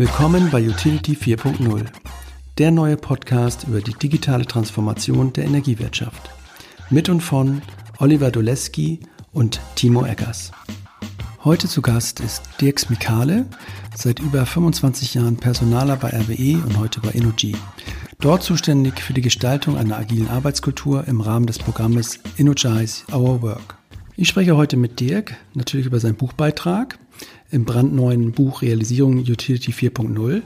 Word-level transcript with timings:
Willkommen 0.00 0.48
bei 0.50 0.66
Utility 0.66 1.12
4.0, 1.12 1.84
der 2.56 2.70
neue 2.70 2.96
Podcast 2.96 3.64
über 3.68 3.82
die 3.82 3.92
digitale 3.92 4.46
Transformation 4.46 5.30
der 5.34 5.44
Energiewirtschaft. 5.44 6.30
Mit 6.88 7.10
und 7.10 7.20
von 7.20 7.60
Oliver 7.98 8.30
Doleski 8.30 9.00
und 9.34 9.60
Timo 9.74 10.06
Eggers. 10.06 10.52
Heute 11.44 11.68
zu 11.68 11.82
Gast 11.82 12.20
ist 12.20 12.42
Dirks 12.62 12.88
Mikale, 12.88 13.44
seit 13.94 14.20
über 14.20 14.46
25 14.46 15.12
Jahren 15.12 15.36
Personaler 15.36 15.96
bei 15.96 16.08
RWE 16.08 16.62
und 16.66 16.78
heute 16.78 17.00
bei 17.00 17.10
Energy. 17.10 17.54
Dort 18.20 18.42
zuständig 18.42 19.02
für 19.02 19.12
die 19.12 19.20
Gestaltung 19.20 19.76
einer 19.76 19.98
agilen 19.98 20.28
Arbeitskultur 20.30 21.06
im 21.08 21.20
Rahmen 21.20 21.44
des 21.44 21.58
Programmes 21.58 22.20
Energize 22.38 23.02
Our 23.12 23.42
Work. 23.42 23.76
Ich 24.16 24.28
spreche 24.28 24.56
heute 24.56 24.78
mit 24.78 24.98
Dirk 24.98 25.36
natürlich 25.52 25.84
über 25.84 26.00
seinen 26.00 26.16
Buchbeitrag 26.16 26.98
im 27.50 27.64
brandneuen 27.64 28.32
Buch 28.32 28.62
Realisierung 28.62 29.18
Utility 29.18 29.72
4.0. 29.72 30.42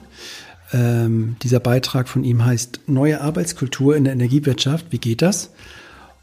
Ähm, 0.72 1.36
dieser 1.42 1.60
Beitrag 1.60 2.08
von 2.08 2.24
ihm 2.24 2.44
heißt 2.44 2.80
Neue 2.86 3.20
Arbeitskultur 3.20 3.96
in 3.96 4.04
der 4.04 4.14
Energiewirtschaft. 4.14 4.86
Wie 4.90 4.98
geht 4.98 5.22
das? 5.22 5.50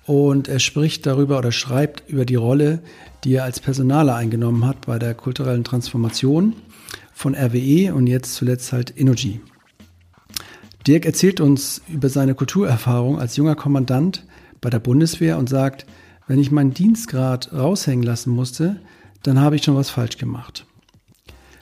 Und 0.05 0.47
er 0.47 0.59
spricht 0.59 1.05
darüber 1.05 1.37
oder 1.37 1.51
schreibt 1.51 2.09
über 2.09 2.25
die 2.25 2.35
Rolle, 2.35 2.81
die 3.23 3.35
er 3.35 3.43
als 3.43 3.59
Personaler 3.59 4.15
eingenommen 4.15 4.65
hat 4.65 4.85
bei 4.85 4.97
der 4.97 5.13
kulturellen 5.13 5.63
Transformation 5.63 6.55
von 7.13 7.35
RWE 7.35 7.93
und 7.93 8.07
jetzt 8.07 8.33
zuletzt 8.33 8.73
halt 8.73 8.99
Energy. 8.99 9.41
Dirk 10.87 11.05
erzählt 11.05 11.39
uns 11.39 11.81
über 11.87 12.09
seine 12.09 12.33
Kulturerfahrung 12.33 13.19
als 13.19 13.35
junger 13.35 13.55
Kommandant 13.55 14.25
bei 14.59 14.71
der 14.71 14.79
Bundeswehr 14.79 15.37
und 15.37 15.47
sagt, 15.47 15.85
wenn 16.27 16.39
ich 16.39 16.49
meinen 16.49 16.73
Dienstgrad 16.73 17.53
raushängen 17.53 18.03
lassen 18.03 18.31
musste, 18.31 18.81
dann 19.21 19.39
habe 19.39 19.55
ich 19.55 19.63
schon 19.63 19.75
was 19.75 19.91
falsch 19.91 20.17
gemacht. 20.17 20.65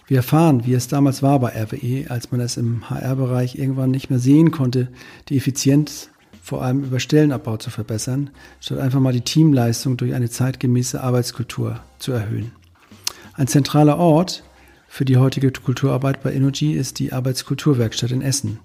Wir 0.09 0.17
erfahren, 0.17 0.65
wie 0.65 0.73
es 0.73 0.87
damals 0.87 1.21
war 1.21 1.39
bei 1.39 1.49
RWE, 1.49 2.09
als 2.09 2.31
man 2.31 2.41
es 2.41 2.57
im 2.57 2.89
HR-Bereich 2.89 3.59
irgendwann 3.59 3.91
nicht 3.91 4.09
mehr 4.09 4.17
sehen 4.17 4.49
konnte, 4.49 4.87
die 5.29 5.37
Effizienz 5.37 6.09
vor 6.41 6.63
allem 6.63 6.83
über 6.83 6.99
Stellenabbau 6.99 7.57
zu 7.57 7.69
verbessern, 7.69 8.31
statt 8.59 8.79
einfach 8.79 8.99
mal 8.99 9.13
die 9.13 9.21
Teamleistung 9.21 9.97
durch 9.97 10.15
eine 10.15 10.27
zeitgemäße 10.27 10.99
Arbeitskultur 11.03 11.79
zu 11.99 12.11
erhöhen. 12.11 12.51
Ein 13.35 13.45
zentraler 13.45 13.99
Ort 13.99 14.43
für 14.87 15.05
die 15.05 15.17
heutige 15.17 15.51
Kulturarbeit 15.51 16.23
bei 16.23 16.33
Energy 16.33 16.73
ist 16.73 16.97
die 16.97 17.13
Arbeitskulturwerkstatt 17.13 18.09
in 18.09 18.23
Essen, 18.23 18.57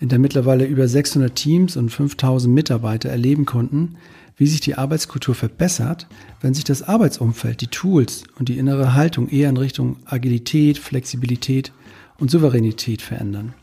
in 0.00 0.08
der 0.08 0.18
mittlerweile 0.18 0.64
über 0.64 0.88
600 0.88 1.34
Teams 1.34 1.76
und 1.76 1.90
5000 1.90 2.54
Mitarbeiter 2.54 3.10
erleben 3.10 3.44
konnten, 3.44 3.96
wie 4.38 4.46
sich 4.46 4.60
die 4.60 4.76
Arbeitskultur 4.76 5.34
verbessert, 5.34 6.06
wenn 6.40 6.54
sich 6.54 6.64
das 6.64 6.82
Arbeitsumfeld, 6.82 7.60
die 7.60 7.66
Tools 7.66 8.22
und 8.38 8.48
die 8.48 8.56
innere 8.56 8.94
Haltung 8.94 9.28
eher 9.28 9.50
in 9.50 9.56
Richtung 9.56 9.96
Agilität, 10.06 10.78
Flexibilität 10.78 11.72
und 12.18 12.30
Souveränität 12.30 13.02
verändern. 13.02 13.54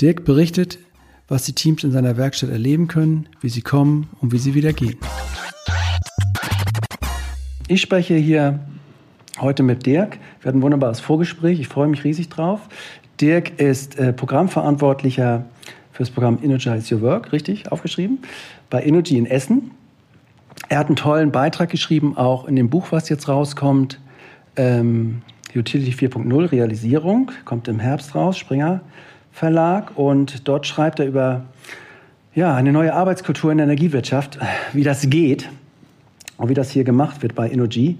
Dirk 0.00 0.24
berichtet, 0.24 0.78
was 1.28 1.44
die 1.44 1.54
Teams 1.54 1.82
in 1.82 1.90
seiner 1.90 2.18
Werkstatt 2.18 2.50
erleben 2.50 2.86
können, 2.86 3.28
wie 3.40 3.48
sie 3.48 3.62
kommen 3.62 4.08
und 4.20 4.32
wie 4.32 4.38
sie 4.38 4.54
wieder 4.54 4.74
gehen. 4.74 4.98
Ich 7.66 7.80
spreche 7.80 8.14
hier 8.14 8.60
heute 9.40 9.62
mit 9.62 9.86
Dirk. 9.86 10.18
Wir 10.40 10.48
hatten 10.48 10.58
ein 10.58 10.62
wunderbares 10.62 11.00
Vorgespräch. 11.00 11.58
Ich 11.58 11.68
freue 11.68 11.88
mich 11.88 12.04
riesig 12.04 12.28
drauf. 12.28 12.60
Dirk 13.20 13.58
ist 13.58 13.98
äh, 13.98 14.12
Programmverantwortlicher 14.12 15.46
für 15.90 16.02
das 16.02 16.10
Programm 16.10 16.38
Energize 16.42 16.94
Your 16.94 17.00
Work, 17.00 17.32
richtig 17.32 17.72
aufgeschrieben, 17.72 18.18
bei 18.68 18.84
Energy 18.84 19.16
in 19.16 19.24
Essen. 19.24 19.70
Er 20.68 20.78
hat 20.78 20.86
einen 20.86 20.96
tollen 20.96 21.32
Beitrag 21.32 21.70
geschrieben, 21.70 22.16
auch 22.16 22.46
in 22.46 22.56
dem 22.56 22.68
Buch, 22.68 22.88
was 22.90 23.08
jetzt 23.08 23.28
rauskommt, 23.28 24.00
ähm, 24.56 25.22
Utility 25.54 25.92
4.0 25.92 26.50
Realisierung, 26.50 27.30
kommt 27.44 27.68
im 27.68 27.78
Herbst 27.78 28.14
raus, 28.14 28.36
Springer 28.36 28.80
Verlag. 29.32 29.96
Und 29.96 30.48
dort 30.48 30.66
schreibt 30.66 30.98
er 30.98 31.06
über 31.06 31.44
ja, 32.34 32.54
eine 32.54 32.72
neue 32.72 32.94
Arbeitskultur 32.94 33.52
in 33.52 33.58
der 33.58 33.66
Energiewirtschaft, 33.66 34.38
wie 34.72 34.82
das 34.82 35.08
geht 35.08 35.48
und 36.36 36.48
wie 36.48 36.54
das 36.54 36.70
hier 36.70 36.84
gemacht 36.84 37.22
wird 37.22 37.34
bei 37.34 37.50
Energy. 37.50 37.98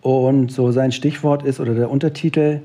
Und 0.00 0.52
so 0.52 0.70
sein 0.70 0.92
Stichwort 0.92 1.44
ist 1.44 1.60
oder 1.60 1.74
der 1.74 1.90
Untertitel 1.90 2.60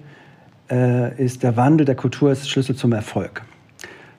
äh, 0.69 1.23
ist 1.23 1.43
der 1.43 1.57
Wandel 1.57 1.85
der 1.85 1.95
Kultur 1.95 2.31
ist 2.31 2.49
Schlüssel 2.49 2.75
zum 2.75 2.93
Erfolg. 2.93 3.43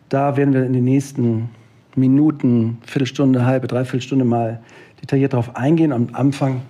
Da 0.09 0.37
werden 0.37 0.53
wir 0.53 0.65
in 0.65 0.73
den 0.73 0.85
nächsten 0.85 1.51
Minuten, 1.95 2.79
Viertelstunde, 2.85 3.45
halbe, 3.45 3.69
dreiviertel 3.69 4.01
Stunde 4.01 4.25
mal 4.25 4.61
detailliert 5.03 5.33
darauf 5.33 5.57
eingehen. 5.57 5.93
Am 5.93 6.09
Anfang, 6.13 6.63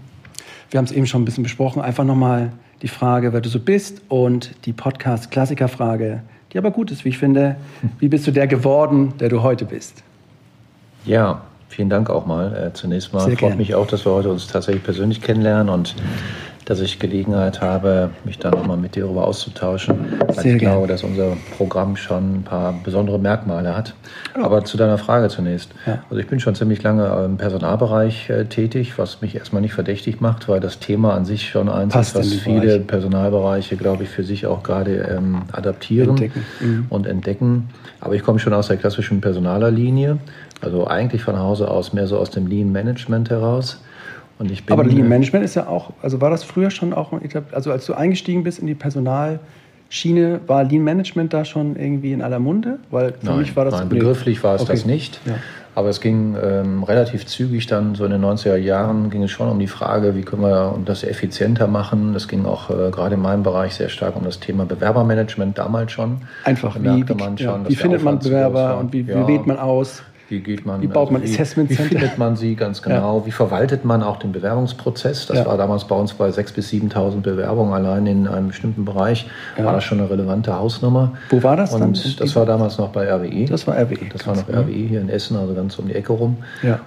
wir 0.71 0.79
haben 0.79 0.87
es 0.87 0.93
eben 0.93 1.07
schon 1.07 1.23
ein 1.23 1.25
bisschen 1.25 1.45
besprochen, 1.45 1.83
einfach 1.83 2.05
nochmal 2.05 2.53
die 2.83 2.89
Frage, 2.89 3.33
wer 3.33 3.41
du 3.41 3.49
so 3.49 3.61
bist 3.61 4.03
und 4.09 4.53
die 4.67 4.73
Podcast-Klassiker-Frage, 4.73 6.23
die 6.53 6.59
aber 6.59 6.71
gut 6.71 6.91
ist, 6.91 7.05
wie 7.05 7.11
ich 7.11 7.19
finde. 7.19 7.57
Wie 7.99 8.09
bist 8.09 8.27
du 8.27 8.33
der 8.33 8.47
geworden, 8.47 9.15
der 9.21 9.29
du 9.29 9.43
heute 9.43 9.65
bist? 9.65 10.03
Ja, 11.05 11.43
vielen 11.69 11.89
Dank 11.91 12.11
auch 12.11 12.27
mal. 12.27 12.55
Äh, 12.55 12.73
zunächst 12.73 13.13
mal 13.13 13.21
Sehr 13.21 13.37
freut 13.37 13.51
gern. 13.51 13.59
mich 13.59 13.75
auch, 13.75 13.87
dass 13.87 14.05
wir 14.05 14.13
heute 14.13 14.31
uns 14.31 14.49
tatsächlich 14.49 14.83
persönlich 14.83 15.21
kennenlernen 15.21 15.69
und 15.69 15.95
dass 16.65 16.81
ich 16.81 16.99
Gelegenheit 16.99 17.61
habe, 17.61 18.11
mich 18.25 18.39
da 18.39 18.51
nochmal 18.51 18.77
mit 18.77 18.95
dir 18.95 19.05
darüber 19.05 19.27
auszutauschen. 19.27 19.97
Sehr 20.31 20.55
ich 20.55 20.59
glaube, 20.59 20.87
dass 20.87 21.03
unser 21.03 21.37
Programm 21.57 21.97
schon 21.97 22.37
ein 22.37 22.43
paar 22.43 22.75
besondere 22.85 23.19
Merkmale 23.19 23.77
hat. 23.77 23.95
Aber 24.35 24.65
zu 24.65 24.77
deiner 24.77 24.99
Frage 24.99 25.29
zunächst. 25.29 25.71
Ja. 25.87 26.03
Also 26.09 26.21
ich 26.21 26.29
bin 26.29 26.41
schon 26.41 26.55
ziemlich 26.55 26.83
lange 26.83 27.07
im 27.25 27.37
Personalbereich 27.37 28.31
äh, 28.31 28.45
tätig, 28.45 28.97
was 28.97 29.21
mich 29.21 29.35
erstmal 29.35 29.61
nicht 29.61 29.75
verdächtig 29.75 30.21
macht, 30.21 30.49
weil 30.49 30.61
das 30.61 30.79
Thema 30.79 31.15
an 31.15 31.25
sich 31.25 31.49
schon 31.49 31.69
eins 31.69 31.93
Passt 31.93 32.17
ist, 32.17 32.33
was 32.33 32.41
viele 32.43 32.61
Bereich. 32.61 32.87
Personalbereiche, 32.87 33.77
glaube 33.77 34.05
ich, 34.05 34.09
für 34.09 34.23
sich 34.23 34.47
auch 34.47 34.63
gerade 34.63 35.17
ähm, 35.17 35.43
adaptieren 35.53 36.11
entdecken. 36.11 36.45
Mhm. 36.61 36.87
und 36.89 37.07
entdecken. 37.07 37.69
Aber 38.01 38.15
ich 38.15 38.23
komme 38.23 38.39
schon 38.39 38.53
aus 38.53 38.69
der 38.69 38.77
klassischen 38.77 39.21
Personalerlinie, 39.21 40.19
also 40.61 40.87
eigentlich 40.87 41.23
von 41.23 41.39
Hause 41.39 41.69
aus 41.69 41.93
mehr 41.93 42.07
so 42.07 42.19
aus 42.19 42.31
dem 42.31 42.47
Lean 42.47 42.71
Management 42.71 43.31
heraus. 43.31 43.81
Und 44.39 44.51
ich 44.51 44.65
bin, 44.65 44.73
Aber 44.73 44.85
Lean 44.85 45.09
Management 45.09 45.45
ist 45.45 45.55
ja 45.55 45.67
auch, 45.67 45.93
also 46.03 46.21
war 46.21 46.31
das 46.31 46.43
früher 46.45 46.71
schon 46.71 46.93
auch, 46.93 47.13
also 47.53 47.73
als 47.73 47.87
du 47.87 47.95
eingestiegen 47.95 48.43
bist 48.43 48.59
in 48.59 48.67
die 48.67 48.75
Personalschiene, 48.75 50.41
war 50.47 50.65
Lean 50.65 50.83
Management 50.83 51.33
da 51.33 51.45
schon 51.45 51.77
irgendwie 51.77 52.13
in 52.13 52.23
aller 52.23 52.39
Munde? 52.39 52.79
Weil 52.91 53.13
für 53.13 53.27
nein, 53.27 53.39
mich 53.39 53.55
war 53.55 53.65
das. 53.65 53.75
Nein, 53.75 53.89
begrifflich 53.89 54.43
war 54.43 54.57
es 54.57 54.63
okay. 54.63 54.73
das 54.73 54.85
nicht. 54.85 55.21
Ja. 55.27 55.35
Aber 55.75 55.89
es 55.89 56.03
ging 56.03 56.37
ähm, 56.43 56.83
relativ 56.83 57.25
zügig 57.25 57.67
dann, 57.67 57.95
so 57.95 58.05
in 58.05 58.11
den 58.11 58.23
90er 58.23 58.57
Jahren, 58.57 59.09
ging 59.09 59.23
es 59.23 59.31
schon 59.31 59.49
um 59.49 59.59
die 59.59 59.67
Frage, 59.67 60.15
wie 60.15 60.21
können 60.21 60.43
wir 60.43 60.79
das 60.85 61.03
effizienter 61.03 61.67
machen. 61.67 62.15
Es 62.15 62.29
ging 62.29 62.45
auch 62.45 62.69
äh, 62.69 62.91
gerade 62.91 63.15
in 63.15 63.23
meinem 63.23 63.43
Bereich 63.43 63.75
sehr 63.75 63.89
stark 63.89 64.15
um 64.15 64.25
das 64.25 64.39
Thema 64.39 64.67
Bewerbermanagement 64.67 65.57
damals 65.57 65.93
schon. 65.93 66.19
Einfach, 66.45 66.77
wie, 66.79 66.85
wie, 66.85 67.07
schon, 67.07 67.37
ja, 67.39 67.69
wie 67.69 67.75
findet 67.75 68.03
man 68.03 68.19
Bewerber 68.19 68.77
und 68.79 68.93
wie, 68.93 69.09
wie 69.09 69.27
wählt 69.27 69.47
man 69.47 69.59
aus? 69.59 70.03
Wie 70.33 70.41
geht 70.41 70.65
man? 70.65 70.81
Wie 70.81 70.87
baut 70.87 71.11
man 71.11 71.21
also 71.21 71.35
Assessment 71.35 71.69
Center? 71.69 71.85
Wie 71.85 71.89
findet 71.89 72.17
man 72.17 72.37
sie 72.37 72.55
ganz 72.55 72.81
genau? 72.81 73.19
Ja. 73.19 73.27
Wie 73.27 73.31
verwaltet 73.31 73.85
man 73.85 74.03
auch 74.03 74.17
den 74.17 74.33
Bewerbungsprozess? 74.33 75.27
Das 75.27 75.37
ja. 75.37 75.47
war 75.47 75.59
damals 75.59 75.85
bei 75.85 75.95
uns 75.95 76.15
bei 76.15 76.31
6.000 76.31 76.55
bis 76.55 76.71
7.000 76.71 77.21
Bewerbungen 77.21 77.75
allein 77.75 78.07
in 78.07 78.27
einem 78.27 78.49
bestimmten 78.49 78.87
Bereich. 78.87 79.29
Ja. 79.59 79.67
War 79.67 79.75
das 79.75 79.85
schon 79.85 80.01
eine 80.01 80.09
relevante 80.09 80.59
Hausnummer. 80.59 81.13
Wo 81.29 81.43
war 81.43 81.57
das 81.57 81.75
Und 81.75 81.81
dann? 81.81 82.17
das 82.19 82.35
war 82.35 82.47
damals 82.47 82.79
noch 82.79 82.89
bei 82.89 83.13
RWE. 83.13 83.45
Das 83.45 83.67
war 83.67 83.77
RWE. 83.77 84.09
Das 84.11 84.27
war 84.27 84.35
noch 84.35 84.49
RWE 84.49 84.73
hier 84.73 85.03
in 85.03 85.11
Essen, 85.11 85.37
also 85.37 85.53
ganz 85.53 85.79
um 85.79 85.87
die 85.87 85.95
Ecke 85.95 86.15
rum. 86.15 86.39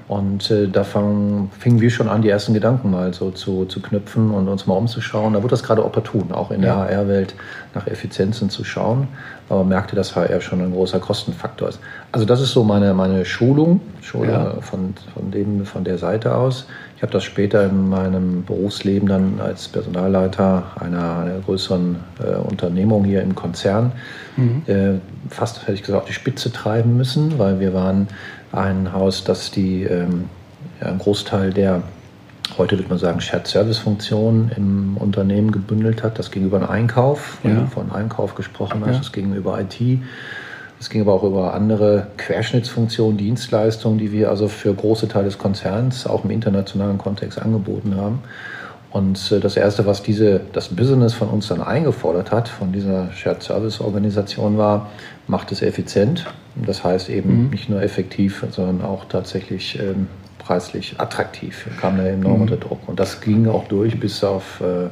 Und 0.08 0.50
äh, 0.50 0.68
da 0.68 0.84
fang, 0.84 1.52
fingen 1.60 1.80
wir 1.80 1.92
schon 1.92 2.10
an, 2.10 2.24
die 2.24 2.30
ersten 2.30 2.56
Gedanken 2.56 2.90
mal 2.90 3.14
so 3.14 3.30
zu, 3.30 3.66
zu 3.66 3.80
knüpfen 3.80 4.32
und 4.32 4.48
uns 4.48 4.66
mal 4.66 4.74
umzuschauen. 4.74 5.34
Da 5.34 5.44
wurde 5.44 5.52
das 5.52 5.62
gerade 5.62 5.86
opportun, 5.86 6.32
auch 6.32 6.50
in 6.50 6.62
der 6.62 6.76
HR-Welt 6.76 7.36
nach 7.76 7.86
Effizienzen 7.86 8.50
zu 8.50 8.64
schauen 8.64 9.08
aber 9.50 9.64
merkte, 9.64 9.96
dass 9.96 10.16
HR 10.16 10.42
schon 10.42 10.62
ein 10.62 10.72
großer 10.72 11.00
Kostenfaktor 11.00 11.70
ist. 11.70 11.80
Also 12.12 12.26
das 12.26 12.42
ist 12.42 12.52
so 12.52 12.64
meine, 12.64 12.94
meine 12.94 13.26
Schulung, 13.26 13.80
Schule 14.02 14.32
ja. 14.32 14.62
von, 14.62 14.96
von, 15.14 15.32
dem, 15.32 15.66
von 15.66 15.84
der 15.84 15.98
Seite 15.98 16.36
aus. 16.36 16.68
Ich 16.96 17.04
habe 17.04 17.12
das 17.12 17.24
später 17.24 17.66
in 17.66 17.90
meinem 17.90 18.44
Berufsleben 18.44 19.08
dann 19.08 19.40
als 19.40 19.68
Personalleiter 19.68 20.64
einer, 20.80 21.18
einer 21.18 21.40
größeren 21.46 21.98
äh, 22.24 22.36
Unternehmung 22.38 23.04
hier 23.04 23.22
im 23.22 23.36
Konzern 23.36 23.92
mhm. 24.38 24.64
äh, 24.68 24.94
fast, 25.30 25.62
hätte 25.64 25.74
ich 25.74 25.82
gesagt, 25.82 26.04
auf 26.04 26.08
die 26.08 26.14
Spitze 26.14 26.52
treiben 26.52 26.98
müssen, 26.98 27.38
weil 27.38 27.60
wir 27.60 27.74
waren 27.74 28.08
ein 28.52 28.94
Haus, 28.94 29.24
das 29.24 29.52
die, 29.52 29.84
ähm, 29.84 30.30
ja, 30.82 30.88
einen 30.88 31.00
Großteil 31.00 31.54
der 31.54 31.84
heute 32.58 32.78
würde 32.78 32.90
man 32.90 32.98
sagen, 32.98 33.22
Shared-Service-Funktionen 33.22 34.52
im 34.56 34.98
Unternehmen 34.98 35.52
gebündelt 35.52 36.04
hat. 36.04 36.20
Das 36.20 36.32
ging 36.32 36.44
über 36.46 36.60
den 36.60 36.68
Einkauf, 36.68 37.40
ja. 37.44 37.66
von 37.68 37.92
Einkauf 37.92 38.36
gesprochen 38.36 38.82
hast, 38.82 38.94
ja. 38.94 38.98
das 39.00 39.12
ging 39.12 39.34
über 39.34 39.60
IT. 39.60 40.00
Es 40.80 40.90
ging 40.90 41.02
aber 41.02 41.14
auch 41.14 41.24
über 41.24 41.54
andere 41.54 42.08
Querschnittsfunktionen, 42.18 43.18
Dienstleistungen, 43.18 43.98
die 43.98 44.12
wir 44.12 44.30
also 44.30 44.48
für 44.48 44.74
große 44.74 45.08
Teile 45.08 45.26
des 45.26 45.38
Konzerns 45.38 46.06
auch 46.06 46.26
im 46.26 46.32
internationalen 46.32 46.98
Kontext 46.98 47.42
angeboten 47.42 47.96
haben. 47.96 48.20
Und 48.92 49.32
äh, 49.32 49.40
das 49.40 49.58
Erste, 49.58 49.86
was 49.86 50.04
diese, 50.04 50.42
das 50.54 50.70
Business 50.70 51.14
von 51.14 51.30
uns 51.30 51.48
dann 51.48 51.62
eingefordert 51.62 52.32
hat, 52.32 52.48
von 52.48 52.72
dieser 52.72 53.12
Shared 53.12 53.44
Service 53.44 53.82
Organisation 53.82 54.58
war, 54.58 54.90
macht 55.28 55.52
es 55.52 55.62
effizient. 55.62 56.26
Das 56.56 56.84
heißt 56.84 57.10
eben 57.10 57.46
mhm. 57.46 57.50
nicht 57.50 57.70
nur 57.70 57.82
effektiv, 57.82 58.46
sondern 58.52 58.82
auch 58.82 59.06
tatsächlich 59.06 59.80
ähm, 59.80 60.08
preislich 60.46 60.96
attraktiv, 61.00 61.68
kam 61.80 61.98
da 61.98 62.04
enorm 62.04 62.36
mhm. 62.36 62.42
unter 62.42 62.58
Druck. 62.58 62.88
Und 62.88 63.00
das 63.00 63.22
ging 63.22 63.48
auch 63.48 63.68
durch 63.68 64.00
bis 64.00 64.24
auf 64.24 64.62
äh, 64.62 64.90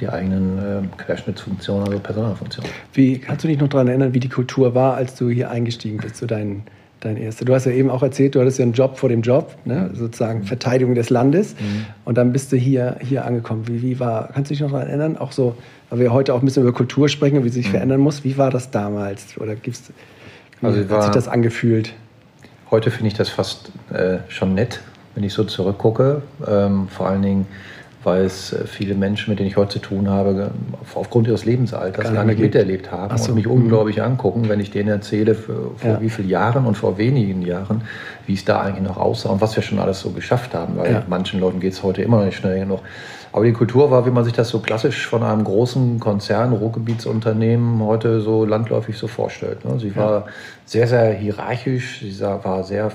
die 0.00 0.08
eigenen 0.08 0.58
äh, 0.58 1.02
Querschnittsfunktionen, 1.02 1.86
also 1.86 1.98
Personalfunktionen. 1.98 2.70
Wie 2.92 3.18
kannst 3.18 3.44
du 3.44 3.48
dich 3.48 3.58
noch 3.58 3.68
daran 3.68 3.88
erinnern, 3.88 4.14
wie 4.14 4.20
die 4.20 4.28
Kultur 4.28 4.74
war, 4.74 4.94
als 4.94 5.14
du 5.14 5.30
hier 5.30 5.50
eingestiegen 5.50 5.98
bist 5.98 6.16
zu 6.16 6.26
deinen 6.26 6.64
dein 7.04 7.16
erster. 7.16 7.44
Du 7.44 7.54
hast 7.54 7.66
ja 7.66 7.72
eben 7.72 7.90
auch 7.90 8.02
erzählt, 8.02 8.34
du 8.34 8.40
hattest 8.40 8.58
ja 8.58 8.64
einen 8.64 8.74
Job 8.74 8.96
vor 8.96 9.08
dem 9.08 9.22
Job, 9.22 9.56
ne? 9.64 9.90
sozusagen 9.92 10.40
mhm. 10.40 10.44
Verteidigung 10.44 10.94
des 10.94 11.10
Landes. 11.10 11.54
Mhm. 11.54 11.86
Und 12.04 12.16
dann 12.16 12.32
bist 12.32 12.52
du 12.52 12.56
hier, 12.56 12.96
hier 13.00 13.24
angekommen. 13.24 13.66
Wie, 13.66 13.82
wie 13.82 14.00
war, 14.00 14.28
kannst 14.32 14.50
du 14.50 14.54
dich 14.54 14.60
noch 14.60 14.70
daran 14.70 14.86
erinnern? 14.86 15.16
Auch 15.16 15.32
so, 15.32 15.56
weil 15.90 15.98
wir 15.98 16.12
heute 16.12 16.32
auch 16.32 16.40
ein 16.40 16.44
bisschen 16.44 16.62
über 16.62 16.72
Kultur 16.72 17.08
sprechen 17.08 17.38
und 17.38 17.44
wie 17.44 17.48
sie 17.48 17.56
sich 17.56 17.68
mhm. 17.68 17.72
verändern 17.72 18.00
muss. 18.00 18.24
Wie 18.24 18.38
war 18.38 18.50
das 18.50 18.70
damals? 18.70 19.36
Oder 19.38 19.56
gibt's, 19.56 19.92
wie 20.60 20.66
also 20.66 20.88
hat 20.88 21.02
sich 21.02 21.12
das 21.12 21.28
angefühlt? 21.28 21.92
Heute 22.72 22.90
finde 22.90 23.08
ich 23.08 23.14
das 23.14 23.28
fast 23.28 23.70
äh, 23.92 24.20
schon 24.28 24.54
nett, 24.54 24.80
wenn 25.14 25.22
ich 25.24 25.34
so 25.34 25.44
zurückgucke. 25.44 26.22
Ähm, 26.48 26.88
vor 26.88 27.06
allen 27.06 27.20
Dingen 27.20 27.46
weil 28.04 28.24
es 28.24 28.52
äh, 28.52 28.66
viele 28.66 28.94
Menschen, 28.94 29.30
mit 29.30 29.38
denen 29.38 29.48
ich 29.48 29.56
heute 29.56 29.74
zu 29.74 29.78
tun 29.78 30.08
habe, 30.08 30.50
aufgrund 30.94 31.28
ihres 31.28 31.44
Lebensalters 31.44 32.12
gar, 32.12 32.24
nicht 32.24 32.40
miterlebt 32.40 32.90
haben 32.90 33.16
so. 33.18 33.30
und 33.30 33.36
mich 33.36 33.46
unglaublich 33.46 33.96
mhm. 33.96 34.04
angucken, 34.04 34.48
wenn 34.48 34.60
ich 34.60 34.70
denen 34.70 34.88
erzähle, 34.88 35.34
vor 35.34 35.74
ja. 35.82 36.00
wie 36.00 36.10
vielen 36.10 36.28
Jahren 36.28 36.66
und 36.66 36.76
vor 36.76 36.98
wenigen 36.98 37.42
Jahren, 37.42 37.82
wie 38.26 38.34
es 38.34 38.44
da 38.44 38.60
eigentlich 38.60 38.86
noch 38.86 38.96
aussah 38.96 39.30
und 39.30 39.40
was 39.40 39.54
wir 39.56 39.62
schon 39.62 39.78
alles 39.78 40.00
so 40.00 40.10
geschafft 40.10 40.54
haben, 40.54 40.76
weil 40.76 40.92
ja. 40.92 41.02
manchen 41.08 41.40
Leuten 41.40 41.60
geht 41.60 41.72
es 41.72 41.82
heute 41.82 42.02
immer 42.02 42.18
noch 42.18 42.24
nicht 42.24 42.36
schnell 42.36 42.58
genug. 42.58 42.80
Aber 43.32 43.46
die 43.46 43.52
Kultur 43.52 43.90
war, 43.90 44.04
wie 44.04 44.10
man 44.10 44.24
sich 44.24 44.34
das 44.34 44.50
so 44.50 44.58
klassisch 44.60 45.06
von 45.06 45.22
einem 45.22 45.44
großen 45.44 45.98
Konzern, 46.00 46.52
Ruhrgebietsunternehmen 46.52 47.82
heute 47.82 48.20
so 48.20 48.44
landläufig 48.44 48.98
so 48.98 49.06
vorstellt. 49.06 49.64
Ne? 49.64 49.80
Sie 49.80 49.96
war 49.96 50.10
ja. 50.10 50.24
sehr, 50.66 50.86
sehr 50.86 51.14
hierarchisch, 51.14 52.00
sie 52.00 52.20
war 52.20 52.62
sehr... 52.62 52.92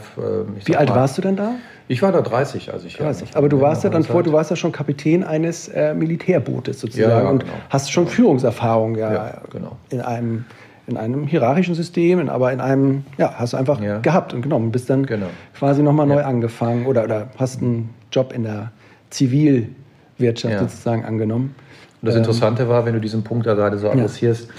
Wie 0.63 0.75
alt 0.75 0.89
mal, 0.89 0.95
warst 0.97 1.17
du 1.17 1.23
denn 1.23 1.37
da? 1.37 1.55
Ich 1.89 2.01
war 2.01 2.11
da 2.11 2.21
30, 2.21 2.73
als 2.73 2.83
ich 2.83 2.97
30. 2.97 3.35
Aber 3.35 3.47
du 3.47 3.61
warst 3.61 3.83
ja 3.83 3.89
dann 3.89 4.03
vor, 4.03 4.23
du 4.23 4.33
warst 4.33 4.49
ja 4.49 4.55
schon 4.55 4.71
Kapitän 4.71 5.23
eines 5.23 5.69
äh, 5.69 5.93
Militärbootes 5.93 6.79
sozusagen 6.81 7.09
ja, 7.09 7.23
ja, 7.23 7.29
und 7.29 7.39
genau. 7.39 7.53
hast 7.69 7.91
schon 7.91 8.07
Führungserfahrung 8.07 8.95
ja, 8.95 9.13
ja, 9.13 9.41
genau. 9.49 9.77
in 9.89 10.01
einem 10.01 10.45
in 10.87 10.95
einem 10.95 11.27
hierarchischen 11.27 11.75
System, 11.75 12.29
aber 12.29 12.53
in 12.53 12.61
einem, 12.61 13.03
ja, 13.17 13.33
hast 13.35 13.51
du 13.51 13.57
einfach 13.57 13.81
gehabt 14.01 14.33
und 14.33 14.41
genommen, 14.41 14.71
bist 14.71 14.89
dann 14.89 15.05
genau. 15.05 15.27
quasi 15.53 15.83
nochmal 15.83 16.07
neu 16.07 16.23
angefangen 16.23 16.85
oder, 16.85 17.03
oder 17.03 17.27
hast 17.37 17.61
einen 17.61 17.93
Job 18.09 18.31
in 18.33 18.43
der 18.43 18.71
Zivilwirtschaft 19.09 20.59
sozusagen 20.59 21.03
angenommen. 21.03 21.55
Und 22.01 22.05
das 22.05 22.15
ähm, 22.15 22.21
Interessante 22.21 22.69
war, 22.69 22.85
wenn 22.85 22.93
du 22.93 23.01
diesen 23.01 23.23
Punkt 23.23 23.45
da 23.45 23.53
gerade 23.53 23.77
so 23.77 23.89
adressierst, 23.89 24.49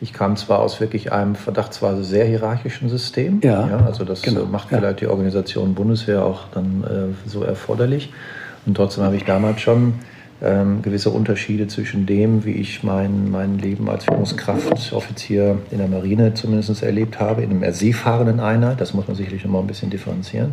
ich 0.00 0.12
kam 0.12 0.36
zwar 0.36 0.60
aus 0.60 0.80
wirklich 0.80 1.12
einem 1.12 1.34
verdachtsweise 1.34 2.04
sehr 2.04 2.26
hierarchischen 2.26 2.88
System, 2.88 3.40
ja, 3.42 3.68
ja 3.68 3.86
also 3.86 4.04
das 4.04 4.22
genau, 4.22 4.44
macht 4.44 4.68
vielleicht 4.68 5.00
die 5.00 5.06
Organisation 5.06 5.74
Bundeswehr 5.74 6.24
auch 6.24 6.48
dann 6.52 6.84
äh, 6.84 7.28
so 7.28 7.42
erforderlich. 7.42 8.12
Und 8.66 8.76
trotzdem 8.76 9.04
habe 9.04 9.16
ich 9.16 9.24
damals 9.24 9.60
schon 9.60 9.94
ähm, 10.42 10.82
gewisse 10.82 11.10
Unterschiede 11.10 11.66
zwischen 11.66 12.04
dem, 12.04 12.44
wie 12.44 12.52
ich 12.52 12.82
mein, 12.82 13.30
mein 13.30 13.58
Leben 13.58 13.88
als 13.88 14.04
Führungskraft, 14.04 14.92
Offizier 14.92 15.58
in 15.70 15.78
der 15.78 15.88
Marine 15.88 16.34
zumindest 16.34 16.82
erlebt 16.82 17.18
habe, 17.18 17.42
in 17.42 17.50
einem 17.50 17.72
seefahrenden 17.72 18.40
Einheit, 18.40 18.80
das 18.80 18.92
muss 18.92 19.06
man 19.06 19.16
sicherlich 19.16 19.44
noch 19.44 19.52
mal 19.52 19.60
ein 19.60 19.66
bisschen 19.66 19.88
differenzieren, 19.88 20.52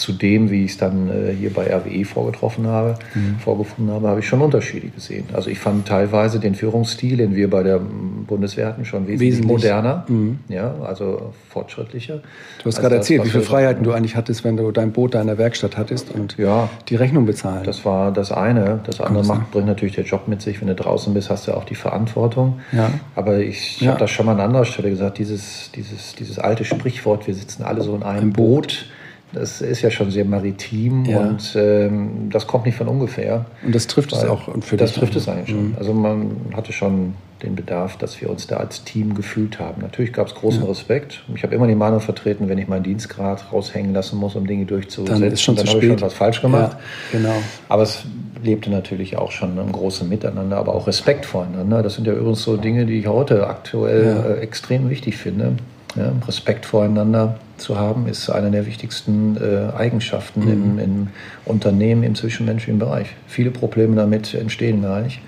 zu 0.00 0.12
dem, 0.12 0.50
wie 0.50 0.64
ich 0.64 0.72
es 0.72 0.78
dann 0.78 1.08
äh, 1.08 1.32
hier 1.32 1.52
bei 1.52 1.72
RWE 1.72 2.04
vorgetroffen 2.04 2.66
habe, 2.66 2.96
mhm. 3.14 3.36
vorgefunden 3.38 3.94
habe, 3.94 4.08
habe 4.08 4.20
ich 4.20 4.26
schon 4.26 4.40
Unterschiede 4.40 4.88
gesehen. 4.88 5.24
Also 5.32 5.50
ich 5.50 5.58
fand 5.58 5.86
teilweise 5.86 6.40
den 6.40 6.54
Führungsstil, 6.54 7.18
den 7.18 7.34
wir 7.34 7.48
bei 7.48 7.62
der 7.62 7.78
Bundeswehr 7.78 8.66
hatten, 8.66 8.84
schon 8.84 9.06
wesentlich, 9.06 9.32
wesentlich. 9.32 9.50
moderner, 9.50 10.04
mhm. 10.08 10.38
ja, 10.48 10.74
also 10.82 11.32
fortschrittlicher. 11.48 12.20
Du 12.62 12.66
hast 12.66 12.80
gerade 12.80 12.96
erzählt, 12.96 13.24
wie 13.24 13.30
viele 13.30 13.42
Freiheiten 13.42 13.84
du 13.84 13.92
eigentlich 13.92 14.16
hattest, 14.16 14.44
wenn 14.44 14.56
du 14.56 14.70
dein 14.72 14.92
Boot 14.92 15.14
da 15.14 15.20
in 15.20 15.26
der 15.26 15.38
Werkstatt 15.38 15.76
hattest 15.76 16.10
und 16.10 16.36
ja, 16.38 16.68
die 16.88 16.96
Rechnung 16.96 17.26
bezahlen. 17.26 17.64
Das 17.64 17.84
war 17.84 18.12
das 18.12 18.32
eine. 18.32 18.80
Das 18.84 19.00
andere 19.00 19.24
macht, 19.24 19.50
bringt 19.50 19.66
natürlich 19.66 19.94
der 19.94 20.04
Job 20.04 20.28
mit 20.28 20.42
sich. 20.42 20.60
Wenn 20.60 20.68
du 20.68 20.74
draußen 20.74 21.12
bist, 21.14 21.30
hast 21.30 21.46
du 21.46 21.52
auch 21.52 21.64
die 21.64 21.74
Verantwortung. 21.74 22.60
Ja. 22.72 22.90
Aber 23.14 23.38
ich 23.38 23.80
ja. 23.80 23.90
habe 23.90 24.00
das 24.00 24.10
schon 24.10 24.26
mal 24.26 24.32
an 24.32 24.40
anderer 24.40 24.64
Stelle 24.64 24.90
gesagt, 24.90 25.18
dieses, 25.18 25.70
dieses, 25.74 26.14
dieses 26.14 26.38
alte 26.38 26.64
Sprichwort, 26.64 27.26
wir 27.26 27.34
sitzen 27.34 27.62
alle 27.62 27.82
so 27.82 27.94
in 27.94 28.02
einem 28.02 28.28
Ein 28.28 28.32
Boot. 28.32 28.50
Boot 28.50 28.86
das 29.32 29.60
ist 29.60 29.82
ja 29.82 29.90
schon 29.90 30.10
sehr 30.10 30.24
maritim 30.24 31.04
ja. 31.04 31.20
und 31.20 31.54
ähm, 31.56 32.30
das 32.30 32.46
kommt 32.46 32.66
nicht 32.66 32.76
von 32.76 32.88
ungefähr. 32.88 33.46
Und 33.64 33.74
das 33.74 33.86
trifft 33.86 34.12
es 34.12 34.24
auch 34.24 34.48
für 34.60 34.76
Das 34.76 34.92
trifft 34.92 35.14
es 35.16 35.28
eigentlich 35.28 35.50
schon. 35.50 35.68
Mhm. 35.70 35.76
Also 35.78 35.92
man 35.92 36.36
hatte 36.54 36.72
schon 36.72 37.14
den 37.42 37.54
Bedarf, 37.54 37.96
dass 37.96 38.20
wir 38.20 38.28
uns 38.28 38.46
da 38.46 38.56
als 38.56 38.84
Team 38.84 39.14
gefühlt 39.14 39.58
haben. 39.58 39.80
Natürlich 39.82 40.12
gab 40.12 40.26
es 40.26 40.34
großen 40.34 40.62
ja. 40.62 40.68
Respekt. 40.68 41.22
Ich 41.34 41.42
habe 41.42 41.54
immer 41.54 41.66
die 41.66 41.74
Meinung 41.74 42.00
vertreten, 42.00 42.48
wenn 42.48 42.58
ich 42.58 42.68
meinen 42.68 42.82
Dienstgrad 42.82 43.52
raushängen 43.52 43.94
lassen 43.94 44.18
muss, 44.18 44.34
um 44.34 44.46
Dinge 44.46 44.66
durchzusetzen, 44.66 45.22
dann, 45.22 45.32
ist 45.32 45.42
schon 45.42 45.56
dann 45.56 45.66
habe 45.66 45.78
ich 45.78 45.86
schon 45.86 46.00
was 46.00 46.14
falsch 46.14 46.42
gemacht. 46.42 46.76
Ja, 47.12 47.18
genau. 47.18 47.34
Aber 47.68 47.82
es 47.82 48.04
lebte 48.42 48.70
natürlich 48.70 49.16
auch 49.16 49.30
schon 49.30 49.58
ein 49.58 49.72
großes 49.72 50.08
Miteinander, 50.08 50.56
aber 50.56 50.74
auch 50.74 50.86
Respekt 50.86 51.24
voreinander. 51.24 51.82
Das 51.82 51.94
sind 51.94 52.06
ja 52.06 52.12
übrigens 52.12 52.42
so 52.42 52.56
Dinge, 52.56 52.84
die 52.86 52.98
ich 52.98 53.06
heute 53.06 53.46
aktuell 53.46 54.38
äh, 54.38 54.40
extrem 54.40 54.90
wichtig 54.90 55.16
finde. 55.16 55.54
Ja, 55.96 56.12
Respekt 56.26 56.66
voreinander 56.66 57.38
zu 57.60 57.78
haben, 57.78 58.06
ist 58.06 58.28
eine 58.30 58.50
der 58.50 58.66
wichtigsten 58.66 59.36
äh, 59.36 59.72
Eigenschaften 59.76 60.44
mhm. 60.44 60.50
im, 60.50 60.78
im, 60.78 61.08
Unternehmen, 61.44 62.02
im 62.02 62.14
zwischenmenschlichen 62.14 62.78
Bereich. 62.78 63.08
Viele 63.26 63.50
Probleme 63.50 63.96
damit 63.96 64.34
entstehen 64.34 64.82
gar 64.82 65.00
nicht. 65.00 65.20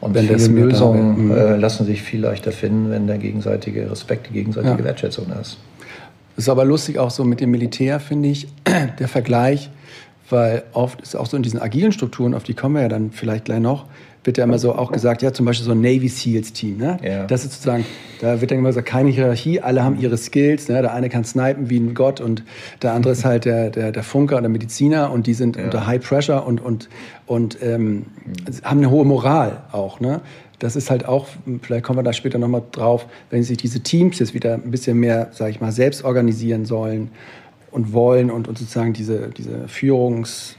Und 0.00 0.14
wenn 0.14 0.26
viele 0.26 0.60
Lösungen 0.60 1.26
mhm. 1.26 1.30
äh, 1.32 1.56
lassen 1.56 1.84
sich 1.84 2.02
viel 2.02 2.20
leichter 2.20 2.52
finden, 2.52 2.90
wenn 2.90 3.06
der 3.06 3.18
gegenseitige 3.18 3.90
Respekt, 3.90 4.28
die 4.28 4.34
gegenseitige 4.34 4.78
ja. 4.78 4.84
Wertschätzung 4.84 5.26
da 5.28 5.40
ist. 5.40 5.58
Ist 6.36 6.48
aber 6.48 6.64
lustig 6.64 6.98
auch 6.98 7.10
so 7.10 7.24
mit 7.24 7.40
dem 7.40 7.50
Militär, 7.50 7.98
finde 7.98 8.28
ich, 8.28 8.46
der 8.98 9.08
Vergleich, 9.08 9.70
weil 10.30 10.62
oft 10.72 11.00
ist 11.00 11.14
auch 11.14 11.26
so 11.26 11.36
in 11.36 11.42
diesen 11.42 11.60
agilen 11.60 11.92
Strukturen, 11.92 12.34
auf 12.34 12.42
die 12.42 12.54
kommen 12.54 12.74
wir 12.74 12.82
ja 12.82 12.88
dann 12.88 13.10
vielleicht 13.10 13.46
gleich 13.46 13.60
noch, 13.60 13.86
wird 14.24 14.36
ja 14.36 14.44
immer 14.44 14.58
so 14.58 14.74
auch 14.74 14.92
gesagt, 14.92 15.22
ja, 15.22 15.32
zum 15.32 15.46
Beispiel 15.46 15.64
so 15.64 15.72
ein 15.72 15.80
Navy 15.80 16.08
Seals 16.08 16.52
Team, 16.52 16.76
ne? 16.76 16.98
Ja. 17.02 17.24
Das 17.24 17.44
ist 17.44 17.54
sozusagen, 17.54 17.86
da 18.20 18.40
wird 18.40 18.50
dann 18.50 18.58
immer 18.58 18.68
gesagt, 18.68 18.86
keine 18.86 19.10
Hierarchie, 19.10 19.60
alle 19.60 19.82
haben 19.82 19.98
ihre 19.98 20.18
Skills, 20.18 20.68
ne? 20.68 20.82
Der 20.82 20.92
eine 20.92 21.08
kann 21.08 21.24
snipen 21.24 21.70
wie 21.70 21.78
ein 21.78 21.94
Gott 21.94 22.20
und 22.20 22.42
der 22.82 22.92
andere 22.92 23.12
ist 23.12 23.24
halt 23.24 23.44
der, 23.44 23.70
der, 23.70 23.92
der 23.92 24.02
Funker 24.02 24.36
oder 24.38 24.48
Mediziner 24.48 25.10
und 25.10 25.26
die 25.26 25.34
sind 25.34 25.56
ja. 25.56 25.64
unter 25.64 25.86
High 25.86 26.06
Pressure 26.06 26.46
und, 26.46 26.60
und, 26.60 26.88
und 27.26 27.58
ähm, 27.62 28.06
haben 28.64 28.78
eine 28.78 28.90
hohe 28.90 29.04
Moral 29.06 29.62
auch, 29.72 30.00
ne? 30.00 30.20
Das 30.58 30.74
ist 30.74 30.90
halt 30.90 31.06
auch, 31.06 31.28
vielleicht 31.62 31.84
kommen 31.84 32.00
wir 32.00 32.02
da 32.02 32.12
später 32.12 32.38
nochmal 32.38 32.62
drauf, 32.72 33.06
wenn 33.30 33.44
sich 33.44 33.58
diese 33.58 33.80
Teams 33.80 34.18
jetzt 34.18 34.34
wieder 34.34 34.54
ein 34.54 34.72
bisschen 34.72 34.98
mehr, 34.98 35.28
sage 35.30 35.52
ich 35.52 35.60
mal, 35.60 35.70
selbst 35.70 36.04
organisieren 36.04 36.64
sollen 36.64 37.12
und 37.70 37.92
wollen 37.92 38.30
und, 38.30 38.48
und 38.48 38.58
sozusagen 38.58 38.92
diese, 38.92 39.28
diese 39.28 39.68
Führungsschicht 39.68 40.56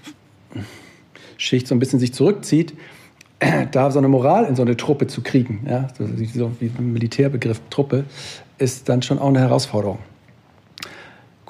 so 1.67 1.75
ein 1.75 1.79
bisschen 1.79 1.99
sich 1.99 2.13
zurückzieht, 2.13 2.73
da 3.71 3.91
so 3.91 3.99
eine 3.99 4.07
Moral 4.07 4.45
in 4.45 4.55
so 4.55 4.61
eine 4.61 4.77
Truppe 4.77 5.07
zu 5.07 5.21
kriegen, 5.21 5.65
ja, 5.69 5.87
so, 5.97 6.51
wie 6.59 6.71
ein 6.77 6.93
Militärbegriff 6.93 7.61
Truppe, 7.69 8.05
ist 8.57 8.89
dann 8.89 9.01
schon 9.01 9.19
auch 9.19 9.29
eine 9.29 9.39
Herausforderung. 9.39 9.99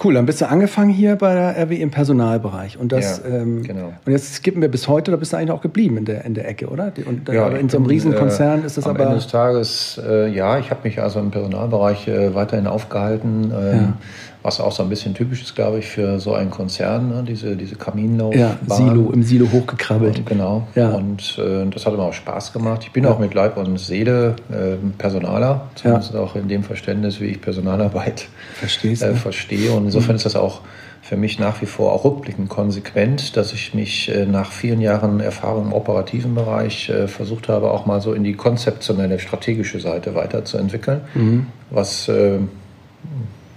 Cool, 0.02 0.14
dann 0.14 0.26
bist 0.26 0.40
du 0.40 0.48
angefangen 0.48 0.92
hier 0.92 1.18
bei 1.18 1.34
der 1.34 1.58
RW 1.58 1.76
im 1.76 1.92
Personalbereich. 1.92 2.78
Und, 2.78 2.94
das, 2.94 3.22
ja, 3.22 3.36
ähm, 3.36 3.64
genau. 3.64 3.92
und 4.06 4.12
jetzt 4.14 4.34
skippen 4.34 4.62
wir 4.62 4.70
bis 4.70 4.88
heute, 4.88 5.12
da 5.12 5.18
bist 5.18 5.34
du 5.34 5.38
eigentlich 5.38 5.52
auch 5.52 5.60
geblieben 5.60 5.98
in 5.98 6.06
der, 6.06 6.24
in 6.24 6.36
der 6.36 6.48
Ecke, 6.48 6.68
oder? 6.68 6.94
Und, 7.06 7.28
ja, 7.28 7.46
aber 7.46 7.60
in 7.60 7.68
so 7.68 7.76
einem 7.76 7.88
Riesenkonzern 7.88 8.64
äh, 8.64 8.66
ist 8.66 8.78
das 8.78 8.86
am 8.86 8.92
aber. 8.92 9.02
Am 9.02 9.08
Ende 9.08 9.22
des 9.22 9.28
Tages, 9.30 10.00
äh, 10.02 10.30
ja, 10.30 10.58
ich 10.58 10.72
habe 10.72 10.88
mich 10.88 11.02
also 11.02 11.20
im 11.20 11.32
Personalbereich 11.32 12.08
äh, 12.08 12.34
weiterhin 12.34 12.68
aufgehalten. 12.68 13.52
Ähm, 13.54 13.76
ja 13.76 13.94
was 14.42 14.62
auch 14.62 14.72
so 14.72 14.84
ein 14.84 14.90
bisschen 14.90 15.14
typisch 15.14 15.42
ist, 15.42 15.56
glaube 15.56 15.80
ich, 15.80 15.88
für 15.88 16.20
so 16.20 16.34
einen 16.34 16.50
Konzern, 16.50 17.10
ne? 17.10 17.24
diese, 17.28 17.58
diese 17.58 17.76
Kaminlauf. 17.76 18.34
Ja, 18.34 18.58
Silo, 18.68 19.12
im 19.12 19.22
Silo 19.24 19.52
hochgekrabbelt. 19.52 20.20
Und, 20.20 20.26
genau. 20.26 20.68
Ja. 20.76 20.90
Und 20.90 21.38
äh, 21.38 21.66
das 21.70 21.86
hat 21.86 21.94
immer 21.94 22.04
auch 22.04 22.14
Spaß 22.14 22.54
gemacht. 22.54 22.84
Ich 22.84 22.92
bin 22.92 23.04
ja. 23.04 23.12
auch 23.12 23.20
mit 23.20 23.34
Leib 23.34 23.58
und 23.58 23.78
Seele 23.78 24.38
äh, 24.50 24.76
Personaler, 24.98 25.70
zumindest 25.76 26.14
ja. 26.14 26.22
auch 26.22 26.36
in 26.36 26.48
dem 26.48 26.64
Verständnis, 26.64 27.20
wie 27.20 27.26
ich 27.26 27.42
Personalarbeit 27.42 28.30
Verstehst, 28.56 29.04
äh, 29.04 29.14
verstehe. 29.14 29.74
Und 29.74 29.86
insofern 29.86 30.14
mhm. 30.14 30.18
ist 30.18 30.26
das 30.26 30.38
auch 30.38 30.62
für 31.02 31.18
mich 31.18 31.40
nach 31.40 31.62
wie 31.62 31.66
vor 31.66 31.92
auch 31.92 32.06
rückblickend 32.06 32.50
konsequent, 32.50 33.36
dass 33.36 33.52
ich 33.52 33.74
mich 33.74 34.10
äh, 34.10 34.26
nach 34.26 34.52
vielen 34.52 34.80
Jahren 34.80 35.20
Erfahrung 35.20 35.68
im 35.68 35.74
operativen 35.74 36.36
Bereich 36.36 36.90
äh, 36.90 37.08
versucht 37.08 37.50
habe, 37.50 37.72
auch 37.72 37.86
mal 37.86 38.00
so 38.00 38.14
in 38.14 38.24
die 38.24 38.34
konzeptionelle, 38.34 39.20
strategische 39.20 39.80
Seite 39.80 40.16
weiterzuentwickeln, 40.16 41.02
mhm. 41.16 41.48
was 41.72 42.08
äh, 42.08 42.40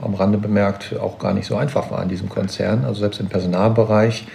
am 0.03 0.15
Rande 0.15 0.39
bemerkt 0.39 0.95
auch 0.99 1.19
gar 1.19 1.35
nicht 1.35 1.47
so 1.47 1.57
einfach 1.57 1.91
war 1.91 2.03
in 2.03 2.09
diesem 2.09 2.29
Konzern. 2.29 2.85
Also 2.85 3.01
selbst 3.01 3.21
im 3.21 3.29
Personalbereich 3.29 4.27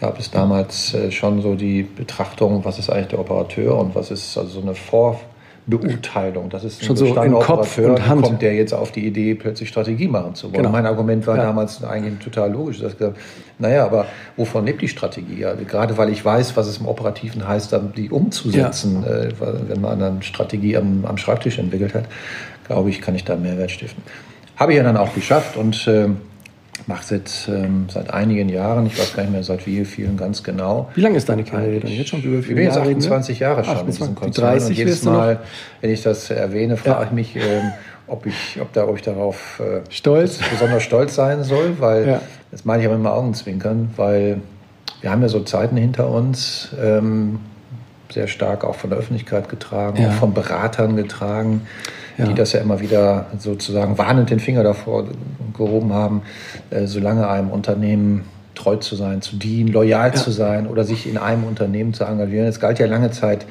gab 0.00 0.18
es 0.18 0.30
damals 0.30 0.94
äh, 0.94 1.10
schon 1.10 1.40
so 1.40 1.54
die 1.54 1.82
Betrachtung, 1.82 2.64
was 2.64 2.78
ist 2.78 2.90
eigentlich 2.90 3.08
der 3.08 3.20
Operateur 3.20 3.78
und 3.78 3.94
was 3.94 4.10
ist 4.10 4.36
also 4.36 4.60
so 4.60 4.60
eine 4.60 4.74
Vorbeurteilung. 4.74 6.50
Das 6.50 6.64
ist 6.64 6.82
ein 6.82 6.86
schon 6.86 6.96
so 6.96 7.06
in 7.06 7.32
Kopf 7.34 7.78
und 7.78 8.06
Hand. 8.06 8.22
kommt 8.22 8.42
der 8.42 8.54
jetzt 8.54 8.74
auf 8.74 8.92
die 8.92 9.06
Idee, 9.06 9.34
plötzlich 9.34 9.68
Strategie 9.68 10.08
machen 10.08 10.34
zu 10.34 10.48
wollen. 10.48 10.58
Genau. 10.58 10.70
Mein 10.70 10.86
Argument 10.86 11.26
war 11.26 11.36
ja. 11.36 11.44
damals 11.44 11.82
eigentlich 11.84 12.18
total 12.18 12.52
logisch. 12.52 12.80
Dass 12.80 12.92
ich 12.92 12.98
gesagt, 12.98 13.18
naja, 13.58 13.84
aber 13.84 14.06
wovon 14.36 14.66
lebt 14.66 14.82
die 14.82 14.88
Strategie? 14.88 15.44
Also 15.44 15.64
gerade 15.64 15.96
weil 15.96 16.10
ich 16.10 16.24
weiß, 16.24 16.56
was 16.56 16.66
es 16.66 16.78
im 16.78 16.86
Operativen 16.86 17.46
heißt, 17.46 17.72
dann 17.72 17.92
die 17.92 18.10
umzusetzen, 18.10 19.04
ja. 19.06 19.16
äh, 19.16 19.32
wenn 19.68 19.80
man 19.80 20.02
eine 20.02 20.22
Strategie 20.22 20.76
am, 20.76 21.04
am 21.04 21.16
Schreibtisch 21.18 21.58
entwickelt 21.58 21.94
hat, 21.94 22.04
glaube 22.66 22.90
ich, 22.90 23.00
kann 23.00 23.14
ich 23.14 23.24
da 23.24 23.36
Mehrwert 23.36 23.70
stiften. 23.70 24.02
Habe 24.56 24.72
ich 24.72 24.78
ja 24.78 24.84
dann 24.84 24.96
auch 24.96 25.14
geschafft 25.14 25.56
und 25.56 25.86
äh, 25.88 26.08
mache 26.86 27.04
seit, 27.04 27.48
ähm, 27.48 27.86
seit 27.88 28.12
einigen 28.12 28.48
Jahren, 28.48 28.86
ich 28.86 28.98
weiß 28.98 29.14
gar 29.14 29.22
nicht 29.22 29.32
mehr 29.32 29.42
seit 29.42 29.66
wie 29.66 29.84
vielen 29.84 30.16
ganz 30.16 30.42
genau. 30.42 30.90
Wie 30.94 31.00
lange 31.00 31.16
ist 31.16 31.28
deine 31.28 31.44
Karriere 31.44 31.80
dann 31.80 31.90
jetzt 31.90 32.10
schon? 32.10 32.22
Über 32.22 32.38
ich 32.38 32.48
bin 32.48 32.58
jetzt 32.58 32.76
28 32.76 33.38
Jahre, 33.38 33.62
Jahre 33.62 33.64
schon 33.64 33.88
28, 33.88 34.00
in 34.00 34.06
diesem 34.06 34.14
Konzern. 34.14 34.44
30 34.50 34.68
und 34.68 34.76
jedes 34.76 35.02
Mal, 35.04 35.40
wenn 35.80 35.90
ich 35.90 36.02
das 36.02 36.30
erwähne, 36.30 36.76
frage 36.76 37.00
ja. 37.00 37.06
ich 37.06 37.12
mich, 37.12 37.36
ähm, 37.36 37.72
ob, 38.06 38.26
ich, 38.26 38.58
ob, 38.60 38.72
da, 38.72 38.86
ob 38.86 38.96
ich 38.96 39.02
darauf 39.02 39.60
äh, 39.60 39.80
stolz. 39.90 40.38
besonders 40.50 40.82
stolz 40.82 41.14
sein 41.14 41.42
soll, 41.42 41.76
weil 41.78 42.06
ja. 42.06 42.20
das 42.50 42.64
meine 42.64 42.82
ich 42.82 42.88
aber 42.88 42.96
immer 42.96 43.14
Augenzwinkern, 43.14 43.90
weil 43.96 44.40
wir 45.00 45.10
haben 45.10 45.22
ja 45.22 45.28
so 45.28 45.40
Zeiten 45.40 45.76
hinter 45.76 46.08
uns, 46.08 46.70
ähm, 46.82 47.40
sehr 48.10 48.28
stark 48.28 48.64
auch 48.64 48.76
von 48.76 48.90
der 48.90 48.98
Öffentlichkeit 48.98 49.48
getragen, 49.48 50.00
ja. 50.00 50.08
auch 50.08 50.14
von 50.14 50.34
Beratern 50.34 50.96
getragen, 50.96 51.62
ja. 52.16 52.26
die 52.26 52.34
das 52.34 52.52
ja 52.52 52.60
immer 52.60 52.80
wieder 52.80 53.26
sozusagen 53.38 53.98
warnend 53.98 54.30
den 54.30 54.40
Finger 54.40 54.62
davor 54.62 55.06
gehoben 55.56 55.92
haben, 55.92 56.22
äh, 56.70 56.86
solange 56.86 57.28
einem 57.28 57.50
Unternehmen 57.50 58.24
treu 58.54 58.76
zu 58.76 58.96
sein, 58.96 59.20
zu 59.20 59.36
dienen, 59.36 59.72
loyal 59.72 60.10
ja. 60.10 60.14
zu 60.14 60.30
sein 60.30 60.66
oder 60.66 60.84
sich 60.84 61.08
in 61.08 61.18
einem 61.18 61.44
Unternehmen 61.44 61.92
zu 61.92 62.04
engagieren. 62.04 62.46
Es 62.46 62.60
galt 62.60 62.78
ja 62.78 62.86
lange 62.86 63.10
Zeit 63.10 63.46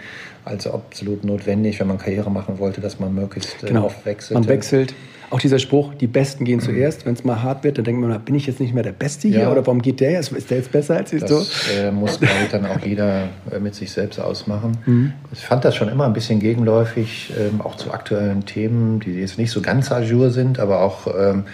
als 0.45 0.67
absolut 0.67 1.23
notwendig, 1.23 1.79
wenn 1.79 1.87
man 1.87 1.97
Karriere 1.97 2.29
machen 2.29 2.59
wollte, 2.59 2.81
dass 2.81 2.99
man 2.99 3.13
möglichst 3.13 3.63
äh, 3.63 3.67
genau. 3.67 3.85
oft 3.85 4.05
wechselt. 4.05 4.39
Man 4.39 4.47
wechselt. 4.47 4.93
Auch 5.33 5.39
dieser 5.39 5.57
Spruch, 5.57 5.95
die 5.95 6.05
Besten 6.05 6.45
gehen 6.45 6.59
zuerst. 6.59 7.07
Wenn 7.07 7.15
es 7.15 7.23
mal 7.23 7.41
hart 7.41 7.63
wird, 7.63 7.79
dann 7.79 7.85
denkt 7.85 7.99
man, 7.99 8.21
bin 8.21 8.35
ich 8.35 8.45
jetzt 8.45 8.59
nicht 8.59 8.71
mehr 8.71 8.83
der 8.83 8.91
Beste 8.91 9.29
hier? 9.29 9.39
Ja. 9.39 9.51
Oder 9.51 9.65
warum 9.65 9.81
geht 9.81 9.99
der 9.99 10.11
jetzt? 10.11 10.31
Ist 10.31 10.51
der 10.51 10.59
jetzt 10.59 10.71
besser 10.71 10.97
als 10.97 11.11
ich 11.11 11.21
das, 11.21 11.31
so? 11.31 11.73
Äh, 11.73 11.91
muss, 11.91 12.19
glaube 12.19 12.35
ich, 12.43 12.51
dann 12.51 12.67
auch 12.67 12.79
jeder 12.85 13.29
äh, 13.51 13.57
mit 13.59 13.73
sich 13.73 13.91
selbst 13.91 14.19
ausmachen. 14.19 14.77
Mhm. 14.85 15.13
Ich 15.31 15.39
fand 15.39 15.65
das 15.65 15.75
schon 15.75 15.89
immer 15.89 16.05
ein 16.05 16.13
bisschen 16.13 16.39
gegenläufig, 16.39 17.33
ähm, 17.35 17.61
auch 17.61 17.77
zu 17.77 17.91
aktuellen 17.91 18.45
Themen, 18.45 18.99
die 18.99 19.13
jetzt 19.13 19.39
nicht 19.39 19.49
so 19.49 19.59
ganz 19.59 19.91
ajour 19.91 20.29
sind, 20.29 20.59
aber 20.59 20.81
auch 20.81 21.07
ähm, 21.07 21.45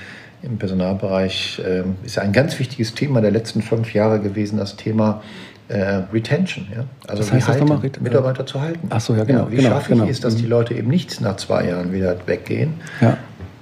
im 0.42 0.58
Personalbereich 0.58 1.62
ähm, 1.66 1.96
ist 2.04 2.18
ja 2.18 2.24
ein 2.24 2.34
ganz 2.34 2.60
wichtiges 2.60 2.96
Thema 2.96 3.22
der 3.22 3.32
letzten 3.32 3.62
fünf 3.62 3.94
Jahre 3.94 4.20
gewesen, 4.20 4.58
das 4.58 4.76
Thema 4.76 5.22
äh, 5.70 6.02
Retention. 6.12 6.68
Ja? 6.76 6.84
Also 7.08 7.24
das 7.24 7.32
heißt 7.32 7.48
wie 7.48 7.52
halten, 7.62 7.92
das 7.94 8.02
Mitarbeiter 8.02 8.46
zu 8.46 8.60
halten. 8.60 8.88
Ach 8.90 9.00
so, 9.00 9.16
ja, 9.16 9.24
genau. 9.24 9.46
Ja, 9.46 9.52
wie 9.52 9.56
genau, 9.56 9.70
schaffe 9.70 9.94
ich 9.94 10.00
genau. 10.00 10.12
es, 10.12 10.20
dass 10.20 10.36
die 10.36 10.44
mhm. 10.44 10.50
Leute 10.50 10.74
eben 10.74 10.90
nicht 10.90 11.22
nach 11.22 11.38
zwei 11.38 11.70
Jahren 11.70 11.94
wieder 11.94 12.18
weggehen? 12.26 12.74
Ja. 13.00 13.18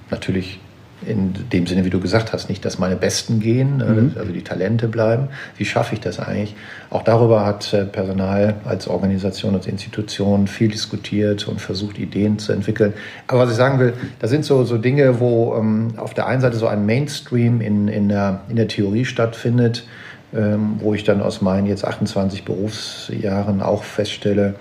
Natürlich 0.10 0.60
in 1.06 1.34
dem 1.52 1.68
Sinne, 1.68 1.86
wie 1.86 1.90
du 1.90 2.00
gesagt 2.00 2.34
hast, 2.34 2.50
nicht, 2.50 2.66
dass 2.66 2.80
meine 2.80 2.96
Besten 2.96 3.40
gehen, 3.40 3.78
ne, 3.78 3.86
mhm. 3.86 4.12
also 4.18 4.32
die 4.32 4.44
Talente 4.44 4.88
bleiben. 4.88 5.28
Wie 5.56 5.66
schaffe 5.66 5.94
ich 5.94 6.02
das 6.02 6.20
eigentlich? 6.20 6.56
Auch 6.90 7.04
darüber 7.04 7.46
hat 7.46 7.72
äh, 7.74 7.86
Personal 7.86 8.56
als 8.66 8.88
Organisation, 8.88 9.54
als 9.54 9.68
Institution 9.68 10.48
viel 10.48 10.70
diskutiert 10.70 11.48
und 11.48 11.62
versucht, 11.62 12.00
Ideen 12.00 12.40
zu 12.40 12.52
entwickeln. 12.52 12.94
Aber 13.28 13.42
was 13.42 13.52
ich 13.52 13.56
sagen 13.56 13.80
will, 13.80 13.94
da 14.20 14.28
sind 14.28 14.44
so, 14.44 14.64
so 14.64 14.78
Dinge, 14.78 15.20
wo 15.20 15.56
ähm, 15.56 15.94
auf 15.98 16.14
der 16.14 16.26
einen 16.26 16.42
Seite 16.42 16.58
so 16.58 16.68
ein 16.68 16.86
Mainstream 16.86 17.62
in, 17.62 17.88
in, 17.88 18.10
der, 18.10 18.42
in 18.50 18.56
der 18.56 18.68
Theorie 18.68 19.06
stattfindet, 19.06 19.86
ähm, 20.34 20.78
wo 20.80 20.96
ich 20.96 21.04
dann 21.04 21.22
aus 21.22 21.42
meinen 21.42 21.68
jetzt 21.68 21.86
28 21.86 22.44
Berufsjahren 22.44 23.62
auch 23.62 23.84
feststelle, 23.84 24.56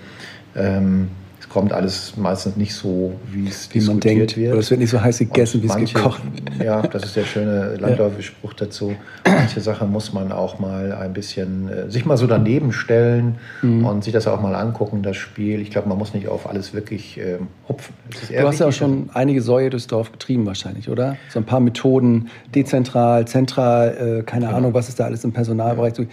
ähm, 0.55 1.09
kommt 1.57 1.73
alles 1.73 2.15
meistens 2.17 2.55
nicht 2.55 2.75
so, 2.75 3.13
wie 3.31 3.47
es 3.47 3.67
wie 3.71 3.79
diskutiert 3.79 4.03
denkt. 4.03 4.37
wird. 4.37 4.51
Oder 4.51 4.59
es 4.59 4.69
wird 4.69 4.79
nicht 4.79 4.91
so 4.91 5.01
heiß 5.01 5.17
gegessen, 5.17 5.63
wie 5.63 5.65
es 5.65 5.75
gekocht 5.75 6.21
wird. 6.49 6.63
Ja, 6.63 6.83
das 6.83 7.03
ist 7.03 7.15
der 7.15 7.23
schöne 7.23 7.77
landläufige 7.77 8.21
Spruch 8.21 8.53
dazu. 8.53 8.93
Manche 9.25 9.59
Sachen 9.59 9.91
muss 9.91 10.13
man 10.13 10.31
auch 10.31 10.59
mal 10.59 10.91
ein 10.91 11.13
bisschen, 11.13 11.67
äh, 11.67 11.89
sich 11.89 12.05
mal 12.05 12.15
so 12.15 12.27
daneben 12.27 12.71
stellen 12.73 13.37
mhm. 13.63 13.87
und 13.87 14.03
sich 14.03 14.13
das 14.13 14.27
auch 14.27 14.39
mal 14.39 14.53
angucken, 14.53 15.01
das 15.01 15.17
Spiel. 15.17 15.59
Ich 15.59 15.71
glaube, 15.71 15.89
man 15.89 15.97
muss 15.97 16.13
nicht 16.13 16.27
auf 16.27 16.47
alles 16.47 16.75
wirklich 16.75 17.17
äh, 17.17 17.39
hupfen. 17.67 17.95
Du 18.29 18.47
hast 18.47 18.59
ja 18.59 18.67
auch 18.67 18.71
schon 18.71 19.09
einige 19.15 19.41
Säue 19.41 19.71
durchs 19.71 19.87
Dorf 19.87 20.11
getrieben 20.11 20.45
wahrscheinlich, 20.45 20.89
oder? 20.89 21.17
So 21.29 21.39
ein 21.39 21.45
paar 21.45 21.59
Methoden, 21.59 22.29
dezentral, 22.53 23.25
zentral, 23.27 24.19
äh, 24.19 24.23
keine 24.23 24.45
genau. 24.45 24.57
Ahnung, 24.57 24.73
was 24.75 24.89
ist 24.89 24.99
da 24.99 25.05
alles 25.05 25.23
im 25.23 25.31
Personalbereich. 25.31 25.97
Ja. 25.97 26.05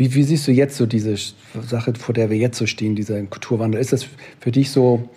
Wie, 0.00 0.14
wie, 0.14 0.22
siehst 0.22 0.48
du 0.48 0.52
jetzt 0.52 0.78
so 0.78 0.86
diese 0.86 1.14
Sache, 1.60 1.92
vor 1.94 2.14
der 2.14 2.30
wir 2.30 2.38
jetzt 2.38 2.56
so 2.56 2.64
stehen, 2.64 2.96
dieser 2.96 3.20
Kulturwandel? 3.24 3.78
Ist 3.78 3.92
das 3.92 4.06
für 4.40 4.50
dich 4.50 4.70
so, 4.70 5.10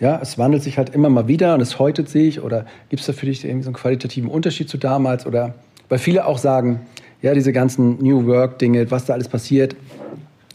ja, 0.00 0.18
es 0.20 0.38
wandelt 0.38 0.64
sich 0.64 0.76
halt 0.76 0.92
immer 0.92 1.08
mal 1.08 1.28
wieder 1.28 1.54
und 1.54 1.60
es 1.60 1.78
häutet 1.78 2.08
sich? 2.08 2.42
Oder 2.42 2.66
gibt 2.88 2.98
es 2.98 3.06
da 3.06 3.12
für 3.12 3.26
dich 3.26 3.44
irgendwie 3.44 3.62
so 3.62 3.68
einen 3.68 3.76
qualitativen 3.76 4.28
Unterschied 4.28 4.68
zu 4.68 4.76
damals? 4.76 5.24
Oder 5.24 5.54
weil 5.88 6.00
viele 6.00 6.26
auch 6.26 6.38
sagen, 6.38 6.80
ja, 7.22 7.32
diese 7.32 7.52
ganzen 7.52 8.02
New 8.02 8.26
Work-Dinge, 8.26 8.90
was 8.90 9.04
da 9.04 9.12
alles 9.12 9.28
passiert, 9.28 9.76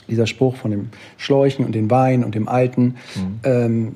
dieser 0.09 0.27
Spruch 0.27 0.57
von 0.57 0.71
dem 0.71 0.89
Schläuchen 1.15 1.63
und 1.65 1.73
dem 1.73 1.89
Wein 1.89 2.25
und 2.25 2.35
dem 2.35 2.49
Alten, 2.49 2.95
mhm. 3.15 3.39
ähm, 3.45 3.95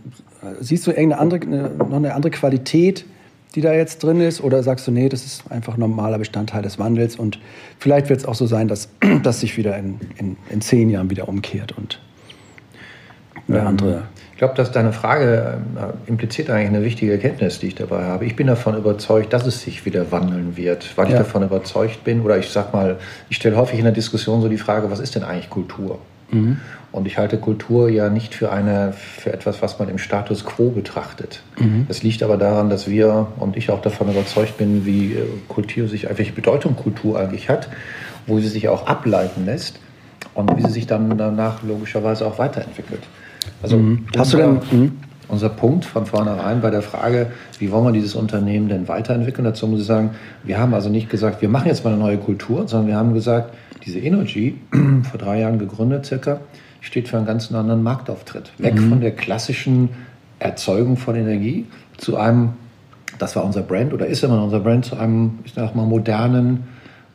siehst 0.62 0.88
du 0.88 0.92
irgendeine 0.92 1.20
andere, 1.20 1.46
noch 1.46 1.92
eine 1.92 2.14
andere 2.14 2.32
Qualität? 2.32 3.04
Die 3.56 3.62
da 3.62 3.74
jetzt 3.74 4.04
drin 4.04 4.22
ist? 4.22 4.42
Oder 4.42 4.63
sagst 4.63 4.88
du, 4.88 4.92
nee, 4.92 5.10
das 5.10 5.25
ist 5.25 5.51
einfach 5.51 5.75
ein 5.75 5.80
normaler 5.80 6.20
Bestandteil 6.20 6.62
des 6.62 6.80
Wandels 6.80 7.16
und 7.16 7.39
vielleicht 7.80 8.10
wird 8.10 8.20
es 8.20 8.25
auch 8.25 8.36
so 8.36 8.46
sein, 8.46 8.68
dass 8.68 8.89
das 9.24 9.39
sich 9.39 9.58
wieder 9.58 9.77
in, 9.77 10.00
in, 10.18 10.38
in 10.50 10.62
zehn 10.62 10.89
Jahren 10.89 11.10
wieder 11.10 11.27
umkehrt 11.27 11.77
und 11.77 12.00
eine 13.48 13.60
ähm, 13.60 13.68
andere. 13.68 14.04
Ich 14.34 14.38
glaube, 14.38 14.54
dass 14.54 14.72
deine 14.72 14.94
Frage 14.94 15.58
äh, 15.75 16.10
impliziert 16.10 16.50
eigentlich 16.50 16.68
eine 16.68 16.84
wichtige 16.84 17.13
Erkenntnis, 17.13 17.60
die 17.60 17.68
ich 17.68 17.75
dabei 17.75 18.04
habe. 18.04 18.25
Ich 18.25 18.36
bin 18.36 18.48
davon 18.48 18.77
überzeugt, 18.77 19.34
dass 19.34 19.48
es 19.48 19.62
sich 19.62 19.86
wieder 19.86 20.12
wandeln 20.12 20.58
wird, 20.58 20.96
weil 20.96 21.08
ja. 21.08 21.13
ich 21.13 21.18
davon 21.18 21.44
überzeugt 21.44 22.04
bin. 22.04 22.22
Oder 22.22 22.38
ich 22.38 22.50
sag 22.50 22.72
mal, 22.74 22.98
ich 23.30 23.38
stelle 23.38 23.56
häufig 23.58 23.80
in 23.80 23.86
der 23.86 23.94
Diskussion 23.94 24.42
so 24.42 24.50
die 24.50 24.60
Frage, 24.60 24.92
was 24.92 25.00
ist 25.00 25.16
denn 25.16 25.24
eigentlich 25.24 25.50
Kultur? 25.50 26.00
Mhm. 26.30 26.58
Und 26.91 27.06
ich 27.06 27.17
halte 27.17 27.38
Kultur 27.38 27.89
ja 27.89 28.10
nicht 28.10 28.34
für, 28.34 28.51
eine, 28.51 28.94
für 28.94 29.34
etwas, 29.34 29.62
was 29.62 29.77
man 29.77 29.89
im 29.89 29.98
Status 29.98 30.46
quo 30.46 30.70
betrachtet. 30.70 31.41
Mhm. 31.60 31.86
Das 31.88 32.01
liegt 32.01 32.24
aber 32.24 32.38
daran, 32.38 32.70
dass 32.70 32.89
wir 32.89 33.27
und 33.39 33.58
ich 33.58 33.70
auch 33.70 33.82
davon 33.82 34.10
überzeugt 34.10 34.58
bin, 34.58 34.86
wie 34.86 35.13
äh, 35.13 35.25
Kultur 35.48 35.88
sich, 35.88 36.08
welche 36.10 36.32
Bedeutung 36.32 36.75
Kultur 36.75 37.20
eigentlich 37.20 37.50
hat, 37.50 37.70
wo 38.25 38.39
sie 38.39 38.48
sich 38.48 38.70
auch 38.70 38.88
ableiten 38.88 39.46
lässt 39.46 39.79
und 40.34 40.56
wie 40.58 40.62
sie 40.63 40.72
sich 40.72 40.88
dann 40.88 41.17
danach 41.17 41.62
logischerweise 41.63 42.25
auch 42.25 42.39
weiterentwickelt. 42.39 43.01
Also 43.62 43.77
mhm. 43.77 44.06
hast 44.17 44.34
du 44.34 44.38
denn 44.38 44.60
mhm. 44.72 44.91
unser 45.27 45.50
Punkt 45.50 45.84
von 45.84 46.06
vornherein 46.06 46.62
bei 46.62 46.70
der 46.70 46.82
Frage, 46.82 47.27
wie 47.60 47.72
wollen 47.72 47.86
wir 47.86 47.91
dieses 47.91 48.15
Unternehmen 48.15 48.70
denn 48.70 48.88
weiterentwickeln? 48.88 49.44
Dazu 49.44 49.67
muss 49.67 49.82
ich 49.82 49.88
sagen, 49.88 50.12
wir 50.44 50.58
haben 50.58 50.74
also 50.74 50.89
nicht 50.89 51.10
gesagt, 51.10 51.41
wir 51.41 51.50
machen 51.50 51.67
jetzt 51.67 51.84
mal 51.84 51.91
eine 51.91 52.01
neue 52.01 52.17
Kultur, 52.17 52.67
sondern 52.67 52.88
wir 52.88 52.96
haben 52.96 53.13
gesagt, 53.13 53.53
diese 53.86 54.00
Energy, 54.00 54.60
vor 55.10 55.20
drei 55.20 55.41
Jahren 55.41 55.60
gegründet 55.60 56.06
circa, 56.06 56.39
steht 56.88 57.10
für 57.10 57.17
einen 57.17 57.25
ganz 57.25 57.51
anderen 57.51 57.84
Marktauftritt. 57.84 58.51
Weg 58.58 58.75
mhm. 58.75 58.89
von 58.89 59.01
der 59.01 59.12
klassischen 59.12 59.89
Erzeugung 60.39 60.98
von 60.98 61.15
Energie 61.15 61.65
zu 61.98 62.17
einem, 62.17 62.53
das 63.20 63.36
war 63.36 63.44
unser 63.44 63.62
Brand 63.62 63.94
oder 63.94 64.08
ist 64.08 64.24
immer 64.24 64.38
noch 64.38 64.46
unser 64.46 64.62
Brand, 64.62 64.86
zu 64.86 64.96
einem, 64.98 65.39
ich 65.44 65.53
sag 65.53 65.75
mal, 65.75 65.86
modernen, 65.86 66.63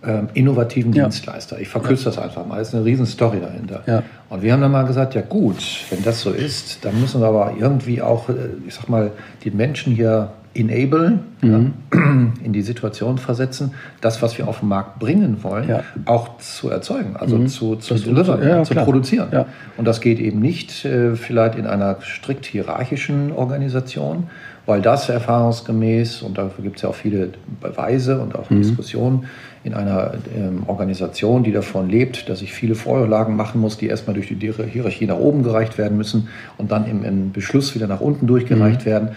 ähm, 0.05 0.29
innovativen 0.35 0.93
ja. 0.93 1.05
Dienstleister. 1.05 1.59
Ich 1.61 1.69
verkürze 1.69 2.05
ja. 2.05 2.11
das 2.11 2.19
einfach 2.19 2.45
mal. 2.47 2.61
Es 2.61 2.69
ist 2.69 2.75
eine 2.75 2.85
riesen 2.85 3.07
Story 3.07 3.41
dahinter. 3.41 3.83
Ja. 3.87 4.03
Und 4.29 4.43
wir 4.43 4.53
haben 4.53 4.61
dann 4.61 4.73
mal 4.73 4.85
gesagt, 4.85 5.15
ja 5.15 5.23
gut, 5.23 5.63
wenn 5.91 6.03
das 6.03 6.21
so 6.21 6.31
ist, 6.31 6.85
dann 6.85 7.01
müssen 7.01 7.21
wir 7.21 7.29
aber 7.29 7.55
irgendwie 7.59 8.03
auch, 8.03 8.29
äh, 8.29 8.35
ich 8.67 8.75
sag 8.75 8.89
mal, 8.89 9.13
die 9.45 9.51
Menschen 9.51 9.95
hier 9.95 10.33
enablen, 10.55 11.21
mhm. 11.41 11.73
ja, 11.93 12.01
in 12.45 12.53
die 12.53 12.63
Situation 12.63 13.19
versetzen, 13.19 13.73
das, 14.01 14.23
was 14.23 14.37
wir 14.39 14.49
auf 14.49 14.61
den 14.61 14.69
Markt 14.69 14.99
bringen 14.99 15.43
wollen, 15.43 15.69
ja. 15.69 15.83
auch 16.05 16.39
zu 16.39 16.69
erzeugen, 16.69 17.17
also 17.17 17.37
mhm. 17.39 17.49
zu, 17.49 17.77
zu 17.77 17.95
delivern, 17.95 18.43
ja, 18.47 18.63
zu 18.63 18.75
produzieren. 18.75 19.29
Und 19.77 19.87
das 19.87 20.01
geht 20.01 20.19
eben 20.19 20.41
nicht 20.41 20.85
äh, 20.85 21.17
vielleicht 21.17 21.57
in 21.57 21.67
einer 21.67 21.99
strikt 22.03 22.47
hierarchischen 22.47 23.33
Organisation, 23.33 24.25
weil 24.67 24.81
das 24.81 25.09
erfahrungsgemäß, 25.09 26.23
und 26.23 26.39
dafür 26.39 26.63
gibt 26.63 26.77
es 26.77 26.83
ja 26.83 26.89
auch 26.89 26.95
viele 26.95 27.31
Beweise 27.61 28.21
und 28.21 28.37
auch 28.37 28.49
mhm. 28.51 28.63
Diskussionen, 28.63 29.25
in 29.65 29.75
einer 29.75 30.15
ähm, 30.37 30.65
Organisation, 30.67 31.45
die 31.45 31.53
davon 31.53 31.89
lebt, 31.89 32.29
dass 32.29 32.43
ich 32.43 32.53
viele 32.53 32.75
Vorlagen 32.75 33.37
machen 33.37 33.61
muss, 33.61 33.79
die 33.79 33.87
erstmal 33.87 34.15
durch 34.15 34.29
die 34.29 34.37
Hierarchie 34.37 35.07
nach 35.07 35.19
oben 35.19 35.45
gereicht 35.45 35.79
werden 35.79 35.97
müssen 35.97 36.29
und 36.59 36.73
dann 36.73 36.87
im, 36.89 37.05
im 37.05 37.33
Beschluss 37.33 37.75
wieder 37.75 37.87
nach 37.87 38.01
unten 38.01 38.27
durchgereicht 38.27 38.81
mhm. 38.81 38.91
werden 38.91 39.09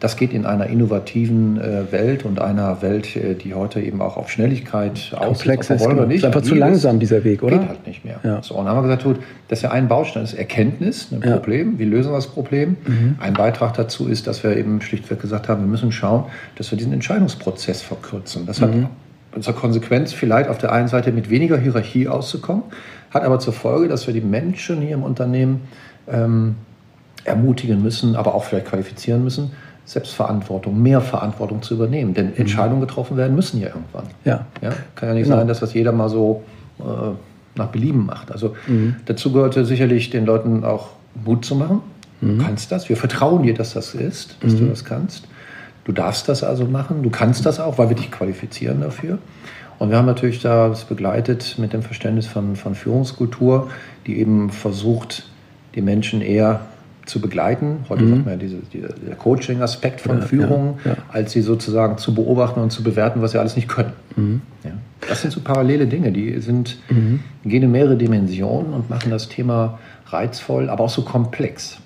das 0.00 0.16
geht 0.16 0.32
in 0.32 0.44
einer 0.44 0.66
innovativen 0.66 1.60
äh, 1.60 1.90
Welt 1.90 2.24
und 2.24 2.40
einer 2.40 2.82
Welt, 2.82 3.16
äh, 3.16 3.34
die 3.34 3.54
heute 3.54 3.80
eben 3.80 4.02
auch 4.02 4.16
auf 4.16 4.30
Schnelligkeit 4.30 5.12
Komplex 5.16 5.70
ist. 5.70 5.86
Genau. 5.86 6.04
Nicht, 6.04 6.18
ist 6.18 6.24
einfach 6.24 6.42
zu 6.42 6.54
langsam, 6.54 6.98
dieser 6.98 7.24
Weg, 7.24 7.42
oder? 7.42 7.58
Geht 7.58 7.68
halt 7.68 7.86
nicht 7.86 8.04
mehr. 8.04 8.20
Ja. 8.22 8.42
So, 8.42 8.54
und 8.54 8.66
dann 8.66 8.74
haben 8.74 8.86
wir 8.86 8.96
gesagt, 8.96 9.04
gut, 9.04 9.24
das 9.48 9.60
ist 9.60 9.62
ja 9.62 9.70
ein 9.70 9.88
Baustein, 9.88 10.22
das 10.22 10.32
ist 10.32 10.38
Erkenntnis, 10.38 11.08
ein 11.12 11.22
ja. 11.22 11.36
Problem. 11.36 11.78
Wie 11.78 11.84
lösen 11.84 12.10
wir 12.10 12.16
das 12.16 12.26
Problem? 12.26 12.76
Mhm. 12.86 13.16
Ein 13.20 13.34
Beitrag 13.34 13.74
dazu 13.74 14.08
ist, 14.08 14.26
dass 14.26 14.42
wir 14.42 14.56
eben 14.56 14.80
schlichtweg 14.80 15.20
gesagt 15.20 15.48
haben, 15.48 15.62
wir 15.62 15.68
müssen 15.68 15.92
schauen, 15.92 16.24
dass 16.56 16.70
wir 16.70 16.78
diesen 16.78 16.92
Entscheidungsprozess 16.92 17.82
verkürzen. 17.82 18.46
Das 18.46 18.60
hat 18.60 18.74
mhm. 18.74 18.88
zur 19.40 19.54
Konsequenz 19.54 20.12
vielleicht 20.12 20.48
auf 20.48 20.58
der 20.58 20.72
einen 20.72 20.88
Seite 20.88 21.12
mit 21.12 21.30
weniger 21.30 21.56
Hierarchie 21.56 22.08
auszukommen, 22.08 22.64
hat 23.10 23.22
aber 23.22 23.38
zur 23.38 23.52
Folge, 23.52 23.88
dass 23.88 24.06
wir 24.06 24.14
die 24.14 24.20
Menschen 24.20 24.80
hier 24.80 24.94
im 24.94 25.02
Unternehmen 25.02 25.62
ähm, 26.08 26.56
ermutigen 27.24 27.82
müssen, 27.82 28.16
aber 28.16 28.34
auch 28.34 28.44
vielleicht 28.44 28.66
qualifizieren 28.66 29.24
müssen, 29.24 29.52
Selbstverantwortung, 29.84 30.80
mehr 30.80 31.00
Verantwortung 31.00 31.62
zu 31.62 31.74
übernehmen. 31.74 32.14
Denn 32.14 32.28
mhm. 32.28 32.36
Entscheidungen 32.36 32.80
getroffen 32.80 33.16
werden 33.16 33.36
müssen 33.36 33.60
ja 33.60 33.68
irgendwann. 33.68 34.04
Ja. 34.24 34.46
ja 34.62 34.70
kann 34.94 35.10
ja 35.10 35.14
nicht 35.14 35.24
genau. 35.24 35.36
sein, 35.36 35.48
dass 35.48 35.60
das 35.60 35.74
jeder 35.74 35.92
mal 35.92 36.08
so 36.08 36.42
äh, 36.78 36.84
nach 37.56 37.68
Belieben 37.68 38.06
macht. 38.06 38.32
Also 38.32 38.54
mhm. 38.66 38.96
dazu 39.04 39.32
gehörte 39.32 39.64
sicherlich 39.64 40.10
den 40.10 40.26
Leuten 40.26 40.64
auch 40.64 40.90
Mut 41.24 41.44
zu 41.44 41.54
machen. 41.54 41.80
Mhm. 42.20 42.38
Du 42.38 42.44
kannst 42.44 42.72
das. 42.72 42.88
Wir 42.88 42.96
vertrauen 42.96 43.42
dir, 43.42 43.54
dass 43.54 43.74
das 43.74 43.94
ist, 43.94 44.36
dass 44.40 44.56
du 44.56 44.64
mhm. 44.64 44.70
das 44.70 44.84
kannst. 44.84 45.28
Du 45.84 45.92
darfst 45.92 46.28
das 46.28 46.42
also 46.42 46.64
machen. 46.64 47.02
Du 47.02 47.10
kannst 47.10 47.44
das 47.44 47.60
auch, 47.60 47.76
weil 47.76 47.90
wir 47.90 47.96
dich 47.96 48.10
qualifizieren 48.10 48.80
dafür. 48.80 49.18
Und 49.78 49.90
wir 49.90 49.98
haben 49.98 50.06
natürlich 50.06 50.40
das 50.40 50.84
begleitet 50.84 51.56
mit 51.58 51.72
dem 51.72 51.82
Verständnis 51.82 52.26
von, 52.26 52.56
von 52.56 52.74
Führungskultur, 52.74 53.68
die 54.06 54.18
eben 54.18 54.50
versucht, 54.50 55.28
die 55.74 55.82
Menschen 55.82 56.20
eher 56.22 56.60
zu 57.06 57.20
begleiten. 57.20 57.84
Heute 57.88 58.04
mhm. 58.04 58.10
sagt 58.10 58.24
man 58.24 58.34
ja 58.34 58.38
diese, 58.38 58.56
dieser, 58.72 58.88
der 58.88 59.16
Coaching-Aspekt 59.16 60.00
von 60.00 60.20
ja, 60.20 60.26
Führung, 60.26 60.78
ja, 60.84 60.92
ja. 60.92 60.96
als 61.10 61.32
sie 61.32 61.42
sozusagen 61.42 61.98
zu 61.98 62.14
beobachten 62.14 62.60
und 62.60 62.70
zu 62.70 62.82
bewerten, 62.82 63.22
was 63.22 63.32
sie 63.32 63.38
alles 63.38 63.56
nicht 63.56 63.68
können. 63.68 63.92
Mhm. 64.16 64.40
Das 65.08 65.20
sind 65.20 65.32
so 65.32 65.40
parallele 65.40 65.86
Dinge, 65.86 66.12
die 66.12 66.40
sind, 66.40 66.78
mhm. 66.88 67.20
gehen 67.44 67.62
in 67.62 67.70
mehrere 67.70 67.96
Dimensionen 67.96 68.72
und 68.72 68.88
machen 68.88 69.10
das 69.10 69.28
Thema 69.28 69.78
reizvoll, 70.06 70.70
aber 70.70 70.84
auch 70.84 70.90
so 70.90 71.02
komplex. 71.02 71.78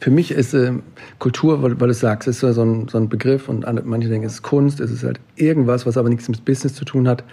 Für 0.00 0.10
mich 0.10 0.30
ist 0.30 0.54
äh, 0.54 0.72
Kultur, 1.18 1.62
weil, 1.62 1.80
weil 1.80 1.88
du 1.88 1.94
sagst, 1.94 2.28
ist 2.28 2.40
so 2.40 2.48
ein, 2.48 2.88
so 2.88 2.98
ein 2.98 3.08
Begriff 3.08 3.48
und 3.48 3.64
manche 3.84 4.08
denken, 4.08 4.26
es 4.26 4.34
ist 4.34 4.42
Kunst, 4.42 4.80
es 4.80 4.90
ist 4.90 5.04
halt 5.04 5.20
irgendwas, 5.36 5.86
was 5.86 5.96
aber 5.96 6.08
nichts 6.08 6.28
mit 6.28 6.44
Business 6.44 6.74
zu 6.74 6.84
tun 6.84 7.08
hat. 7.08 7.24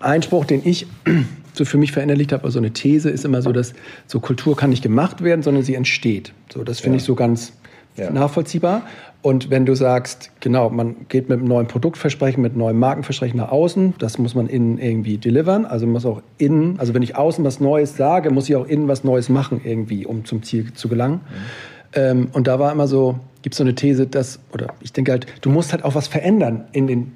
Ein 0.00 0.22
Spruch, 0.22 0.44
den 0.44 0.62
ich 0.64 0.86
so 1.52 1.64
für 1.64 1.78
mich 1.78 1.92
verinnerlicht 1.92 2.32
habe, 2.32 2.44
also 2.44 2.58
eine 2.58 2.72
These 2.72 3.10
ist 3.10 3.24
immer 3.24 3.42
so, 3.42 3.52
dass 3.52 3.74
so 4.06 4.20
Kultur 4.20 4.56
kann 4.56 4.70
nicht 4.70 4.82
gemacht 4.82 5.22
werden, 5.22 5.42
sondern 5.42 5.62
sie 5.62 5.74
entsteht. 5.74 6.32
So, 6.52 6.64
das 6.64 6.80
finde 6.80 6.96
ja. 6.96 7.00
ich 7.00 7.04
so 7.04 7.14
ganz 7.14 7.52
ja. 7.96 8.10
nachvollziehbar. 8.10 8.82
Und 9.22 9.48
wenn 9.48 9.64
du 9.64 9.74
sagst, 9.74 10.30
genau, 10.40 10.68
man 10.68 11.06
geht 11.08 11.30
mit 11.30 11.38
einem 11.38 11.48
neuen 11.48 11.66
Produktversprechen, 11.66 12.42
mit 12.42 12.52
einem 12.52 12.58
neuen 12.58 12.78
Markenversprechen 12.78 13.38
nach 13.38 13.50
außen, 13.50 13.94
das 13.98 14.18
muss 14.18 14.34
man 14.34 14.48
innen 14.48 14.76
irgendwie 14.76 15.16
delivern. 15.16 15.64
Also 15.64 15.86
muss 15.86 16.04
auch 16.04 16.20
innen, 16.36 16.78
also 16.78 16.92
wenn 16.92 17.00
ich 17.00 17.16
außen 17.16 17.42
was 17.42 17.58
Neues 17.58 17.96
sage, 17.96 18.30
muss 18.30 18.50
ich 18.50 18.56
auch 18.56 18.66
innen 18.66 18.86
was 18.86 19.02
Neues 19.02 19.30
machen 19.30 19.62
irgendwie, 19.64 20.04
um 20.04 20.26
zum 20.26 20.42
Ziel 20.42 20.74
zu 20.74 20.88
gelangen. 20.88 21.20
Mhm. 21.22 21.94
Ähm, 21.94 22.28
und 22.32 22.46
da 22.48 22.58
war 22.58 22.70
immer 22.72 22.86
so, 22.86 23.18
gibt 23.40 23.54
es 23.54 23.58
so 23.58 23.64
eine 23.64 23.74
These, 23.74 24.06
dass, 24.06 24.40
oder 24.52 24.74
ich 24.80 24.92
denke 24.92 25.12
halt, 25.12 25.26
du 25.40 25.48
musst 25.48 25.72
halt 25.72 25.84
auch 25.84 25.94
was 25.94 26.08
verändern 26.08 26.64
in 26.72 26.86
den, 26.86 27.14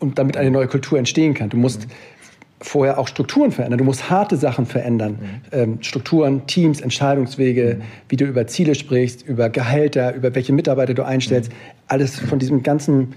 und 0.00 0.18
damit 0.18 0.36
eine 0.36 0.50
neue 0.50 0.66
Kultur 0.66 0.98
entstehen 0.98 1.34
kann. 1.34 1.50
Du 1.50 1.56
musst 1.56 1.88
mhm 1.88 1.92
vorher 2.60 2.98
auch 2.98 3.08
Strukturen 3.08 3.52
verändern. 3.52 3.78
Du 3.78 3.84
musst 3.84 4.10
harte 4.10 4.36
Sachen 4.36 4.66
verändern. 4.66 5.12
Mhm. 5.12 5.58
Ähm, 5.58 5.78
Strukturen, 5.80 6.46
Teams, 6.46 6.80
Entscheidungswege, 6.80 7.78
mhm. 7.78 7.82
wie 8.08 8.16
du 8.16 8.26
über 8.26 8.46
Ziele 8.46 8.74
sprichst, 8.74 9.26
über 9.26 9.48
Gehälter, 9.48 10.14
über 10.14 10.34
welche 10.34 10.52
Mitarbeiter 10.52 10.94
du 10.94 11.04
einstellst. 11.04 11.50
Mhm. 11.50 11.56
Alles 11.88 12.18
von 12.18 12.38
diesem 12.38 12.62
ganzen 12.62 13.14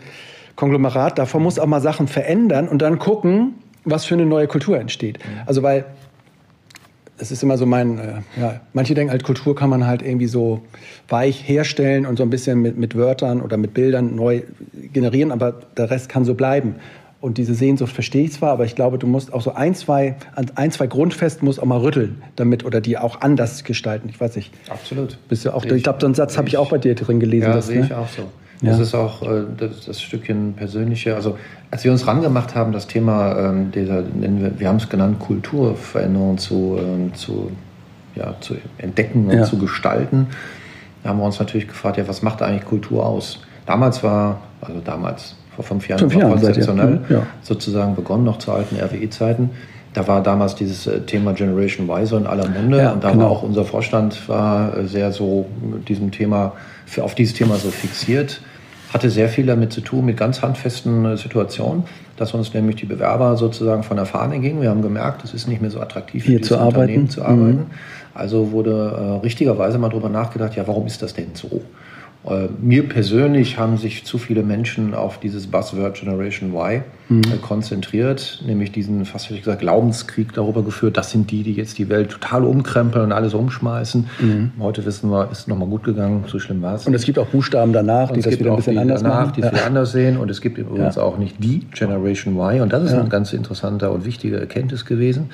Konglomerat. 0.55 1.19
Davor 1.19 1.41
musst 1.41 1.57
du 1.57 1.61
auch 1.61 1.67
mal 1.67 1.81
Sachen 1.81 2.07
verändern 2.07 2.67
und 2.67 2.81
dann 2.81 2.99
gucken, 2.99 3.55
was 3.83 4.05
für 4.05 4.13
eine 4.13 4.25
neue 4.25 4.47
Kultur 4.47 4.79
entsteht. 4.79 5.19
Mhm. 5.19 5.41
Also 5.45 5.61
weil 5.61 5.85
es 7.23 7.31
ist 7.31 7.41
immer 7.41 7.57
so 7.57 7.65
mein, 7.65 7.97
äh, 7.97 8.21
ja, 8.39 8.61
manche 8.73 8.93
denken 8.93 9.11
halt, 9.11 9.23
Kultur 9.23 9.55
kann 9.55 9.69
man 9.69 9.87
halt 9.87 10.01
irgendwie 10.01 10.27
so 10.27 10.61
weich 11.07 11.47
herstellen 11.47 12.05
und 12.05 12.17
so 12.17 12.23
ein 12.23 12.29
bisschen 12.29 12.61
mit, 12.61 12.77
mit 12.77 12.95
Wörtern 12.95 13.41
oder 13.41 13.57
mit 13.57 13.73
Bildern 13.73 14.15
neu 14.15 14.43
generieren, 14.91 15.31
aber 15.31 15.53
der 15.77 15.89
Rest 15.89 16.09
kann 16.09 16.25
so 16.25 16.35
bleiben. 16.35 16.75
Und 17.21 17.37
diese 17.37 17.55
Sehnsucht 17.55 17.93
verstehe 17.93 18.25
ich 18.25 18.33
zwar, 18.33 18.51
aber 18.51 18.65
ich 18.65 18.75
glaube, 18.75 18.97
du 18.97 19.07
musst 19.07 19.33
auch 19.33 19.41
so 19.41 19.53
ein, 19.53 19.75
zwei, 19.75 20.17
ein, 20.55 20.71
zwei 20.71 20.87
Grundfesten 20.87 21.45
musst 21.45 21.61
auch 21.61 21.65
mal 21.65 21.79
rütteln 21.79 22.21
damit 22.35 22.65
oder 22.65 22.81
die 22.81 22.97
auch 22.97 23.21
anders 23.21 23.63
gestalten. 23.63 24.09
Ich 24.09 24.19
weiß 24.19 24.35
nicht. 24.35 24.51
Absolut. 24.67 25.17
Bist 25.29 25.45
du 25.45 25.51
auch, 25.51 25.63
ich 25.63 25.83
glaube, 25.83 25.99
so 26.01 26.07
einen 26.07 26.15
Satz 26.15 26.37
habe 26.37 26.49
ich 26.49 26.57
auch 26.57 26.69
bei 26.69 26.79
dir 26.79 26.95
drin 26.95 27.21
gelesen. 27.21 27.47
Ja, 27.47 27.61
sehe 27.61 27.79
ne? 27.79 27.85
ich 27.85 27.93
auch 27.93 28.09
so. 28.09 28.23
Ja. 28.63 28.71
Das 28.71 28.79
ist 28.79 28.95
auch 28.95 29.21
äh, 29.21 29.43
das, 29.57 29.85
das, 29.85 30.01
Stückchen 30.01 30.53
persönliche. 30.53 31.15
Also 31.15 31.37
als 31.69 31.83
wir 31.83 31.91
uns 31.91 32.07
rangemacht 32.07 32.55
haben, 32.55 32.71
das 32.71 32.87
Thema 32.87 33.37
ähm, 33.37 33.71
dieser, 33.71 34.03
wir, 34.05 34.59
wir 34.59 34.67
haben 34.67 34.77
es 34.77 34.87
genannt, 34.87 35.19
Kulturveränderung 35.19 36.37
zu, 36.37 36.79
ähm, 36.79 37.13
zu, 37.13 37.51
ja, 38.15 38.35
zu 38.39 38.55
entdecken 38.77 39.27
und 39.27 39.37
ja. 39.37 39.43
zu 39.43 39.57
gestalten, 39.57 40.27
haben 41.03 41.19
wir 41.19 41.25
uns 41.25 41.39
natürlich 41.39 41.67
gefragt, 41.67 41.97
ja, 41.97 42.07
was 42.07 42.21
macht 42.21 42.41
eigentlich 42.41 42.63
Kultur 42.63 43.05
aus? 43.05 43.41
Damals 43.65 44.01
war, 44.01 44.41
also 44.61 44.79
damals, 44.83 45.35
vor 45.55 45.65
fünf 45.65 45.87
Jahren, 45.87 45.99
fünf 45.99 46.15
Jahren 46.15 46.31
konzeptionell 46.31 47.01
ja. 47.09 47.23
sozusagen 47.41 47.95
begonnen, 47.95 48.23
noch 48.23 48.39
zu 48.39 48.51
alten 48.51 48.77
RWE-Zeiten. 48.77 49.51
Da 49.93 50.07
war 50.07 50.23
damals 50.23 50.55
dieses 50.55 50.87
äh, 50.87 51.01
Thema 51.01 51.33
Generation 51.33 51.87
so 52.05 52.17
in 52.17 52.25
aller 52.25 52.47
Munde 52.47 52.77
ja, 52.77 52.91
und 52.91 53.03
da 53.03 53.11
genau. 53.11 53.25
war 53.25 53.31
auch 53.31 53.43
unser 53.43 53.63
Vorstand 53.63 54.27
war 54.27 54.75
äh, 54.75 54.87
sehr 54.87 55.11
so 55.11 55.45
diesem 55.87 56.11
Thema, 56.11 56.53
auf 56.99 57.13
dieses 57.13 57.35
Thema 57.35 57.55
so 57.55 57.69
fixiert. 57.69 58.41
Hatte 58.93 59.09
sehr 59.09 59.27
viel 59.27 59.45
damit 59.45 59.73
zu 59.73 59.81
tun, 59.81 60.05
mit 60.05 60.17
ganz 60.17 60.41
handfesten 60.41 61.05
äh, 61.05 61.17
Situationen, 61.17 61.83
dass 62.15 62.33
uns 62.33 62.53
nämlich 62.53 62.75
die 62.75 62.85
Bewerber 62.85 63.37
sozusagen 63.37 63.83
von 63.83 63.97
der 63.97 64.05
Fahne 64.05 64.39
gingen. 64.39 64.61
Wir 64.61 64.69
haben 64.69 64.81
gemerkt, 64.81 65.23
es 65.23 65.33
ist 65.33 65.47
nicht 65.47 65.61
mehr 65.61 65.71
so 65.71 65.79
attraktiv, 65.79 66.25
hier 66.25 66.41
zu 66.41 66.57
arbeiten. 66.57 67.09
zu 67.09 67.23
arbeiten. 67.23 67.47
Mhm. 67.47 67.65
Also 68.13 68.51
wurde 68.51 68.71
äh, 68.71 69.25
richtigerweise 69.25 69.79
mal 69.79 69.89
darüber 69.89 70.09
nachgedacht, 70.09 70.55
ja, 70.55 70.67
warum 70.67 70.85
ist 70.85 71.01
das 71.01 71.13
denn 71.13 71.31
so? 71.33 71.61
Äh, 72.25 72.47
mir 72.61 72.87
persönlich 72.87 73.57
haben 73.57 73.77
sich 73.77 74.05
zu 74.05 74.17
viele 74.17 74.43
Menschen 74.43 74.93
auf 74.93 75.19
dieses 75.19 75.47
Buzzword 75.47 75.99
Generation 75.99 76.53
Y 76.53 76.83
mhm. 77.09 77.21
Äh, 77.21 77.37
konzentriert, 77.41 78.41
nämlich 78.45 78.71
diesen 78.71 79.03
fast 79.03 79.29
wie 79.29 79.37
gesagt 79.37 79.59
Glaubenskrieg 79.59 80.31
darüber 80.33 80.63
geführt, 80.63 80.95
das 80.95 81.11
sind 81.11 81.31
die, 81.31 81.43
die 81.43 81.53
jetzt 81.53 81.77
die 81.77 81.89
Welt 81.89 82.11
total 82.11 82.45
umkrempeln 82.45 83.05
und 83.05 83.11
alles 83.11 83.33
umschmeißen. 83.33 84.07
Mhm. 84.19 84.51
Heute 84.59 84.85
wissen 84.85 85.09
wir, 85.09 85.29
ist 85.31 85.49
nochmal 85.49 85.67
gut 85.67 85.83
gegangen, 85.83 86.23
so 86.27 86.39
schlimm 86.39 86.61
war 86.61 86.75
es. 86.75 86.87
Und 86.87 86.93
es 86.93 87.03
gibt 87.03 87.19
auch 87.19 87.27
Buchstaben 87.27 87.73
danach, 87.73 88.11
die 88.11 88.21
das 88.21 88.39
wieder 88.39 88.51
ein 88.51 88.57
bisschen 88.57 88.77
anders 88.77 89.03
danach, 89.03 89.27
machen. 89.27 89.33
die 89.35 89.41
es 89.41 89.51
ja. 89.51 89.65
anders 89.65 89.91
sehen. 89.91 90.17
Und 90.17 90.31
es 90.31 90.39
gibt 90.39 90.57
übrigens 90.57 90.95
ja. 90.95 91.01
auch 91.01 91.17
nicht 91.17 91.43
die 91.43 91.59
Generation 91.71 92.35
Y. 92.37 92.61
Und 92.61 92.71
das 92.71 92.83
ist 92.83 92.93
ja. 92.93 93.01
ein 93.01 93.09
ganz 93.09 93.33
interessanter 93.33 93.91
und 93.91 94.05
wichtiger 94.05 94.39
Erkenntnis 94.39 94.85
gewesen 94.85 95.31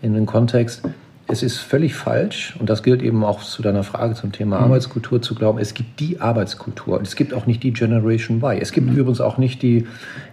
in 0.00 0.14
dem 0.14 0.24
Kontext 0.24 0.82
es 1.30 1.42
ist 1.42 1.58
völlig 1.58 1.94
falsch, 1.94 2.56
und 2.58 2.68
das 2.68 2.82
gilt 2.82 3.02
eben 3.02 3.24
auch 3.24 3.42
zu 3.42 3.62
deiner 3.62 3.84
Frage 3.84 4.14
zum 4.14 4.32
Thema 4.32 4.58
mhm. 4.58 4.64
Arbeitskultur, 4.64 5.22
zu 5.22 5.34
glauben, 5.34 5.58
es 5.58 5.74
gibt 5.74 6.00
die 6.00 6.20
Arbeitskultur. 6.20 6.98
Und 6.98 7.06
es 7.06 7.16
gibt 7.16 7.34
auch 7.34 7.46
nicht 7.46 7.62
die 7.62 7.72
Generation 7.72 8.38
Y. 8.38 8.58
Es 8.60 8.72
gibt 8.72 8.88
mhm. 8.88 8.96
übrigens 8.96 9.20
auch 9.20 9.38
nicht 9.38 9.62
die 9.62 9.86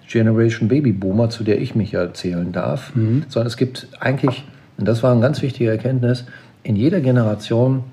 Generation 0.07 0.67
Babyboomer, 0.67 1.29
zu 1.29 1.43
der 1.43 1.61
ich 1.61 1.75
mich 1.75 1.91
ja 1.91 2.13
zählen 2.13 2.51
darf, 2.51 2.95
mhm. 2.95 3.25
sondern 3.27 3.47
es 3.47 3.57
gibt 3.57 3.87
eigentlich, 3.99 4.45
und 4.77 4.87
das 4.87 5.03
war 5.03 5.11
eine 5.11 5.21
ganz 5.21 5.41
wichtige 5.41 5.69
Erkenntnis, 5.69 6.25
in 6.63 6.75
jeder 6.75 7.01
Generation 7.01 7.83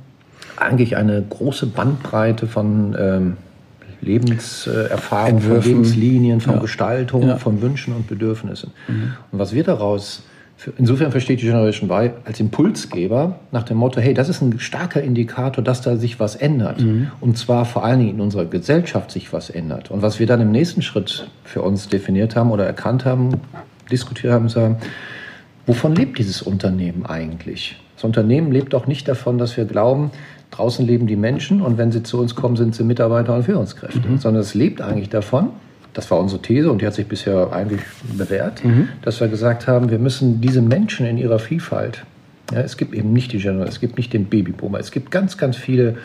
eigentlich 0.56 0.96
eine 0.96 1.22
große 1.22 1.66
Bandbreite 1.66 2.46
von 2.46 2.96
ähm, 2.98 3.36
Lebenserfahrung, 4.00 5.40
von 5.40 5.62
Lebenslinien, 5.62 6.40
von 6.40 6.54
ja. 6.54 6.60
Gestaltung, 6.60 7.28
ja. 7.28 7.36
von 7.36 7.62
Wünschen 7.62 7.94
und 7.94 8.06
Bedürfnissen. 8.06 8.72
Mhm. 8.88 9.12
Und 9.32 9.38
was 9.38 9.52
wir 9.52 9.64
daraus 9.64 10.22
Insofern 10.79 11.11
versteht 11.11 11.40
die 11.40 11.46
Generation 11.46 11.90
Y 11.90 12.12
als 12.24 12.40
Impulsgeber 12.40 13.38
nach 13.53 13.64
dem 13.64 13.77
Motto, 13.77 14.00
hey, 14.00 14.14
das 14.14 14.29
ist 14.29 14.40
ein 14.40 14.59
starker 14.59 15.03
Indikator, 15.03 15.62
dass 15.62 15.83
da 15.83 15.96
sich 15.96 16.20
was 16.20 16.37
ändert. 16.37 16.81
Mhm. 16.81 17.11
Und 17.20 17.38
zwar 17.38 17.64
vor 17.64 17.85
allen 17.85 17.98
Dingen 17.98 18.14
in 18.14 18.20
unserer 18.20 18.44
Gesellschaft 18.44 19.11
sich 19.11 19.33
was 19.33 19.50
ändert. 19.50 19.90
Und 19.90 20.03
was 20.03 20.18
wir 20.18 20.27
dann 20.27 20.40
im 20.40 20.50
nächsten 20.50 20.83
Schritt 20.83 21.29
für 21.44 21.62
uns 21.62 21.88
definiert 21.88 22.37
haben 22.37 22.50
oder 22.50 22.64
erkannt 22.64 23.05
haben, 23.05 23.40
diskutiert 23.90 24.33
haben, 24.33 24.48
sagen, 24.48 24.79
wovon 25.66 25.94
lebt 25.94 26.18
dieses 26.18 26.42
Unternehmen 26.42 27.07
eigentlich? 27.07 27.81
Das 27.96 28.05
Unternehmen 28.05 28.50
lebt 28.53 28.74
auch 28.74 28.87
nicht 28.87 29.09
davon, 29.09 29.38
dass 29.38 29.57
wir 29.57 29.64
glauben, 29.64 30.11
draußen 30.50 30.87
leben 30.87 31.07
die 31.07 31.16
Menschen 31.16 31.61
und 31.61 31.79
wenn 31.79 31.90
sie 31.90 32.03
zu 32.03 32.20
uns 32.20 32.35
kommen, 32.35 32.57
sind 32.57 32.74
sie 32.74 32.85
Mitarbeiter 32.85 33.35
und 33.35 33.44
Führungskräfte, 33.44 34.09
mhm. 34.09 34.18
sondern 34.18 34.42
es 34.42 34.55
lebt 34.55 34.81
eigentlich 34.81 35.09
davon, 35.09 35.50
das 35.94 36.11
war 36.11 36.18
unsere 36.18 36.42
These 36.42 36.70
und 36.70 36.83
die 36.83 36.87
hat 36.87 36.94
sich 36.94 37.07
bisher 37.07 37.52
eigentlich 37.52 37.80
bewährt, 38.16 38.64
mhm. 38.64 38.88
dass 39.02 39.20
wir 39.20 39.28
gesagt 39.28 39.66
haben, 39.66 39.90
wir 39.90 39.98
müssen 39.98 40.40
diese 40.40 40.61
Menschen 40.61 41.07
in 41.07 41.16
ihrer 41.16 41.38
Vielfalt, 41.38 42.04
ja, 42.52 42.61
es 42.61 42.76
gibt 42.76 42.94
eben 42.94 43.12
nicht 43.12 43.33
die 43.33 43.38
Generation, 43.38 43.68
es 43.68 43.80
gibt 43.80 43.96
nicht 43.96 44.12
den 44.12 44.26
Babyboomer, 44.26 44.78
es 44.78 44.90
gibt 44.90 45.11
ganz, 45.11 45.38
ganz 45.38 45.57
viele 45.57 45.96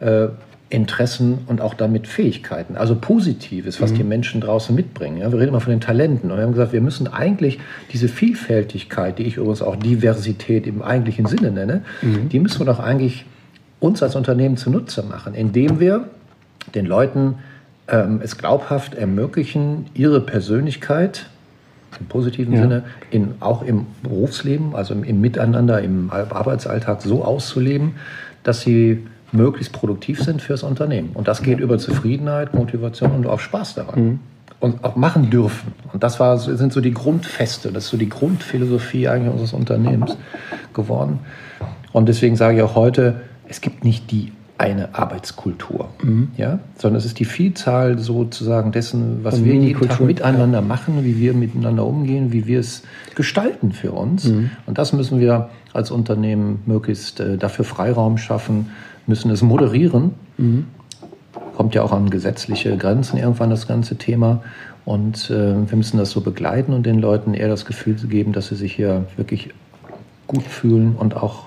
äh, 0.00 0.28
Interessen 0.70 1.38
und 1.46 1.62
auch 1.62 1.72
damit 1.72 2.06
Fähigkeiten, 2.06 2.76
also 2.76 2.94
Positives, 2.94 3.80
was 3.80 3.92
mhm. 3.92 3.96
die 3.96 4.04
Menschen 4.04 4.40
draußen 4.42 4.74
mitbringen. 4.74 5.16
Ja, 5.16 5.32
wir 5.32 5.38
reden 5.38 5.48
immer 5.48 5.62
von 5.62 5.70
den 5.70 5.80
Talenten 5.80 6.30
und 6.30 6.36
wir 6.36 6.44
haben 6.44 6.52
gesagt, 6.52 6.74
wir 6.74 6.82
müssen 6.82 7.08
eigentlich 7.08 7.58
diese 7.90 8.06
Vielfältigkeit, 8.06 9.18
die 9.18 9.22
ich 9.22 9.38
übrigens 9.38 9.62
auch 9.62 9.76
Diversität 9.76 10.66
im 10.66 10.82
eigentlichen 10.82 11.24
Sinne 11.24 11.50
nenne, 11.50 11.82
mhm. 12.02 12.28
die 12.28 12.38
müssen 12.38 12.60
wir 12.60 12.66
doch 12.66 12.80
eigentlich 12.80 13.24
uns 13.80 14.02
als 14.02 14.14
Unternehmen 14.14 14.58
zunutze 14.58 15.02
machen, 15.02 15.34
indem 15.34 15.80
wir 15.80 16.08
den 16.74 16.84
Leuten 16.84 17.36
ähm, 17.88 18.20
es 18.22 18.36
glaubhaft 18.36 18.94
ermöglichen, 18.94 19.86
ihre 19.94 20.20
Persönlichkeit 20.20 21.26
im 21.98 22.06
positiven 22.06 22.54
ja. 22.54 22.62
Sinne 22.62 22.82
in, 23.10 23.34
auch 23.40 23.62
im 23.62 23.86
Berufsleben, 24.02 24.74
also 24.74 24.94
im, 24.94 25.04
im, 25.04 25.20
Miteinander, 25.20 25.80
im 25.80 26.10
Arbeitsalltag 26.10 27.02
so 27.02 27.24
auszuleben, 27.24 27.94
dass 28.42 28.60
sie 28.60 29.06
möglichst 29.32 29.72
produktiv 29.72 30.22
sind 30.22 30.42
fürs 30.42 30.62
Unternehmen. 30.62 31.10
Und 31.14 31.28
das 31.28 31.42
geht 31.42 31.60
über 31.60 31.78
Zufriedenheit, 31.78 32.54
Motivation 32.54 33.12
und 33.12 33.26
auch 33.26 33.40
Spaß 33.40 33.74
daran. 33.74 34.04
Mhm. 34.04 34.20
Und 34.60 34.82
auch 34.82 34.96
machen 34.96 35.30
dürfen. 35.30 35.72
Und 35.92 36.02
das 36.02 36.18
war, 36.18 36.36
sind 36.36 36.72
so 36.72 36.80
die 36.80 36.92
Grundfeste, 36.92 37.70
das 37.70 37.84
ist 37.84 37.90
so 37.90 37.96
die 37.96 38.08
Grundphilosophie 38.08 39.06
eigentlich 39.06 39.30
unseres 39.30 39.52
Unternehmens 39.52 40.16
geworden. 40.74 41.20
Und 41.92 42.08
deswegen 42.08 42.34
sage 42.34 42.56
ich 42.56 42.62
auch 42.64 42.74
heute, 42.74 43.20
es 43.48 43.60
gibt 43.60 43.84
nicht 43.84 44.10
die 44.10 44.32
eine 44.58 44.94
Arbeitskultur, 44.96 45.88
mhm. 46.02 46.32
ja, 46.36 46.58
sondern 46.76 46.98
es 46.98 47.04
ist 47.04 47.20
die 47.20 47.24
Vielzahl 47.24 47.98
sozusagen 47.98 48.72
dessen, 48.72 49.22
was 49.22 49.38
Und 49.38 49.44
wir 49.44 49.54
jeden 49.54 49.88
Tag 49.88 50.00
miteinander 50.00 50.60
machen, 50.60 51.04
wie 51.04 51.16
wir 51.16 51.32
miteinander 51.32 51.86
umgehen, 51.86 52.32
wie 52.32 52.46
wir 52.46 52.58
es 52.58 52.82
gestalten 53.14 53.70
für 53.70 53.92
uns. 53.92 54.24
Mhm. 54.24 54.50
Und 54.66 54.76
das 54.76 54.92
müssen 54.92 55.20
wir 55.20 55.50
als 55.72 55.92
Unternehmen 55.92 56.60
möglichst 56.66 57.20
äh, 57.20 57.38
dafür 57.38 57.64
Freiraum 57.64 58.18
schaffen, 58.18 58.70
müssen 59.06 59.30
es 59.30 59.42
moderieren. 59.42 60.14
Mhm. 60.36 60.66
kommt 61.56 61.74
ja 61.74 61.82
auch 61.82 61.92
an 61.92 62.10
gesetzliche 62.10 62.76
Grenzen 62.76 63.16
irgendwann 63.16 63.50
das 63.50 63.68
ganze 63.68 63.96
Thema. 63.96 64.42
Und 64.84 65.30
äh, 65.30 65.54
wir 65.68 65.76
müssen 65.76 65.98
das 65.98 66.10
so 66.10 66.20
begleiten 66.20 66.72
und 66.72 66.84
den 66.84 66.98
Leuten 66.98 67.34
eher 67.34 67.48
das 67.48 67.64
Gefühl 67.64 67.94
geben, 67.94 68.32
dass 68.32 68.48
sie 68.48 68.56
sich 68.56 68.74
hier 68.74 69.04
wirklich 69.16 69.50
gut 70.26 70.42
fühlen 70.42 70.96
und 70.96 71.16
auch, 71.16 71.44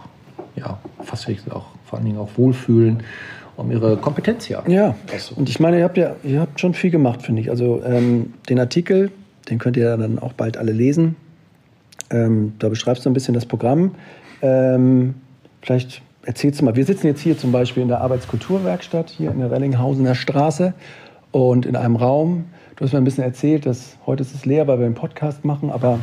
ja, 0.56 0.78
fast 1.04 1.28
auch 1.50 1.71
vor 1.91 1.99
allen 1.99 2.06
Dingen 2.06 2.19
auch 2.19 2.30
wohlfühlen, 2.38 3.04
um 3.58 3.69
ihre 3.69 3.97
Kompetenz 3.97 4.45
hier 4.45 4.63
Ja, 4.65 4.95
und 5.36 5.49
ich 5.49 5.60
meine, 5.60 5.77
ihr 5.77 5.84
habt 5.84 5.97
ja 5.97 6.15
ihr 6.23 6.39
habt 6.39 6.58
schon 6.58 6.73
viel 6.73 6.89
gemacht, 6.89 7.21
finde 7.21 7.41
ich. 7.41 7.49
Also 7.49 7.84
ähm, 7.86 8.34
den 8.47 8.60
Artikel, 8.60 9.12
den 9.49 9.60
könnt 9.60 9.75
ihr 9.75 9.97
dann 9.97 10.17
auch 10.19 10.32
bald 10.32 10.56
alle 10.56 10.71
lesen. 10.71 11.17
Ähm, 12.10 12.54
da 12.60 12.69
beschreibst 12.69 13.06
du 13.06 13.10
ein 13.10 13.13
bisschen 13.13 13.34
das 13.34 13.45
Programm. 13.45 13.95
Ähm, 14.41 15.15
vielleicht 15.62 16.01
erzählst 16.23 16.62
du 16.62 16.65
mal, 16.65 16.77
wir 16.77 16.86
sitzen 16.86 17.08
jetzt 17.08 17.19
hier 17.19 17.38
zum 17.38 17.51
Beispiel 17.51 17.84
in 17.84 17.89
der 17.89 17.99
Arbeitskulturwerkstatt, 17.99 19.10
hier 19.10 19.32
in 19.32 19.39
der 19.39 19.51
Rellinghausener 19.51 20.15
Straße 20.15 20.73
und 21.32 21.65
in 21.65 21.75
einem 21.75 21.97
Raum. 21.97 22.45
Du 22.77 22.86
hast 22.86 22.93
mir 22.93 22.99
ein 22.99 23.04
bisschen 23.04 23.25
erzählt, 23.25 23.65
dass 23.65 23.97
heute 24.06 24.23
ist 24.23 24.34
es 24.34 24.45
leer, 24.45 24.65
weil 24.67 24.80
wir 24.80 24.86
einen 24.86 24.95
Podcast 24.95 25.43
machen, 25.43 25.69
aber 25.69 25.99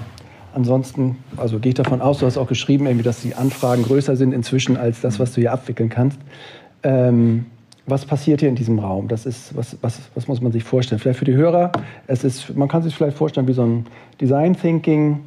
ansonsten, 0.55 1.17
also 1.37 1.59
gehe 1.59 1.71
ich 1.71 1.77
davon 1.77 2.01
aus, 2.01 2.19
du 2.19 2.27
hast 2.27 2.39
auch 2.39 2.49
geschrieben, 2.49 2.87
irgendwie, 2.87 3.05
dass 3.05 3.21
die 3.21 3.35
Anfragen 3.35 3.83
größer 3.83 4.17
sind 4.17 4.33
inzwischen 4.33 4.77
als 4.77 5.01
das, 5.01 5.19
was 5.19 5.33
du 5.33 5.41
hier 5.41 5.53
abwickeln 5.53 5.89
kannst. 5.89 6.19
Ähm, 6.83 7.47
was 7.87 8.05
passiert 8.05 8.41
hier 8.41 8.49
in 8.51 8.55
diesem 8.55 8.79
Raum? 8.79 9.09
Das 9.09 9.25
ist, 9.25 9.57
was, 9.57 9.77
was, 9.81 10.01
was 10.15 10.29
muss 10.29 10.43
man 10.43 10.53
sich 10.53 10.63
vorstellen? 10.63 10.99
Vielleicht 10.99 11.19
für 11.19 11.25
die 11.25 11.35
Hörer, 11.35 11.73
es 12.07 12.23
ist, 12.23 12.55
man 12.55 12.69
kann 12.69 12.83
sich 12.83 12.95
vielleicht 12.95 13.17
vorstellen 13.17 13.49
wie 13.49 13.55
so 13.55 13.65
ein 13.65 13.87
Design 14.21 14.55
Thinking 14.55 15.21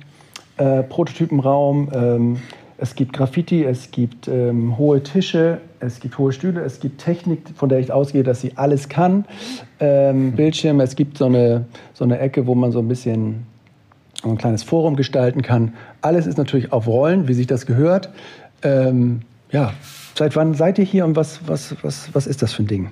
äh, 0.58 0.84
Prototypenraum. 0.84 1.90
Ähm, 1.94 2.38
es 2.78 2.96
gibt 2.96 3.14
Graffiti, 3.14 3.64
es 3.64 3.92
gibt 3.92 4.28
ähm, 4.28 4.78
hohe 4.78 5.04
Tische, 5.04 5.60
es 5.80 6.00
gibt 6.00 6.18
hohe 6.18 6.32
Stühle, 6.32 6.62
es 6.62 6.80
gibt 6.80 7.02
Technik, 7.02 7.44
von 7.56 7.70
der 7.70 7.80
ich 7.80 7.92
ausgehe, 7.92 8.24
dass 8.24 8.42
sie 8.42 8.54
alles 8.56 8.90
kann. 8.90 9.26
Ähm, 9.80 10.34
Bildschirme, 10.34 10.84
es 10.84 10.96
gibt 10.96 11.18
so 11.18 11.26
eine, 11.26 11.66
so 11.94 12.04
eine 12.04 12.20
Ecke, 12.20 12.48
wo 12.48 12.56
man 12.56 12.72
so 12.72 12.80
ein 12.80 12.88
bisschen 12.88 13.48
ein 14.30 14.38
kleines 14.38 14.64
Forum 14.64 14.96
gestalten 14.96 15.42
kann. 15.42 15.74
Alles 16.02 16.28
ist 16.28 16.38
natürlich 16.38 16.72
auf 16.72 16.88
Rollen, 16.88 17.28
wie 17.28 17.34
sich 17.34 17.48
das 17.48 17.66
gehört. 17.66 18.10
Ähm, 18.62 19.22
ja, 19.52 19.74
seit 20.16 20.36
wann 20.36 20.54
seid 20.54 20.78
ihr 20.80 20.86
hier 20.86 21.06
und 21.06 21.16
was, 21.16 21.42
was, 21.48 21.76
was, 21.82 22.10
was 22.14 22.28
ist 22.28 22.42
das 22.42 22.54
für 22.54 22.64
ein 22.64 22.68
Ding? 22.68 22.90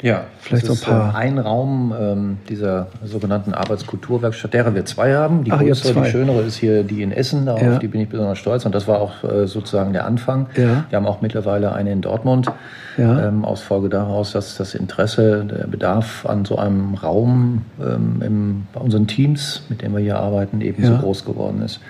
Ja, 0.00 0.24
vielleicht 0.40 0.66
so 0.66 0.74
ein 0.74 0.80
paar. 0.80 1.14
Ein 1.14 1.38
Raum 1.38 1.92
ähm, 1.98 2.38
dieser 2.48 2.86
sogenannten 3.04 3.52
Arbeitskulturwerkstatt, 3.52 4.54
derer 4.54 4.74
wir 4.74 4.84
zwei 4.84 5.14
haben. 5.14 5.42
Die 5.42 5.50
Ach, 5.50 5.58
größere, 5.58 6.02
die 6.02 6.10
schönere 6.10 6.42
ist 6.42 6.56
hier 6.56 6.84
die 6.84 7.02
in 7.02 7.10
Essen, 7.10 7.46
darauf 7.46 7.62
ja. 7.62 7.78
die 7.78 7.88
bin 7.88 8.00
ich 8.00 8.08
besonders 8.08 8.38
stolz. 8.38 8.64
Und 8.64 8.74
das 8.74 8.86
war 8.86 9.00
auch 9.00 9.24
äh, 9.24 9.46
sozusagen 9.46 9.92
der 9.92 10.04
Anfang. 10.04 10.46
Ja. 10.56 10.84
Wir 10.88 10.96
haben 10.96 11.06
auch 11.06 11.20
mittlerweile 11.20 11.72
eine 11.72 11.90
in 11.92 12.00
Dortmund. 12.00 12.50
Ja. 12.96 13.28
Ähm, 13.28 13.44
aus 13.44 13.60
Folge 13.60 13.88
daraus, 13.88 14.32
dass 14.32 14.56
das 14.56 14.74
Interesse, 14.74 15.44
der 15.44 15.66
Bedarf 15.66 16.26
an 16.26 16.44
so 16.44 16.58
einem 16.58 16.94
Raum 16.94 17.64
ähm, 17.80 18.22
im, 18.24 18.66
bei 18.72 18.80
unseren 18.80 19.06
Teams, 19.06 19.62
mit 19.68 19.82
denen 19.82 19.94
wir 19.94 20.02
hier 20.02 20.18
arbeiten, 20.18 20.60
eben 20.60 20.84
so 20.84 20.96
groß 20.96 21.24
geworden 21.24 21.62
ist. 21.62 21.80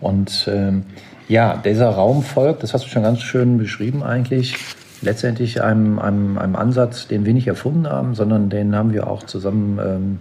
Und 0.00 0.48
ähm, 0.52 0.84
ja, 1.28 1.56
dieser 1.56 1.90
Raum 1.90 2.22
folgt, 2.22 2.62
das 2.62 2.72
hast 2.72 2.84
du 2.84 2.88
schon 2.88 3.02
ganz 3.02 3.20
schön 3.20 3.58
beschrieben 3.58 4.02
eigentlich, 4.02 4.54
letztendlich 5.02 5.62
einem, 5.62 5.98
einem, 5.98 6.38
einem 6.38 6.56
Ansatz, 6.56 7.08
den 7.08 7.24
wir 7.24 7.34
nicht 7.34 7.46
erfunden 7.46 7.86
haben, 7.86 8.14
sondern 8.14 8.50
den 8.50 8.74
haben 8.74 8.92
wir 8.92 9.08
auch 9.08 9.22
zusammen 9.22 9.78
ähm, 9.78 10.18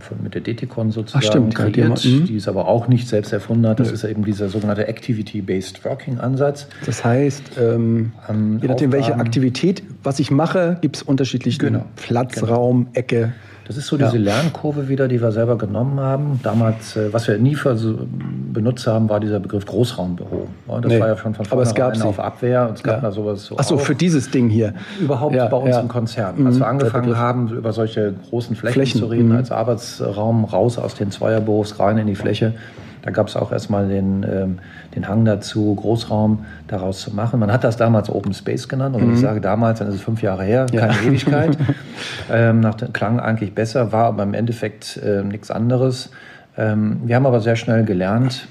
von, 0.00 0.22
mit 0.22 0.34
der 0.34 0.42
DTCon 0.42 0.90
sozusagen 0.90 1.24
Ach, 1.24 1.30
stimmt, 1.30 1.54
kreiert, 1.54 2.02
die, 2.02 2.24
die 2.24 2.36
es 2.36 2.48
aber 2.48 2.66
auch 2.66 2.88
nicht 2.88 3.08
selbst 3.08 3.32
erfunden 3.32 3.66
hat. 3.66 3.78
Das 3.78 3.88
ja. 3.88 3.94
ist 3.94 4.04
eben 4.04 4.24
dieser 4.24 4.48
sogenannte 4.48 4.88
Activity-Based 4.88 5.84
Working-Ansatz. 5.84 6.66
Das 6.86 7.04
heißt, 7.04 7.58
ähm, 7.60 8.12
ähm, 8.28 8.58
je 8.62 8.68
nachdem, 8.68 8.92
welche 8.92 9.14
Aktivität, 9.16 9.82
was 10.02 10.18
ich 10.18 10.30
mache, 10.30 10.78
gibt 10.80 10.96
es 10.96 11.02
unterschiedlichen 11.02 11.58
genau. 11.58 11.84
Platz, 11.96 12.40
genau. 12.40 12.54
Raum, 12.54 12.86
Ecke. 12.94 13.34
Das 13.70 13.76
ist 13.76 13.86
so 13.86 13.96
diese 13.96 14.16
ja. 14.16 14.24
Lernkurve 14.24 14.88
wieder, 14.88 15.06
die 15.06 15.22
wir 15.22 15.30
selber 15.30 15.56
genommen 15.56 16.00
haben. 16.00 16.40
Damals, 16.42 16.96
äh, 16.96 17.12
was 17.12 17.28
wir 17.28 17.38
nie 17.38 17.56
benutzt 18.52 18.84
haben, 18.88 19.08
war 19.08 19.20
dieser 19.20 19.38
Begriff 19.38 19.64
Großraumbüro. 19.64 20.48
Das 20.66 20.86
nee. 20.86 20.98
war 20.98 21.06
ja 21.06 21.16
schon 21.16 21.34
von 21.34 21.44
vornherein 21.44 22.02
auf 22.02 22.18
Abwehr. 22.18 22.66
Und 22.66 22.78
es 22.78 22.82
gab 22.82 22.96
ja. 22.96 23.00
da 23.00 23.12
sowas 23.12 23.44
so. 23.44 23.54
Ach 23.56 23.62
so, 23.62 23.78
für 23.78 23.94
dieses 23.94 24.28
Ding 24.32 24.48
hier. 24.48 24.74
Überhaupt 25.00 25.36
ja, 25.36 25.46
bei 25.46 25.56
uns 25.56 25.76
im 25.76 25.86
Konzern. 25.86 26.40
Mhm. 26.40 26.46
Als 26.48 26.58
wir 26.58 26.66
angefangen 26.66 27.16
haben, 27.16 27.48
über 27.50 27.72
solche 27.72 28.12
großen 28.28 28.56
Flächen, 28.56 28.74
Flächen. 28.74 29.00
zu 29.02 29.06
reden, 29.06 29.28
mhm. 29.28 29.36
als 29.36 29.52
Arbeitsraum 29.52 30.46
raus 30.46 30.76
aus 30.76 30.96
den 30.96 31.12
Zweierbüros, 31.12 31.78
rein 31.78 31.96
in 31.98 32.08
die 32.08 32.16
Fläche, 32.16 32.54
da 33.02 33.10
gab 33.10 33.28
es 33.28 33.36
auch 33.36 33.52
erstmal 33.52 33.88
den, 33.88 34.24
ähm, 34.30 34.58
den 34.94 35.08
Hang 35.08 35.24
dazu, 35.24 35.74
Großraum 35.74 36.44
daraus 36.66 37.00
zu 37.00 37.14
machen. 37.14 37.40
Man 37.40 37.52
hat 37.52 37.64
das 37.64 37.76
damals 37.76 38.10
Open 38.10 38.34
Space 38.34 38.68
genannt. 38.68 38.94
Und 38.94 39.02
wenn 39.02 39.08
mhm. 39.08 39.14
ich 39.14 39.20
sage 39.20 39.40
damals, 39.40 39.78
dann 39.78 39.88
ist 39.88 39.94
es 39.94 40.02
fünf 40.02 40.22
Jahre 40.22 40.44
her, 40.44 40.66
keine 40.66 40.92
ja. 40.92 41.02
Ewigkeit. 41.02 41.56
ähm, 42.30 42.60
nach 42.60 42.76
klang 42.92 43.20
eigentlich 43.20 43.54
besser, 43.54 43.92
war 43.92 44.06
aber 44.06 44.22
im 44.22 44.34
Endeffekt 44.34 44.96
äh, 44.98 45.22
nichts 45.22 45.50
anderes. 45.50 46.10
Ähm, 46.56 47.00
wir 47.04 47.16
haben 47.16 47.26
aber 47.26 47.40
sehr 47.40 47.56
schnell 47.56 47.84
gelernt, 47.84 48.48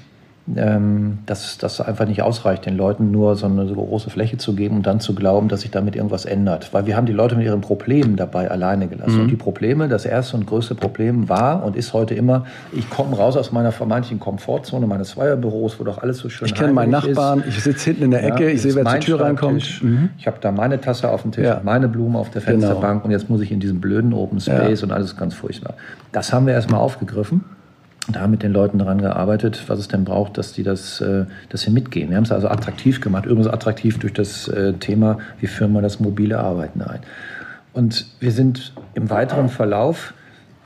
ähm, 0.56 1.18
dass 1.26 1.58
das 1.58 1.80
einfach 1.80 2.06
nicht 2.06 2.22
ausreicht, 2.22 2.66
den 2.66 2.76
Leuten 2.76 3.10
nur 3.10 3.36
so 3.36 3.46
eine 3.46 3.66
so 3.66 3.74
große 3.74 4.10
Fläche 4.10 4.38
zu 4.38 4.54
geben 4.54 4.76
und 4.76 4.86
dann 4.86 5.00
zu 5.00 5.14
glauben, 5.14 5.48
dass 5.48 5.60
sich 5.60 5.70
damit 5.70 5.94
irgendwas 5.94 6.24
ändert. 6.24 6.72
Weil 6.72 6.86
wir 6.86 6.96
haben 6.96 7.06
die 7.06 7.12
Leute 7.12 7.36
mit 7.36 7.44
ihren 7.44 7.60
Problemen 7.60 8.16
dabei 8.16 8.50
alleine 8.50 8.88
gelassen. 8.88 9.16
Mhm. 9.16 9.20
Und 9.22 9.28
die 9.28 9.36
Probleme, 9.36 9.88
das 9.88 10.04
erste 10.04 10.36
und 10.36 10.46
größte 10.46 10.74
Problem 10.74 11.28
war 11.28 11.64
und 11.64 11.76
ist 11.76 11.92
heute 11.92 12.14
immer, 12.14 12.46
ich 12.72 12.88
komme 12.90 13.16
raus 13.16 13.36
aus 13.36 13.52
meiner 13.52 13.70
vermeintlichen 13.70 14.18
Komfortzone 14.18 14.86
meines 14.86 15.10
Zweierbüros, 15.10 15.78
wo 15.78 15.84
doch 15.84 15.98
alles 15.98 16.18
so 16.18 16.28
schön 16.28 16.46
ist. 16.46 16.52
Ich 16.52 16.58
kenne 16.58 16.72
meinen 16.72 16.90
Nachbarn, 16.90 17.40
ist. 17.40 17.58
ich 17.58 17.62
sitze 17.62 17.84
hinten 17.86 18.04
in 18.04 18.10
der 18.10 18.24
Ecke, 18.24 18.44
ja, 18.44 18.50
ich 18.50 18.62
sehe, 18.62 18.74
wer 18.74 18.84
zur 18.84 19.00
Tür 19.00 19.20
reinkommt. 19.20 19.82
Mhm. 19.82 20.10
Ich 20.18 20.26
habe 20.26 20.38
da 20.40 20.50
meine 20.50 20.80
Tasse 20.80 21.10
auf 21.10 21.22
dem 21.22 21.32
Tisch, 21.32 21.44
ja. 21.44 21.60
meine 21.62 21.88
Blumen 21.88 22.16
auf 22.16 22.30
der 22.30 22.42
genau. 22.42 22.52
Fensterbank 22.52 23.02
genau. 23.02 23.04
und 23.04 23.10
jetzt 23.12 23.30
muss 23.30 23.40
ich 23.40 23.52
in 23.52 23.60
diesem 23.60 23.80
blöden 23.80 24.12
Open 24.12 24.40
Space 24.40 24.80
ja. 24.80 24.86
und 24.86 24.92
alles 24.92 25.16
ganz 25.16 25.34
furchtbar. 25.34 25.74
Das 26.12 26.32
haben 26.32 26.46
wir 26.46 26.54
erstmal 26.54 26.80
aufgegriffen 26.80 27.44
da 28.08 28.26
mit 28.26 28.42
den 28.42 28.52
Leuten 28.52 28.78
daran 28.78 29.00
gearbeitet, 29.00 29.64
was 29.68 29.78
es 29.78 29.88
denn 29.88 30.04
braucht, 30.04 30.38
dass 30.38 30.52
die 30.52 30.62
das, 30.62 31.00
äh, 31.00 31.26
dass 31.48 31.62
sie 31.62 31.70
mitgehen. 31.70 32.10
Wir 32.10 32.16
haben 32.16 32.24
es 32.24 32.32
also 32.32 32.48
attraktiv 32.48 33.00
gemacht, 33.00 33.26
übrigens 33.26 33.46
attraktiv 33.46 33.98
durch 33.98 34.12
das 34.12 34.48
äh, 34.48 34.72
Thema, 34.74 35.18
wie 35.38 35.46
führen 35.46 35.72
wir 35.72 35.82
das 35.82 36.00
mobile 36.00 36.38
Arbeiten 36.38 36.82
ein. 36.82 37.00
Und 37.72 38.06
wir 38.18 38.32
sind 38.32 38.72
im 38.94 39.10
weiteren 39.10 39.48
Verlauf 39.48 40.14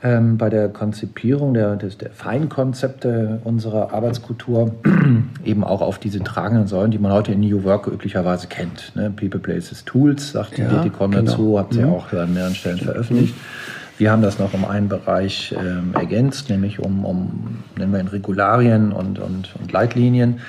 ähm, 0.01 0.37
bei 0.37 0.49
der 0.49 0.69
Konzipierung 0.69 1.53
der, 1.53 1.75
des, 1.75 1.97
der 1.97 2.11
Feinkonzepte 2.11 3.41
unserer 3.43 3.93
Arbeitskultur 3.93 4.75
eben 5.43 5.63
auch 5.63 5.81
auf 5.81 5.99
diese 5.99 6.19
tragenden 6.19 6.67
Säulen, 6.67 6.91
die 6.91 6.99
man 6.99 7.11
heute 7.11 7.31
in 7.31 7.41
New 7.41 7.63
Work 7.63 7.87
üblicherweise 7.87 8.47
kennt. 8.47 8.95
Ne? 8.95 9.11
People, 9.11 9.39
Places, 9.39 9.85
Tools, 9.85 10.31
sagt 10.31 10.57
die 10.57 10.61
ja, 10.61 10.83
DTCon 10.83 11.11
genau. 11.11 11.23
dazu, 11.23 11.59
habt 11.59 11.75
ihr 11.75 11.87
mhm. 11.87 11.93
auch 11.93 12.11
an 12.13 12.33
mehreren 12.33 12.55
Stellen 12.55 12.77
veröffentlicht. 12.77 13.35
Mhm. 13.35 13.84
Wir 13.97 14.11
haben 14.11 14.21
das 14.21 14.39
noch 14.39 14.53
um 14.53 14.65
einen 14.65 14.89
Bereich 14.89 15.55
ähm, 15.57 15.93
ergänzt, 15.93 16.49
nämlich 16.49 16.79
um, 16.79 17.05
um, 17.05 17.63
nennen 17.77 17.93
wir 17.93 17.99
ihn 17.99 18.07
Regularien 18.07 18.91
und, 18.91 19.19
und, 19.19 19.55
und 19.59 19.71
Leitlinien, 19.71 20.39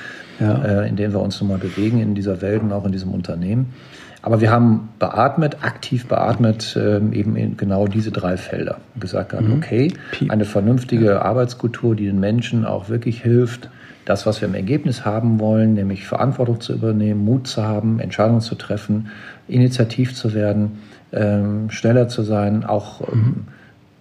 ja. 0.40 0.62
äh, 0.62 0.88
in 0.88 0.96
denen 0.96 1.12
wir 1.12 1.20
uns 1.20 1.40
nun 1.40 1.50
mal 1.50 1.58
bewegen 1.58 2.00
in 2.00 2.14
dieser 2.14 2.42
Welt 2.42 2.62
und 2.62 2.72
auch 2.72 2.84
in 2.84 2.92
diesem 2.92 3.12
Unternehmen. 3.12 3.72
Aber 4.22 4.40
wir 4.40 4.50
haben 4.50 4.88
beatmet, 4.98 5.58
aktiv 5.62 6.06
beatmet, 6.06 6.76
ähm, 6.76 7.12
eben 7.12 7.36
in 7.36 7.56
genau 7.56 7.86
diese 7.86 8.10
drei 8.10 8.36
Felder. 8.36 8.78
Gesagt 8.98 9.32
haben, 9.32 9.48
mhm. 9.48 9.58
okay, 9.58 9.92
eine 10.28 10.44
vernünftige 10.44 11.06
ja. 11.06 11.22
Arbeitskultur, 11.22 11.94
die 11.94 12.06
den 12.06 12.18
Menschen 12.18 12.64
auch 12.64 12.88
wirklich 12.88 13.22
hilft, 13.22 13.70
das, 14.04 14.26
was 14.26 14.40
wir 14.40 14.48
im 14.48 14.54
Ergebnis 14.54 15.04
haben 15.04 15.38
wollen, 15.38 15.74
nämlich 15.74 16.06
Verantwortung 16.06 16.60
zu 16.60 16.72
übernehmen, 16.72 17.24
Mut 17.24 17.46
zu 17.46 17.62
haben, 17.62 18.00
Entscheidungen 18.00 18.40
zu 18.40 18.56
treffen, 18.56 19.10
initiativ 19.46 20.14
zu 20.14 20.34
werden, 20.34 20.78
ähm, 21.12 21.70
schneller 21.70 22.08
zu 22.08 22.22
sein, 22.22 22.64
auch 22.64 23.00
ähm, 23.12 23.18
mhm. 23.18 23.34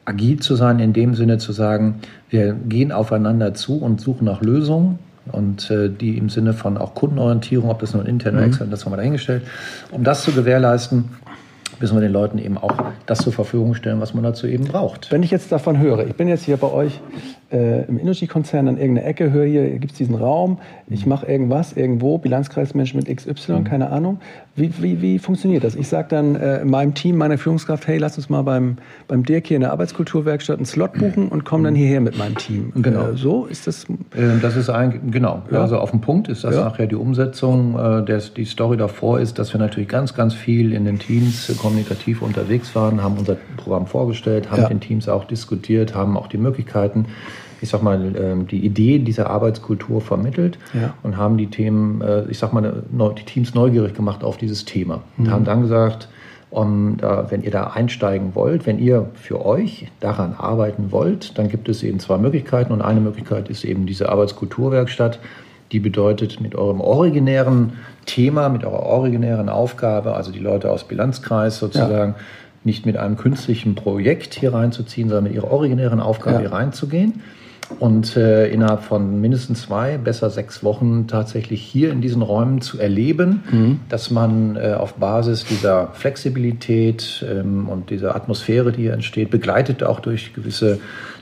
agil 0.06 0.39
zu 0.39 0.56
sein, 0.56 0.80
in 0.80 0.94
dem 0.94 1.15
Sinne 1.15 1.38
zu 1.38 1.52
sagen, 1.52 1.96
wir 2.30 2.54
gehen 2.54 2.91
aufeinander 2.91 3.54
zu 3.54 3.78
und 3.78 4.02
suchen 4.02 4.26
nach 4.26 4.41
Lösungen 4.41 5.00
und 5.32 5.70
äh, 5.72 5.89
die 5.89 6.18
im 6.18 6.30
Sinne 6.30 6.54
von 6.54 6.78
auch 6.78 6.94
Kundenorientierung, 6.94 7.70
ob 7.70 7.80
das 7.80 7.94
nun 7.94 8.06
intern 8.06 8.36
oder 8.36 8.44
mhm. 8.44 8.50
extern, 8.50 8.72
das 8.72 8.86
haben 8.86 8.94
wir 8.94 8.98
dahingestellt, 8.98 9.44
um 9.91 10.04
das 10.04 10.24
zu 10.24 10.32
gewährleisten, 10.32 11.06
müssen 11.80 11.96
wir 11.96 12.02
den 12.02 12.12
Leuten 12.12 12.38
eben 12.38 12.58
auch 12.58 12.74
das 13.06 13.20
zur 13.20 13.34
Verfügung 13.34 13.76
stellen, 13.76 14.00
was 14.00 14.13
man 14.13 14.24
dazu 14.24 14.48
eben 14.48 14.65
braucht. 14.65 15.12
Wenn 15.12 15.24
ich 15.24 15.32
jetzt 15.32 15.52
davon 15.52 15.80
höre, 15.80 16.08
ich 16.08 16.15
bin 16.15 16.28
jetzt 16.28 16.44
hier 16.44 16.58
bei 16.58 16.72
euch 16.72 17.00
äh, 17.56 17.86
im 17.86 17.98
Energy-Konzern 18.00 18.68
an 18.68 18.78
irgendeiner 18.78 19.08
Ecke, 19.08 19.32
höre 19.32 19.46
hier, 19.46 19.70
gibt 19.80 19.94
es 19.94 19.98
diesen 19.98 20.15
Raum, 20.15 20.60
ich 20.88 21.06
mache 21.06 21.26
irgendwas 21.26 21.74
irgendwo, 21.74 22.18
Bilanzkreismanagement 22.18 23.08
XY, 23.08 23.54
mhm. 23.54 23.63
keine 23.63 23.89
Ahnung. 23.89 24.20
Wie, 24.56 24.72
wie, 24.82 25.02
wie 25.02 25.20
funktioniert 25.20 25.63
das? 25.63 25.76
Ich 25.76 25.88
sage 25.88 26.08
dann 26.10 26.36
äh, 26.36 26.62
in 26.62 26.70
meinem 26.70 26.94
Team, 26.94 27.18
meiner 27.18 27.38
Führungskraft, 27.38 27.88
hey, 27.88 27.98
lass 27.98 28.18
uns 28.18 28.30
mal 28.30 28.41
beim, 28.41 28.78
beim 29.08 29.24
Dirk 29.24 29.48
hier 29.48 29.56
in 29.56 29.62
der 29.62 29.72
Arbeitskulturwerkstatt 29.72 30.58
einen 30.58 30.65
Slot 30.65 30.94
buchen 30.94 31.30
und 31.30 31.46
komm 31.46 31.63
dann 31.63 31.74
mhm. 31.74 31.78
hierher 31.78 32.02
mit 32.02 32.18
meinem 32.18 32.36
Team. 32.36 32.72
Genau. 32.76 33.12
Äh, 33.12 33.18
so 33.18 33.46
ist 33.46 33.68
das? 33.68 33.86
Ähm, 34.15 34.39
das 34.41 34.56
ist 34.56 34.70
eigentlich, 34.70 35.02
genau. 35.12 35.41
Ja. 35.52 35.62
Also 35.62 35.78
auf 35.78 35.91
dem 35.91 36.02
Punkt 36.02 36.28
ist 36.28 36.44
das 36.44 36.56
ja. 36.56 36.65
nachher 36.65 36.88
die 36.88 36.96
Umsetzung. 36.96 37.78
Äh, 37.78 38.06
der, 38.06 38.20
die 38.20 38.46
Story 38.46 38.78
davor 38.78 39.20
ist, 39.20 39.39
dass 39.39 39.54
wir 39.54 39.60
natürlich 39.60 39.89
ganz, 39.89 40.13
ganz 40.13 40.34
viel 40.34 40.74
in 40.74 40.86
den 40.86 41.00
Teams 41.00 41.54
kommunikativ 41.62 42.22
unterwegs 42.22 42.76
waren, 42.76 43.02
haben 43.02 43.18
unser 43.18 43.38
Programm 43.58 43.88
vorgestellt, 43.88 44.52
haben 44.52 44.62
ja. 44.62 44.68
den 44.68 44.80
Teams 44.80 45.08
auch 45.08 45.24
diskutiert, 45.26 45.96
haben 45.96 46.18
auch 46.18 46.28
die 46.28 46.38
Möglichkeiten 46.38 47.06
ich 47.62 47.70
sag 47.70 47.82
mal, 47.84 48.15
ähm, 48.15 48.48
die 48.48 48.65
Idee 48.65 49.00
dieser 49.00 49.30
Arbeitskultur 49.30 50.02
vermittelt 50.02 50.58
ja. 50.74 50.94
und 51.04 51.18
haben 51.18 51.38
die 51.38 51.48
Themen, 51.48 52.02
äh, 52.02 52.26
ich 52.30 52.38
sag 52.38 52.54
mal, 52.54 52.84
die 52.91 53.24
Teams 53.24 53.54
neugierig 53.54 53.94
gemacht 53.94 54.24
auf 54.24 54.38
dieses 54.38 54.65
Thema. 54.65 55.02
Und 55.18 55.28
mhm. 55.28 55.32
haben 55.32 55.46
dann 55.46 55.62
gesagt, 55.62 56.08
Und 56.56 57.04
äh, 57.04 57.32
wenn 57.32 57.44
ihr 57.44 57.52
da 57.52 57.68
einsteigen 57.68 58.34
wollt, 58.34 58.65
wenn 58.65 58.80
ihr 58.80 59.10
für 59.15 59.46
euch 59.46 59.91
daran 60.00 60.36
arbeiten 60.38 60.89
wollt, 60.91 61.38
dann 61.38 61.50
gibt 61.50 61.68
es 61.68 61.84
eben 61.84 62.00
zwei 62.00 62.18
Möglichkeiten. 62.18 62.72
Und 62.72 62.82
eine 62.82 63.02
Möglichkeit 63.02 63.50
ist 63.50 63.65
eben 63.65 63.86
diese 63.86 64.08
Arbeitskulturwerkstatt. 64.08 65.20
Die 65.74 65.80
bedeutet, 65.80 66.39
mit 66.39 66.56
eurem 66.56 66.80
originären 66.80 67.74
Thema, 68.06 68.48
mit 68.48 68.63
eurer 68.63 68.84
originären 68.84 69.50
Aufgabe, 69.50 70.15
also 70.15 70.32
die 70.32 70.39
Leute 70.39 70.72
aus 70.72 70.86
Bilanzkreis 70.86 71.58
sozusagen, 71.58 72.13
ja. 72.13 72.24
nicht 72.63 72.86
mit 72.86 72.96
einem 72.96 73.18
künstlichen 73.18 73.76
Projekt 73.76 74.36
hier 74.36 74.54
reinzuziehen, 74.54 75.10
sondern 75.10 75.26
mit 75.26 75.34
ihrer 75.34 75.52
originären 75.52 76.00
Aufgabe 76.00 76.36
ja. 76.36 76.41
hier 76.41 76.52
reinzugehen 76.54 77.22
und 77.80 78.15
äh, 78.15 78.47
innerhalb 78.47 78.84
von 78.84 79.21
mindestens 79.21 79.63
zwei, 79.63 79.97
besser 79.97 80.30
sechs 80.30 80.63
Wochen 80.63 81.08
tatsächlich 81.08 81.62
hier 81.62 81.91
in 81.91 82.01
diesen 82.01 82.21
Räumen 82.21 82.62
zu 82.62 82.80
erleben, 82.80 83.43
mhm. 83.51 83.80
dass 83.89 84.12
man 84.12 84.56
äh, 84.56 84.75
auf 84.78 84.95
Basis 84.95 85.45
dieser 85.45 85.88
Flexibilität 85.93 87.25
ähm, 87.28 87.67
und 87.67 87.89
dieser 87.89 88.15
Atmosphäre, 88.15 88.71
die 88.71 88.84
hier 88.84 88.93
entsteht, 88.93 89.32
begleitet 89.32 89.84
auch 89.84 89.99
durch 89.99 90.34
gewisse 90.34 90.80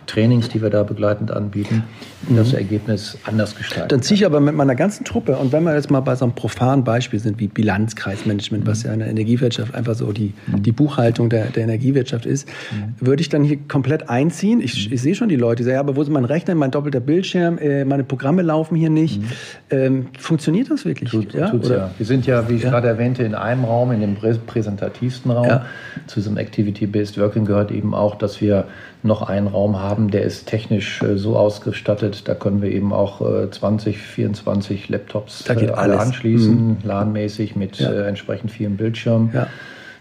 Trainings, 0.08 0.50
die 0.50 0.62
wir 0.62 0.70
da 0.70 0.84
begleitend 0.84 1.32
anbieten, 1.32 1.84
mhm. 2.28 2.36
das 2.36 2.54
Ergebnis 2.54 3.18
anders 3.26 3.56
gestalten. 3.56 3.90
Dann 3.90 4.02
ziehe 4.02 4.18
ich 4.18 4.26
aber 4.26 4.40
mit 4.40 4.56
meiner 4.56 4.76
ganzen 4.76 5.06
Truppe, 5.06 5.38
und 5.38 5.52
wenn 5.52 5.64
wir 5.64 5.76
jetzt 5.76 5.92
mal 5.92 6.00
bei 6.02 6.16
so 6.16 6.26
einem 6.26 6.34
profanen 6.34 6.84
Beispiel 6.84 7.20
sind 7.20 7.40
wie 7.40 7.48
Bilanzkreismanagement, 7.48 8.66
mhm. 8.66 8.68
was 8.70 8.84
ja 8.84 8.94
in 8.94 9.00
der 9.00 9.10
Energiewirtschaft 9.10 9.74
einfach 9.76 9.96
so 9.96 10.12
die, 10.12 10.34
mhm. 10.48 10.64
die 10.64 10.72
Buchhaltung 10.72 11.30
der, 11.30 11.46
der 11.46 11.64
Energiewirtschaft 11.64 12.26
ist, 12.26 12.48
mhm. 12.72 13.06
würde 13.06 13.22
ich 13.22 13.30
dann 13.30 13.44
hier 13.44 13.58
komplett 13.68 14.10
einziehen. 14.10 14.62
Ich, 14.62 14.88
mhm. 14.88 14.94
ich 14.94 15.02
sehe 15.02 15.16
schon 15.16 15.30
die 15.30 15.36
Leute, 15.36 15.58
die 15.58 15.64
sagen, 15.64 15.76
ja, 15.76 15.80
aber 15.80 15.96
wo 15.96 16.02
ist 16.02 16.10
mein 16.10 16.26
Rechner, 16.26 16.56
mein 16.56 16.72
doppelter 16.72 17.00
Bildschirm, 17.00 17.58
äh, 17.58 17.86
meine 17.86 18.04
Programme 18.04 18.42
laufen 18.42 18.76
hier 18.76 18.90
nicht. 18.90 19.22
Mhm. 19.22 19.28
Ähm, 19.70 20.06
funktioniert 20.20 20.70
das 20.70 20.86
wirklich? 20.86 21.12
Tut, 21.12 21.34
ja? 21.34 21.50
Tut's 21.50 21.70
ja. 21.70 21.92
Wir 21.98 22.06
sind 22.06 22.26
ja, 22.26 22.48
wie 22.50 22.56
ich 22.56 22.64
ja. 22.64 22.70
gerade 22.70 22.88
erwähnte, 22.88 23.24
in 23.24 23.36
einem 23.36 23.66
Raum, 23.66 23.92
in 23.92 24.02
dem 24.02 24.16
präsentativsten 24.16 25.32
Raum. 25.32 25.48
Ja. 25.48 25.66
Zu 26.08 26.20
diesem 26.20 26.38
Activity-Based 26.38 27.20
Working 27.20 27.46
gehört 27.46 27.72
eben 27.72 27.94
auch, 27.94 28.16
dass 28.16 28.42
wir 28.42 28.66
noch 29.04 29.22
einen 29.22 29.48
Raum 29.48 29.80
haben, 29.80 30.10
der 30.10 30.24
ist 30.24 30.48
technisch 30.48 31.02
äh, 31.02 31.18
so 31.18 31.36
ausgestattet, 31.38 32.28
da 32.28 32.36
können 32.36 32.62
wir 32.62 32.72
eben 32.72 32.94
auch 32.94 33.22
äh, 33.22 33.50
20, 33.50 33.98
24 33.98 34.90
Laptops 34.90 35.48
äh, 35.50 35.70
alle 35.72 36.00
anschließen, 36.00 36.68
mhm. 36.68 36.78
LAN-mäßig 36.84 37.56
mit 37.56 37.80
ja. 37.80 37.92
äh, 37.92 38.08
entsprechend 38.08 38.52
vielen 38.52 38.78
Bildschirmen. 38.78 39.32
Ja. 39.34 39.48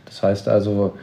Das 0.07 0.23
heißt 0.23 0.49
also, 0.49 0.95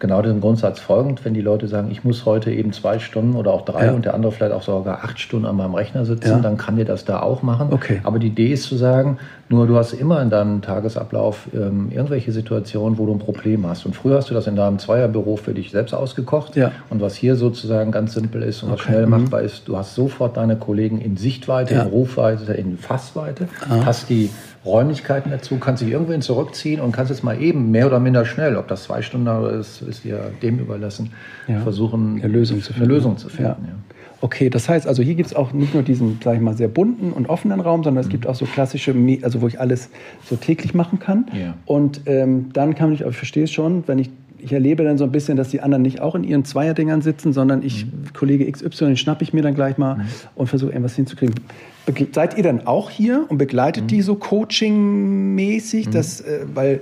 genau 0.00 0.22
dem 0.22 0.40
Grundsatz 0.40 0.80
folgend, 0.80 1.24
wenn 1.24 1.34
die 1.34 1.42
Leute 1.42 1.68
sagen, 1.68 1.90
ich 1.90 2.02
muss 2.02 2.24
heute 2.24 2.50
eben 2.50 2.72
zwei 2.72 2.98
Stunden 2.98 3.36
oder 3.36 3.52
auch 3.52 3.64
drei 3.64 3.86
ja. 3.86 3.92
und 3.92 4.06
der 4.06 4.14
andere 4.14 4.32
vielleicht 4.32 4.52
auch 4.52 4.62
sogar 4.62 5.04
acht 5.04 5.20
Stunden 5.20 5.46
an 5.46 5.56
meinem 5.56 5.74
Rechner 5.74 6.04
sitzen, 6.04 6.28
ja. 6.28 6.38
dann 6.38 6.56
kann 6.56 6.76
dir 6.76 6.86
das 6.86 7.04
da 7.04 7.20
auch 7.20 7.42
machen. 7.42 7.68
Okay. 7.70 8.00
Aber 8.02 8.18
die 8.18 8.28
Idee 8.28 8.52
ist 8.52 8.64
zu 8.64 8.76
sagen, 8.76 9.18
nur 9.50 9.66
du 9.66 9.76
hast 9.76 9.92
immer 9.92 10.22
in 10.22 10.30
deinem 10.30 10.62
Tagesablauf 10.62 11.48
ähm, 11.52 11.88
irgendwelche 11.90 12.32
Situationen, 12.32 12.98
wo 12.98 13.06
du 13.06 13.12
ein 13.12 13.18
Problem 13.18 13.66
hast. 13.66 13.84
Und 13.84 13.94
früher 13.94 14.16
hast 14.16 14.30
du 14.30 14.34
das 14.34 14.46
in 14.46 14.56
deinem 14.56 14.78
Zweierbüro 14.78 15.36
für 15.36 15.52
dich 15.52 15.70
selbst 15.70 15.92
ausgekocht. 15.92 16.56
Ja. 16.56 16.72
Und 16.88 17.02
was 17.02 17.14
hier 17.14 17.36
sozusagen 17.36 17.92
ganz 17.92 18.14
simpel 18.14 18.42
ist 18.42 18.62
und 18.62 18.70
okay. 18.70 18.78
was 18.78 18.86
schnell 18.86 19.04
mhm. 19.04 19.10
machbar 19.10 19.42
ist, 19.42 19.68
du 19.68 19.76
hast 19.76 19.94
sofort 19.94 20.36
deine 20.36 20.56
Kollegen 20.56 21.00
in 21.00 21.16
Sichtweite, 21.16 21.74
in 21.74 21.80
Rufweite, 21.80 22.52
in 22.54 22.78
Fassweite, 22.78 23.48
Aha. 23.68 23.84
hast 23.84 24.08
die 24.08 24.30
Räumlichkeiten 24.64 25.30
dazu, 25.30 25.58
kannst 25.58 25.82
dich 25.82 25.90
irgendwohin 25.90 26.20
zurückziehen 26.20 26.80
und 26.80 26.92
kannst 26.92 27.10
jetzt 27.10 27.24
mal 27.24 27.40
eben 27.40 27.70
mehr 27.70 27.86
oder 27.86 27.98
minder 27.98 28.24
schnell, 28.26 28.56
ob 28.56 28.68
das 28.68 28.84
zwei 28.84 29.00
Stunden 29.00 29.58
ist, 29.58 29.80
ist 29.82 30.04
dir 30.04 30.32
dem 30.42 30.58
überlassen, 30.58 31.12
ja. 31.48 31.60
versuchen, 31.60 32.20
eine 32.22 32.28
Lösung 32.30 32.60
zu 32.60 32.72
finden. 32.72 32.88
Lösung 32.88 33.16
zu 33.16 33.28
finden 33.28 33.64
ja. 33.64 33.68
Ja. 33.68 33.74
Okay, 34.22 34.50
das 34.50 34.68
heißt, 34.68 34.86
also 34.86 35.02
hier 35.02 35.14
gibt 35.14 35.28
es 35.28 35.34
auch 35.34 35.54
nicht 35.54 35.72
nur 35.72 35.82
diesen, 35.82 36.18
sag 36.22 36.34
ich 36.34 36.42
mal, 36.42 36.54
sehr 36.54 36.68
bunten 36.68 37.12
und 37.12 37.30
offenen 37.30 37.60
Raum, 37.60 37.82
sondern 37.82 38.02
es 38.02 38.08
mhm. 38.08 38.12
gibt 38.12 38.26
auch 38.26 38.34
so 38.34 38.44
klassische, 38.44 38.94
also 39.22 39.40
wo 39.40 39.48
ich 39.48 39.58
alles 39.58 39.88
so 40.28 40.36
täglich 40.36 40.74
machen 40.74 40.98
kann. 40.98 41.26
Und 41.64 42.02
ähm, 42.04 42.50
dann 42.52 42.74
kann 42.74 42.92
ich, 42.92 43.00
ich 43.00 43.16
verstehe 43.16 43.44
es 43.44 43.50
schon, 43.50 43.84
wenn 43.88 43.98
ich 43.98 44.10
ich 44.42 44.52
erlebe 44.52 44.84
dann 44.84 44.98
so 44.98 45.04
ein 45.04 45.12
bisschen, 45.12 45.36
dass 45.36 45.48
die 45.48 45.60
anderen 45.60 45.82
nicht 45.82 46.00
auch 46.00 46.14
in 46.14 46.24
ihren 46.24 46.44
Zweierdingern 46.44 47.02
sitzen, 47.02 47.32
sondern 47.32 47.62
ich, 47.62 47.86
mhm. 47.86 48.12
Kollege 48.12 48.50
XY, 48.50 48.86
den 48.86 48.96
schnappe 48.96 49.22
ich 49.22 49.32
mir 49.32 49.42
dann 49.42 49.54
gleich 49.54 49.78
mal 49.78 49.96
mhm. 49.96 50.02
und 50.34 50.46
versuche 50.48 50.70
irgendwas 50.70 50.96
hinzukriegen. 50.96 51.34
Be 51.86 52.06
seid 52.12 52.36
ihr 52.36 52.42
dann 52.42 52.66
auch 52.66 52.90
hier 52.90 53.26
und 53.28 53.38
begleitet 53.38 53.84
mhm. 53.84 53.88
die 53.88 54.02
so 54.02 54.14
coaching-mäßig? 54.14 55.86
Mhm. 55.86 55.90
Das, 55.90 56.20
äh, 56.20 56.46
weil 56.54 56.80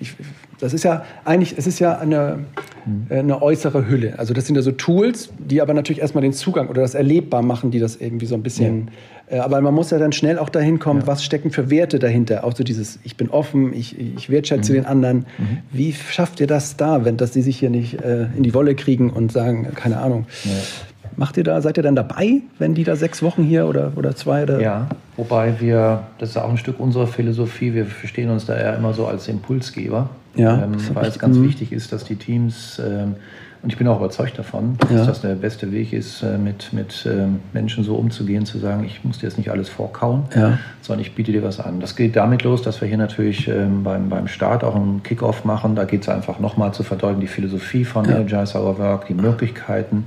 ich, 0.00 0.14
das 0.58 0.72
ist 0.72 0.84
ja 0.84 1.04
eigentlich, 1.24 1.56
es 1.56 1.66
ist 1.66 1.78
ja 1.78 1.98
eine, 1.98 2.44
mhm. 2.84 3.06
äh, 3.08 3.18
eine 3.18 3.42
äußere 3.42 3.88
Hülle. 3.88 4.18
Also 4.18 4.34
das 4.34 4.46
sind 4.46 4.56
ja 4.56 4.62
so 4.62 4.72
Tools, 4.72 5.30
die 5.38 5.60
aber 5.60 5.74
natürlich 5.74 6.00
erstmal 6.00 6.22
den 6.22 6.32
Zugang 6.32 6.68
oder 6.68 6.82
das 6.82 6.94
erlebbar 6.94 7.42
machen, 7.42 7.70
die 7.70 7.78
das 7.78 7.96
irgendwie 7.96 8.26
so 8.26 8.34
ein 8.34 8.42
bisschen. 8.42 8.86
Ja. 8.86 8.92
Äh, 9.28 9.38
aber 9.38 9.60
man 9.60 9.74
muss 9.74 9.90
ja 9.90 9.98
dann 9.98 10.12
schnell 10.12 10.38
auch 10.38 10.48
dahin 10.48 10.78
kommen, 10.78 11.00
ja. 11.00 11.06
was 11.06 11.24
stecken 11.24 11.50
für 11.50 11.70
Werte 11.70 11.98
dahinter. 11.98 12.44
Auch 12.44 12.54
so 12.54 12.64
dieses, 12.64 12.98
ich 13.02 13.16
bin 13.16 13.30
offen, 13.30 13.72
ich, 13.72 13.98
ich 13.98 14.30
wertschätze 14.30 14.72
mhm. 14.72 14.76
den 14.76 14.86
anderen. 14.86 15.18
Mhm. 15.38 15.58
Wie 15.72 15.92
schafft 15.92 16.40
ihr 16.40 16.46
das 16.46 16.76
da, 16.76 17.04
wenn 17.04 17.16
dass 17.16 17.32
die 17.32 17.42
sich 17.42 17.58
hier 17.58 17.70
nicht 17.70 18.02
äh, 18.02 18.26
in 18.36 18.42
die 18.42 18.54
Wolle 18.54 18.74
kriegen 18.74 19.10
und 19.10 19.32
sagen, 19.32 19.68
keine 19.74 19.98
Ahnung. 19.98 20.26
Ja. 20.44 20.50
Macht 21.18 21.38
ihr 21.38 21.44
da, 21.44 21.62
seid 21.62 21.78
ihr 21.78 21.82
dann 21.82 21.96
dabei, 21.96 22.42
wenn 22.58 22.74
die 22.74 22.84
da 22.84 22.94
sechs 22.94 23.22
Wochen 23.22 23.42
hier 23.42 23.66
oder, 23.66 23.92
oder 23.96 24.14
zwei? 24.14 24.42
Oder? 24.42 24.60
Ja, 24.60 24.88
wobei 25.16 25.58
wir, 25.60 26.04
das 26.18 26.30
ist 26.30 26.36
auch 26.36 26.50
ein 26.50 26.58
Stück 26.58 26.78
unserer 26.78 27.06
Philosophie, 27.06 27.72
wir 27.72 27.86
verstehen 27.86 28.28
uns 28.28 28.44
da 28.44 28.54
eher 28.54 28.76
immer 28.76 28.92
so 28.92 29.06
als 29.06 29.26
Impulsgeber. 29.26 30.10
Ja, 30.34 30.64
ähm, 30.64 30.76
weil 30.92 31.06
es 31.06 31.18
ganz 31.18 31.38
mhm. 31.38 31.44
wichtig 31.44 31.72
ist, 31.72 31.92
dass 31.92 32.04
die 32.04 32.16
Teams, 32.16 32.78
ähm, 32.84 33.14
und 33.62 33.72
ich 33.72 33.78
bin 33.78 33.88
auch 33.88 33.98
überzeugt 33.98 34.38
davon, 34.38 34.76
ja. 34.90 34.98
dass 34.98 35.06
das 35.06 35.20
der 35.22 35.34
beste 35.34 35.72
Weg 35.72 35.92
ist, 35.92 36.22
äh, 36.22 36.38
mit, 36.38 36.72
mit 36.72 37.06
ähm, 37.10 37.40
Menschen 37.52 37.84
so 37.84 37.96
umzugehen, 37.96 38.46
zu 38.46 38.58
sagen, 38.58 38.84
ich 38.84 39.02
muss 39.04 39.18
dir 39.18 39.26
jetzt 39.26 39.38
nicht 39.38 39.50
alles 39.50 39.68
vorkauen, 39.68 40.24
ja. 40.34 40.58
sondern 40.82 41.00
ich 41.00 41.14
biete 41.14 41.32
dir 41.32 41.42
was 41.42 41.58
an. 41.60 41.80
Das 41.80 41.96
geht 41.96 42.16
damit 42.16 42.42
los, 42.42 42.62
dass 42.62 42.80
wir 42.80 42.88
hier 42.88 42.98
natürlich 42.98 43.48
ähm, 43.48 43.82
beim, 43.82 44.08
beim 44.08 44.28
Start 44.28 44.62
auch 44.62 44.74
einen 44.74 45.02
Kickoff 45.02 45.44
machen. 45.44 45.74
Da 45.74 45.84
geht 45.84 46.02
es 46.02 46.08
einfach 46.08 46.38
nochmal 46.38 46.72
zu 46.72 46.82
verdeutlichen, 46.82 47.20
die 47.22 47.26
Philosophie 47.26 47.84
von 47.84 48.04
ja. 48.04 48.12
Energize 48.12 48.58
Our 48.58 48.78
Work, 48.78 49.06
die 49.08 49.14
Möglichkeiten, 49.14 50.06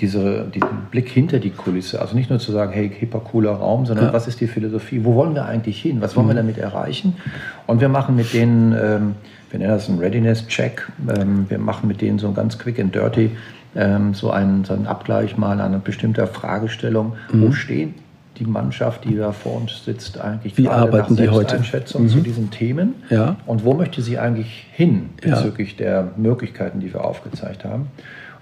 diese, 0.00 0.46
diesen 0.54 0.68
Blick 0.90 1.08
hinter 1.08 1.38
die 1.38 1.50
Kulisse. 1.50 2.00
Also 2.00 2.14
nicht 2.14 2.30
nur 2.30 2.38
zu 2.38 2.52
sagen, 2.52 2.72
hey, 2.72 2.90
hipper 2.90 3.20
cooler 3.20 3.52
Raum, 3.52 3.86
sondern 3.86 4.06
ja. 4.06 4.12
was 4.12 4.26
ist 4.26 4.40
die 4.40 4.46
Philosophie? 4.46 5.04
Wo 5.04 5.14
wollen 5.14 5.34
wir 5.34 5.44
eigentlich 5.44 5.80
hin? 5.80 6.00
Was 6.00 6.16
wollen 6.16 6.26
mhm. 6.26 6.30
wir 6.30 6.36
damit 6.36 6.58
erreichen? 6.58 7.16
Und 7.66 7.80
wir 7.80 7.88
machen 7.88 8.16
mit 8.16 8.32
denen, 8.32 8.72
ähm, 8.72 9.14
wir 9.50 9.58
nennen 9.58 9.72
das 9.72 9.88
einen 9.88 9.98
Readiness-Check, 9.98 10.90
ähm, 11.16 11.46
wir 11.48 11.58
machen 11.58 11.88
mit 11.88 12.00
denen 12.00 12.18
so 12.18 12.32
ganz 12.32 12.58
quick 12.58 12.78
and 12.78 12.94
dirty 12.94 13.30
ähm, 13.74 14.14
so, 14.14 14.30
einen, 14.30 14.64
so 14.64 14.74
einen 14.74 14.86
Abgleich 14.86 15.36
mal 15.36 15.52
an 15.52 15.60
einer 15.60 15.78
bestimmten 15.78 16.26
Fragestellung. 16.26 17.14
Mhm. 17.32 17.42
Wo 17.42 17.52
stehen 17.52 17.94
die 18.38 18.44
Mannschaft, 18.44 19.04
die 19.04 19.16
da 19.16 19.32
vor 19.32 19.56
uns 19.56 19.84
sitzt, 19.84 20.20
eigentlich 20.20 20.56
Wie 20.56 20.68
arbeiten 20.68 21.14
nach 21.14 21.20
die 21.20 21.28
heute? 21.28 21.56
Einschätzung 21.56 22.04
mhm. 22.04 22.08
zu 22.08 22.20
diesen 22.20 22.50
Themen? 22.50 22.94
Ja. 23.10 23.36
Und 23.46 23.64
wo 23.64 23.74
möchte 23.74 24.02
sie 24.02 24.18
eigentlich 24.18 24.66
hin 24.72 25.10
bezüglich 25.20 25.72
ja. 25.72 25.84
der 25.84 26.08
Möglichkeiten, 26.16 26.80
die 26.80 26.92
wir 26.92 27.04
aufgezeigt 27.04 27.64
haben? 27.64 27.88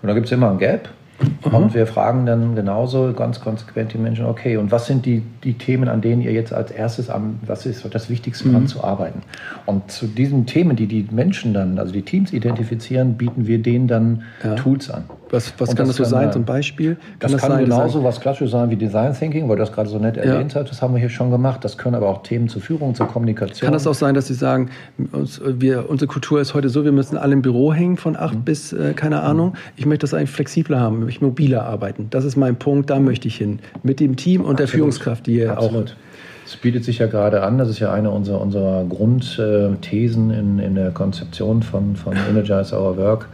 Und 0.01 0.09
da 0.09 0.15
gibt 0.15 0.27
es 0.27 0.33
immer 0.33 0.51
ein 0.51 0.59
Gap. 0.59 0.89
Mhm. 1.21 1.55
Und 1.55 1.75
wir 1.75 1.87
fragen 1.87 2.27
dann 2.27 2.55
genauso 2.55 3.13
ganz 3.13 3.41
konsequent 3.41 3.93
die 3.93 3.99
Menschen, 3.99 4.27
okay, 4.27 4.57
und 4.57 4.71
was 4.71 4.87
sind 4.87 5.05
die, 5.05 5.23
die 5.43 5.55
Themen, 5.55 5.89
an 5.89 6.01
denen 6.01 6.23
ihr 6.23 6.33
jetzt 6.33 6.53
als 6.53 6.71
erstes 6.71 7.11
am, 7.11 7.41
was 7.47 7.67
ist 7.67 7.87
das 7.93 8.09
Wichtigste, 8.09 8.49
mhm. 8.49 8.57
an 8.57 8.67
zu 8.67 8.85
arbeiten? 8.85 9.23
Und 9.67 9.91
zu 9.91 10.07
diesen 10.07 10.47
Themen, 10.47 10.77
die 10.77 10.87
die 10.87 11.07
Menschen 11.11 11.55
dann, 11.55 11.79
also 11.79 11.93
die 11.93 12.03
Teams 12.03 12.33
identifizieren, 12.33 13.15
bieten 13.15 13.47
wir 13.47 13.61
denen 13.61 13.89
dann 13.89 14.23
ja. 14.45 14.55
Tools 14.55 14.91
an. 14.91 15.05
Was, 15.31 15.53
was 15.59 15.75
kann 15.75 15.87
das 15.87 15.97
so 15.97 16.05
sein, 16.05 16.33
zum 16.33 16.45
Beispiel? 16.45 16.95
Kann 16.95 17.03
das, 17.21 17.33
das 17.33 17.41
kann 17.41 17.53
sein, 17.53 17.65
genauso 17.65 18.03
was 18.03 18.21
klassisch 18.21 18.51
sein 18.51 18.71
wie 18.71 18.77
Design 18.77 19.15
Thinking, 19.15 19.49
weil 19.49 19.57
das 19.57 19.73
gerade 19.73 19.89
so 19.89 19.99
nett 19.99 20.17
ja. 20.17 20.25
erwähnt 20.25 20.55
hat. 20.55 20.71
Das 20.71 20.81
haben 20.81 20.95
wir 20.95 21.01
hier 21.01 21.11
schon 21.11 21.31
gemacht. 21.31 21.65
Das 21.65 21.77
können 21.77 21.95
aber 21.95 22.09
auch 22.09 22.23
Themen 22.23 22.49
zur 22.49 22.63
Führung, 22.63 22.95
zur 22.95 23.07
Kommunikation. 23.07 23.67
Kann 23.67 23.73
das 23.73 23.87
auch 23.87 23.95
sein, 23.95 24.15
dass 24.15 24.27
Sie 24.27 24.35
sagen, 24.35 24.71
uns, 25.13 25.41
wir, 25.45 25.89
unsere 25.91 26.09
Kultur 26.09 26.41
ist 26.41 26.55
heute 26.55 26.69
so, 26.69 26.85
wir 26.85 26.93
müssen 26.93 27.17
alle 27.17 27.33
im 27.35 27.43
Büro 27.43 27.73
hängen 27.73 27.97
von 27.97 28.17
acht 28.17 28.35
mhm. 28.35 28.43
bis, 28.43 28.73
äh, 28.73 28.95
keine 28.95 29.23
Ahnung. 29.23 29.55
Ich 29.77 29.87
möchte 29.87 30.05
das 30.05 30.15
eigentlich 30.15 30.31
flexibler 30.31 30.81
haben, 30.81 30.97
ich 31.01 31.05
möchte 31.05 31.25
mobiler 31.25 31.65
arbeiten. 31.65 32.09
Das 32.11 32.25
ist 32.25 32.37
mein 32.37 32.57
Punkt, 32.57 32.91
da 32.91 32.99
möchte 32.99 33.29
ich 33.29 33.37
hin. 33.37 33.59
Mit 33.83 34.01
dem 34.01 34.17
Team 34.17 34.41
und 34.41 34.53
Absolut. 34.53 34.61
der 34.61 34.69
Führungskraft, 34.69 35.27
die 35.27 35.37
ihr 35.37 35.53
Absolut. 35.53 35.91
auch 35.91 36.09
es 36.49 36.57
bietet 36.57 36.83
sich 36.83 36.97
ja 36.97 37.07
gerade 37.09 37.43
an, 37.43 37.59
das 37.59 37.69
ist 37.69 37.79
ja 37.79 37.93
eine 37.93 38.11
unserer, 38.11 38.41
unserer 38.41 38.83
Grundthesen 38.85 40.31
in, 40.31 40.59
in 40.59 40.75
der 40.77 40.93
Konzeption 40.93 41.63
von, 41.63 41.95
von 41.95 42.15
Energize 42.31 42.75
Our 42.75 42.97
Work, 42.97 43.29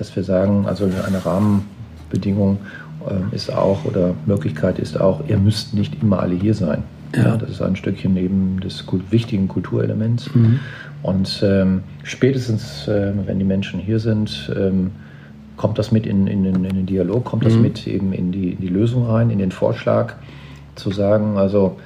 dass 0.00 0.16
wir 0.16 0.24
sagen, 0.24 0.64
also 0.66 0.84
eine 0.84 1.24
Rahmenbedingung 1.24 2.58
äh, 3.06 3.36
ist 3.36 3.52
auch 3.52 3.84
oder 3.84 4.14
Möglichkeit 4.26 4.78
ist 4.78 4.98
auch, 4.98 5.20
ihr 5.28 5.36
müsst 5.36 5.74
nicht 5.74 6.02
immer 6.02 6.20
alle 6.20 6.34
hier 6.34 6.54
sein. 6.54 6.82
Ja. 7.14 7.22
ja 7.22 7.36
das 7.36 7.50
ist 7.50 7.62
ein 7.62 7.76
Stückchen 7.76 8.14
neben 8.14 8.60
des 8.60 8.84
wichtigen 9.10 9.46
Kulturelements. 9.46 10.34
Mhm. 10.34 10.58
Und 11.02 11.42
ähm, 11.44 11.82
spätestens, 12.02 12.88
äh, 12.88 13.12
wenn 13.26 13.38
die 13.38 13.44
Menschen 13.44 13.78
hier 13.78 14.00
sind, 14.00 14.50
ähm, 14.56 14.90
kommt 15.56 15.78
das 15.78 15.92
mit 15.92 16.06
in, 16.06 16.26
in, 16.26 16.46
in, 16.46 16.62
den 16.62 16.86
Dialog, 16.86 17.26
kommt 17.26 17.44
das 17.44 17.54
mhm. 17.54 17.62
mit 17.62 17.86
eben 17.86 18.12
in 18.14 18.32
die, 18.32 18.52
in 18.52 18.60
die 18.60 18.68
Lösung 18.68 19.06
rein, 19.06 19.28
in 19.28 19.38
den 19.38 19.52
Vorschlag, 19.52 20.14
zu 20.76 20.90
sagen, 20.90 21.36
also 21.36 21.76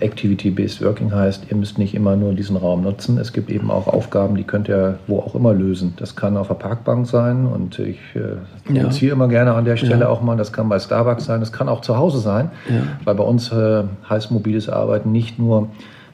Activity-Based 0.00 0.82
Working 0.84 1.12
heißt, 1.12 1.46
ihr 1.50 1.56
müsst 1.56 1.78
nicht 1.78 1.94
immer 1.94 2.16
nur 2.16 2.32
diesen 2.34 2.56
Raum 2.56 2.82
nutzen. 2.82 3.18
Es 3.18 3.32
gibt 3.32 3.50
eben 3.50 3.70
auch 3.70 3.86
Aufgaben, 3.86 4.36
die 4.36 4.44
könnt 4.44 4.68
ihr 4.68 4.98
wo 5.06 5.18
auch 5.20 5.34
immer 5.34 5.54
lösen. 5.54 5.94
Das 5.96 6.16
kann 6.16 6.36
auf 6.36 6.48
der 6.48 6.54
Parkbank 6.54 7.06
sein 7.06 7.46
und 7.46 7.78
ich 7.78 7.98
äh, 8.14 8.72
ja. 8.72 8.90
ziehe 8.90 9.12
immer 9.12 9.28
gerne 9.28 9.54
an 9.54 9.64
der 9.64 9.76
Stelle 9.76 10.00
ja. 10.00 10.08
auch 10.08 10.22
mal. 10.22 10.36
Das 10.36 10.52
kann 10.52 10.68
bei 10.68 10.78
Starbucks 10.78 11.24
sein, 11.24 11.40
das 11.40 11.52
kann 11.52 11.68
auch 11.68 11.80
zu 11.80 11.96
Hause 11.96 12.18
sein, 12.18 12.50
ja. 12.68 12.82
weil 13.04 13.14
bei 13.14 13.24
uns 13.24 13.52
äh, 13.52 13.84
heißt 14.08 14.30
mobiles 14.30 14.68
Arbeiten 14.68 15.12
nicht 15.12 15.38
nur 15.38 15.68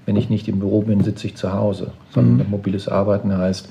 wenn 0.07 0.17
ich 0.17 0.29
nicht 0.29 0.49
im 0.49 0.59
Büro 0.59 0.83
bin, 0.83 1.03
sitze 1.03 1.27
ich 1.27 1.37
zu 1.37 1.53
Hause. 1.53 1.93
Sondern 2.11 2.47
mhm. 2.47 2.51
mobiles 2.51 2.89
Arbeiten 2.89 3.37
heißt, 3.37 3.69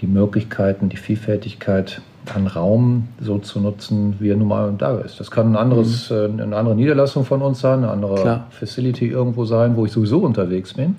die 0.00 0.06
Möglichkeiten, 0.06 0.88
die 0.88 0.96
Vielfältigkeit 0.96 2.02
an 2.34 2.46
Raum 2.46 3.08
so 3.20 3.38
zu 3.38 3.60
nutzen, 3.60 4.16
wie 4.18 4.30
er 4.30 4.36
nun 4.36 4.48
mal 4.48 4.74
da 4.76 4.98
ist. 4.98 5.20
Das 5.20 5.30
kann 5.30 5.52
ein 5.52 5.56
anderes, 5.56 6.10
mhm. 6.10 6.38
Äh, 6.38 6.42
eine 6.42 6.56
andere 6.56 6.74
Niederlassung 6.74 7.24
von 7.24 7.42
uns 7.42 7.60
sein, 7.60 7.78
eine 7.78 7.90
andere 7.90 8.14
Klar. 8.16 8.46
Facility 8.50 9.08
irgendwo 9.08 9.44
sein, 9.44 9.76
wo 9.76 9.86
ich 9.86 9.92
sowieso 9.92 10.20
unterwegs 10.20 10.74
bin. 10.74 10.96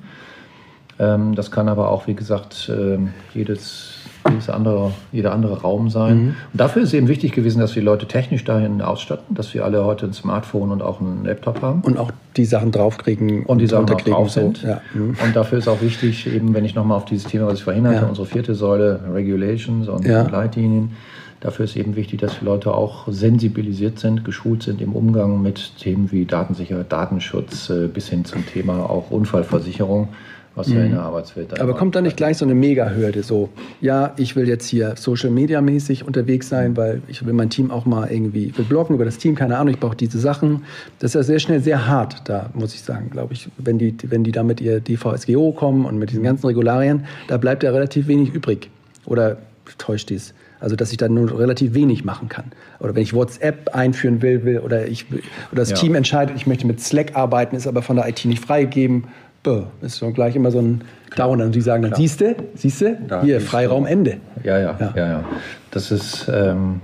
Ähm, 1.00 1.36
das 1.36 1.52
kann 1.52 1.70
aber 1.70 1.90
auch, 1.90 2.08
wie 2.08 2.16
gesagt, 2.16 2.72
ähm, 2.74 3.10
jedes 3.34 3.98
jedes 4.30 4.50
andere, 4.50 4.92
jeder 5.12 5.34
andere 5.34 5.62
Raum 5.62 5.90
sein. 5.90 6.18
Mhm. 6.18 6.28
Und 6.28 6.60
dafür 6.62 6.84
ist 6.84 6.94
eben 6.94 7.08
wichtig 7.08 7.32
gewesen, 7.32 7.60
dass 7.60 7.76
wir 7.76 7.84
Leute 7.84 8.08
technisch 8.08 8.44
dahin 8.44 8.82
ausstatten, 8.82 9.36
dass 9.36 9.54
wir 9.54 9.66
alle 9.66 9.86
heute 9.86 10.06
ein 10.06 10.14
Smartphone 10.14 10.72
und 10.72 10.82
auch 10.82 11.00
einen 11.00 11.26
Laptop 11.26 11.62
haben. 11.62 11.82
Und 11.82 11.98
auch 11.98 12.12
die 12.36 12.46
Sachen 12.46 12.72
draufkriegen 12.72 13.40
und, 13.40 13.46
und 13.46 13.58
die 13.60 13.68
Sachen 13.68 13.90
auch 13.90 14.02
drauf 14.02 14.30
sind. 14.32 14.64
Ja. 14.64 14.82
Mhm. 14.94 15.16
Und 15.24 15.36
dafür 15.36 15.58
ist 15.58 15.68
auch 15.68 15.82
wichtig, 15.82 16.28
eben 16.28 16.54
wenn 16.54 16.66
ich 16.66 16.76
nochmal 16.76 16.98
auf 16.98 17.06
dieses 17.06 17.26
Thema, 17.26 17.48
was 17.48 17.60
ich 17.60 17.64
vorhin 17.64 17.88
hatte, 17.88 18.02
ja. 18.02 18.08
unsere 18.08 18.28
vierte 18.28 18.56
Säule, 18.56 19.00
Regulations 19.14 19.88
und 19.88 20.06
ja. 20.06 20.24
Leitlinien, 20.24 20.92
Dafür 21.40 21.66
ist 21.66 21.76
eben 21.76 21.96
wichtig, 21.96 22.20
dass 22.20 22.40
die 22.40 22.46
Leute 22.46 22.74
auch 22.74 23.08
sensibilisiert 23.08 24.00
sind, 24.00 24.26
geschult 24.26 24.64
sind 24.64 24.82
im 24.82 24.94
Umgang 24.94 25.42
mit 25.42 25.78
Themen 25.78 26.12
wie 26.12 26.26
Datensicherheit, 26.26 26.92
Datenschutz 26.92 27.70
äh, 27.70 27.88
bis 27.88 28.10
hin 28.10 28.26
zum 28.26 28.46
Thema 28.46 28.90
auch 28.90 29.12
Unfallversicherung 29.12 30.10
was 30.58 30.70
ja 30.70 30.82
in 30.82 30.90
der 30.90 31.00
mhm. 31.00 31.06
Arbeitswelt 31.06 31.60
Aber 31.62 31.76
kommt 31.76 31.96
da 31.96 32.02
nicht 32.02 32.18
gleich 32.18 32.38
so 32.38 32.46
eine 32.46 32.56
Mega-Hürde, 32.56 33.22
so, 33.22 33.50
ja, 33.80 34.14
ich 34.18 34.36
will 34.36 34.48
jetzt 34.48 34.68
hier 34.68 34.96
Social 34.98 35.30
Media 35.30 35.62
mäßig 35.62 36.04
unterwegs 36.04 36.50
sein, 36.50 36.76
weil 36.76 37.02
ich 37.08 37.24
will 37.26 37.34
mein 37.34 37.50
Team 37.50 37.70
auch 37.70 37.86
mal 37.86 38.12
irgendwie, 38.12 38.58
will 38.58 38.66
bloggen 38.66 38.96
über 38.96 39.06
das 39.06 39.20
Team, 39.20 39.36
keine 39.36 39.58
Ahnung, 39.58 39.74
ich 39.74 39.80
brauche 39.80 39.96
diese 39.96 40.20
Sachen. 40.20 40.64
Das 41.00 41.12
ist 41.12 41.16
ja 41.16 41.24
sehr 41.24 41.40
schnell 41.40 41.62
sehr 41.62 41.88
hart, 41.88 42.28
da 42.28 42.50
muss 42.54 42.74
ich 42.74 42.82
sagen, 42.82 43.12
glaube 43.12 43.34
ich, 43.34 43.50
wenn 43.58 43.78
die, 43.78 43.96
wenn 44.10 44.24
die 44.24 44.32
da 44.32 44.44
mit 44.44 44.60
ihr 44.60 44.82
DVSGO 44.82 45.52
kommen 45.52 45.86
und 45.86 46.00
mit 46.00 46.10
diesen 46.10 46.24
ganzen 46.24 46.48
Regularien, 46.48 47.06
da 47.28 47.38
bleibt 47.38 47.64
ja 47.64 47.72
relativ 47.72 48.08
wenig 48.08 48.34
übrig. 48.34 48.70
Oder 49.06 49.38
täuscht 49.78 50.10
dies? 50.10 50.34
Also 50.60 50.76
dass 50.76 50.92
ich 50.92 50.98
dann 50.98 51.14
nur 51.14 51.38
relativ 51.38 51.74
wenig 51.74 52.04
machen 52.04 52.30
kann. 52.30 52.46
Oder 52.80 52.96
wenn 52.96 53.04
ich 53.04 53.14
WhatsApp 53.14 53.76
einführen 53.76 54.22
will, 54.22 54.44
will 54.44 54.60
oder 54.60 54.88
ich 54.88 55.06
oder 55.12 55.22
das 55.62 55.70
ja. 55.70 55.76
Team 55.76 55.96
entscheidet, 55.96 56.36
ich 56.36 56.48
möchte 56.48 56.66
mit 56.66 56.80
Slack 56.80 57.16
arbeiten, 57.16 57.56
ist 57.56 57.68
aber 57.68 57.82
von 57.82 57.96
der 57.96 58.08
IT 58.08 58.26
nicht 58.26 58.44
freigegeben 58.44 59.06
Bö, 59.44 59.64
ist 59.82 60.00
schon 60.00 60.14
gleich 60.14 60.36
immer 60.36 60.52
so 60.52 60.60
ein 60.60 60.82
Downer. 61.16 61.46
Und 61.46 61.56
die 61.56 61.62
sagen 61.62 61.84
dann, 61.84 61.96
siehst 61.96 62.22
du, 62.22 62.36
siehst 62.56 62.82
du, 62.82 62.98
hier, 63.22 63.40
Freiraum, 63.40 63.84
du. 63.84 63.90
Ende. 63.90 64.18
Ja, 64.44 64.58
ja, 64.60 64.76
ja, 64.80 64.94
ja, 64.96 65.08
ja. 65.08 65.24
Das 65.72 65.92
ist, 65.92 66.30
ähm, 66.34 66.82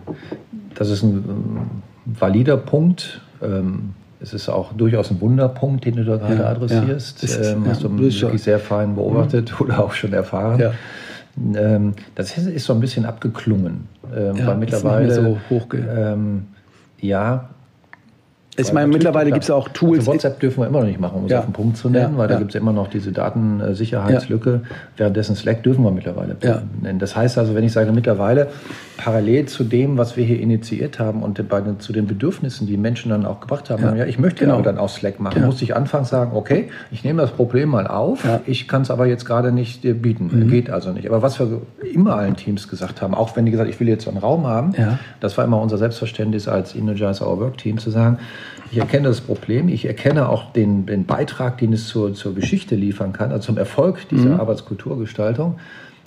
das 0.76 0.90
ist 0.90 1.04
ein 1.04 1.26
ähm, 1.28 1.60
valider 2.06 2.58
Punkt. 2.58 3.22
Ähm, 3.42 3.94
es 4.22 4.34
ist 4.34 4.48
auch 4.48 4.72
durchaus 4.72 5.12
ein 5.12 5.20
Wunderpunkt, 5.20 5.84
den 5.84 5.98
du 5.98 6.06
da 6.06 6.16
gerade 6.16 6.36
ja, 6.36 6.50
adressierst. 6.50 7.24
Ja. 7.24 7.52
Ähm, 7.52 7.66
hast 7.68 7.84
du 7.84 8.00
wirklich 8.00 8.42
sehr 8.42 8.60
fein 8.60 8.96
beobachtet 8.96 9.52
mhm. 9.52 9.66
oder 9.66 9.84
auch 9.84 9.94
schon 9.94 10.14
erfahren. 10.14 10.74
Ja. 11.36 11.76
Ähm, 11.76 11.94
das 12.16 12.38
ist 12.38 12.66
so 12.66 12.74
ein 12.74 12.80
bisschen 12.80 13.06
abgeklungen, 13.06 13.88
ähm, 14.16 14.38
weil 14.46 14.58
mittlerweile 14.58 15.14
so 15.14 15.38
hochge 15.50 15.78
ähm, 15.80 16.48
ja, 17.00 17.50
ich 18.56 18.74
meine, 18.74 18.88
mittlerweile 18.88 19.32
gibt 19.32 19.44
es 19.44 19.52
auch 19.52 19.68
Tools. 19.70 20.00
Also 20.00 20.14
WhatsApp 20.14 20.40
dürfen 20.40 20.62
wir 20.62 20.68
immer 20.68 20.82
noch 20.82 20.88
nicht 20.88 21.00
machen, 21.00 21.20
um 21.20 21.26
es 21.26 21.34
auf 21.34 21.46
den 21.46 21.54
Punkt 21.54 21.78
zu 21.78 21.90
nennen, 21.90 22.14
ja, 22.14 22.18
weil 22.18 22.28
da 22.28 22.38
gibt 22.38 22.52
es 22.52 22.56
immer 22.56 22.74
noch 22.74 22.88
diese 22.88 23.12
Datensicherheitslücke. 23.12 24.62
Währenddessen 24.98 25.36
Slack 25.36 25.64
dürfen 25.64 25.84
wir 25.84 25.92
mittlerweile 25.92 26.36
nennen. 26.82 27.00
Das 27.00 27.16
heißt 27.16 27.38
also, 27.38 27.56
wenn 27.56 27.64
ich 27.64 27.72
sage 27.72 27.92
mittlerweile, 27.92 28.48
parallel 28.98 29.46
zu 29.48 29.64
dem, 29.64 29.98
was 29.98 30.18
wir 30.18 30.24
hier 30.24 30.40
initiiert 30.40 31.00
haben 31.00 31.24
und 31.24 31.48
bei 31.50 31.62
zu 31.80 31.94
den 31.94 32.06
Bedürfnissen, 32.06 32.68
die 32.68 32.78
Menschen 32.78 33.10
dann 33.10 33.26
auch 33.26 33.40
gebracht 33.40 33.70
haben, 33.70 33.98
ja, 33.98 34.06
ich 34.06 34.20
möchte 34.20 34.46
genau 34.46 34.62
dann 34.62 34.78
auch 34.78 34.90
Slack 34.90 35.20
machen, 35.20 35.46
musste 35.46 35.64
ich 35.64 35.76
anfangs 35.76 36.10
sagen, 36.10 36.32
okay, 36.36 36.70
ich 36.92 37.04
nehme 37.04 37.22
das 37.22 37.32
Problem 37.32 37.70
mal 37.70 37.88
auf, 37.88 38.24
ich 38.46 38.68
kann 38.68 38.84
es 38.84 38.92
aber 38.92 39.08
jetzt 39.08 39.26
gerade 39.26 39.52
nicht 39.52 39.84
dir 39.84 39.96
bieten, 39.96 40.30
mhm. 40.32 40.50
geht 40.50 40.70
also 40.70 40.92
nicht. 40.92 41.08
Aber 41.08 41.22
was 41.22 41.40
wir 41.40 41.62
immer 41.92 42.16
allen 42.16 42.36
Teams 42.36 42.68
gesagt 42.68 43.02
haben, 43.02 43.16
auch 43.16 43.36
wenn 43.36 43.46
die 43.46 43.52
gesagt, 43.52 43.70
ich 43.70 43.80
will 43.80 43.88
jetzt 43.88 44.08
einen 44.08 44.18
Raum 44.18 44.46
haben, 44.46 44.74
das 45.20 45.38
war 45.38 45.46
immer 45.46 45.60
unser 45.60 45.78
Selbstverständnis 45.78 46.48
als 46.48 46.76
Energize 46.76 47.26
Our 47.26 47.40
Work 47.40 47.58
Team 47.58 47.78
zu 47.80 47.90
sagen, 47.90 48.20
ich 48.74 48.80
erkenne 48.80 49.08
das 49.08 49.22
Problem, 49.22 49.70
ich 49.70 49.86
erkenne 49.86 50.30
auch 50.30 50.52
den, 50.52 50.88
den 50.88 51.06
Beitrag, 51.06 51.60
den 51.60 51.74
es 51.74 51.88
zur, 51.88 52.16
zur 52.16 52.34
Geschichte 52.34 52.76
liefern 52.76 53.14
kann, 53.14 53.32
also 53.32 53.46
zum 53.46 53.58
Erfolg 53.60 54.10
dieser 54.10 54.30
mhm. 54.30 54.40
Arbeitskulturgestaltung. 54.40 55.60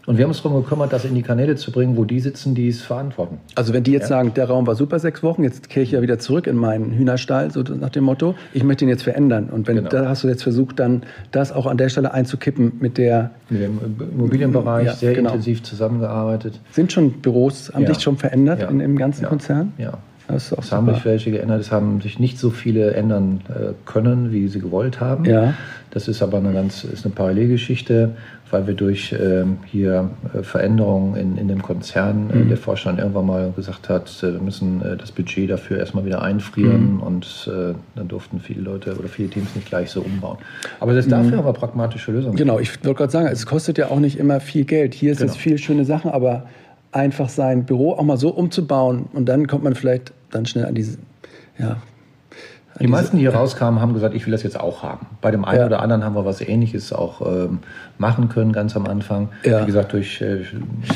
Und 0.07 0.19
wir 0.19 0.25
haben 0.25 0.31
uns 0.31 0.43
darum 0.43 0.63
gekümmert, 0.63 0.93
das 0.93 1.05
in 1.05 1.15
die 1.15 1.23
Kanäle 1.23 1.55
zu 1.57 1.71
bringen, 1.71 1.97
wo 1.97 2.05
die 2.05 2.19
sitzen, 2.19 2.55
die 2.57 2.69
es 2.69 2.83
verantworten. 2.83 3.39
Also 3.55 3.73
wenn 3.73 3.83
die 3.85 3.93
jetzt 3.93 4.05
ja. 4.05 4.17
sagen, 4.17 4.35
der 4.35 4.47
Raum 4.47 4.67
war 4.67 4.75
super 4.75 4.99
sechs 4.99 5.23
Wochen, 5.23 5.45
jetzt 5.45 5.69
kehre 5.69 5.83
ich 5.83 5.93
ja 5.93 6.03
wieder 6.03 6.19
zurück 6.19 6.49
in 6.49 6.57
meinen 6.57 6.93
Hühnerstall, 6.93 7.53
so 7.53 7.63
nach 7.63 7.91
dem 7.91 8.05
Motto, 8.05 8.35
ich 8.53 8.65
möchte 8.65 8.85
ihn 8.85 8.89
jetzt 8.89 9.03
verändern. 9.03 9.49
Und 9.51 9.69
wenn 9.69 9.77
genau. 9.77 9.89
da 9.89 10.09
hast 10.09 10.25
du 10.25 10.29
jetzt 10.29 10.43
versucht, 10.43 10.81
dann 10.81 11.03
das 11.31 11.53
auch 11.53 11.67
an 11.67 11.77
der 11.77 11.89
Stelle 11.89 12.13
einzukippen 12.13 12.73
mit 12.81 12.99
der 12.99 13.31
mit 13.49 13.63
dem 13.63 13.79
Immobilienbereich 14.13 14.87
ja, 14.87 14.93
sehr 14.93 15.15
genau. 15.15 15.31
intensiv 15.31 15.63
zusammengearbeitet. 15.63 16.61
Sind 16.73 16.93
schon 16.93 17.13
Büros, 17.21 17.73
haben 17.73 17.83
ja. 17.83 17.95
sich 17.95 18.03
schon 18.03 18.17
verändert 18.17 18.69
in, 18.69 18.81
im 18.81 18.97
ganzen 18.97 19.25
Konzern? 19.27 19.73
Ja. 19.79 19.99
Das 20.29 20.53
es 20.53 20.73
haben 20.73 20.93
sich 20.93 21.05
welche 21.05 21.31
geändert, 21.31 21.61
es 21.61 21.71
haben 21.71 22.01
sich 22.01 22.19
nicht 22.19 22.39
so 22.39 22.51
viele 22.51 22.95
ändern 22.95 23.41
äh, 23.49 23.73
können, 23.85 24.33
wie 24.33 24.49
sie 24.49 24.61
gewollt 24.61 25.01
haben. 25.01 25.25
Ja. 25.25 25.55
Das 25.91 26.09
ist 26.09 26.21
aber 26.23 26.39
eine 26.39 26.53
ganz 26.53 26.85
ist 26.85 27.07
eine 27.07 27.15
Parallelgeschichte, 27.15 28.11
weil 28.51 28.67
wir 28.67 28.75
durch 28.75 29.15
ähm, 29.19 29.59
hier 29.65 30.11
äh, 30.35 30.43
Veränderungen 30.43 31.17
in, 31.17 31.39
in 31.39 31.49
dem 31.49 31.63
Konzern, 31.63 32.31
äh, 32.31 32.37
mhm. 32.37 32.49
der 32.49 32.57
Vorstand 32.57 32.99
irgendwann 32.99 33.27
mal 33.27 33.53
gesagt 33.55 33.89
hat, 33.89 34.11
äh, 34.23 34.33
wir 34.33 34.41
müssen 34.41 34.83
das 34.99 35.13
Budget 35.13 35.51
dafür 35.51 35.79
erstmal 35.79 36.05
wieder 36.05 36.23
einfrieren 36.23 36.97
mhm. 36.97 37.01
und 37.01 37.51
dann 37.95 38.09
durften 38.09 38.41
viele 38.41 38.61
Leute 38.61 38.97
oder 38.97 39.09
viele 39.09 39.29
Teams 39.29 39.55
nicht 39.55 39.69
gleich 39.69 39.91
so 39.91 40.01
umbauen. 40.01 40.39
Aber 40.81 40.95
das 40.95 41.09
dafür 41.09 41.31
mhm. 41.31 41.37
haben 41.39 41.47
wir 41.47 41.53
pragmatische 41.53 42.13
Lösungen. 42.13 42.37
Genau, 42.37 42.59
ich 42.59 42.85
wollte 42.85 42.99
gerade 42.99 43.13
sagen, 43.13 43.29
es 43.29 43.47
kostet 43.47 43.79
ja 43.79 43.91
auch 43.91 44.01
nicht 44.01 44.19
immer 44.19 44.41
viel 44.41 44.65
Geld. 44.65 44.95
Hier 44.95 45.13
ist 45.13 45.19
genau. 45.19 45.33
es 45.33 45.37
viel 45.37 45.59
schöne 45.59 45.85
Sachen, 45.85 46.11
aber 46.11 46.47
einfach 46.97 47.29
sein 47.29 47.65
Büro 47.65 47.93
auch 47.93 48.03
mal 48.03 48.17
so 48.17 48.31
umzubauen 48.31 49.07
und 49.13 49.27
dann 49.27 49.47
kommt 49.47 49.63
man 49.63 49.75
vielleicht 49.75 50.13
dann 50.31 50.47
schnell 50.47 50.65
an 50.67 50.75
diese, 50.75 50.99
ja. 51.59 51.77
Die 52.79 52.89
meisten, 52.89 53.17
die 53.17 53.23
hier 53.23 53.35
rauskamen, 53.35 53.81
haben 53.81 53.95
gesagt, 53.95 54.15
ich 54.15 54.27
will 54.27 54.33
das 54.33 54.43
jetzt 54.43 54.61
auch 54.61 54.83
haben. 54.83 55.07
Bei 55.23 55.31
dem 55.31 55.47
einen 55.47 55.61
ja. 55.61 55.67
oder 55.67 55.81
anderen 55.81 56.05
haben 56.05 56.15
wir 56.15 56.27
was 56.27 56.43
Ähnliches 56.43 56.93
auch 56.93 57.23
ähm, 57.23 57.61
machen 57.97 58.29
können, 58.29 58.53
ganz 58.53 58.77
am 58.77 58.87
Anfang. 58.87 59.31
Ja. 59.45 59.63
Wie 59.63 59.67
gesagt, 59.67 59.95
durch 59.95 60.21
äh, 60.21 60.45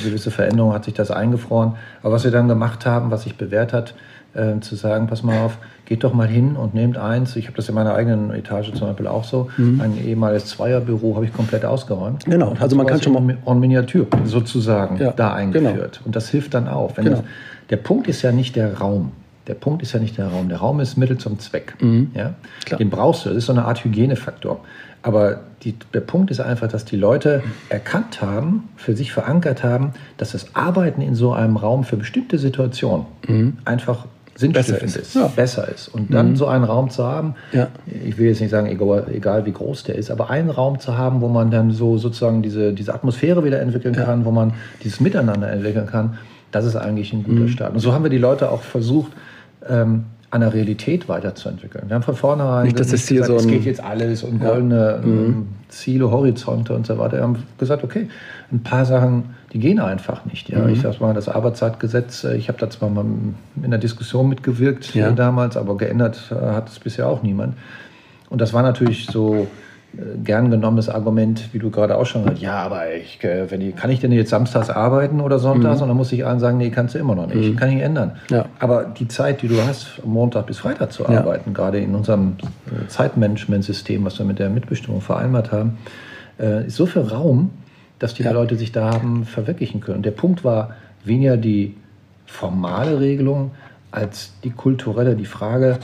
gewisse 0.04 0.30
Veränderungen 0.30 0.74
hat 0.74 0.84
sich 0.84 0.92
das 0.92 1.10
eingefroren. 1.10 1.76
Aber 2.02 2.12
was 2.12 2.24
wir 2.24 2.30
dann 2.30 2.48
gemacht 2.48 2.84
haben, 2.84 3.10
was 3.10 3.22
sich 3.22 3.36
bewährt 3.36 3.72
hat, 3.72 3.94
äh, 4.34 4.60
zu 4.60 4.76
sagen, 4.76 5.06
pass 5.06 5.22
mal 5.22 5.38
auf, 5.40 5.58
geht 5.86 6.04
doch 6.04 6.14
mal 6.14 6.28
hin 6.28 6.56
und 6.56 6.74
nehmt 6.74 6.96
eins. 6.96 7.34
Ich 7.36 7.46
habe 7.46 7.56
das 7.56 7.68
in 7.68 7.74
meiner 7.74 7.94
eigenen 7.94 8.30
Etage 8.30 8.72
zum 8.72 8.88
Beispiel 8.88 9.06
auch 9.08 9.24
so. 9.24 9.50
Mhm. 9.56 9.80
Ein 9.80 9.98
ehemaliges 10.04 10.46
Zweierbüro 10.46 11.16
habe 11.16 11.24
ich 11.24 11.32
komplett 11.32 11.64
ausgeräumt. 11.64 12.24
Genau, 12.26 12.54
also 12.60 12.76
man 12.76 12.86
kann 12.86 13.02
schon 13.02 13.12
mal 13.12 13.36
en 13.44 13.60
Miniatur 13.60 14.06
sozusagen 14.24 14.98
ja, 14.98 15.12
da 15.12 15.34
eingeführt. 15.34 15.94
Genau. 15.94 16.06
Und 16.06 16.16
das 16.16 16.28
hilft 16.28 16.54
dann 16.54 16.68
auch. 16.68 16.94
Genau. 16.94 17.10
Das, 17.10 17.22
der 17.70 17.76
Punkt 17.76 18.08
ist 18.08 18.22
ja 18.22 18.32
nicht 18.32 18.56
der 18.56 18.78
Raum. 18.78 19.12
Der 19.46 19.54
Punkt 19.54 19.82
ist 19.82 19.92
ja 19.92 19.98
nicht 19.98 20.16
der 20.16 20.28
Raum. 20.28 20.48
Der 20.48 20.58
Raum 20.58 20.78
ist 20.78 20.96
Mittel 20.96 21.18
zum 21.18 21.40
Zweck. 21.40 21.74
Mhm. 21.80 22.12
Ja? 22.14 22.34
Den 22.78 22.88
brauchst 22.88 23.24
du. 23.24 23.30
Das 23.30 23.38
ist 23.38 23.46
so 23.46 23.52
eine 23.52 23.64
Art 23.64 23.82
Hygienefaktor. 23.82 24.60
Aber 25.02 25.40
die, 25.62 25.74
der 25.94 26.00
Punkt 26.00 26.30
ist 26.30 26.40
einfach, 26.40 26.68
dass 26.68 26.84
die 26.84 26.96
Leute 26.96 27.42
erkannt 27.68 28.22
haben, 28.22 28.68
für 28.76 28.94
sich 28.94 29.12
verankert 29.12 29.64
haben, 29.64 29.92
dass 30.18 30.32
das 30.32 30.54
Arbeiten 30.54 31.00
in 31.00 31.14
so 31.14 31.32
einem 31.32 31.56
Raum 31.56 31.84
für 31.84 31.96
bestimmte 31.96 32.38
Situationen 32.38 33.06
mhm. 33.26 33.56
einfach 33.64 34.06
besser 34.38 34.82
ist. 34.82 35.14
Ja. 35.14 35.26
Besser 35.28 35.68
ist. 35.68 35.88
Und 35.88 36.12
dann 36.12 36.30
mhm. 36.30 36.36
so 36.36 36.46
einen 36.46 36.64
Raum 36.64 36.90
zu 36.90 37.04
haben, 37.04 37.34
ja. 37.52 37.68
ich 37.86 38.16
will 38.18 38.28
jetzt 38.28 38.40
nicht 38.40 38.50
sagen, 38.50 38.66
egal, 38.66 39.06
egal, 39.12 39.46
wie 39.46 39.52
groß 39.52 39.84
der 39.84 39.96
ist, 39.96 40.10
aber 40.10 40.30
einen 40.30 40.50
Raum 40.50 40.80
zu 40.80 40.96
haben, 40.96 41.20
wo 41.20 41.28
man 41.28 41.50
dann 41.50 41.72
so 41.72 41.98
sozusagen 41.98 42.42
diese, 42.42 42.72
diese 42.72 42.94
Atmosphäre 42.94 43.44
wieder 43.44 43.60
entwickeln 43.60 43.94
ja. 43.94 44.04
kann, 44.04 44.24
wo 44.24 44.30
man 44.30 44.54
dieses 44.82 45.00
Miteinander 45.00 45.50
entwickeln 45.50 45.86
kann, 45.86 46.18
das 46.50 46.64
ist 46.64 46.76
eigentlich 46.76 47.12
ein 47.12 47.22
guter 47.22 47.42
mhm. 47.42 47.48
Start. 47.48 47.74
Und 47.74 47.80
so 47.80 47.92
haben 47.92 48.02
wir 48.02 48.10
die 48.10 48.18
Leute 48.18 48.50
auch 48.50 48.62
versucht, 48.62 49.12
ähm, 49.68 50.06
an 50.30 50.42
der 50.42 50.54
Realität 50.54 51.08
weiterzuentwickeln. 51.08 51.88
Wir 51.88 51.96
haben 51.96 52.04
von 52.04 52.14
vornherein 52.14 52.64
nicht, 52.64 52.78
dass 52.78 52.92
nicht 52.92 53.08
hier 53.08 53.22
gesagt, 53.22 53.40
so 53.40 53.46
es 53.46 53.52
geht 53.52 53.64
jetzt 53.64 53.82
alles 53.82 54.22
und 54.22 54.38
goldene 54.38 55.00
mhm. 55.02 55.12
ähm, 55.12 55.48
Ziele, 55.68 56.10
Horizonte 56.10 56.72
und 56.74 56.86
so 56.86 56.98
weiter. 56.98 57.16
Wir 57.16 57.22
haben 57.22 57.42
gesagt, 57.58 57.82
okay, 57.82 58.08
ein 58.52 58.62
paar 58.62 58.84
Sachen, 58.84 59.34
die 59.52 59.58
gehen 59.58 59.80
einfach 59.80 60.24
nicht. 60.26 60.48
Ja, 60.48 60.60
mhm. 60.60 60.68
ich 60.70 60.82
sag 60.82 61.00
mal, 61.00 61.14
das 61.14 61.28
Arbeitszeitgesetz, 61.28 62.22
äh, 62.22 62.36
ich 62.36 62.48
habe 62.48 62.58
da 62.58 62.70
zwar 62.70 62.90
mal 62.90 63.04
in 63.60 63.70
der 63.70 63.80
Diskussion 63.80 64.28
mitgewirkt 64.28 64.94
ja. 64.94 65.10
damals, 65.10 65.56
aber 65.56 65.76
geändert 65.76 66.30
äh, 66.30 66.34
hat 66.34 66.68
es 66.68 66.78
bisher 66.78 67.08
auch 67.08 67.24
niemand. 67.24 67.56
Und 68.28 68.40
das 68.40 68.52
war 68.52 68.62
natürlich 68.62 69.06
so 69.06 69.48
gern 70.22 70.50
genommenes 70.50 70.88
Argument, 70.88 71.52
wie 71.52 71.58
du 71.58 71.70
gerade 71.70 71.96
auch 71.96 72.06
schon 72.06 72.22
gesagt 72.22 72.38
hast, 72.38 72.42
ja, 72.42 72.58
aber 72.58 72.94
ich, 72.94 73.22
äh, 73.24 73.50
wenn 73.50 73.60
ich, 73.60 73.74
kann 73.74 73.90
ich 73.90 74.00
denn 74.00 74.12
jetzt 74.12 74.30
samstags 74.30 74.70
arbeiten 74.70 75.20
oder 75.20 75.38
sonntags? 75.38 75.78
Mhm. 75.78 75.82
Und 75.82 75.88
dann 75.88 75.96
muss 75.96 76.12
ich 76.12 76.24
allen 76.24 76.38
sagen, 76.38 76.58
nee, 76.58 76.70
kannst 76.70 76.94
du 76.94 76.98
immer 76.98 77.14
noch 77.14 77.26
nicht. 77.26 77.52
Mhm. 77.52 77.56
Kann 77.56 77.70
ich 77.70 77.82
ändern. 77.82 78.12
Ja. 78.30 78.46
Aber 78.58 78.84
die 78.84 79.08
Zeit, 79.08 79.42
die 79.42 79.48
du 79.48 79.60
hast, 79.62 80.04
Montag 80.04 80.46
bis 80.46 80.58
Freitag 80.58 80.92
zu 80.92 81.08
arbeiten, 81.08 81.50
ja. 81.50 81.54
gerade 81.54 81.80
in 81.80 81.94
unserem 81.94 82.36
äh, 82.66 82.86
Zeitmanagementsystem, 82.88 84.04
was 84.04 84.18
wir 84.18 84.26
mit 84.26 84.38
der 84.38 84.50
Mitbestimmung 84.50 85.00
vereinbart 85.00 85.52
haben, 85.52 85.78
ist 86.66 86.76
so 86.76 86.86
viel 86.86 87.02
Raum, 87.02 87.50
dass 87.98 88.14
die 88.14 88.22
ja. 88.22 88.30
Leute 88.30 88.56
sich 88.56 88.72
da 88.72 88.94
haben 88.94 89.26
verwirklichen 89.26 89.82
können. 89.82 90.02
Der 90.02 90.10
Punkt 90.10 90.42
war 90.42 90.70
weniger 91.04 91.36
die 91.36 91.76
formale 92.24 92.98
Regelung 92.98 93.50
als 93.90 94.32
die 94.42 94.50
kulturelle, 94.50 95.16
die 95.16 95.26
Frage, 95.26 95.78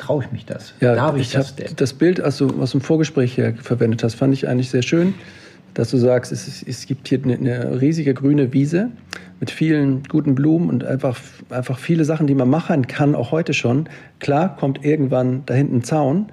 traue 0.00 0.24
ich 0.24 0.32
mich 0.32 0.46
das? 0.46 0.74
Ja, 0.80 0.94
Darf 0.94 1.14
ich, 1.16 1.22
ich 1.22 1.32
das 1.32 1.54
denn? 1.54 1.68
Das 1.76 1.92
Bild, 1.92 2.20
also, 2.20 2.58
was 2.58 2.72
du 2.72 2.78
im 2.78 2.82
Vorgespräch 2.82 3.34
hier 3.34 3.54
verwendet 3.54 4.02
hast, 4.02 4.14
fand 4.14 4.34
ich 4.34 4.48
eigentlich 4.48 4.70
sehr 4.70 4.82
schön, 4.82 5.14
dass 5.74 5.90
du 5.90 5.98
sagst, 5.98 6.32
es, 6.32 6.62
es 6.62 6.86
gibt 6.86 7.06
hier 7.06 7.20
eine, 7.22 7.34
eine, 7.34 7.80
riesige 7.80 8.14
grüne 8.14 8.52
Wiese 8.52 8.88
mit 9.38 9.50
vielen 9.50 10.02
guten 10.04 10.34
Blumen 10.34 10.68
und 10.68 10.84
einfach, 10.84 11.18
einfach 11.50 11.78
viele 11.78 12.04
Sachen, 12.04 12.26
die 12.26 12.34
man 12.34 12.48
machen 12.48 12.86
kann, 12.86 13.14
auch 13.14 13.30
heute 13.30 13.54
schon. 13.54 13.88
Klar 14.18 14.56
kommt 14.56 14.84
irgendwann 14.84 15.42
da 15.46 15.54
hinten 15.54 15.76
ein 15.76 15.84
Zaun, 15.84 16.26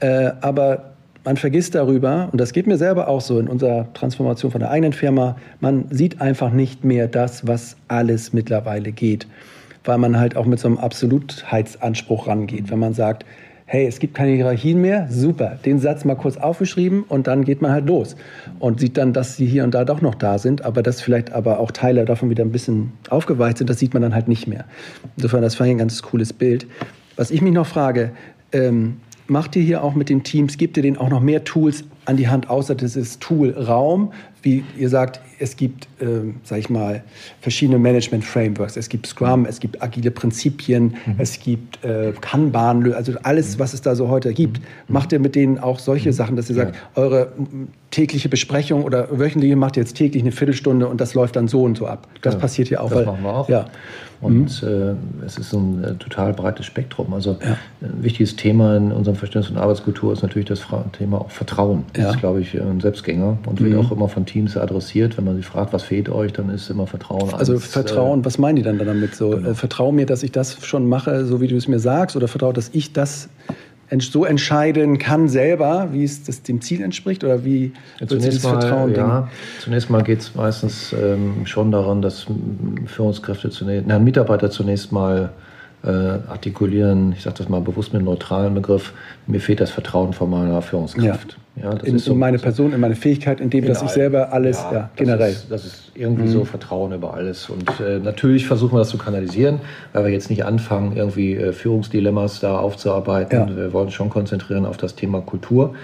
äh, 0.00 0.30
aber 0.40 0.92
man 1.24 1.36
vergisst 1.36 1.74
darüber, 1.74 2.30
und 2.32 2.40
das 2.40 2.52
geht 2.52 2.66
mir 2.66 2.78
selber 2.78 3.08
auch 3.08 3.20
so 3.20 3.38
in 3.38 3.48
unserer 3.48 3.92
Transformation 3.92 4.50
von 4.50 4.60
der 4.60 4.70
eigenen 4.70 4.94
Firma, 4.94 5.36
man 5.60 5.84
sieht 5.90 6.20
einfach 6.22 6.50
nicht 6.50 6.84
mehr 6.84 7.06
das, 7.06 7.46
was 7.46 7.76
alles 7.88 8.32
mittlerweile 8.32 8.92
geht 8.92 9.26
weil 9.88 9.98
man 9.98 10.20
halt 10.20 10.36
auch 10.36 10.44
mit 10.44 10.60
so 10.60 10.68
einem 10.68 10.76
Absolutheitsanspruch 10.76 12.26
rangeht. 12.26 12.70
Wenn 12.70 12.78
man 12.78 12.92
sagt, 12.92 13.24
hey, 13.64 13.86
es 13.86 13.98
gibt 13.98 14.14
keine 14.14 14.32
Hierarchien 14.32 14.80
mehr, 14.82 15.08
super, 15.10 15.58
den 15.64 15.78
Satz 15.78 16.04
mal 16.04 16.14
kurz 16.14 16.36
aufgeschrieben 16.36 17.04
und 17.04 17.26
dann 17.26 17.42
geht 17.42 17.62
man 17.62 17.72
halt 17.72 17.86
los 17.86 18.14
und 18.58 18.80
sieht 18.80 18.98
dann, 18.98 19.14
dass 19.14 19.36
sie 19.36 19.46
hier 19.46 19.64
und 19.64 19.72
da 19.72 19.86
doch 19.86 20.02
noch 20.02 20.14
da 20.14 20.38
sind, 20.38 20.62
aber 20.62 20.82
dass 20.82 21.00
vielleicht 21.00 21.32
aber 21.32 21.58
auch 21.58 21.70
Teile 21.70 22.04
davon 22.04 22.28
wieder 22.28 22.44
ein 22.44 22.52
bisschen 22.52 22.92
aufgeweicht 23.08 23.58
sind, 23.58 23.70
das 23.70 23.78
sieht 23.78 23.94
man 23.94 24.02
dann 24.02 24.14
halt 24.14 24.28
nicht 24.28 24.46
mehr. 24.46 24.66
Insofern, 25.16 25.40
das 25.40 25.58
war 25.58 25.66
ein 25.66 25.78
ganz 25.78 26.02
cooles 26.02 26.34
Bild. 26.34 26.66
Was 27.16 27.30
ich 27.30 27.40
mich 27.40 27.54
noch 27.54 27.66
frage, 27.66 28.10
ähm, 28.52 28.98
macht 29.28 29.56
ihr 29.56 29.62
hier 29.62 29.82
auch 29.84 29.94
mit 29.94 30.08
den 30.08 30.22
Teams, 30.22 30.56
gebt 30.56 30.76
ihr 30.76 30.82
denen 30.82 30.96
auch 30.96 31.10
noch 31.10 31.20
mehr 31.20 31.44
Tools 31.44 31.84
an 32.06 32.16
die 32.16 32.28
Hand, 32.28 32.48
außer 32.48 32.74
dieses 32.74 33.18
Tool 33.18 33.50
Raum? 33.50 34.12
Wie 34.42 34.64
ihr 34.78 34.88
sagt, 34.88 35.20
es 35.40 35.56
gibt, 35.56 35.86
äh, 36.00 36.32
sag 36.44 36.58
ich 36.58 36.70
mal, 36.70 37.02
verschiedene 37.40 37.78
Management-Frameworks. 37.78 38.76
Es 38.76 38.88
gibt 38.88 39.06
Scrum, 39.06 39.46
es 39.46 39.60
gibt 39.60 39.82
agile 39.82 40.10
Prinzipien, 40.10 40.94
mhm. 41.06 41.14
es 41.18 41.40
gibt 41.40 41.84
äh, 41.84 42.12
Kanban, 42.20 42.92
also 42.92 43.12
alles, 43.24 43.58
was 43.58 43.74
es 43.74 43.82
da 43.82 43.94
so 43.94 44.08
heute 44.08 44.32
gibt. 44.32 44.60
Mhm. 44.60 44.94
Macht 44.94 45.12
ihr 45.12 45.18
mit 45.18 45.34
denen 45.34 45.58
auch 45.58 45.78
solche 45.78 46.10
mhm. 46.10 46.14
Sachen, 46.14 46.36
dass 46.36 46.48
ihr 46.48 46.56
sagt, 46.56 46.76
ja. 46.76 47.02
eure 47.02 47.32
tägliche 47.90 48.28
Besprechung 48.28 48.84
oder 48.84 49.18
wöchentliche 49.18 49.56
macht 49.56 49.76
ihr 49.76 49.82
jetzt 49.82 49.94
täglich 49.94 50.22
eine 50.22 50.32
Viertelstunde 50.32 50.86
und 50.86 51.00
das 51.00 51.14
läuft 51.14 51.36
dann 51.36 51.48
so 51.48 51.62
und 51.62 51.76
so 51.76 51.86
ab. 51.86 52.06
Das 52.22 52.34
ja, 52.34 52.40
passiert 52.40 52.68
hier 52.68 52.82
auch. 52.82 52.90
Das 52.90 52.98
weil, 52.98 53.06
machen 53.06 53.22
wir 53.22 53.34
auch. 53.34 53.48
Ja. 53.48 53.66
Und 54.20 54.62
mhm. 54.62 54.68
äh, 54.68 55.24
es 55.26 55.38
ist 55.38 55.50
so 55.50 55.58
ein 55.58 55.84
äh, 55.84 55.94
total 55.94 56.32
breites 56.32 56.66
Spektrum. 56.66 57.14
Also 57.14 57.36
ja. 57.40 57.56
ein 57.80 58.02
wichtiges 58.02 58.34
Thema 58.36 58.76
in 58.76 58.90
unserem 58.90 59.16
Verständnis 59.16 59.52
von 59.52 59.62
Arbeitskultur 59.62 60.12
ist 60.12 60.22
natürlich 60.22 60.48
das 60.48 60.66
Thema 60.92 61.20
auch 61.20 61.30
Vertrauen. 61.30 61.84
Das 61.92 62.02
ja. 62.02 62.10
ist, 62.10 62.18
glaube 62.18 62.40
ich, 62.40 62.60
ein 62.60 62.80
Selbstgänger 62.80 63.38
und 63.46 63.60
wird 63.60 63.74
mhm. 63.74 63.78
auch 63.78 63.92
immer 63.92 64.08
von 64.08 64.26
Teams 64.26 64.56
adressiert. 64.56 65.16
Wenn 65.16 65.24
man 65.24 65.36
sie 65.36 65.42
fragt, 65.42 65.72
was 65.72 65.84
fehlt 65.84 66.08
euch, 66.08 66.32
dann 66.32 66.50
ist 66.50 66.68
immer 66.68 66.86
Vertrauen. 66.86 67.32
Also 67.32 67.52
ans, 67.52 67.66
Vertrauen, 67.66 68.20
äh, 68.20 68.24
was 68.24 68.38
meinen 68.38 68.56
die 68.56 68.62
dann 68.62 68.78
damit? 68.78 69.14
So, 69.14 69.30
genau. 69.30 69.50
äh, 69.50 69.54
vertrau 69.54 69.92
mir, 69.92 70.06
dass 70.06 70.22
ich 70.22 70.32
das 70.32 70.64
schon 70.66 70.88
mache, 70.88 71.24
so 71.24 71.40
wie 71.40 71.46
du 71.46 71.56
es 71.56 71.68
mir 71.68 71.78
sagst, 71.78 72.16
oder 72.16 72.26
vertraue, 72.26 72.52
dass 72.52 72.70
ich 72.72 72.92
das 72.92 73.28
so 74.00 74.24
entscheiden 74.24 74.98
kann 74.98 75.28
selber, 75.28 75.88
wie 75.92 76.04
es 76.04 76.24
das 76.24 76.42
dem 76.42 76.60
Ziel 76.60 76.82
entspricht 76.82 77.24
oder 77.24 77.44
wie 77.44 77.72
ja, 78.00 78.06
zunächst 78.06 78.44
mal, 78.44 78.60
Vertrauen 78.60 78.94
ja, 78.94 79.28
Zunächst 79.60 79.90
mal 79.90 80.02
geht 80.02 80.20
es 80.20 80.34
meistens 80.34 80.92
ähm, 80.92 81.46
schon 81.46 81.70
daran, 81.70 82.02
dass 82.02 82.26
Führungskräfte 82.86 83.50
zunächst, 83.50 83.86
na, 83.86 83.98
Mitarbeiter 83.98 84.50
zunächst 84.50 84.92
mal 84.92 85.30
äh, 85.88 86.30
artikulieren, 86.30 87.12
ich 87.12 87.22
sage 87.22 87.36
das 87.38 87.48
mal 87.48 87.60
bewusst 87.60 87.92
mit 87.92 88.00
einem 88.00 88.06
neutralen 88.06 88.54
Begriff, 88.54 88.92
mir 89.26 89.40
fehlt 89.40 89.60
das 89.60 89.70
Vertrauen 89.70 90.12
von 90.12 90.30
meiner 90.30 90.60
Führungskraft. 90.62 91.36
Ja. 91.56 91.72
ja 91.72 91.78
in, 91.78 91.98
so, 91.98 92.12
in, 92.12 92.18
meine 92.18 92.38
Person, 92.38 92.72
in 92.72 92.80
meine 92.80 92.94
Fähigkeit, 92.94 93.40
in 93.40 93.50
dem, 93.50 93.66
dass 93.66 93.82
ich 93.82 93.88
selber 93.88 94.32
alles, 94.32 94.58
ja, 94.58 94.72
ja 94.72 94.90
generell. 94.96 95.32
Das 95.32 95.42
ist, 95.42 95.50
das 95.50 95.64
ist 95.64 95.92
irgendwie 95.94 96.24
mhm. 96.24 96.32
so 96.32 96.44
Vertrauen 96.44 96.92
über 96.92 97.14
alles. 97.14 97.48
Und 97.48 97.68
äh, 97.80 97.98
natürlich 97.98 98.46
versuchen 98.46 98.74
wir 98.74 98.80
das 98.80 98.90
zu 98.90 98.98
kanalisieren, 98.98 99.60
weil 99.92 100.04
wir 100.04 100.12
jetzt 100.12 100.30
nicht 100.30 100.44
anfangen, 100.44 100.96
irgendwie 100.96 101.34
äh, 101.34 101.52
Führungsdilemmas 101.52 102.40
da 102.40 102.58
aufzuarbeiten. 102.58 103.56
Wir 103.56 103.72
wollen 103.72 103.90
schon 103.90 104.10
konzentrieren 104.10 104.66
auf 104.66 104.76
das 104.76 104.94
Thema 104.94 105.20
Kultur. 105.22 105.74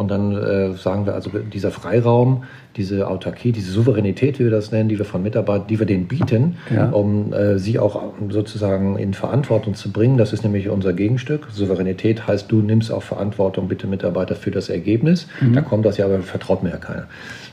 Und 0.00 0.10
dann 0.10 0.34
äh, 0.34 0.72
sagen 0.72 1.04
wir 1.04 1.12
also, 1.12 1.28
dieser 1.28 1.70
Freiraum, 1.70 2.44
diese 2.74 3.06
Autarkie, 3.06 3.52
diese 3.52 3.70
Souveränität, 3.70 4.38
wie 4.38 4.44
wir 4.44 4.50
das 4.50 4.72
nennen, 4.72 4.88
die 4.88 4.96
wir 4.96 5.04
von 5.04 5.22
Mitarbeitern, 5.22 5.66
die 5.66 5.78
wir 5.78 5.84
denen 5.84 6.08
bieten, 6.08 6.56
ja. 6.74 6.88
um 6.88 7.34
äh, 7.34 7.58
sie 7.58 7.78
auch 7.78 8.02
sozusagen 8.30 8.96
in 8.96 9.12
Verantwortung 9.12 9.74
zu 9.74 9.92
bringen. 9.92 10.16
Das 10.16 10.32
ist 10.32 10.42
nämlich 10.42 10.70
unser 10.70 10.94
Gegenstück. 10.94 11.48
Souveränität 11.52 12.26
heißt, 12.26 12.50
du 12.50 12.62
nimmst 12.62 12.90
auch 12.90 13.02
Verantwortung, 13.02 13.68
bitte 13.68 13.86
Mitarbeiter, 13.86 14.36
für 14.36 14.50
das 14.50 14.70
Ergebnis. 14.70 15.26
Mhm. 15.42 15.52
Da 15.52 15.60
kommt 15.60 15.84
das 15.84 15.98
ja, 15.98 16.06
aber 16.06 16.20
vertraut 16.20 16.62
mir 16.62 16.70
ja 16.70 16.78
keiner. 16.78 17.06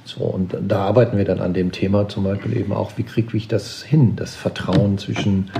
So, 0.05 0.23
und 0.23 0.55
da 0.65 0.85
arbeiten 0.85 1.17
wir 1.17 1.25
dann 1.25 1.41
an 1.41 1.53
dem 1.53 1.73
Thema 1.73 2.07
zum 2.07 2.23
Beispiel 2.23 2.55
eben 2.55 2.71
auch, 2.71 2.91
wie 2.95 3.03
kriege 3.03 3.35
ich 3.35 3.49
das 3.49 3.83
hin, 3.83 4.15
das 4.15 4.35
Vertrauen 4.35 4.97
zwischen 4.97 5.51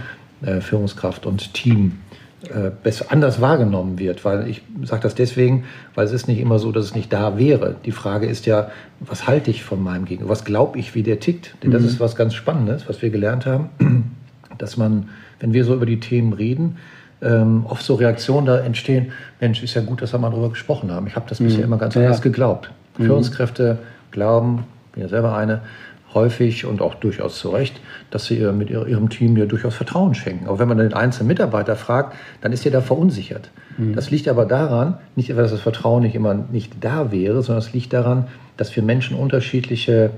äh, 0.42 0.62
Führungskraft 0.62 1.26
und 1.26 1.54
Team 1.54 1.98
besser, 2.84 3.08
anders 3.10 3.42
wahrgenommen 3.42 4.00
wird. 4.00 4.24
Weil 4.24 4.48
ich 4.48 4.62
sage 4.84 5.02
das 5.04 5.16
deswegen, 5.16 5.66
weil 5.96 6.06
es 6.06 6.12
ist 6.12 6.28
nicht 6.28 6.40
immer 6.40 6.60
so, 6.60 6.72
dass 6.72 6.86
es 6.86 6.96
nicht 6.96 7.12
da 7.12 7.38
wäre. 7.38 7.76
Die 7.86 7.92
Frage 7.92 8.28
ist 8.28 8.46
ja, 8.46 8.70
was 9.00 9.28
halte 9.28 9.50
ich 9.50 9.64
von 9.64 9.82
meinem 9.82 10.06
Gegenüber? 10.06 10.30
Was 10.30 10.46
glaube 10.46 10.78
ich, 10.78 10.96
wie 10.96 11.04
der 11.04 11.20
tickt? 11.20 11.56
Denn 11.64 11.72
das 11.72 11.82
mhm. 11.82 11.88
ist 11.88 12.00
was 12.00 12.16
ganz 12.16 12.34
Spannendes, 12.34 12.88
was 12.88 13.02
wir 13.02 13.10
gelernt 13.10 13.46
haben, 13.46 13.70
dass 14.58 14.78
man, 14.78 15.10
wenn 15.40 15.54
wir 15.54 15.66
so 15.66 15.74
über 15.74 15.86
die 15.86 16.00
Themen 16.00 16.34
reden, 16.34 16.78
ähm, 17.22 17.66
oft 17.68 17.84
so 17.84 17.96
Reaktionen 17.96 18.46
da 18.46 18.60
entstehen, 18.60 19.12
Mensch, 19.40 19.64
ist 19.64 19.74
ja 19.74 19.82
gut, 19.82 20.02
dass 20.02 20.14
wir 20.14 20.20
mal 20.20 20.30
darüber 20.30 20.50
gesprochen 20.50 20.92
haben. 20.92 21.08
Ich 21.08 21.16
habe 21.16 21.26
das 21.28 21.40
mhm. 21.40 21.46
bisher 21.46 21.64
immer 21.64 21.78
ganz 21.78 21.96
ja. 21.96 22.02
anders 22.02 22.22
geglaubt. 22.22 22.72
Mhm. 22.98 23.06
Führungskräfte 23.06 23.80
glauben, 24.12 24.66
bin 24.94 25.04
ja 25.04 25.10
selber 25.10 25.36
eine, 25.36 25.62
häufig 26.14 26.66
und 26.66 26.82
auch 26.82 26.96
durchaus 26.96 27.40
zu 27.40 27.50
Recht, 27.50 27.80
dass 28.12 28.26
sie 28.26 28.40
mit 28.52 28.70
ihrem 28.70 29.10
Team 29.10 29.38
ja 29.38 29.46
durchaus 29.46 29.76
Vertrauen 29.76 30.16
schenken. 30.16 30.48
Aber 30.48 30.60
wenn 30.60 30.68
man 30.68 30.78
den 30.78 30.94
einzelnen 30.94 31.28
Mitarbeiter 31.28 31.76
fragt, 31.76 32.16
dann 32.42 32.52
ist 32.54 32.66
er 32.66 32.72
da 32.72 32.82
verunsichert. 32.82 33.50
Mhm. 33.78 33.96
Das 33.96 34.10
liegt 34.10 34.28
aber 34.28 34.46
daran, 34.46 34.98
nicht, 35.16 35.30
dass 35.30 35.52
das 35.52 35.62
Vertrauen 35.62 36.04
nicht 36.04 36.16
immer 36.16 36.34
nicht 36.34 36.74
da 36.82 37.12
wäre, 37.12 37.42
sondern 37.42 37.64
es 37.64 37.74
liegt 37.74 37.94
daran, 37.94 38.28
dass 38.56 38.76
wir 38.76 38.84
Menschen 38.84 39.18
unterschiedliche 39.18 40.12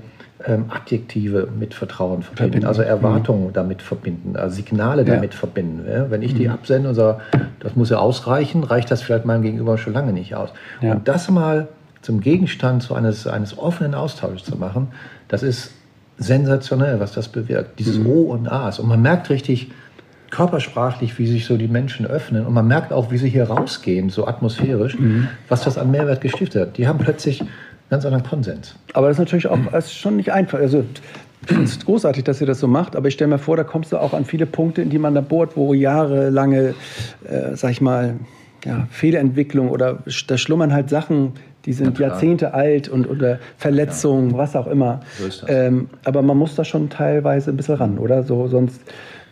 ähm, 0.46 0.66
Adjektive 0.68 1.48
mit 1.58 1.74
Vertrauen 1.74 2.22
verbinden, 2.22 2.62
verbinden. 2.62 2.66
also 2.66 2.82
Erwartungen 2.82 3.48
mhm. 3.48 3.52
damit 3.52 3.82
verbinden, 3.82 4.36
also 4.36 4.56
Signale 4.56 5.04
ja. 5.04 5.16
damit 5.16 5.34
verbinden. 5.34 5.84
Ja? 5.86 6.10
Wenn 6.10 6.22
ich 6.22 6.34
die 6.34 6.46
mhm. 6.46 6.54
absende 6.54 6.88
und 6.88 6.94
sage, 6.94 7.20
das 7.60 7.76
muss 7.76 7.90
ja 7.90 7.98
ausreichen, 7.98 8.64
reicht 8.64 8.90
das 8.90 9.02
vielleicht 9.02 9.26
meinem 9.26 9.42
Gegenüber 9.42 9.76
schon 9.76 9.92
lange 9.92 10.12
nicht 10.12 10.34
aus. 10.34 10.50
Ja. 10.80 10.92
Und 10.92 11.08
das 11.08 11.28
mal 11.30 11.68
zum 12.00 12.20
Gegenstand 12.20 12.82
so 12.82 12.94
eines, 12.94 13.26
eines 13.26 13.58
offenen 13.58 13.94
Austauschs 13.94 14.44
zu 14.44 14.56
machen, 14.56 14.88
das 15.28 15.42
ist 15.42 15.72
sensationell, 16.20 17.00
was 17.00 17.12
das 17.12 17.28
bewirkt. 17.28 17.78
Dieses 17.78 17.98
mhm. 17.98 18.06
O 18.06 18.20
und 18.32 18.50
A's. 18.50 18.78
Und 18.78 18.88
man 18.88 19.02
merkt 19.02 19.30
richtig 19.30 19.70
körpersprachlich, 20.30 21.18
wie 21.18 21.26
sich 21.26 21.46
so 21.46 21.56
die 21.56 21.66
Menschen 21.66 22.06
öffnen. 22.06 22.46
Und 22.46 22.54
man 22.54 22.68
merkt 22.68 22.92
auch, 22.92 23.10
wie 23.10 23.18
sie 23.18 23.28
hier 23.28 23.44
rausgehen, 23.44 24.10
so 24.10 24.26
atmosphärisch, 24.26 24.96
mhm. 24.98 25.28
was 25.48 25.64
das 25.64 25.76
an 25.76 25.90
Mehrwert 25.90 26.20
gestiftet 26.20 26.68
hat. 26.68 26.78
Die 26.78 26.86
haben 26.86 26.98
plötzlich 26.98 27.42
ganz 27.88 28.04
anderen 28.04 28.24
Konsens. 28.24 28.76
Aber 28.92 29.08
das 29.08 29.16
ist 29.16 29.20
natürlich 29.20 29.48
auch 29.48 29.58
ist 29.72 29.92
schon 29.92 30.16
nicht 30.16 30.30
einfach. 30.30 30.58
Also, 30.58 30.84
ich 31.42 31.48
finde 31.48 31.64
es 31.64 31.84
großartig, 31.84 32.22
dass 32.22 32.40
ihr 32.40 32.46
das 32.46 32.60
so 32.60 32.68
macht, 32.68 32.94
aber 32.94 33.08
ich 33.08 33.14
stelle 33.14 33.30
mir 33.30 33.38
vor, 33.38 33.56
da 33.56 33.64
kommst 33.64 33.92
du 33.92 33.96
auch 33.96 34.12
an 34.12 34.26
viele 34.26 34.44
Punkte, 34.44 34.82
in 34.82 34.90
die 34.90 34.98
man 34.98 35.14
da 35.14 35.22
bohrt, 35.22 35.56
wo 35.56 35.72
jahrelange, 35.72 36.74
äh, 37.26 37.56
sag 37.56 37.70
ich 37.70 37.80
mal, 37.80 38.16
ja, 38.64 38.86
Fehlentwicklung 38.90 39.70
oder 39.70 40.00
da 40.26 40.36
schlummern 40.36 40.72
halt 40.72 40.90
Sachen, 40.90 41.32
die 41.66 41.72
sind 41.72 41.98
ja, 41.98 42.08
Jahrzehnte 42.08 42.54
alt 42.54 42.88
und 42.88 43.08
oder 43.08 43.38
Verletzungen, 43.58 44.30
ja. 44.30 44.38
was 44.38 44.56
auch 44.56 44.66
immer. 44.66 45.00
So 45.18 45.26
ist 45.26 45.42
das. 45.42 45.50
Ähm, 45.50 45.88
aber 46.04 46.22
man 46.22 46.36
muss 46.36 46.54
da 46.54 46.64
schon 46.64 46.88
teilweise 46.88 47.50
ein 47.50 47.56
bisschen 47.56 47.76
ran, 47.76 47.98
oder? 47.98 48.22
So, 48.22 48.48
sonst 48.48 48.80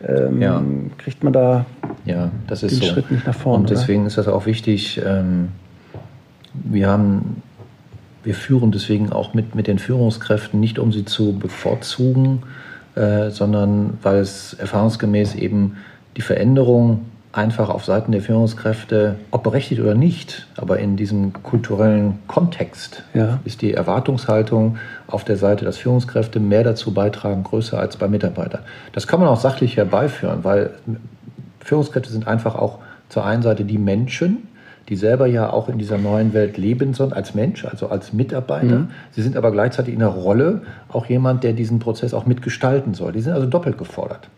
ähm, 0.07 0.41
ja. 0.41 0.63
kriegt 0.97 1.23
man 1.23 1.33
da 1.33 1.65
ja, 2.05 2.31
das 2.47 2.63
ist 2.63 2.81
den 2.81 2.87
so. 2.87 2.93
Schritt 2.93 3.11
nicht 3.11 3.25
nach 3.25 3.35
vorne. 3.35 3.61
Und 3.61 3.69
deswegen 3.69 4.01
oder? 4.01 4.07
ist 4.07 4.17
das 4.17 4.27
auch 4.27 4.45
wichtig. 4.45 5.01
Ähm, 5.05 5.49
wir 6.53 6.87
haben, 6.87 7.41
wir 8.23 8.33
führen 8.33 8.71
deswegen 8.71 9.11
auch 9.11 9.33
mit, 9.33 9.55
mit 9.55 9.67
den 9.67 9.79
Führungskräften 9.79 10.59
nicht, 10.59 10.79
um 10.79 10.91
sie 10.91 11.05
zu 11.05 11.37
bevorzugen, 11.37 12.43
äh, 12.95 13.29
sondern 13.29 13.97
weil 14.01 14.17
es 14.17 14.53
erfahrungsgemäß 14.53 15.35
eben 15.35 15.77
die 16.17 16.21
Veränderung 16.21 17.05
einfach 17.31 17.69
auf 17.69 17.85
Seiten 17.85 18.11
der 18.11 18.21
Führungskräfte, 18.21 19.15
ob 19.29 19.43
berechtigt 19.43 19.79
oder 19.79 19.93
nicht, 19.93 20.47
aber 20.57 20.79
in 20.79 20.97
diesem 20.97 21.31
kulturellen 21.43 22.17
Kontext 22.27 23.03
ja. 23.13 23.39
ist 23.45 23.61
die 23.61 23.73
Erwartungshaltung 23.73 24.77
auf 25.05 25.23
der 25.23 25.37
Seite, 25.37 25.63
dass 25.63 25.77
Führungskräfte 25.77 26.39
mehr 26.39 26.63
dazu 26.63 26.91
beitragen, 26.91 27.43
größer 27.43 27.77
als 27.79 27.97
bei 27.97 28.07
Mitarbeitern. 28.07 28.61
Das 28.93 29.05
kann 29.05 29.19
man 29.19 29.29
auch 29.29 29.39
sachlich 29.39 29.77
herbeiführen, 29.77 30.43
weil 30.43 30.71
Führungskräfte 31.59 32.11
sind 32.11 32.27
einfach 32.27 32.55
auch 32.55 32.79
zur 33.09 33.25
einen 33.25 33.43
Seite 33.43 33.63
die 33.63 33.77
Menschen, 33.77 34.47
die 34.87 34.95
selber 34.95 35.27
ja 35.27 35.51
auch 35.51 35.69
in 35.69 35.77
dieser 35.77 35.99
neuen 35.99 36.33
Welt 36.33 36.57
leben 36.57 36.95
sollen, 36.95 37.13
als 37.13 37.35
Mensch, 37.35 37.63
also 37.63 37.89
als 37.89 38.11
Mitarbeiter. 38.11 38.79
Mhm. 38.79 38.87
Sie 39.11 39.21
sind 39.21 39.37
aber 39.37 39.51
gleichzeitig 39.51 39.93
in 39.93 39.99
der 39.99 40.09
Rolle 40.09 40.63
auch 40.87 41.05
jemand, 41.05 41.43
der 41.43 41.53
diesen 41.53 41.77
Prozess 41.77 42.15
auch 42.15 42.25
mitgestalten 42.25 42.95
soll. 42.95 43.11
Die 43.11 43.21
sind 43.21 43.33
also 43.33 43.45
doppelt 43.45 43.77
gefordert. 43.77 44.29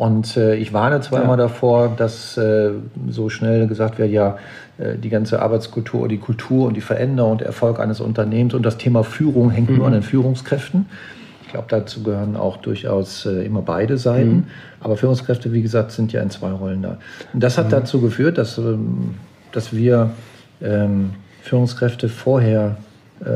Und 0.00 0.38
äh, 0.38 0.54
ich 0.54 0.72
warne 0.72 1.02
zwar 1.02 1.18
ja. 1.18 1.24
immer 1.26 1.36
davor, 1.36 1.92
dass 1.94 2.34
äh, 2.38 2.70
so 3.10 3.28
schnell 3.28 3.66
gesagt 3.66 3.98
wird, 3.98 4.10
ja, 4.10 4.38
äh, 4.78 4.96
die 4.96 5.10
ganze 5.10 5.42
Arbeitskultur, 5.42 6.08
die 6.08 6.16
Kultur 6.16 6.68
und 6.68 6.74
die 6.74 6.80
Veränderung 6.80 7.32
und 7.32 7.42
der 7.42 7.48
Erfolg 7.48 7.78
eines 7.78 8.00
Unternehmens 8.00 8.54
und 8.54 8.64
das 8.64 8.78
Thema 8.78 9.04
Führung 9.04 9.50
hängt 9.50 9.68
mhm. 9.68 9.76
nur 9.76 9.86
an 9.88 9.92
den 9.92 10.02
Führungskräften. 10.02 10.86
glaube, 11.50 11.66
dazu 11.68 12.02
gehören 12.02 12.34
auch 12.34 12.56
durchaus 12.56 13.26
äh, 13.26 13.44
immer 13.44 13.60
beide 13.60 13.98
Seiten. 13.98 14.36
Mhm. 14.36 14.44
Aber 14.80 14.96
Führungskräfte, 14.96 15.52
wie 15.52 15.60
gesagt, 15.60 15.92
sind 15.92 16.14
ja 16.14 16.22
in 16.22 16.30
zwei 16.30 16.50
Rollen 16.50 16.80
da. 16.80 16.96
Und 17.34 17.42
das 17.42 17.58
hat 17.58 17.66
mhm. 17.66 17.72
dazu 17.72 18.00
geführt, 18.00 18.38
dass, 18.38 18.56
ähm, 18.56 19.16
dass 19.52 19.74
wir 19.74 20.12
ähm, 20.62 21.10
Führungskräfte 21.42 22.08
vorher 22.08 22.78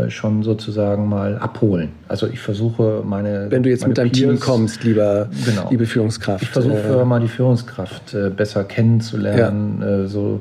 schon 0.09 0.43
sozusagen 0.43 1.09
mal 1.09 1.37
abholen. 1.37 1.91
Also 2.09 2.26
ich 2.26 2.41
versuche 2.41 3.03
meine. 3.05 3.51
Wenn 3.51 3.62
du 3.62 3.68
jetzt 3.68 3.87
mit 3.87 3.99
deinem 3.99 4.12
Peers, 4.12 4.30
Team 4.30 4.41
kommst, 4.41 4.82
lieber, 4.82 5.28
genau. 5.45 5.68
liebe 5.70 5.85
Führungskraft. 5.85 6.43
Ich 6.43 6.49
versuche 6.49 7.01
äh, 7.01 7.05
mal 7.05 7.20
die 7.20 7.28
Führungskraft 7.28 8.14
äh, 8.14 8.30
besser 8.30 8.64
kennenzulernen, 8.64 9.82
ja. 9.82 10.05
Äh, 10.05 10.07
so 10.07 10.41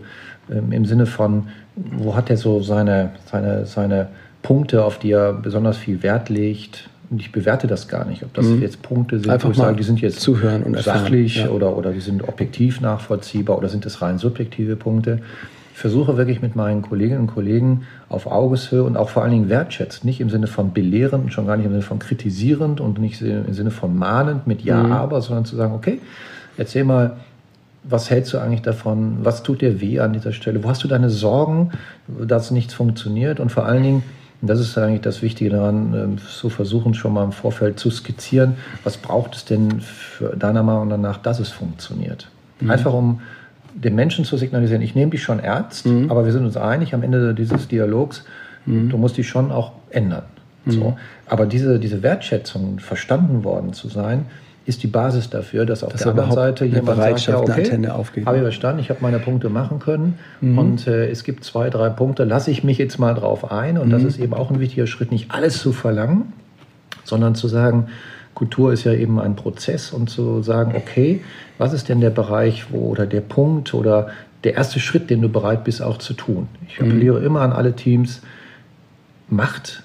ähm, 0.49 0.71
im 0.71 0.85
Sinne 0.85 1.05
von, 1.05 1.47
wo 1.75 2.15
hat 2.15 2.29
er 2.29 2.37
so 2.37 2.61
seine, 2.61 3.11
seine, 3.29 3.65
seine 3.65 4.07
Punkte, 4.41 4.83
auf 4.83 4.99
die 4.99 5.11
er 5.11 5.33
besonders 5.33 5.77
viel 5.77 6.03
Wert 6.03 6.29
legt. 6.29 6.89
Und 7.09 7.19
ich 7.19 7.31
bewerte 7.31 7.67
das 7.67 7.87
gar 7.87 8.05
nicht, 8.05 8.23
ob 8.23 8.33
das 8.33 8.45
mhm. 8.45 8.61
jetzt 8.61 8.81
Punkte 8.81 9.19
sind, 9.19 9.29
Einfach 9.29 9.49
wo 9.49 9.51
ich 9.51 9.57
sage, 9.57 9.77
die 9.77 9.83
sind 9.83 10.01
jetzt 10.01 10.19
zuhören 10.19 10.63
und 10.63 10.79
sachlich 10.79 11.37
ja. 11.37 11.49
oder, 11.49 11.77
oder 11.77 11.91
die 11.91 11.99
sind 11.99 12.27
objektiv 12.27 12.81
nachvollziehbar 12.81 13.57
oder 13.57 13.69
sind 13.69 13.85
es 13.85 14.01
rein 14.01 14.17
subjektive 14.17 14.75
Punkte. 14.75 15.19
Ich 15.73 15.79
versuche 15.79 16.17
wirklich 16.17 16.41
mit 16.41 16.55
meinen 16.55 16.83
Kolleginnen 16.83 17.21
und 17.21 17.27
Kollegen 17.27 17.87
auf 18.07 18.27
Augeshöhe 18.27 18.83
und 18.83 18.95
auch 18.95 19.09
vor 19.09 19.23
allen 19.23 19.31
Dingen 19.31 19.49
wertschätzend, 19.49 20.05
nicht 20.05 20.21
im 20.21 20.29
Sinne 20.29 20.45
von 20.45 20.71
belehrend 20.71 21.25
und 21.25 21.33
schon 21.33 21.47
gar 21.47 21.57
nicht 21.57 21.65
im 21.65 21.71
Sinne 21.71 21.83
von 21.83 21.97
kritisierend 21.97 22.79
und 22.79 22.99
nicht 22.99 23.21
im 23.23 23.51
Sinne 23.53 23.71
von 23.71 23.97
mahnend 23.97 24.45
mit 24.45 24.61
Ja, 24.61 24.83
mhm. 24.83 24.91
aber, 24.91 25.21
sondern 25.21 25.45
zu 25.45 25.55
sagen, 25.55 25.73
okay, 25.73 25.99
erzähl 26.57 26.83
mal, 26.83 27.17
was 27.83 28.11
hältst 28.11 28.33
du 28.33 28.37
eigentlich 28.37 28.61
davon? 28.61 29.17
Was 29.23 29.41
tut 29.41 29.61
dir 29.61 29.81
weh 29.81 29.99
an 29.99 30.13
dieser 30.13 30.31
Stelle? 30.31 30.63
Wo 30.63 30.69
hast 30.69 30.83
du 30.83 30.87
deine 30.87 31.09
Sorgen, 31.09 31.71
dass 32.07 32.51
nichts 32.51 32.75
funktioniert? 32.75 33.39
Und 33.39 33.51
vor 33.51 33.65
allen 33.65 33.81
Dingen, 33.81 34.03
und 34.41 34.49
das 34.49 34.59
ist 34.59 34.77
eigentlich 34.77 35.01
das 35.01 35.23
Wichtige 35.23 35.49
daran, 35.49 35.93
ähm, 35.95 36.17
zu 36.19 36.49
versuchen, 36.49 36.93
schon 36.93 37.13
mal 37.13 37.23
im 37.23 37.31
Vorfeld 37.31 37.79
zu 37.79 37.89
skizzieren, 37.89 38.57
was 38.83 38.97
braucht 38.97 39.35
es 39.35 39.45
denn 39.45 39.81
für 39.81 40.37
deiner 40.37 40.61
Meinung 40.61 41.01
nach, 41.01 41.17
dass 41.17 41.39
es 41.39 41.49
funktioniert? 41.49 42.29
Mhm. 42.59 42.69
Einfach 42.69 42.93
um 42.93 43.21
dem 43.73 43.95
Menschen 43.95 44.25
zu 44.25 44.37
signalisieren, 44.37 44.81
ich 44.81 44.95
nehme 44.95 45.11
dich 45.11 45.23
schon 45.23 45.39
ernst, 45.39 45.85
mhm. 45.85 46.09
aber 46.09 46.25
wir 46.25 46.31
sind 46.31 46.45
uns 46.45 46.57
einig 46.57 46.93
am 46.93 47.03
Ende 47.03 47.33
dieses 47.33 47.67
Dialogs, 47.67 48.23
mhm. 48.65 48.89
du 48.89 48.97
musst 48.97 49.17
dich 49.17 49.27
schon 49.27 49.51
auch 49.51 49.73
ändern. 49.89 50.23
Mhm. 50.65 50.71
So. 50.71 50.97
Aber 51.27 51.45
diese, 51.45 51.79
diese 51.79 52.03
Wertschätzung, 52.03 52.79
verstanden 52.79 53.43
worden 53.43 53.73
zu 53.73 53.87
sein, 53.87 54.25
ist 54.65 54.81
die 54.81 54.87
Basis 54.87 55.29
dafür, 55.29 55.65
dass 55.65 55.83
auf 55.83 55.91
das 55.91 56.03
der 56.03 56.11
anderen 56.11 56.31
Seite 56.31 56.65
jemand 56.65 56.97
sagt, 56.97 57.27
ja, 57.27 57.37
okay, 57.37 58.25
habe 58.25 58.37
ich 58.37 58.43
verstanden, 58.43 58.79
ich 58.79 58.89
habe 58.89 58.99
meine 59.01 59.19
Punkte 59.19 59.49
machen 59.49 59.79
können 59.79 60.17
mhm. 60.39 60.57
und 60.57 60.87
äh, 60.87 61.09
es 61.09 61.25
gibt 61.25 61.43
zwei, 61.43 61.69
drei 61.69 61.89
Punkte, 61.89 62.23
lasse 62.23 62.49
ich 62.49 62.63
mich 62.63 62.77
jetzt 62.77 62.97
mal 62.97 63.13
drauf 63.13 63.51
ein 63.51 63.77
und 63.77 63.89
das 63.89 64.03
mhm. 64.03 64.07
ist 64.07 64.19
eben 64.19 64.33
auch 64.33 64.51
ein 64.51 64.59
wichtiger 64.61 64.87
Schritt, 64.87 65.11
nicht 65.11 65.31
alles 65.31 65.59
zu 65.59 65.73
verlangen, 65.73 66.31
sondern 67.03 67.35
zu 67.35 67.49
sagen, 67.49 67.87
Kultur 68.35 68.73
ist 68.73 68.83
ja 68.83 68.93
eben 68.93 69.19
ein 69.19 69.35
Prozess 69.35 69.91
und 69.91 70.09
zu 70.09 70.41
sagen, 70.41 70.73
okay, 70.75 71.21
was 71.57 71.73
ist 71.73 71.89
denn 71.89 72.01
der 72.01 72.09
Bereich 72.09 72.71
wo, 72.71 72.89
oder 72.89 73.05
der 73.05 73.21
Punkt 73.21 73.73
oder 73.73 74.09
der 74.43 74.55
erste 74.55 74.79
Schritt, 74.79 75.09
den 75.09 75.21
du 75.21 75.29
bereit 75.29 75.63
bist 75.63 75.81
auch 75.81 75.97
zu 75.97 76.13
tun. 76.13 76.47
Ich 76.67 76.79
mhm. 76.79 76.87
appelliere 76.87 77.19
mhm. 77.19 77.25
immer 77.25 77.41
an 77.41 77.53
alle 77.53 77.75
Teams, 77.75 78.21
macht, 79.29 79.83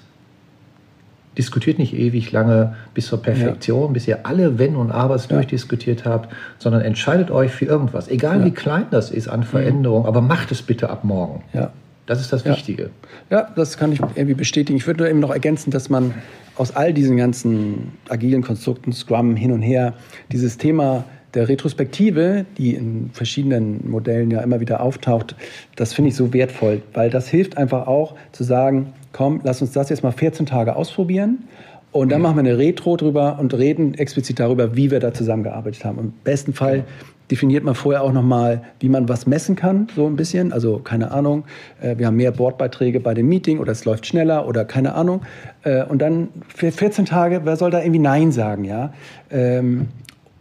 diskutiert 1.37 1.79
nicht 1.79 1.93
ewig 1.93 2.31
lange 2.31 2.75
bis 2.93 3.07
zur 3.07 3.21
Perfektion, 3.21 3.87
ja. 3.87 3.93
bis 3.93 4.07
ihr 4.07 4.25
alle 4.25 4.59
Wenn 4.59 4.75
und 4.75 4.91
Abers 4.91 5.29
ja. 5.29 5.37
durchdiskutiert 5.37 6.05
habt, 6.05 6.33
sondern 6.57 6.81
entscheidet 6.81 7.31
euch 7.31 7.51
für 7.51 7.65
irgendwas, 7.65 8.09
egal 8.09 8.39
ja. 8.39 8.45
wie 8.45 8.51
klein 8.51 8.85
das 8.91 9.11
ist 9.11 9.27
an 9.27 9.43
Veränderung, 9.43 10.01
mhm. 10.01 10.07
aber 10.07 10.21
macht 10.21 10.51
es 10.51 10.61
bitte 10.61 10.89
ab 10.89 11.03
morgen. 11.03 11.43
Ja. 11.53 11.71
Das 12.05 12.19
ist 12.21 12.33
das 12.33 12.43
Wichtige. 12.43 12.89
Ja, 13.29 13.49
das 13.55 13.77
kann 13.77 13.91
ich 13.91 13.99
irgendwie 13.99 14.33
bestätigen. 14.33 14.75
Ich 14.75 14.87
würde 14.87 15.01
nur 15.01 15.09
eben 15.11 15.19
noch 15.19 15.29
ergänzen, 15.29 15.69
dass 15.69 15.91
man 15.91 16.15
aus 16.59 16.75
all 16.75 16.93
diesen 16.93 17.17
ganzen 17.17 17.93
agilen 18.09 18.43
Konstrukten, 18.43 18.91
Scrum 18.91 19.35
hin 19.35 19.51
und 19.51 19.61
her, 19.61 19.93
dieses 20.31 20.57
Thema 20.57 21.05
der 21.33 21.47
Retrospektive, 21.47 22.45
die 22.57 22.73
in 22.73 23.11
verschiedenen 23.13 23.89
Modellen 23.89 24.29
ja 24.29 24.41
immer 24.41 24.59
wieder 24.59 24.81
auftaucht, 24.81 25.35
das 25.75 25.93
finde 25.93 26.09
ich 26.09 26.15
so 26.15 26.33
wertvoll, 26.33 26.81
weil 26.93 27.09
das 27.09 27.29
hilft 27.29 27.57
einfach 27.57 27.87
auch 27.87 28.15
zu 28.31 28.43
sagen, 28.43 28.93
komm, 29.13 29.39
lass 29.43 29.61
uns 29.61 29.71
das 29.71 29.89
jetzt 29.89 30.03
mal 30.03 30.11
14 30.11 30.45
Tage 30.47 30.75
ausprobieren 30.75 31.47
und 31.91 32.11
dann 32.11 32.21
machen 32.21 32.35
wir 32.35 32.41
eine 32.41 32.57
Retro 32.57 32.97
drüber 32.97 33.37
und 33.39 33.53
reden 33.53 33.93
explizit 33.93 34.39
darüber, 34.39 34.75
wie 34.75 34.91
wir 34.91 34.99
da 34.99 35.13
zusammengearbeitet 35.13 35.85
haben. 35.85 35.97
Im 35.99 36.13
besten 36.23 36.53
Fall 36.53 36.83
definiert 37.31 37.63
man 37.63 37.75
vorher 37.75 38.03
auch 38.03 38.11
nochmal, 38.11 38.61
wie 38.79 38.89
man 38.89 39.07
was 39.07 39.27
messen 39.27 39.55
kann, 39.55 39.87
so 39.95 40.07
ein 40.07 40.15
bisschen. 40.15 40.51
Also 40.51 40.79
keine 40.79 41.11
Ahnung, 41.11 41.43
äh, 41.81 41.97
wir 41.97 42.07
haben 42.07 42.15
mehr 42.15 42.31
Bordbeiträge 42.31 42.99
bei 42.99 43.13
dem 43.13 43.27
Meeting 43.27 43.59
oder 43.59 43.71
es 43.71 43.85
läuft 43.85 44.05
schneller 44.07 44.47
oder 44.47 44.65
keine 44.65 44.95
Ahnung. 44.95 45.21
Äh, 45.63 45.83
und 45.83 46.01
dann 46.01 46.29
für 46.47 46.71
14 46.71 47.05
Tage, 47.05 47.41
wer 47.43 47.55
soll 47.55 47.71
da 47.71 47.79
irgendwie 47.79 47.99
Nein 47.99 48.31
sagen, 48.31 48.63
ja? 48.63 48.93
Ähm, 49.29 49.87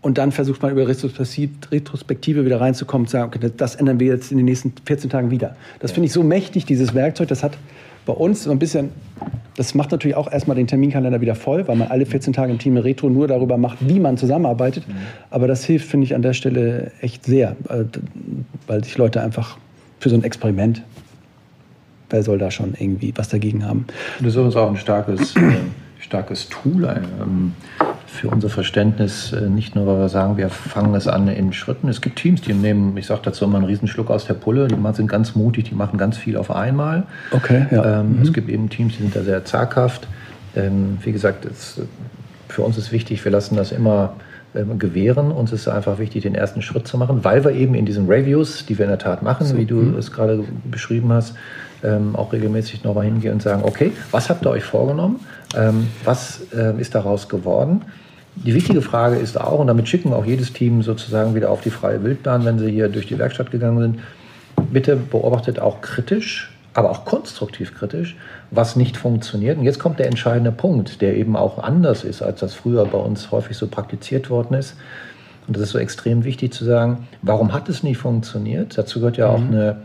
und 0.00 0.16
dann 0.16 0.30
versucht 0.30 0.62
man 0.62 0.70
über 0.70 0.86
Retrospektive 0.86 2.44
wieder 2.44 2.60
reinzukommen 2.60 3.04
und 3.04 3.08
zu 3.08 3.12
sagen, 3.12 3.32
okay, 3.34 3.50
das 3.54 3.74
ändern 3.74 3.98
wir 3.98 4.06
jetzt 4.06 4.30
in 4.30 4.36
den 4.36 4.46
nächsten 4.46 4.72
14 4.84 5.10
Tagen 5.10 5.30
wieder. 5.30 5.56
Das 5.80 5.90
finde 5.90 6.06
ich 6.06 6.12
so 6.12 6.22
mächtig, 6.22 6.66
dieses 6.66 6.94
Werkzeug. 6.94 7.28
Das 7.28 7.42
hat 7.42 7.58
bei 8.08 8.14
uns 8.14 8.44
so 8.44 8.50
ein 8.50 8.58
bisschen, 8.58 8.88
das 9.54 9.74
macht 9.74 9.92
natürlich 9.92 10.16
auch 10.16 10.32
erstmal 10.32 10.56
den 10.56 10.66
Terminkalender 10.66 11.20
wieder 11.20 11.34
voll, 11.34 11.68
weil 11.68 11.76
man 11.76 11.88
alle 11.88 12.06
14 12.06 12.32
Tage 12.32 12.50
im 12.50 12.58
Team 12.58 12.78
Retro 12.78 13.10
nur 13.10 13.28
darüber 13.28 13.58
macht, 13.58 13.86
wie 13.86 14.00
man 14.00 14.16
zusammenarbeitet. 14.16 14.88
Mhm. 14.88 14.94
Aber 15.28 15.46
das 15.46 15.62
hilft, 15.62 15.86
finde 15.90 16.04
ich, 16.06 16.14
an 16.14 16.22
der 16.22 16.32
Stelle 16.32 16.90
echt 17.02 17.26
sehr, 17.26 17.54
weil 18.66 18.82
sich 18.82 18.96
Leute 18.96 19.20
einfach 19.20 19.58
für 20.00 20.08
so 20.08 20.16
ein 20.16 20.24
Experiment, 20.24 20.82
wer 22.08 22.22
soll 22.22 22.38
da 22.38 22.50
schon 22.50 22.72
irgendwie 22.78 23.12
was 23.14 23.28
dagegen 23.28 23.66
haben? 23.66 23.86
Das 24.20 24.28
ist 24.28 24.36
übrigens 24.36 24.56
auch 24.56 24.70
ein 24.70 24.78
starkes, 24.78 25.36
äh, 25.36 25.40
starkes 26.00 26.48
Tool. 26.48 26.84
Ähm, 27.20 27.52
für 28.08 28.28
unser 28.28 28.48
Verständnis 28.48 29.32
äh, 29.32 29.48
nicht 29.48 29.76
nur, 29.76 29.86
weil 29.86 29.98
wir 29.98 30.08
sagen, 30.08 30.36
wir 30.36 30.48
fangen 30.48 30.94
es 30.94 31.06
an 31.06 31.28
in 31.28 31.52
Schritten. 31.52 31.88
Es 31.88 32.00
gibt 32.00 32.16
Teams, 32.16 32.40
die 32.40 32.54
nehmen, 32.54 32.96
ich 32.96 33.06
sage 33.06 33.20
dazu 33.24 33.44
immer 33.44 33.58
einen 33.58 33.66
Riesenschluck 33.66 34.10
aus 34.10 34.24
der 34.24 34.34
Pulle, 34.34 34.66
die 34.66 34.76
sind 34.94 35.08
ganz 35.08 35.34
mutig, 35.34 35.68
die 35.68 35.74
machen 35.74 35.98
ganz 35.98 36.16
viel 36.16 36.36
auf 36.36 36.50
einmal. 36.50 37.04
Okay, 37.32 37.66
ja. 37.70 38.00
Ähm, 38.00 38.16
mhm. 38.16 38.22
Es 38.22 38.32
gibt 38.32 38.48
eben 38.48 38.70
Teams, 38.70 38.96
die 38.96 39.02
sind 39.02 39.14
da 39.14 39.22
sehr 39.22 39.44
zaghaft. 39.44 40.08
Ähm, 40.56 40.98
wie 41.02 41.12
gesagt, 41.12 41.44
es, 41.44 41.80
für 42.48 42.62
uns 42.62 42.78
ist 42.78 42.92
wichtig, 42.92 43.22
wir 43.24 43.30
lassen 43.30 43.56
das 43.56 43.72
immer 43.72 44.14
ähm, 44.54 44.78
gewähren. 44.78 45.30
Uns 45.30 45.52
ist 45.52 45.68
einfach 45.68 45.98
wichtig, 45.98 46.22
den 46.22 46.34
ersten 46.34 46.62
Schritt 46.62 46.88
zu 46.88 46.96
machen, 46.96 47.22
weil 47.24 47.44
wir 47.44 47.52
eben 47.52 47.74
in 47.74 47.84
diesen 47.84 48.08
Reviews, 48.08 48.64
die 48.64 48.78
wir 48.78 48.86
in 48.86 48.90
der 48.90 48.98
Tat 48.98 49.22
machen, 49.22 49.46
so, 49.46 49.56
wie 49.58 49.66
du 49.66 49.76
mhm. 49.76 49.98
es 49.98 50.10
gerade 50.10 50.42
beschrieben 50.70 51.12
hast, 51.12 51.34
ähm, 51.84 52.16
auch 52.16 52.32
regelmäßig 52.32 52.82
nochmal 52.82 53.04
hingehen 53.04 53.34
und 53.34 53.42
sagen, 53.42 53.62
okay, 53.64 53.92
was 54.10 54.30
habt 54.30 54.44
ihr 54.46 54.50
euch 54.50 54.64
vorgenommen? 54.64 55.20
Ähm, 55.56 55.88
was 56.04 56.40
äh, 56.54 56.78
ist 56.80 56.94
daraus 56.94 57.28
geworden? 57.28 57.82
Die 58.44 58.54
wichtige 58.54 58.82
Frage 58.82 59.16
ist 59.16 59.40
auch, 59.40 59.58
und 59.58 59.66
damit 59.66 59.88
schicken 59.88 60.10
wir 60.10 60.16
auch 60.16 60.26
jedes 60.26 60.52
Team 60.52 60.82
sozusagen 60.82 61.34
wieder 61.34 61.50
auf 61.50 61.60
die 61.60 61.70
freie 61.70 62.02
Wildbahn, 62.04 62.44
wenn 62.44 62.58
sie 62.58 62.70
hier 62.70 62.88
durch 62.88 63.06
die 63.06 63.18
Werkstatt 63.18 63.50
gegangen 63.50 63.80
sind, 63.80 64.00
bitte 64.72 64.96
beobachtet 64.96 65.58
auch 65.58 65.80
kritisch, 65.80 66.52
aber 66.74 66.90
auch 66.90 67.04
konstruktiv 67.04 67.74
kritisch, 67.74 68.16
was 68.50 68.76
nicht 68.76 68.96
funktioniert. 68.96 69.58
Und 69.58 69.64
jetzt 69.64 69.80
kommt 69.80 69.98
der 69.98 70.06
entscheidende 70.06 70.52
Punkt, 70.52 71.00
der 71.00 71.16
eben 71.16 71.34
auch 71.34 71.58
anders 71.58 72.04
ist, 72.04 72.22
als 72.22 72.40
das 72.40 72.54
früher 72.54 72.84
bei 72.84 72.98
uns 72.98 73.32
häufig 73.32 73.56
so 73.56 73.66
praktiziert 73.66 74.30
worden 74.30 74.54
ist. 74.54 74.76
Und 75.48 75.56
das 75.56 75.64
ist 75.64 75.70
so 75.70 75.78
extrem 75.78 76.24
wichtig 76.24 76.52
zu 76.52 76.64
sagen, 76.64 77.08
warum 77.22 77.52
hat 77.52 77.68
es 77.68 77.82
nicht 77.82 77.98
funktioniert? 77.98 78.76
Dazu 78.78 79.00
gehört 79.00 79.16
ja 79.16 79.28
auch 79.28 79.40
mhm. 79.40 79.48
eine 79.48 79.76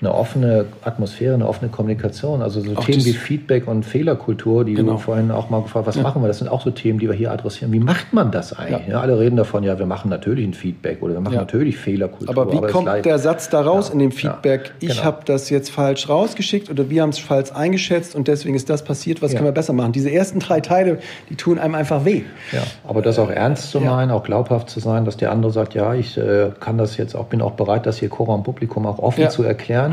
eine 0.00 0.14
offene 0.14 0.66
Atmosphäre, 0.82 1.34
eine 1.34 1.46
offene 1.46 1.70
Kommunikation. 1.70 2.40
Also 2.40 2.60
so 2.60 2.74
auch 2.74 2.84
Themen 2.84 3.04
wie 3.04 3.12
Feedback 3.12 3.68
und 3.68 3.84
Fehlerkultur, 3.84 4.64
die 4.64 4.74
genau. 4.74 4.92
du 4.92 4.98
vorhin 4.98 5.30
auch 5.30 5.50
mal 5.50 5.60
gefragt 5.60 5.86
hast, 5.86 5.96
was 5.96 5.96
ja. 5.96 6.02
machen 6.02 6.22
wir? 6.22 6.28
Das 6.28 6.38
sind 6.38 6.48
auch 6.48 6.62
so 6.62 6.70
Themen, 6.70 6.98
die 6.98 7.06
wir 7.06 7.14
hier 7.14 7.30
adressieren. 7.30 7.70
Wie 7.72 7.80
macht 7.80 8.14
man 8.14 8.30
das 8.30 8.54
eigentlich? 8.54 8.86
Ja. 8.86 8.94
Ja, 8.94 9.00
alle 9.02 9.18
reden 9.18 9.36
davon, 9.36 9.62
ja, 9.62 9.78
wir 9.78 9.84
machen 9.84 10.08
natürlich 10.08 10.46
ein 10.46 10.54
Feedback 10.54 11.02
oder 11.02 11.14
wir 11.14 11.20
machen 11.20 11.36
natürlich 11.36 11.76
Fehlerkultur. 11.76 12.30
Aber 12.30 12.50
wie 12.50 12.56
aber 12.56 12.68
kommt 12.68 13.04
der 13.04 13.18
Satz 13.18 13.50
da 13.50 13.60
raus 13.60 13.90
in 13.90 13.98
dem 13.98 14.10
Feedback? 14.10 14.72
Ich 14.80 14.88
genau. 14.88 15.04
habe 15.04 15.18
das 15.26 15.50
jetzt 15.50 15.70
falsch 15.70 16.08
rausgeschickt 16.08 16.70
oder 16.70 16.88
wir 16.88 17.02
haben 17.02 17.10
es 17.10 17.18
falsch 17.18 17.52
eingeschätzt 17.52 18.14
und 18.14 18.26
deswegen 18.26 18.54
ist 18.54 18.70
das 18.70 18.84
passiert. 18.84 19.20
Was 19.20 19.32
können 19.32 19.44
wir 19.44 19.52
besser 19.52 19.74
machen? 19.74 19.92
Diese 19.92 20.10
ersten 20.10 20.40
drei 20.40 20.60
Teile, 20.60 20.98
die 21.28 21.34
tun 21.34 21.58
einem 21.58 21.74
einfach 21.74 22.06
weh. 22.06 22.22
Aber 22.88 23.02
das 23.02 23.18
auch 23.18 23.30
ernst 23.30 23.70
zu 23.70 23.80
meinen, 23.80 24.10
auch 24.10 24.22
glaubhaft 24.22 24.70
zu 24.70 24.80
sein, 24.80 25.04
dass 25.04 25.18
der 25.18 25.30
andere 25.30 25.52
sagt, 25.52 25.74
ja, 25.74 25.94
ich 25.94 26.16
äh, 26.16 26.50
kann 26.58 26.78
das 26.78 26.96
jetzt 26.96 27.14
auch, 27.14 27.26
bin 27.26 27.42
auch 27.42 27.52
bereit, 27.52 27.84
das 27.84 27.98
hier 27.98 28.08
Chor 28.08 28.30
am 28.30 28.42
Publikum 28.42 28.86
auch 28.86 28.98
offen 28.98 29.28
zu 29.28 29.42
erklären 29.42 29.89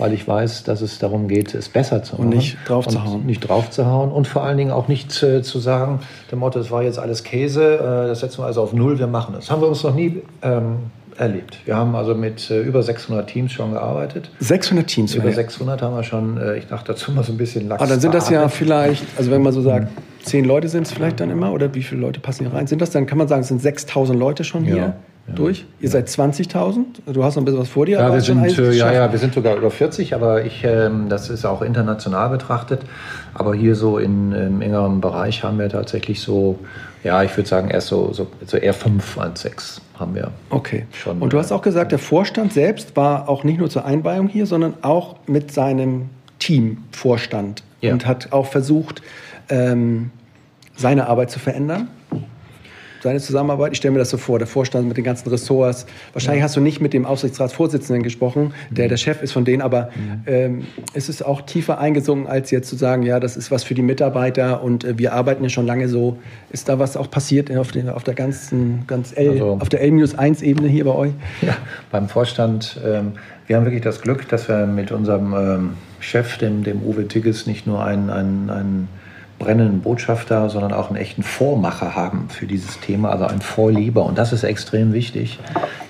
weil 0.00 0.14
ich 0.14 0.26
weiß, 0.26 0.64
dass 0.64 0.80
es 0.80 0.98
darum 0.98 1.28
geht, 1.28 1.54
es 1.54 1.68
besser 1.68 2.02
zu 2.02 2.14
machen. 2.14 2.24
Und 2.24 2.36
nicht 2.36 2.56
drauf 2.66 2.88
zu 2.88 3.04
hauen. 3.04 3.26
Nicht 3.26 3.40
drauf 3.40 3.70
zu 3.70 3.86
hauen 3.86 4.10
und 4.10 4.26
vor 4.26 4.42
allen 4.42 4.56
Dingen 4.56 4.70
auch 4.70 4.88
nicht 4.88 5.22
äh, 5.22 5.42
zu 5.42 5.58
sagen, 5.58 6.00
dem 6.32 6.38
Motto, 6.38 6.58
es 6.58 6.70
war 6.70 6.82
jetzt 6.82 6.98
alles 6.98 7.22
Käse, 7.22 7.74
äh, 7.74 8.08
das 8.08 8.20
setzen 8.20 8.38
wir 8.38 8.46
also 8.46 8.62
auf 8.62 8.72
Null, 8.72 8.98
wir 8.98 9.06
machen 9.06 9.34
es. 9.34 9.46
Das 9.46 9.50
haben 9.50 9.60
wir 9.60 9.68
uns 9.68 9.82
noch 9.82 9.94
nie 9.94 10.22
ähm, 10.42 10.78
erlebt. 11.18 11.58
Wir 11.66 11.76
haben 11.76 11.94
also 11.94 12.14
mit 12.14 12.50
äh, 12.50 12.62
über 12.62 12.82
600 12.82 13.28
Teams 13.28 13.52
schon 13.52 13.72
gearbeitet. 13.72 14.30
600 14.40 14.86
Teams? 14.86 15.14
Über 15.14 15.30
600 15.30 15.82
haben 15.82 15.94
wir 15.94 16.02
schon, 16.02 16.38
äh, 16.38 16.56
ich 16.56 16.66
dachte 16.66 16.92
dazu 16.92 17.12
mal 17.12 17.22
so 17.22 17.32
ein 17.32 17.38
bisschen 17.38 17.68
Lachs. 17.68 17.82
Aber 17.82 17.90
dann 17.90 18.00
sind 18.00 18.14
das 18.14 18.30
ja 18.30 18.48
vielleicht, 18.48 19.04
also 19.18 19.30
wenn 19.30 19.42
man 19.42 19.52
so 19.52 19.60
sagt, 19.60 19.88
zehn 20.22 20.46
Leute 20.46 20.68
sind 20.68 20.86
es 20.86 20.92
vielleicht 20.92 21.20
dann 21.20 21.30
immer 21.30 21.52
oder 21.52 21.74
wie 21.74 21.82
viele 21.82 22.00
Leute 22.00 22.20
passen 22.20 22.46
hier 22.46 22.54
rein? 22.56 22.66
Sind 22.66 22.80
das 22.80 22.90
dann, 22.90 23.04
kann 23.06 23.18
man 23.18 23.28
sagen, 23.28 23.42
es 23.42 23.48
sind 23.48 23.60
6000 23.60 24.18
Leute 24.18 24.44
schon 24.44 24.64
hier? 24.64 24.76
Ja. 24.76 24.94
Ja. 25.30 25.36
durch. 25.36 25.64
Ihr 25.80 25.88
ja. 25.88 25.90
seid 25.90 26.08
20.000. 26.08 26.84
Du 27.12 27.24
hast 27.24 27.36
noch 27.36 27.42
ein 27.42 27.44
bisschen 27.44 27.60
was 27.60 27.68
vor 27.68 27.86
dir. 27.86 27.98
Ja, 27.98 28.12
wir 28.12 28.20
sind, 28.20 28.44
ja, 28.74 28.92
ja, 28.92 29.10
wir 29.10 29.18
sind 29.18 29.34
sogar 29.34 29.56
über 29.56 29.70
40, 29.70 30.14
aber 30.14 30.44
ich, 30.44 30.64
ähm, 30.64 31.08
das 31.08 31.30
ist 31.30 31.44
auch 31.44 31.62
international 31.62 32.30
betrachtet. 32.30 32.82
Aber 33.34 33.54
hier 33.54 33.74
so 33.74 33.98
in, 33.98 34.32
im 34.32 34.60
engeren 34.60 35.00
Bereich 35.00 35.42
haben 35.42 35.58
wir 35.58 35.68
tatsächlich 35.68 36.20
so, 36.20 36.58
ja, 37.04 37.22
ich 37.22 37.36
würde 37.36 37.48
sagen, 37.48 37.70
erst 37.70 37.88
so, 37.88 38.12
so, 38.12 38.26
so 38.46 38.56
eher 38.56 38.74
fünf 38.74 39.18
als 39.18 39.42
sechs 39.42 39.80
haben 39.98 40.14
wir. 40.14 40.30
Okay. 40.48 40.86
Schon, 40.92 41.18
Und 41.20 41.32
du 41.32 41.38
hast 41.38 41.52
auch 41.52 41.62
gesagt, 41.62 41.92
der 41.92 41.98
Vorstand 41.98 42.52
selbst 42.52 42.96
war 42.96 43.28
auch 43.28 43.44
nicht 43.44 43.58
nur 43.58 43.68
zur 43.68 43.84
Einweihung 43.84 44.28
hier, 44.28 44.46
sondern 44.46 44.74
auch 44.82 45.16
mit 45.26 45.52
seinem 45.52 46.08
Team 46.38 46.84
Vorstand 46.90 47.62
ja. 47.80 47.92
und 47.92 48.06
hat 48.06 48.32
auch 48.32 48.46
versucht, 48.46 49.02
ähm, 49.48 50.10
seine 50.76 51.08
Arbeit 51.08 51.30
zu 51.30 51.38
verändern 51.38 51.88
seine 53.02 53.20
Zusammenarbeit? 53.20 53.72
Ich 53.72 53.78
stelle 53.78 53.92
mir 53.92 53.98
das 53.98 54.10
so 54.10 54.16
vor, 54.16 54.38
der 54.38 54.46
Vorstand 54.46 54.88
mit 54.88 54.96
den 54.96 55.04
ganzen 55.04 55.28
Ressorts. 55.28 55.86
Wahrscheinlich 56.12 56.40
ja. 56.40 56.44
hast 56.44 56.56
du 56.56 56.60
nicht 56.60 56.80
mit 56.80 56.92
dem 56.92 57.06
Aufsichtsratsvorsitzenden 57.06 58.02
gesprochen, 58.02 58.52
der 58.70 58.86
mhm. 58.86 58.88
der 58.90 58.96
Chef 58.96 59.22
ist 59.22 59.32
von 59.32 59.44
denen, 59.44 59.62
aber 59.62 59.90
mhm. 59.94 60.22
ähm, 60.26 60.66
ist 60.94 61.08
es 61.08 61.22
auch 61.22 61.42
tiefer 61.42 61.78
eingesungen, 61.78 62.26
als 62.26 62.50
jetzt 62.50 62.68
zu 62.68 62.76
sagen, 62.76 63.02
ja, 63.02 63.20
das 63.20 63.36
ist 63.36 63.50
was 63.50 63.64
für 63.64 63.74
die 63.74 63.82
Mitarbeiter 63.82 64.62
und 64.62 64.84
äh, 64.84 64.98
wir 64.98 65.12
arbeiten 65.12 65.42
ja 65.42 65.48
schon 65.48 65.66
lange 65.66 65.88
so. 65.88 66.18
Ist 66.50 66.68
da 66.68 66.78
was 66.78 66.96
auch 66.96 67.10
passiert 67.10 67.54
auf, 67.56 67.72
den, 67.72 67.88
auf 67.88 68.04
der 68.04 68.14
ganzen, 68.14 68.84
ganz 68.86 69.12
L, 69.16 69.30
also, 69.30 69.58
auf 69.60 69.68
der 69.68 69.82
L-1-Ebene 69.82 70.68
hier 70.68 70.84
bei 70.84 70.94
euch? 70.94 71.12
Ja, 71.42 71.56
beim 71.90 72.08
Vorstand. 72.08 72.80
Ähm, 72.84 73.12
wir 73.46 73.56
haben 73.56 73.64
wirklich 73.64 73.82
das 73.82 74.00
Glück, 74.00 74.28
dass 74.28 74.48
wir 74.48 74.66
mit 74.66 74.92
unserem 74.92 75.34
ähm, 75.34 75.70
Chef, 75.98 76.38
dem, 76.38 76.62
dem 76.62 76.82
Uwe 76.82 77.08
Tigges, 77.08 77.46
nicht 77.46 77.66
nur 77.66 77.84
einen, 77.84 78.08
einen, 78.08 78.48
einen 78.48 78.88
brennenden 79.40 79.80
Botschafter, 79.80 80.48
sondern 80.50 80.72
auch 80.72 80.88
einen 80.88 80.96
echten 80.96 81.24
Vormacher 81.24 81.96
haben 81.96 82.28
für 82.28 82.46
dieses 82.46 82.78
Thema, 82.78 83.10
also 83.10 83.24
ein 83.24 83.40
Vorlieber. 83.40 84.04
Und 84.04 84.18
das 84.18 84.32
ist 84.32 84.44
extrem 84.44 84.92
wichtig, 84.92 85.40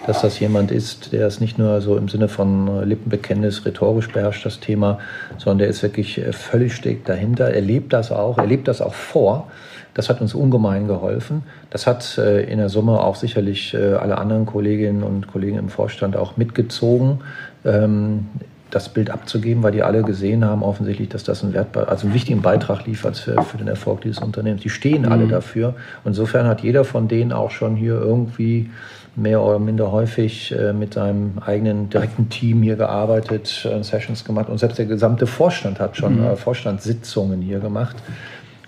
dass 0.07 0.23
das 0.23 0.41
jemand 0.41 0.71
ist, 0.71 1.13
der 1.13 1.27
es 1.27 1.41
nicht 1.41 1.59
nur 1.59 1.83
so 1.83 1.99
im 1.99 2.09
Sinne 2.09 2.29
von 2.29 2.89
Lippenbekenntnis 2.89 3.67
rhetorisch 3.67 4.09
beherrscht, 4.09 4.47
das 4.47 4.61
Thema, 4.61 5.01
sondern 5.37 5.59
der 5.59 5.69
ist 5.69 5.83
wirklich 5.83 6.17
äh, 6.17 6.33
völlig 6.33 6.75
steckt 6.75 7.09
dahinter. 7.09 7.51
Er 7.51 7.61
lebt 7.61 7.93
das 7.93 8.11
auch, 8.11 8.39
er 8.39 8.47
lebt 8.47 8.69
das 8.69 8.81
auch 8.81 8.95
vor. 8.95 9.49
Das 9.93 10.09
hat 10.09 10.21
uns 10.21 10.35
ungemein 10.35 10.87
geholfen. 10.87 11.43
Das 11.71 11.87
hat 11.87 12.17
äh, 12.19 12.45
in 12.45 12.59
der 12.59 12.69
Summe 12.69 13.01
auch 13.01 13.17
sicherlich 13.17 13.75
äh, 13.75 13.95
alle 13.95 14.19
anderen 14.19 14.47
Kolleginnen 14.47 15.03
und 15.03 15.27
Kollegen 15.27 15.59
im 15.59 15.69
Vorstand 15.69 16.17
auch 16.17 16.37
mitgezogen. 16.37 17.21
Ähm, 17.65 18.29
das 18.71 18.89
Bild 18.89 19.11
abzugeben, 19.11 19.63
weil 19.63 19.73
die 19.73 19.83
alle 19.83 20.03
gesehen 20.03 20.45
haben 20.45 20.63
offensichtlich, 20.63 21.09
dass 21.09 21.25
das 21.25 21.43
einen, 21.43 21.53
Wert, 21.53 21.77
also 21.77 22.07
einen 22.07 22.15
wichtigen 22.15 22.43
Beitrag 22.43 22.87
liefert 22.87 23.17
für, 23.17 23.43
für 23.43 23.59
den 23.59 23.69
Erfolg 23.69 24.03
dieses 24.03 24.19
Unternehmens. 24.19 24.63
Die 24.63 24.71
stehen 24.71 25.03
mhm. 25.03 25.13
alle 25.13 25.27
dafür. 25.27 25.75
Insofern 26.05 26.47
hat 26.47 26.63
jeder 26.63 26.85
von 26.85 27.09
denen 27.09 27.33
auch 27.33 27.51
schon 27.51 27.77
hier 27.77 27.95
irgendwie 27.95 28.71
mehr 29.17 29.43
oder 29.43 29.59
minder 29.59 29.91
häufig 29.91 30.53
äh, 30.53 30.73
mit 30.73 30.95
seinem 30.95 31.39
eigenen 31.45 31.91
direkten 31.91 32.29
Team 32.29 32.63
hier 32.63 32.77
gearbeitet, 32.77 33.67
äh, 33.71 33.83
Sessions 33.83 34.25
gemacht 34.25 34.49
und 34.49 34.59
selbst 34.59 34.79
der 34.79 34.87
gesamte 34.87 35.27
Vorstand 35.27 35.81
hat 35.81 35.97
schon 35.97 36.21
mhm. 36.21 36.27
äh, 36.27 36.37
Vorstandssitzungen 36.37 37.43
hier 37.43 37.59
gemacht, 37.59 37.97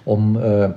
um 0.05 0.37
äh, 0.37 0.71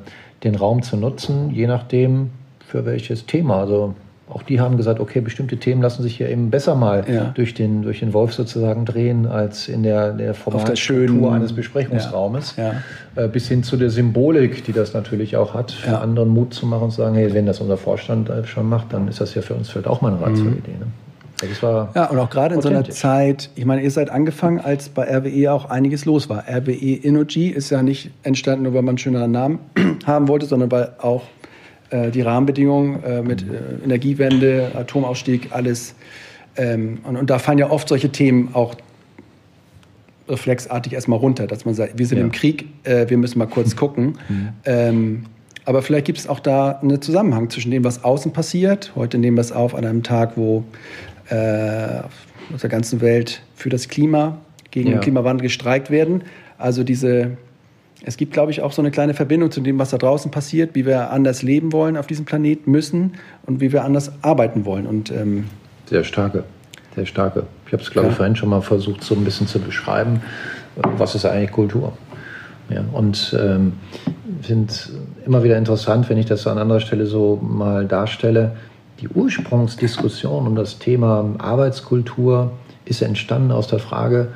den 0.44 0.56
Raum 0.56 0.84
zu 0.84 0.98
nutzen, 0.98 1.50
je 1.50 1.66
nachdem 1.68 2.30
für 2.68 2.86
welches 2.86 3.26
Thema. 3.26 3.60
Also 3.62 3.96
auch 4.28 4.42
die 4.42 4.60
haben 4.60 4.76
gesagt, 4.76 5.00
okay, 5.00 5.22
bestimmte 5.22 5.58
Themen 5.58 5.84
lassen 5.84 6.02
sich 6.02 6.18
hier 6.18 6.30
eben 6.30 6.50
besser 6.50 6.74
mal 6.74 7.06
ja. 7.08 7.26
durch, 7.36 7.54
den, 7.54 7.84
durch 7.84 8.00
den 8.00 8.12
Wolf 8.14 8.34
sozusagen 8.34 8.84
drehen, 8.86 9.28
als 9.28 9.68
in 9.68 9.84
der, 9.84 10.14
der 10.14 10.34
formalen 10.34 10.76
Struktur 10.76 11.32
eines 11.32 11.54
Besprechungsraumes. 11.54 12.56
Ja. 12.58 12.74
Ja. 13.16 13.24
Äh, 13.24 13.28
bis 13.28 13.48
hin 13.48 13.62
zu 13.62 13.78
der 13.78 13.92
Symbolik, 13.92 14.64
die 14.64 14.74
das 14.74 14.94
natürlich 14.94 15.38
auch 15.38 15.54
hat, 15.54 15.72
für 15.72 16.00
anderen 16.00 16.30
Mut 16.30 16.56
zu 16.56 16.66
machen 16.66 16.86
und 16.86 16.92
zu 16.92 16.98
sagen, 16.98 17.16
hey, 17.16 17.34
wenn 17.34 17.46
das 17.46 17.62
unser 17.62 17.78
Vorstand 17.78 18.30
äh, 18.30 18.46
schon 18.46 18.68
macht, 18.68 18.94
dann 18.94 19.08
ist 19.08 19.22
das 19.22 19.36
ja 19.36 19.44
für 19.44 19.54
uns 19.54 19.70
vielleicht 19.70 19.88
auch 19.88 20.02
mal 20.02 20.14
eine 20.14 20.22
reizvolle 20.22 20.52
mhm. 20.52 20.58
Idee. 20.58 20.78
Ne? 20.80 20.88
ja, 21.62 22.06
und 22.06 22.18
auch 22.18 22.30
gerade 22.30 22.56
in 22.56 22.62
so 22.62 22.70
einer 22.70 22.86
Zeit, 22.86 23.50
ich 23.56 23.66
meine, 23.66 23.82
ihr 23.84 23.92
seid 23.92 24.10
angefangen, 24.10 24.60
als 24.60 24.90
bei 24.90 25.04
RWE 25.04 25.52
auch 25.52 25.70
einiges 25.70 26.06
los 26.06 26.30
war. 26.30 26.46
RWE 26.48 26.96
Energy 27.04 27.50
ist 27.50 27.70
ja 27.70 27.84
nicht 27.84 28.12
entstanden, 28.24 28.64
nur 28.64 28.74
weil 28.74 28.82
man 28.82 28.92
einen 28.92 28.98
schöneren 28.98 29.32
Namen 29.32 29.60
haben 30.06 30.28
wollte, 30.28 30.46
sondern 30.46 30.72
weil 30.72 30.94
auch 31.00 31.24
äh, 31.96 32.12
die 32.12 32.22
Rahmenbedingungen 32.22 33.04
äh, 33.04 33.22
mit 33.22 33.44
äh, 33.44 33.84
Energiewende, 33.84 34.72
Atomausstieg, 34.76 35.50
alles. 35.52 35.96
Ähm, 36.58 37.00
und, 37.04 37.16
und, 37.18 37.30
da 37.30 37.40
fallen 37.40 37.58
ja 37.58 37.70
oft 37.70 37.88
solche 37.88 38.10
Themen 38.10 38.50
auch 38.54 38.76
reflexartig 40.28 40.94
erstmal 40.94 41.20
runter, 41.20 41.48
dass 41.48 41.66
man 41.66 41.74
sagt, 41.74 41.98
wir 41.98 42.06
sind 42.06 42.18
ja. 42.18 42.24
im 42.24 42.32
Krieg, 42.32 42.66
äh, 42.84 43.10
wir 43.10 43.18
müssen 43.18 43.40
mal 43.40 43.48
kurz 43.48 43.76
gucken. 43.76 44.18
Mhm. 44.28 44.50
Ähm, 44.66 45.26
aber 45.66 45.82
vielleicht 45.82 46.06
gibt 46.06 46.18
es 46.18 46.28
auch 46.28 46.40
da 46.40 46.80
einen 46.82 47.02
Zusammenhang 47.02 47.50
zwischen 47.50 47.72
dem, 47.72 47.84
was 47.84 48.04
außen 48.04 48.34
passiert. 48.34 48.92
Heute 48.96 49.18
nehmen 49.18 49.38
wir 49.38 49.42
es 49.42 49.52
auf 49.52 49.74
an 49.74 49.86
einem 49.86 50.04
Tag, 50.04 50.34
wo 50.36 50.64
äh, 51.30 52.00
auf 52.54 52.62
der 52.62 52.70
ganzen 52.70 53.02
Welt 53.02 53.42
für 53.56 53.70
das 53.70 53.88
Klima, 53.88 54.38
gegen 54.72 54.90
ja. 54.90 54.96
den 54.96 55.02
Klimawandel 55.02 55.44
gestreikt 55.44 55.90
werden. 55.90 56.24
Also 56.58 56.84
diese 56.84 57.38
es 58.08 58.18
gibt, 58.18 58.34
glaube 58.34 58.52
ich, 58.52 58.62
auch 58.62 58.72
so 58.72 58.84
eine 58.84 58.92
kleine 58.92 59.16
Verbindung 59.16 59.50
zu 59.50 59.62
dem, 59.62 59.80
was 59.80 59.90
da 59.90 59.98
draußen 59.98 60.30
passiert, 60.30 60.76
wie 60.76 60.86
wir 60.86 61.10
anders 61.10 61.42
leben 61.42 61.74
wollen 61.74 61.98
auf 61.98 62.06
diesem 62.06 62.24
Planeten 62.26 62.70
müssen 62.70 63.14
und 63.48 63.62
wie 63.62 63.74
wir 63.74 63.84
anders 63.84 64.12
arbeiten 64.22 64.64
wollen. 64.64 64.86
Und, 64.86 65.12
ähm, 65.12 65.46
sehr 65.88 66.04
starke, 66.04 66.44
sehr 66.96 67.08
starke. 67.08 67.48
Ich 67.66 67.74
habe 67.74 67.82
es, 67.82 67.90
glaube 67.90 68.08
ja. 68.08 68.12
ich, 68.12 68.18
vorhin 68.18 68.36
schon 68.36 68.50
mal 68.50 68.62
versucht, 68.62 69.04
so 69.04 69.16
ein 69.16 69.24
bisschen 69.24 69.48
zu 69.48 69.60
beschreiben, 69.60 70.22
was 70.98 71.16
ist 71.16 71.26
eigentlich 71.26 71.52
Kultur? 71.52 71.94
Ja, 72.70 72.84
und 72.94 73.36
ähm, 73.40 73.74
finde 74.42 74.74
immer 75.26 75.44
wieder 75.44 75.58
interessant, 75.58 76.08
wenn 76.08 76.18
ich 76.18 76.28
das 76.28 76.46
an 76.46 76.60
anderer 76.60 76.82
Stelle 76.82 77.08
so 77.08 77.40
mal 77.42 77.86
darstelle. 77.86 78.56
Die 79.02 79.08
Ursprungsdiskussion 79.08 80.46
um 80.46 80.56
das 80.56 80.78
Thema 80.78 81.26
Arbeitskultur 81.40 82.52
ist 82.86 83.02
entstanden 83.02 83.52
aus 83.52 83.68
der 83.68 83.80
Frage 83.80 84.30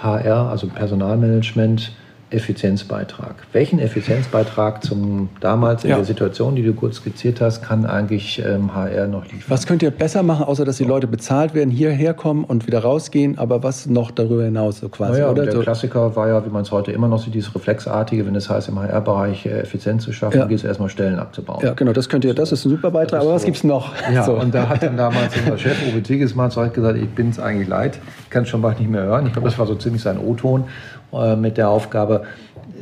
HR, 0.00 0.48
also 0.48 0.68
Personalmanagement, 0.68 1.92
Effizienzbeitrag. 2.30 3.34
Welchen 3.52 3.78
Effizienzbeitrag 3.78 4.82
zum 4.82 5.28
damals 5.40 5.84
in 5.84 5.90
ja. 5.90 5.96
der 5.96 6.04
Situation, 6.04 6.56
die 6.56 6.62
du 6.62 6.74
kurz 6.74 6.96
skizziert 6.96 7.40
hast, 7.40 7.62
kann 7.62 7.86
eigentlich 7.86 8.42
ähm, 8.44 8.74
HR 8.74 9.06
noch 9.06 9.24
liefern? 9.26 9.44
Was 9.46 9.64
könnt 9.64 9.80
ihr 9.82 9.92
besser 9.92 10.24
machen, 10.24 10.44
außer 10.44 10.64
dass 10.64 10.76
die 10.76 10.84
Leute 10.84 11.06
bezahlt 11.06 11.54
werden, 11.54 11.70
hierher 11.70 12.14
kommen 12.14 12.42
und 12.42 12.66
wieder 12.66 12.80
rausgehen, 12.80 13.38
aber 13.38 13.62
was 13.62 13.86
noch 13.86 14.10
darüber 14.10 14.42
hinaus 14.42 14.80
so 14.80 14.88
quasi? 14.88 15.12
Naja, 15.12 15.30
oder? 15.30 15.44
Der 15.44 15.52
so. 15.52 15.60
Klassiker 15.60 16.16
war 16.16 16.26
ja, 16.26 16.44
wie 16.44 16.50
man 16.50 16.62
es 16.62 16.72
heute 16.72 16.90
immer 16.90 17.06
noch 17.06 17.22
sieht, 17.22 17.32
dieses 17.32 17.54
Reflexartige, 17.54 18.26
wenn 18.26 18.34
es 18.34 18.50
heißt, 18.50 18.68
im 18.68 18.80
HR-Bereich 18.80 19.46
äh, 19.46 19.60
Effizient 19.60 20.02
zu 20.02 20.12
schaffen, 20.12 20.38
ja. 20.38 20.46
geht 20.46 20.58
es 20.58 20.64
erstmal 20.64 20.88
Stellen 20.88 21.20
abzubauen. 21.20 21.64
Ja, 21.64 21.74
genau, 21.74 21.92
das 21.92 22.08
könnt 22.08 22.24
ihr, 22.24 22.34
das 22.34 22.50
ist 22.50 22.64
ein 22.64 22.70
super 22.70 22.90
Beitrag, 22.90 23.20
aber 23.20 23.34
was 23.34 23.42
so. 23.42 23.46
gibt 23.46 23.58
es 23.58 23.64
noch? 23.64 23.92
Ja, 24.12 24.24
so. 24.24 24.32
und 24.32 24.52
da 24.52 24.68
hat 24.68 24.82
dann 24.82 24.96
damals 24.96 25.36
unser 25.36 25.58
Chef 25.58 25.76
Uwe 25.92 26.02
Tigges 26.02 26.34
mal 26.34 26.48
gesagt, 26.48 26.96
ich 26.96 27.08
bin 27.10 27.30
es 27.30 27.38
eigentlich 27.38 27.68
leid, 27.68 28.00
ich 28.24 28.30
kann 28.30 28.42
es 28.42 28.48
schon 28.48 28.62
bald 28.62 28.80
nicht 28.80 28.90
mehr 28.90 29.02
hören. 29.02 29.26
Ich 29.26 29.32
glaube, 29.32 29.48
das 29.48 29.58
war 29.58 29.66
so 29.66 29.76
ziemlich 29.76 30.02
sein 30.02 30.18
O-Ton. 30.18 30.64
Äh, 31.12 31.36
mit 31.36 31.56
der 31.56 31.68
Aufgabe, 31.68 32.22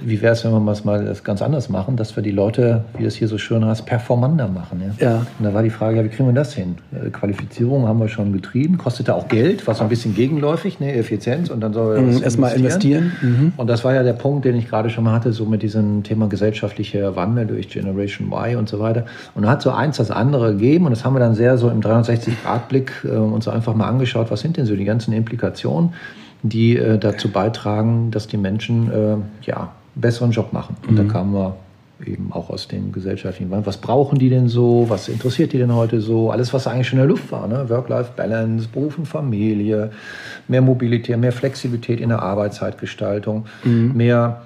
wie 0.00 0.20
wäre 0.22 0.32
es, 0.32 0.44
wenn 0.44 0.52
wir 0.52 0.72
es 0.72 0.84
mal 0.84 1.14
ganz 1.22 1.42
anders 1.42 1.68
machen, 1.68 1.96
dass 1.96 2.16
wir 2.16 2.22
die 2.22 2.30
Leute, 2.30 2.84
wie 2.98 3.04
es 3.04 3.14
hier 3.14 3.28
so 3.28 3.38
schön 3.38 3.64
heißt, 3.64 3.84
performander 3.86 4.48
machen. 4.48 4.82
Ja? 4.98 5.06
ja. 5.06 5.26
Und 5.38 5.44
da 5.44 5.54
war 5.54 5.62
die 5.62 5.70
Frage, 5.70 5.98
ja, 5.98 6.04
wie 6.04 6.08
kriegen 6.08 6.26
wir 6.26 6.34
das 6.34 6.54
hin? 6.54 6.76
Äh, 6.92 7.10
Qualifizierung 7.10 7.86
haben 7.86 8.00
wir 8.00 8.08
schon 8.08 8.32
betrieben, 8.32 8.78
kostete 8.78 9.14
auch 9.14 9.28
Geld, 9.28 9.66
was 9.66 9.80
ein 9.80 9.88
bisschen 9.88 10.14
gegenläufig, 10.14 10.80
ne, 10.80 10.94
Effizienz 10.94 11.50
und 11.50 11.60
dann 11.60 11.74
soll 11.74 12.00
mhm, 12.00 12.22
erstmal 12.22 12.56
investieren. 12.56 13.12
Mhm. 13.20 13.52
Und 13.56 13.68
das 13.68 13.84
war 13.84 13.94
ja 13.94 14.02
der 14.02 14.14
Punkt, 14.14 14.46
den 14.46 14.56
ich 14.56 14.68
gerade 14.68 14.88
schon 14.88 15.04
mal 15.04 15.12
hatte, 15.12 15.32
so 15.32 15.44
mit 15.44 15.62
diesem 15.62 16.02
Thema 16.02 16.26
gesellschaftlicher 16.28 17.16
Wandel 17.16 17.46
durch 17.46 17.68
Generation 17.68 18.32
Y 18.32 18.56
und 18.56 18.68
so 18.70 18.80
weiter. 18.80 19.04
Und 19.34 19.42
da 19.42 19.50
hat 19.50 19.62
so 19.62 19.70
eins 19.70 19.98
das 19.98 20.10
andere 20.10 20.52
gegeben 20.52 20.86
und 20.86 20.92
das 20.92 21.04
haben 21.04 21.14
wir 21.14 21.20
dann 21.20 21.34
sehr 21.34 21.58
so 21.58 21.68
im 21.68 21.80
360-Grad-Blick 21.80 23.04
äh, 23.04 23.16
uns 23.16 23.48
einfach 23.48 23.74
mal 23.74 23.86
angeschaut, 23.86 24.30
was 24.30 24.40
sind 24.40 24.56
denn 24.56 24.64
so 24.64 24.74
die 24.74 24.84
ganzen 24.84 25.12
Implikationen 25.12 25.92
die 26.44 26.76
äh, 26.76 26.98
dazu 26.98 27.30
beitragen, 27.30 28.10
dass 28.10 28.28
die 28.28 28.36
Menschen 28.36 28.92
äh, 28.92 29.16
ja, 29.46 29.56
einen 29.56 29.70
besseren 30.00 30.30
Job 30.30 30.52
machen. 30.52 30.76
Und 30.86 30.92
mhm. 30.92 30.96
da 30.96 31.12
kamen 31.12 31.32
wir 31.32 31.56
eben 32.04 32.32
auch 32.32 32.50
aus 32.50 32.68
dem 32.68 32.92
gesellschaftlichen 32.92 33.50
Wandel. 33.50 33.66
Was 33.66 33.78
brauchen 33.78 34.18
die 34.18 34.28
denn 34.28 34.48
so? 34.48 34.84
Was 34.88 35.08
interessiert 35.08 35.54
die 35.54 35.58
denn 35.58 35.74
heute 35.74 36.02
so? 36.02 36.30
Alles, 36.30 36.52
was 36.52 36.66
eigentlich 36.66 36.88
schon 36.88 36.98
in 36.98 37.04
der 37.04 37.08
Luft 37.08 37.32
war. 37.32 37.48
Ne? 37.48 37.68
Work-Life-Balance, 37.68 38.68
Beruf 38.68 38.98
und 38.98 39.06
Familie, 39.06 39.90
mehr 40.46 40.60
Mobilität, 40.60 41.16
mehr 41.16 41.32
Flexibilität 41.32 41.98
in 41.98 42.10
der 42.10 42.20
Arbeitszeitgestaltung, 42.20 43.46
mhm. 43.64 43.92
mehr 43.94 44.42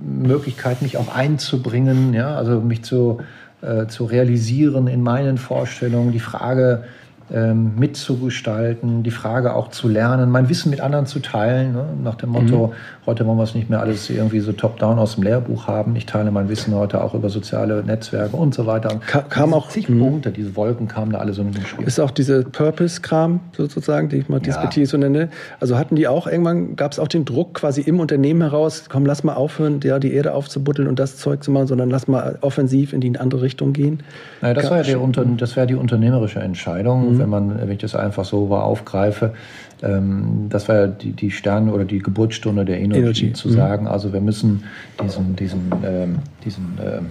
Möglichkeit, 0.00 0.82
mich 0.82 0.96
auch 0.96 1.14
einzubringen, 1.14 2.12
ja? 2.12 2.34
also 2.34 2.60
mich 2.60 2.82
zu, 2.82 3.18
äh, 3.62 3.86
zu 3.86 4.04
realisieren 4.04 4.88
in 4.88 5.02
meinen 5.02 5.38
Vorstellungen. 5.38 6.10
Die 6.10 6.20
Frage, 6.20 6.84
ähm, 7.32 7.72
mitzugestalten, 7.76 9.02
die 9.02 9.10
Frage 9.10 9.54
auch 9.54 9.68
zu 9.68 9.88
lernen, 9.88 10.30
mein 10.30 10.48
Wissen 10.48 10.70
mit 10.70 10.80
anderen 10.80 11.06
zu 11.06 11.18
teilen, 11.18 11.72
ne? 11.72 11.84
nach 12.04 12.14
dem 12.14 12.30
Motto, 12.30 12.68
mhm. 12.68 12.72
heute 13.04 13.26
wollen 13.26 13.38
wir 13.38 13.42
es 13.42 13.54
nicht 13.54 13.68
mehr 13.68 13.80
alles 13.80 14.08
irgendwie 14.08 14.38
so 14.38 14.52
top-down 14.52 14.98
aus 14.98 15.16
dem 15.16 15.24
Lehrbuch 15.24 15.66
haben. 15.66 15.96
Ich 15.96 16.06
teile 16.06 16.30
mein 16.30 16.48
Wissen 16.48 16.72
heute 16.74 17.02
auch 17.02 17.14
über 17.14 17.28
soziale 17.28 17.82
Netzwerke 17.82 18.36
und 18.36 18.54
so 18.54 18.66
weiter. 18.66 19.00
Ka 19.06 19.22
kam 19.22 19.54
auch 19.54 19.68
zig 19.68 19.88
mhm. 19.88 19.98
Punkte, 19.98 20.30
diese 20.30 20.54
Wolken 20.54 20.86
kamen 20.86 21.12
da 21.12 21.18
alle 21.18 21.32
so 21.32 21.42
mit 21.42 21.56
dem 21.56 21.66
Spiel. 21.66 21.84
Ist 21.84 21.98
auch 21.98 22.12
diese 22.12 22.44
Purpose-Kram 22.44 23.40
sozusagen, 23.56 24.08
die 24.08 24.18
ich 24.18 24.28
mal 24.28 24.40
ja. 24.44 24.86
so 24.86 24.96
nenne. 24.96 25.28
Also 25.58 25.76
hatten 25.76 25.96
die 25.96 26.06
auch 26.06 26.28
irgendwann, 26.28 26.76
gab 26.76 26.92
es 26.92 27.00
auch 27.00 27.08
den 27.08 27.24
Druck 27.24 27.54
quasi 27.54 27.80
im 27.80 27.98
Unternehmen 27.98 28.42
heraus, 28.42 28.84
komm, 28.88 29.04
lass 29.04 29.24
mal 29.24 29.34
aufhören, 29.34 29.80
ja, 29.82 29.98
die 29.98 30.12
Erde 30.12 30.32
aufzubuddeln 30.32 30.86
und 30.86 31.00
das 31.00 31.16
Zeug 31.16 31.42
zu 31.42 31.50
machen, 31.50 31.66
sondern 31.66 31.90
lass 31.90 32.06
mal 32.06 32.38
offensiv 32.42 32.92
in 32.92 33.00
die 33.00 33.18
andere 33.18 33.42
Richtung 33.42 33.72
gehen. 33.72 34.00
Naja, 34.42 34.54
das, 34.54 34.70
war 34.70 34.76
ja 34.78 34.82
der 34.84 35.00
Unter 35.00 35.24
das 35.24 35.56
wäre 35.56 35.66
die 35.66 35.74
unternehmerische 35.74 36.38
Entscheidung. 36.38 37.14
Mhm 37.14 37.15
mhm. 37.16 37.20
wenn 37.20 37.28
man, 37.28 37.60
wenn 37.60 37.70
ich 37.70 37.78
das 37.78 37.94
einfach 37.94 38.24
so 38.24 38.54
aufgreife, 38.54 39.34
ähm, 39.82 40.46
das 40.48 40.68
war 40.68 40.76
ja 40.76 40.86
die, 40.86 41.12
die 41.12 41.30
Stern- 41.30 41.70
oder 41.70 41.84
die 41.84 41.98
Geburtsstunde 41.98 42.64
der 42.64 42.78
Energy, 42.80 43.00
Energy. 43.00 43.32
zu 43.32 43.48
mhm. 43.48 43.52
sagen, 43.52 43.86
also 43.86 44.12
wir 44.12 44.20
müssen 44.20 44.64
diesen, 45.02 45.36
diesen, 45.36 45.72
ähm, 45.84 46.16
diesen 46.44 46.78
ähm, 46.80 47.06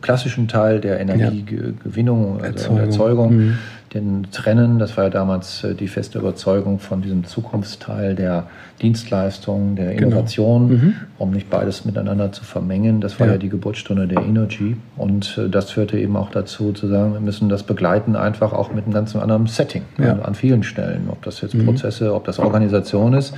klassischen 0.00 0.48
Teil 0.48 0.80
der 0.80 1.00
Energiegewinnung, 1.00 2.40
also 2.40 2.46
Erzeugung, 2.46 2.78
Erzeugung 2.78 3.36
mhm. 3.36 3.58
Den 3.94 4.26
trennen. 4.30 4.78
Das 4.78 4.96
war 4.96 5.04
ja 5.04 5.10
damals 5.10 5.64
äh, 5.64 5.74
die 5.74 5.88
feste 5.88 6.18
Überzeugung 6.18 6.78
von 6.78 7.02
diesem 7.02 7.24
Zukunftsteil 7.24 8.14
der 8.14 8.46
Dienstleistung, 8.82 9.76
der 9.76 9.94
genau. 9.94 10.08
Innovation, 10.08 10.68
genau. 10.68 10.82
mhm. 10.82 10.94
um 11.18 11.30
nicht 11.30 11.50
beides 11.50 11.84
miteinander 11.84 12.32
zu 12.32 12.44
vermengen. 12.44 13.00
Das 13.00 13.18
war 13.18 13.26
ja, 13.26 13.34
ja 13.34 13.38
die 13.38 13.48
Geburtsstunde 13.48 14.06
der 14.06 14.22
Energy. 14.22 14.76
Und 14.96 15.38
äh, 15.38 15.48
das 15.48 15.70
führte 15.70 15.98
eben 15.98 16.16
auch 16.16 16.30
dazu, 16.30 16.72
zu 16.72 16.88
sagen, 16.88 17.12
wir 17.12 17.20
müssen 17.20 17.48
das 17.48 17.62
begleiten, 17.62 18.16
einfach 18.16 18.52
auch 18.52 18.72
mit 18.72 18.84
einem 18.84 18.94
ganz 18.94 19.16
anderen 19.16 19.46
Setting 19.46 19.82
ja. 19.98 20.18
an 20.18 20.34
vielen 20.34 20.62
Stellen. 20.62 21.08
Ob 21.10 21.22
das 21.22 21.40
jetzt 21.40 21.54
mhm. 21.54 21.64
Prozesse, 21.64 22.14
ob 22.14 22.24
das 22.24 22.38
Organisation 22.38 23.14
ist 23.14 23.34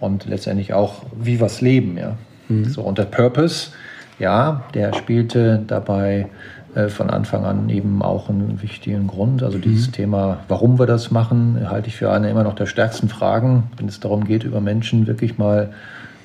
und 0.00 0.26
letztendlich 0.26 0.72
auch, 0.72 1.02
wie 1.20 1.40
es 1.40 1.60
leben. 1.60 1.96
Ja. 1.96 2.16
Mhm. 2.48 2.66
So, 2.66 2.82
und 2.82 2.98
der 2.98 3.04
Purpose 3.04 3.70
ja, 4.18 4.64
der 4.74 4.94
spielte 4.94 5.62
dabei 5.66 6.26
von 6.88 7.10
Anfang 7.10 7.44
an 7.44 7.68
eben 7.68 8.02
auch 8.02 8.28
einen 8.28 8.62
wichtigen 8.62 9.06
Grund. 9.06 9.42
Also 9.42 9.58
dieses 9.58 9.88
mhm. 9.88 9.92
Thema, 9.92 10.40
warum 10.48 10.78
wir 10.78 10.86
das 10.86 11.10
machen, 11.10 11.68
halte 11.68 11.88
ich 11.88 11.96
für 11.96 12.10
eine 12.10 12.30
immer 12.30 12.44
noch 12.44 12.54
der 12.54 12.66
stärksten 12.66 13.08
Fragen, 13.08 13.64
wenn 13.76 13.88
es 13.88 14.00
darum 14.00 14.24
geht, 14.24 14.44
über 14.44 14.60
Menschen 14.60 15.06
wirklich 15.06 15.38
mal 15.38 15.70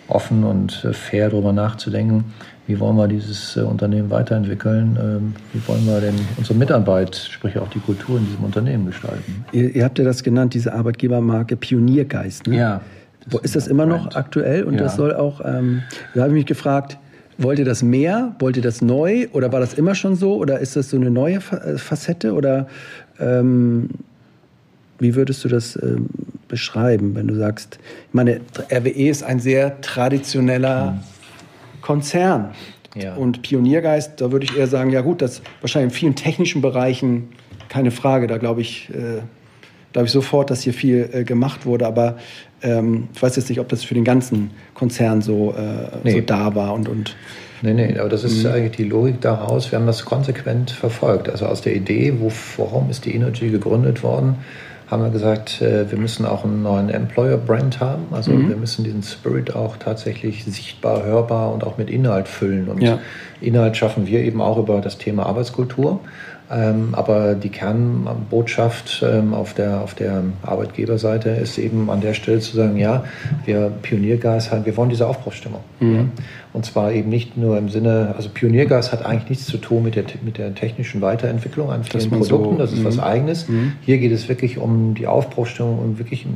offen 0.08 0.44
und 0.44 0.84
äh, 0.84 0.94
fair 0.94 1.30
darüber 1.30 1.54
nachzudenken, 1.54 2.26
wie 2.68 2.80
wollen 2.80 2.96
wir 2.98 3.08
dieses 3.08 3.58
äh, 3.58 3.62
Unternehmen 3.62 4.10
weiterentwickeln, 4.10 4.98
ähm, 5.02 5.34
wie 5.54 5.68
wollen 5.68 5.86
wir 5.86 6.02
denn 6.02 6.16
unsere 6.38 6.58
Mitarbeit, 6.58 7.16
sprich 7.16 7.58
auch 7.58 7.70
die 7.70 7.80
Kultur 7.80 8.20
in 8.20 8.26
diesem 8.26 8.44
Unternehmen 8.44 8.86
gestalten. 8.86 9.46
Ihr, 9.52 9.76
ihr 9.76 9.84
habt 9.84 9.98
ja 10.00 10.06
das 10.06 10.24
genannt, 10.24 10.54
diese 10.54 10.74
Arbeitgebermarke 10.74 11.56
Pioniergeist. 11.56 12.48
Ne? 12.48 12.58
Ja. 12.58 12.82
Das 13.30 13.42
ist 13.42 13.56
das 13.56 13.68
immer 13.68 13.86
noch 13.86 14.16
aktuell? 14.16 14.64
Und 14.64 14.76
ja. 14.76 14.82
das 14.82 14.98
soll 14.98 15.14
auch, 15.16 15.42
ähm, 15.46 15.84
da 16.14 16.22
habe 16.22 16.32
ich 16.32 16.36
mich 16.36 16.46
gefragt, 16.46 16.98
Wollt 17.38 17.60
ihr 17.60 17.66
das 17.66 17.84
mehr? 17.84 18.36
Wollt 18.40 18.58
ihr 18.58 18.64
das 18.64 18.82
neu? 18.82 19.28
Oder 19.34 19.52
war 19.52 19.60
das 19.60 19.74
immer 19.74 19.96
schon 19.96 20.16
so? 20.16 20.36
Oder 20.36 20.60
ist 20.60 20.76
das 20.76 20.90
so 20.90 20.98
eine 20.98 21.10
neue 21.10 21.38
äh, 21.38 21.78
Facette? 21.78 22.34
Oder 22.34 22.68
ähm, 23.20 23.90
wie 25.00 25.16
würdest 25.16 25.44
du 25.44 25.50
das 25.50 25.76
ähm, 25.82 26.10
beschreiben, 26.48 27.16
wenn 27.16 27.28
du 27.28 27.36
sagst, 27.36 27.80
ich 28.08 28.14
meine, 28.14 28.42
RWE 28.72 29.10
ist 29.10 29.24
ein 29.24 29.40
sehr 29.40 29.82
traditioneller. 29.82 31.00
Konzern. 31.84 32.52
Ja. 32.96 33.16
Und 33.16 33.44
Pioniergeist, 33.44 34.22
da 34.22 34.32
würde 34.32 34.46
ich 34.46 34.58
eher 34.58 34.68
sagen, 34.68 34.90
ja 34.90 35.02
gut, 35.02 35.22
das 35.22 35.42
wahrscheinlich 35.62 35.94
in 35.94 36.00
vielen 36.00 36.16
technischen 36.16 36.62
Bereichen 36.62 37.30
keine 37.70 37.92
Frage. 37.92 38.28
Da 38.28 38.38
glaube 38.38 38.62
ich, 38.62 38.90
äh, 38.90 39.22
glaube 39.94 40.08
ich 40.08 40.12
sofort, 40.12 40.50
dass 40.50 40.62
hier 40.62 40.74
viel 40.74 41.10
äh, 41.14 41.24
gemacht 41.24 41.66
wurde. 41.66 41.88
Aber 41.88 42.18
ähm, 42.62 43.08
ich 43.14 43.22
weiß 43.22 43.36
jetzt 43.38 43.50
nicht, 43.50 43.60
ob 43.60 43.70
das 43.70 43.84
für 43.84 43.94
den 43.94 44.04
ganzen 44.04 44.52
Konzern 44.74 45.22
so, 45.22 45.54
äh, 45.58 45.88
nee. 46.04 46.12
so 46.12 46.22
da 46.22 46.54
war 46.56 46.74
und, 46.74 46.90
und 46.90 47.16
Nee, 47.64 47.74
nee, 47.74 47.98
aber 47.98 48.10
das 48.10 48.26
ist 48.26 48.44
mhm. 48.44 48.52
eigentlich 48.52 48.76
die 48.76 48.84
Logik 48.84 49.22
daraus. 49.22 49.72
Wir 49.72 49.80
haben 49.80 49.88
das 49.88 50.04
konsequent 50.04 50.70
verfolgt. 50.70 51.30
Also 51.30 51.46
aus 51.46 51.62
der 51.62 51.74
Idee, 51.74 52.14
wo, 52.20 52.30
warum 52.58 52.90
ist 52.90 53.06
die 53.06 53.16
Energy 53.16 53.50
gegründet 53.50 54.04
worden, 54.04 54.36
haben 54.92 55.02
wir 55.02 55.12
gesagt, 55.12 55.62
äh, 55.62 55.90
wir 55.90 55.98
müssen 55.98 56.26
auch 56.26 56.44
einen 56.44 56.62
neuen 56.62 56.90
Employer-Brand 56.90 57.80
haben. 57.80 58.04
Also 58.12 58.32
mhm. 58.32 58.50
wir 58.50 58.58
müssen 58.58 58.84
diesen 58.84 59.02
Spirit 59.02 59.56
auch 59.56 59.78
tatsächlich 59.78 60.44
sichtbar, 60.44 61.06
hörbar 61.06 61.54
und 61.54 61.64
auch 61.64 61.78
mit 61.78 61.90
Inhalt 61.90 62.28
füllen. 62.28 62.68
Und 62.68 62.82
ja. 62.82 63.00
Inhalt 63.40 63.78
schaffen 63.78 64.08
wir 64.08 64.20
eben 64.20 64.42
auch 64.42 64.58
über 64.58 64.82
das 64.82 64.98
Thema 64.98 65.26
Arbeitskultur. 65.26 66.02
Ähm, 66.54 66.90
aber 66.92 67.34
die 67.34 67.50
Kernbotschaft 67.50 69.04
ähm, 69.04 69.34
auf, 69.34 69.54
der, 69.54 69.82
auf 69.82 69.96
der 69.96 70.24
Arbeitgeberseite 70.44 71.30
ist 71.30 71.58
eben 71.58 71.90
an 71.90 72.02
der 72.02 72.14
Stelle 72.14 72.40
zu 72.42 72.56
sagen, 72.56 72.78
ja, 72.78 73.06
wir 73.46 73.72
Pioniergeist 73.82 74.52
haben, 74.52 74.66
wir 74.66 74.78
wollen 74.78 74.90
diese 74.90 75.08
Aufbruchsstimmung. 75.08 75.62
Mhm. 75.80 76.12
Und 76.52 76.66
zwar 76.66 76.92
eben 76.92 77.10
nicht 77.10 77.38
nur 77.38 77.58
im 77.58 77.70
Sinne, 77.70 78.14
also 78.16 78.30
Pioniergeist 78.30 78.92
hat 78.92 79.04
eigentlich 79.04 79.30
nichts 79.30 79.46
zu 79.48 79.58
tun 79.58 79.84
mit 79.84 79.96
der, 79.96 80.04
mit 80.24 80.38
der 80.38 80.54
technischen 80.54 81.02
Weiterentwicklung 81.02 81.72
an 81.72 81.84
vielen 81.84 82.10
Produkten, 82.12 82.56
so, 82.56 82.58
das 82.58 82.72
ist 82.72 82.86
was 82.86 83.00
Eigenes. 83.00 83.50
Mhm. 83.50 83.74
Hier 83.82 83.98
geht 83.98 84.12
es 84.12 84.30
wirklich 84.30 84.60
um 84.60 84.94
die 84.94 85.08
Aufbruchsstimmung 85.08 85.80
und 85.80 85.98
wirklich, 85.98 86.28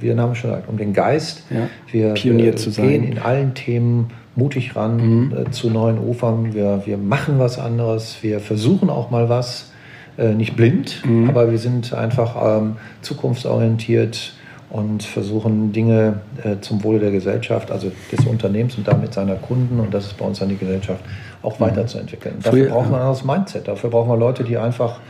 wie 0.00 0.06
der 0.06 0.14
Name 0.14 0.34
schon 0.36 0.50
sagt, 0.50 0.70
um 0.70 0.78
den 0.78 0.94
Geist. 0.94 1.42
Ja. 1.50 1.68
Wir, 1.90 2.14
Pionier 2.14 2.46
wir 2.46 2.56
zu 2.56 2.70
sein. 2.70 2.88
gehen 2.88 3.04
in 3.04 3.18
allen 3.18 3.52
Themen 3.52 4.10
mutig 4.36 4.76
ran 4.76 4.96
mhm. 4.96 5.36
äh, 5.36 5.50
zu 5.50 5.70
neuen 5.70 5.98
Ufern. 5.98 6.54
Wir, 6.54 6.82
wir 6.84 6.98
machen 6.98 7.38
was 7.38 7.58
anderes. 7.58 8.18
Wir 8.22 8.40
versuchen 8.40 8.90
auch 8.90 9.10
mal 9.10 9.28
was. 9.28 9.72
Äh, 10.18 10.32
nicht 10.32 10.56
blind, 10.56 11.02
mhm. 11.04 11.28
aber 11.28 11.50
wir 11.50 11.58
sind 11.58 11.92
einfach 11.92 12.36
ähm, 12.42 12.76
zukunftsorientiert 13.02 14.32
und 14.70 15.02
versuchen 15.02 15.72
Dinge 15.72 16.20
äh, 16.42 16.56
zum 16.62 16.82
Wohle 16.84 16.98
der 17.00 17.10
Gesellschaft, 17.10 17.70
also 17.70 17.92
des 18.10 18.24
Unternehmens 18.24 18.78
und 18.78 18.88
damit 18.88 19.12
seiner 19.12 19.34
Kunden 19.34 19.78
und 19.78 19.92
das 19.92 20.06
ist 20.06 20.16
bei 20.16 20.24
uns 20.24 20.40
an 20.40 20.48
die 20.48 20.56
Gesellschaft 20.56 21.00
auch 21.42 21.58
mhm. 21.58 21.64
weiterzuentwickeln. 21.64 22.36
Dafür 22.42 22.70
braucht 22.70 22.90
man 22.90 23.00
ein 23.00 23.06
anderes 23.06 23.24
Mindset. 23.24 23.68
Dafür 23.68 23.90
brauchen 23.90 24.08
wir 24.08 24.16
Leute, 24.16 24.42
die 24.42 24.56
einfach 24.56 25.00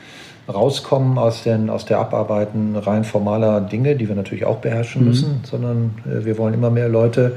rauskommen 0.53 1.19
aus, 1.19 1.45
den, 1.45 1.71
aus 1.71 1.87
der 1.87 1.99
Abarbeiten 1.99 2.75
rein 2.75 3.05
formaler 3.05 3.61
Dinge, 3.61 3.95
die 3.95 4.09
wir 4.09 4.17
natürlich 4.17 4.45
auch 4.45 4.59
beherrschen 4.59 5.03
mhm. 5.03 5.09
müssen, 5.09 5.41
sondern 5.45 5.95
äh, 6.05 6.25
wir 6.25 6.37
wollen 6.37 6.55
immer 6.55 6.71
mehr 6.71 6.89
Leute, 6.89 7.37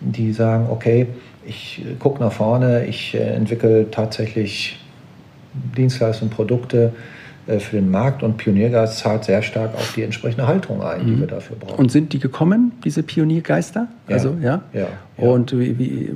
die 0.00 0.32
sagen, 0.32 0.66
okay, 0.70 1.06
ich 1.46 1.82
äh, 1.84 1.94
gucke 1.98 2.22
nach 2.22 2.32
vorne, 2.32 2.86
ich 2.86 3.14
äh, 3.14 3.18
entwickle 3.18 3.90
tatsächlich 3.90 4.78
Dienstleistungen, 5.76 6.32
Produkte 6.32 6.92
äh, 7.46 7.58
für 7.58 7.76
den 7.76 7.90
Markt 7.90 8.22
und 8.22 8.36
Pioniergeist 8.36 8.98
zahlt 8.98 9.24
sehr 9.24 9.42
stark 9.42 9.74
auf 9.74 9.92
die 9.94 10.02
entsprechende 10.02 10.46
Haltung 10.46 10.82
ein, 10.82 11.06
die 11.06 11.12
mhm. 11.12 11.20
wir 11.20 11.26
dafür 11.26 11.56
brauchen. 11.56 11.78
Und 11.78 11.92
sind 11.92 12.12
die 12.12 12.18
gekommen, 12.18 12.72
diese 12.84 13.02
Pioniergeister? 13.02 13.88
Ja. 14.08 14.14
Also, 14.14 14.36
ja? 14.40 14.62
ja, 14.72 14.80
ja. 14.80 14.88
Und 15.16 15.58
wie, 15.58 15.78
wie, 15.78 16.14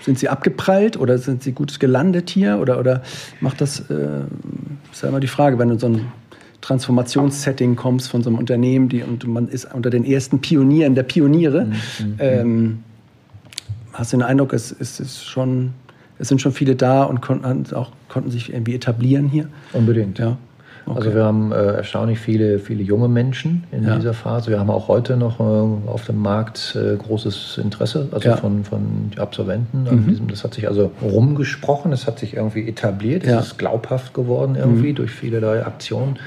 sind 0.00 0.18
sie 0.18 0.28
abgeprallt 0.28 0.98
oder 0.98 1.18
sind 1.18 1.42
sie 1.42 1.52
gut 1.52 1.80
gelandet 1.80 2.30
hier? 2.30 2.58
Oder, 2.58 2.78
oder 2.78 3.02
macht 3.40 3.60
das, 3.60 3.80
äh, 3.90 3.94
ist 4.92 5.02
ja 5.02 5.08
immer 5.08 5.20
die 5.20 5.26
Frage, 5.26 5.58
wenn 5.58 5.70
du 5.70 5.78
so 5.78 5.88
ein 5.88 6.12
Transformationssetting 6.60 7.76
kommst 7.76 8.08
von 8.08 8.22
so 8.22 8.30
einem 8.30 8.38
Unternehmen 8.38 8.88
die, 8.88 9.02
und 9.02 9.26
man 9.26 9.48
ist 9.48 9.72
unter 9.72 9.90
den 9.90 10.04
ersten 10.04 10.40
Pionieren 10.40 10.94
der 10.94 11.04
Pioniere, 11.04 11.66
mhm. 11.66 11.72
mhm. 11.72 12.14
ähm, 12.18 12.78
hast 13.98 14.12
du 14.12 14.18
den 14.18 14.22
Eindruck, 14.22 14.52
es, 14.52 14.74
es 14.78 15.00
ist 15.00 15.24
schon 15.24 15.72
es 16.18 16.28
sind 16.28 16.40
schon 16.40 16.52
viele 16.52 16.76
da 16.76 17.02
und 17.04 17.20
konnten, 17.20 17.74
auch, 17.74 17.90
konnten 18.08 18.30
sich 18.30 18.52
irgendwie 18.52 18.74
etablieren 18.74 19.28
hier. 19.28 19.48
Unbedingt. 19.72 20.18
Ja. 20.18 20.36
Okay. 20.86 20.98
Also 20.98 21.14
wir 21.14 21.24
haben 21.24 21.50
äh, 21.50 21.56
erstaunlich 21.56 22.20
viele, 22.20 22.60
viele 22.60 22.84
junge 22.84 23.08
Menschen 23.08 23.64
in 23.72 23.84
ja. 23.84 23.96
dieser 23.96 24.14
Phase. 24.14 24.50
Wir 24.50 24.60
haben 24.60 24.70
auch 24.70 24.86
heute 24.86 25.16
noch 25.16 25.40
äh, 25.40 25.42
auf 25.42 26.04
dem 26.04 26.22
Markt 26.22 26.78
äh, 26.80 26.94
großes 26.96 27.58
Interesse, 27.58 28.08
also 28.12 28.28
ja. 28.28 28.36
von, 28.36 28.62
von 28.64 29.10
Absolventen. 29.16 29.82
Mhm. 29.82 30.06
Diesem, 30.06 30.28
das 30.28 30.44
hat 30.44 30.54
sich 30.54 30.68
also 30.68 30.92
rumgesprochen, 31.02 31.92
es 31.92 32.06
hat 32.06 32.20
sich 32.20 32.34
irgendwie 32.34 32.68
etabliert, 32.68 33.24
es 33.24 33.30
ja. 33.30 33.40
ist 33.40 33.58
glaubhaft 33.58 34.14
geworden 34.14 34.54
irgendwie 34.54 34.90
mhm. 34.90 34.94
durch 34.94 35.10
viele 35.10 35.66
Aktionen. 35.66 36.20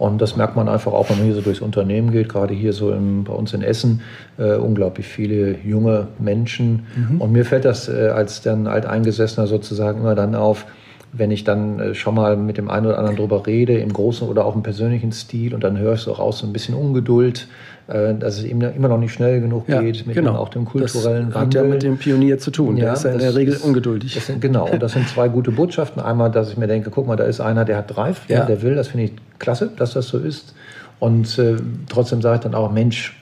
Und 0.00 0.22
das 0.22 0.34
merkt 0.34 0.56
man 0.56 0.66
einfach 0.66 0.94
auch, 0.94 1.10
wenn 1.10 1.18
man 1.18 1.26
hier 1.26 1.34
so 1.34 1.42
durchs 1.42 1.60
Unternehmen 1.60 2.10
geht, 2.10 2.30
gerade 2.30 2.54
hier 2.54 2.72
so 2.72 2.90
im, 2.90 3.24
bei 3.24 3.34
uns 3.34 3.52
in 3.52 3.60
Essen, 3.60 4.00
äh, 4.38 4.54
unglaublich 4.54 5.06
viele 5.06 5.58
junge 5.62 6.08
Menschen. 6.18 6.86
Mhm. 6.96 7.20
Und 7.20 7.32
mir 7.32 7.44
fällt 7.44 7.66
das 7.66 7.86
äh, 7.86 8.08
als 8.08 8.40
dann 8.40 8.66
Alteingesessener 8.66 9.46
sozusagen 9.46 10.00
immer 10.00 10.14
dann 10.14 10.34
auf, 10.34 10.64
wenn 11.12 11.30
ich 11.30 11.44
dann 11.44 11.80
äh, 11.80 11.94
schon 11.94 12.14
mal 12.14 12.38
mit 12.38 12.56
dem 12.56 12.70
einen 12.70 12.86
oder 12.86 12.96
anderen 12.96 13.16
drüber 13.18 13.46
rede, 13.46 13.76
im 13.76 13.92
großen 13.92 14.26
oder 14.26 14.46
auch 14.46 14.56
im 14.56 14.62
persönlichen 14.62 15.12
Stil, 15.12 15.52
und 15.54 15.62
dann 15.64 15.78
höre 15.78 15.92
ich 15.92 16.00
so 16.00 16.12
raus, 16.12 16.38
so 16.38 16.46
ein 16.46 16.54
bisschen 16.54 16.74
Ungeduld, 16.74 17.46
dass 17.90 18.38
es 18.38 18.44
eben 18.44 18.60
immer 18.60 18.88
noch 18.88 18.98
nicht 18.98 19.12
schnell 19.12 19.40
genug 19.40 19.68
ja, 19.68 19.80
geht 19.80 20.06
mit 20.06 20.14
genau. 20.14 20.32
dem, 20.32 20.36
auch 20.36 20.48
dem 20.48 20.64
kulturellen 20.64 21.26
das 21.26 21.34
Wandel. 21.34 21.40
Hat 21.40 21.54
ja 21.54 21.62
mit 21.74 21.82
dem 21.82 21.98
Pionier 21.98 22.38
zu 22.38 22.52
tun. 22.52 22.76
Ja, 22.76 22.84
Der 22.84 22.92
ist 22.94 23.04
ja 23.04 23.10
in 23.10 23.18
der 23.18 23.34
Regel 23.34 23.54
ist, 23.54 23.64
ungeduldig. 23.64 24.14
Sind, 24.22 24.40
genau, 24.40 24.68
und 24.70 24.80
das 24.80 24.92
sind 24.92 25.08
zwei 25.08 25.28
gute 25.28 25.50
Botschaften. 25.50 26.00
Einmal, 26.00 26.30
dass 26.30 26.50
ich 26.50 26.56
mir 26.56 26.68
denke, 26.68 26.90
guck 26.90 27.08
mal, 27.08 27.16
da 27.16 27.24
ist 27.24 27.40
einer, 27.40 27.64
der 27.64 27.78
hat 27.78 27.96
Drive, 27.96 28.22
ja. 28.28 28.44
der 28.44 28.62
will, 28.62 28.76
das 28.76 28.88
finde 28.88 29.06
ich 29.06 29.12
klasse, 29.40 29.70
dass 29.76 29.94
das 29.94 30.06
so 30.06 30.18
ist. 30.18 30.54
Und 31.00 31.38
äh, 31.38 31.56
trotzdem 31.88 32.22
sage 32.22 32.36
ich 32.36 32.40
dann 32.42 32.54
auch, 32.54 32.70
Mensch, 32.70 33.20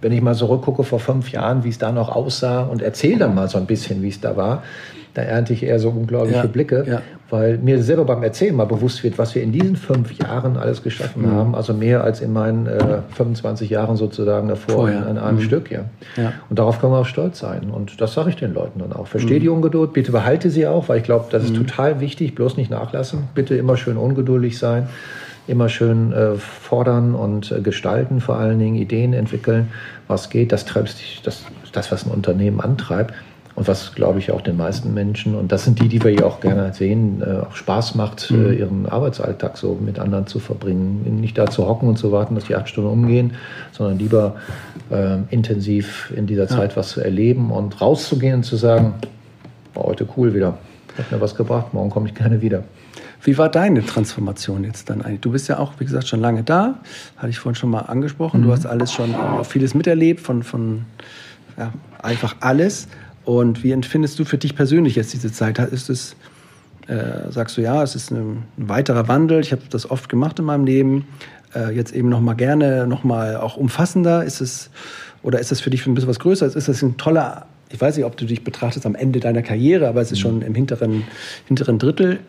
wenn 0.00 0.10
ich 0.12 0.20
mal 0.20 0.34
zurückgucke 0.34 0.82
vor 0.82 0.98
fünf 0.98 1.30
Jahren, 1.30 1.62
wie 1.62 1.68
es 1.68 1.78
da 1.78 1.92
noch 1.92 2.14
aussah 2.14 2.62
und 2.62 2.82
erzähle 2.82 3.20
dann 3.20 3.34
mal 3.34 3.48
so 3.48 3.58
ein 3.58 3.66
bisschen, 3.66 4.02
wie 4.02 4.08
es 4.08 4.20
da 4.20 4.36
war, 4.36 4.62
da 5.14 5.22
ernte 5.22 5.52
ich 5.52 5.62
eher 5.62 5.78
so 5.78 5.90
unglaubliche 5.90 6.38
ja, 6.38 6.46
Blicke, 6.46 6.84
ja. 6.88 7.02
Weil 7.34 7.58
mir 7.58 7.82
selber 7.82 8.04
beim 8.04 8.22
Erzählen 8.22 8.54
mal 8.54 8.64
bewusst 8.64 9.02
wird, 9.02 9.18
was 9.18 9.34
wir 9.34 9.42
in 9.42 9.50
diesen 9.50 9.74
fünf 9.74 10.12
Jahren 10.12 10.56
alles 10.56 10.84
geschaffen 10.84 11.22
mhm. 11.22 11.32
haben. 11.32 11.54
Also 11.56 11.74
mehr 11.74 12.04
als 12.04 12.20
in 12.20 12.32
meinen 12.32 12.68
äh, 12.68 12.98
25 13.16 13.68
Jahren 13.70 13.96
sozusagen 13.96 14.46
davor 14.46 14.74
Vorher. 14.74 15.08
in, 15.08 15.18
einem 15.18 15.38
mhm. 15.38 15.42
Stück. 15.42 15.68
Ja. 15.68 15.80
ja. 16.16 16.32
Und 16.48 16.60
darauf 16.60 16.80
können 16.80 16.92
wir 16.92 17.00
auch 17.00 17.06
stolz 17.06 17.40
sein. 17.40 17.70
Und 17.70 18.00
das 18.00 18.14
sage 18.14 18.30
ich 18.30 18.36
den 18.36 18.54
Leuten 18.54 18.78
dann 18.78 18.92
auch. 18.92 19.08
Verstehe 19.08 19.38
mhm. 19.38 19.42
die 19.42 19.48
Ungeduld, 19.48 19.92
bitte 19.92 20.12
behalte 20.12 20.48
sie 20.48 20.68
auch, 20.68 20.88
weil 20.88 20.98
ich 20.98 21.02
glaube, 21.02 21.24
das 21.32 21.42
ist 21.42 21.50
mhm. 21.50 21.66
total 21.66 21.98
wichtig. 21.98 22.36
Bloß 22.36 22.56
nicht 22.56 22.70
nachlassen. 22.70 23.24
Bitte 23.34 23.56
immer 23.56 23.76
schön 23.76 23.96
ungeduldig 23.96 24.56
sein 24.56 24.88
immer 25.46 25.68
schön 25.68 26.10
äh, 26.12 26.36
fordern 26.36 27.14
und 27.14 27.52
äh, 27.52 27.60
gestalten, 27.60 28.22
vor 28.22 28.38
allen 28.38 28.58
Dingen 28.58 28.76
Ideen 28.76 29.12
entwickeln, 29.12 29.68
was 30.08 30.30
geht. 30.30 30.52
Das 30.52 30.64
treibt 30.64 30.96
das, 31.24 31.44
das, 31.70 31.92
was 31.92 32.06
ein 32.06 32.10
Unternehmen 32.10 32.60
antreibt. 32.60 33.12
Und 33.56 33.68
was, 33.68 33.94
glaube 33.94 34.18
ich, 34.18 34.32
auch 34.32 34.40
den 34.40 34.56
meisten 34.56 34.94
Menschen, 34.94 35.36
und 35.36 35.52
das 35.52 35.64
sind 35.64 35.80
die, 35.80 35.86
die 35.86 36.02
wir 36.02 36.12
ja 36.12 36.24
auch 36.24 36.40
gerne 36.40 36.74
sehen, 36.74 37.22
äh, 37.22 37.46
auch 37.46 37.54
Spaß 37.54 37.94
macht, 37.94 38.30
mhm. 38.30 38.46
äh, 38.46 38.54
ihren 38.54 38.86
Arbeitsalltag 38.86 39.56
so 39.56 39.78
mit 39.80 40.00
anderen 40.00 40.26
zu 40.26 40.40
verbringen. 40.40 41.20
Nicht 41.20 41.38
da 41.38 41.46
zu 41.46 41.66
hocken 41.68 41.88
und 41.88 41.96
zu 41.96 42.10
warten, 42.10 42.34
dass 42.34 42.44
die 42.44 42.56
acht 42.56 42.68
Stunden 42.68 42.90
umgehen, 42.90 43.34
sondern 43.70 43.98
lieber 43.98 44.36
äh, 44.90 45.18
intensiv 45.30 46.12
in 46.16 46.26
dieser 46.26 46.48
Zeit 46.48 46.72
ja. 46.72 46.76
was 46.76 46.88
zu 46.88 47.00
erleben 47.00 47.52
und 47.52 47.80
rauszugehen 47.80 48.36
und 48.36 48.42
zu 48.42 48.56
sagen, 48.56 48.94
war 49.74 49.84
heute 49.84 50.08
cool 50.16 50.34
wieder, 50.34 50.58
hat 50.98 51.12
mir 51.12 51.20
was 51.20 51.36
gebracht, 51.36 51.72
morgen 51.74 51.90
komme 51.90 52.08
ich 52.08 52.14
gerne 52.14 52.42
wieder. 52.42 52.64
Wie 53.22 53.38
war 53.38 53.48
deine 53.48 53.86
Transformation 53.86 54.64
jetzt 54.64 54.90
dann 54.90 55.00
eigentlich? 55.00 55.20
Du 55.20 55.30
bist 55.30 55.48
ja 55.48 55.58
auch, 55.58 55.74
wie 55.78 55.84
gesagt, 55.84 56.08
schon 56.08 56.20
lange 56.20 56.42
da, 56.42 56.80
hatte 57.16 57.30
ich 57.30 57.38
vorhin 57.38 57.54
schon 57.54 57.70
mal 57.70 57.80
angesprochen. 57.80 58.40
Mhm. 58.40 58.44
Du 58.44 58.52
hast 58.52 58.66
alles 58.66 58.92
schon, 58.92 59.14
auch 59.14 59.46
vieles 59.46 59.74
miterlebt, 59.74 60.20
von, 60.20 60.42
von 60.42 60.84
ja, 61.56 61.72
einfach 62.02 62.36
alles. 62.40 62.88
Und 63.24 63.62
wie 63.62 63.72
empfindest 63.72 64.18
du 64.18 64.24
für 64.24 64.38
dich 64.38 64.54
persönlich 64.54 64.96
jetzt 64.96 65.12
diese 65.12 65.32
Zeit? 65.32 65.58
Ist 65.58 65.88
es, 65.88 66.16
äh, 66.88 67.30
sagst 67.30 67.56
du, 67.56 67.62
ja, 67.62 67.82
es 67.82 67.94
ist 67.94 68.10
ein, 68.10 68.44
ein 68.58 68.68
weiterer 68.68 69.08
Wandel. 69.08 69.40
Ich 69.40 69.52
habe 69.52 69.62
das 69.70 69.90
oft 69.90 70.08
gemacht 70.08 70.38
in 70.38 70.44
meinem 70.44 70.64
Leben. 70.64 71.06
Äh, 71.54 71.74
jetzt 71.74 71.94
eben 71.94 72.08
noch 72.08 72.20
mal 72.20 72.34
gerne, 72.34 72.86
noch 72.86 73.04
mal 73.04 73.36
auch 73.36 73.56
umfassender. 73.56 74.24
Ist 74.24 74.40
es, 74.40 74.70
oder 75.22 75.38
ist 75.38 75.50
das 75.50 75.60
für 75.60 75.70
dich 75.70 75.86
ein 75.86 75.94
bisschen 75.94 76.10
was 76.10 76.18
Größeres? 76.18 76.54
Ist 76.54 76.68
das 76.68 76.82
ein 76.82 76.96
toller, 76.96 77.46
ich 77.70 77.80
weiß 77.80 77.96
nicht, 77.96 78.04
ob 78.04 78.16
du 78.16 78.26
dich 78.26 78.44
betrachtest 78.44 78.84
am 78.84 78.94
Ende 78.94 79.20
deiner 79.20 79.42
Karriere, 79.42 79.88
aber 79.88 80.00
es 80.00 80.12
ist 80.12 80.20
schon 80.20 80.42
im 80.42 80.54
hinteren, 80.54 81.04
hinteren 81.46 81.78
Drittel. 81.78 82.20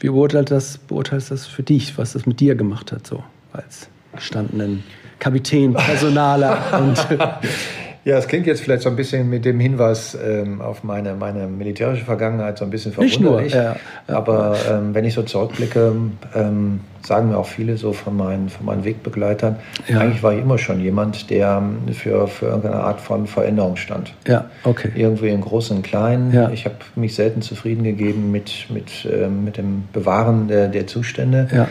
Wie 0.00 0.08
beurteilst 0.08 0.50
das, 0.50 0.78
beurteilst 0.78 1.30
das 1.30 1.46
für 1.46 1.62
dich, 1.62 1.96
was 1.96 2.12
das 2.12 2.26
mit 2.26 2.40
dir 2.40 2.54
gemacht 2.54 2.92
hat, 2.92 3.06
so 3.06 3.22
als 3.52 3.88
gestandenen 4.14 4.82
Kapitän, 5.18 5.72
Personaler 5.72 6.58
und 6.80 7.06
Ja, 8.04 8.18
es 8.18 8.26
klingt 8.26 8.46
jetzt 8.46 8.62
vielleicht 8.62 8.82
so 8.82 8.88
ein 8.88 8.96
bisschen 8.96 9.30
mit 9.30 9.44
dem 9.44 9.60
Hinweis 9.60 10.18
ähm, 10.20 10.60
auf 10.60 10.82
meine, 10.82 11.14
meine 11.14 11.46
militärische 11.46 12.04
Vergangenheit 12.04 12.58
so 12.58 12.64
ein 12.64 12.70
bisschen 12.70 12.92
verwunderlich. 12.92 13.54
Nicht 13.54 13.54
nur, 13.54 13.62
ja. 13.62 13.76
Aber 14.08 14.56
ähm, 14.68 14.92
wenn 14.92 15.04
ich 15.04 15.14
so 15.14 15.22
zurückblicke, 15.22 15.94
ähm, 16.34 16.80
sagen 17.06 17.28
mir 17.28 17.38
auch 17.38 17.46
viele 17.46 17.76
so 17.76 17.92
von 17.92 18.16
meinen, 18.16 18.48
von 18.48 18.66
meinen 18.66 18.84
Wegbegleitern, 18.84 19.56
ja. 19.86 20.00
eigentlich 20.00 20.20
war 20.22 20.32
ich 20.32 20.40
immer 20.40 20.58
schon 20.58 20.80
jemand, 20.80 21.30
der 21.30 21.62
ähm, 21.62 21.94
für, 21.94 22.26
für 22.26 22.46
irgendeine 22.46 22.82
Art 22.82 23.00
von 23.00 23.28
Veränderung 23.28 23.76
stand. 23.76 24.12
Ja, 24.26 24.46
okay. 24.64 24.90
Irgendwie 24.96 25.28
im 25.28 25.40
Großen 25.40 25.76
und 25.76 25.82
Kleinen. 25.84 26.32
Ja. 26.32 26.50
Ich 26.50 26.64
habe 26.64 26.76
mich 26.96 27.14
selten 27.14 27.40
zufrieden 27.40 27.84
gegeben 27.84 28.32
mit, 28.32 28.66
mit, 28.68 29.08
ähm, 29.10 29.44
mit 29.44 29.58
dem 29.58 29.84
Bewahren 29.92 30.48
der, 30.48 30.66
der 30.66 30.88
Zustände. 30.88 31.48
Ja. 31.54 31.68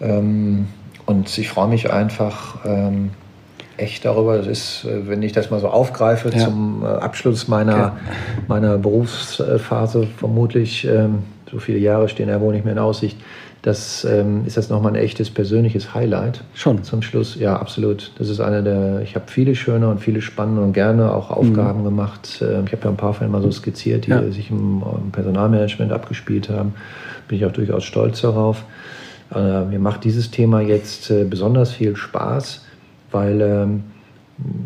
Ähm, 0.00 0.68
und 1.06 1.36
ich 1.36 1.48
freue 1.48 1.68
mich 1.68 1.92
einfach, 1.92 2.64
echt 3.76 4.04
darüber. 4.04 4.36
Das 4.38 4.46
ist, 4.46 4.84
äh, 4.84 5.08
wenn 5.08 5.22
ich 5.22 5.32
das 5.32 5.50
mal 5.50 5.60
so 5.60 5.68
aufgreife 5.68 6.30
ja. 6.30 6.44
zum 6.44 6.82
äh, 6.82 6.86
Abschluss 6.86 7.48
meiner, 7.48 7.76
ja. 7.76 7.96
meiner 8.48 8.78
Berufsphase, 8.78 10.06
vermutlich, 10.16 10.86
ähm, 10.86 11.20
so 11.50 11.58
viele 11.58 11.78
Jahre 11.78 12.08
stehen 12.08 12.28
ja 12.28 12.40
wohl 12.40 12.54
nicht 12.54 12.64
mehr 12.64 12.72
in 12.72 12.78
Aussicht, 12.78 13.18
das 13.64 14.04
ähm, 14.04 14.42
ist 14.44 14.58
das 14.58 14.68
nochmal 14.68 14.92
ein 14.92 15.02
echtes 15.02 15.30
persönliches 15.30 15.94
Highlight. 15.94 16.44
Schon. 16.52 16.82
Zum 16.84 17.00
Schluss, 17.00 17.36
ja, 17.36 17.56
absolut. 17.56 18.12
Das 18.18 18.28
ist 18.28 18.38
eine 18.40 18.62
der, 18.62 19.00
ich 19.00 19.14
habe 19.14 19.24
viele 19.26 19.54
schöne 19.54 19.88
und 19.88 20.00
viele 20.00 20.20
spannende 20.20 20.60
und 20.60 20.74
gerne 20.74 21.10
auch 21.14 21.30
Aufgaben 21.30 21.80
mhm. 21.80 21.84
gemacht. 21.84 22.42
Ähm, 22.42 22.64
ich 22.66 22.72
habe 22.72 22.84
ja 22.84 22.90
ein 22.90 22.98
paar 22.98 23.14
Fälle 23.14 23.30
mal 23.30 23.40
so 23.40 23.50
skizziert, 23.50 24.06
die 24.06 24.10
ja. 24.10 24.22
sich 24.30 24.50
im, 24.50 24.82
im, 24.82 25.10
Personalmanagement 25.12 25.92
abgespielt 25.92 26.50
haben. 26.50 26.74
Bin 27.26 27.38
ich 27.38 27.46
auch 27.46 27.52
durchaus 27.52 27.84
stolz 27.84 28.20
darauf. 28.20 28.64
Äh, 29.34 29.64
mir 29.64 29.78
macht 29.78 30.04
dieses 30.04 30.30
Thema 30.30 30.60
jetzt 30.60 31.10
äh, 31.10 31.24
besonders 31.24 31.72
viel 31.72 31.96
Spaß 31.96 32.63
weil 33.14 33.40
ähm, 33.40 33.84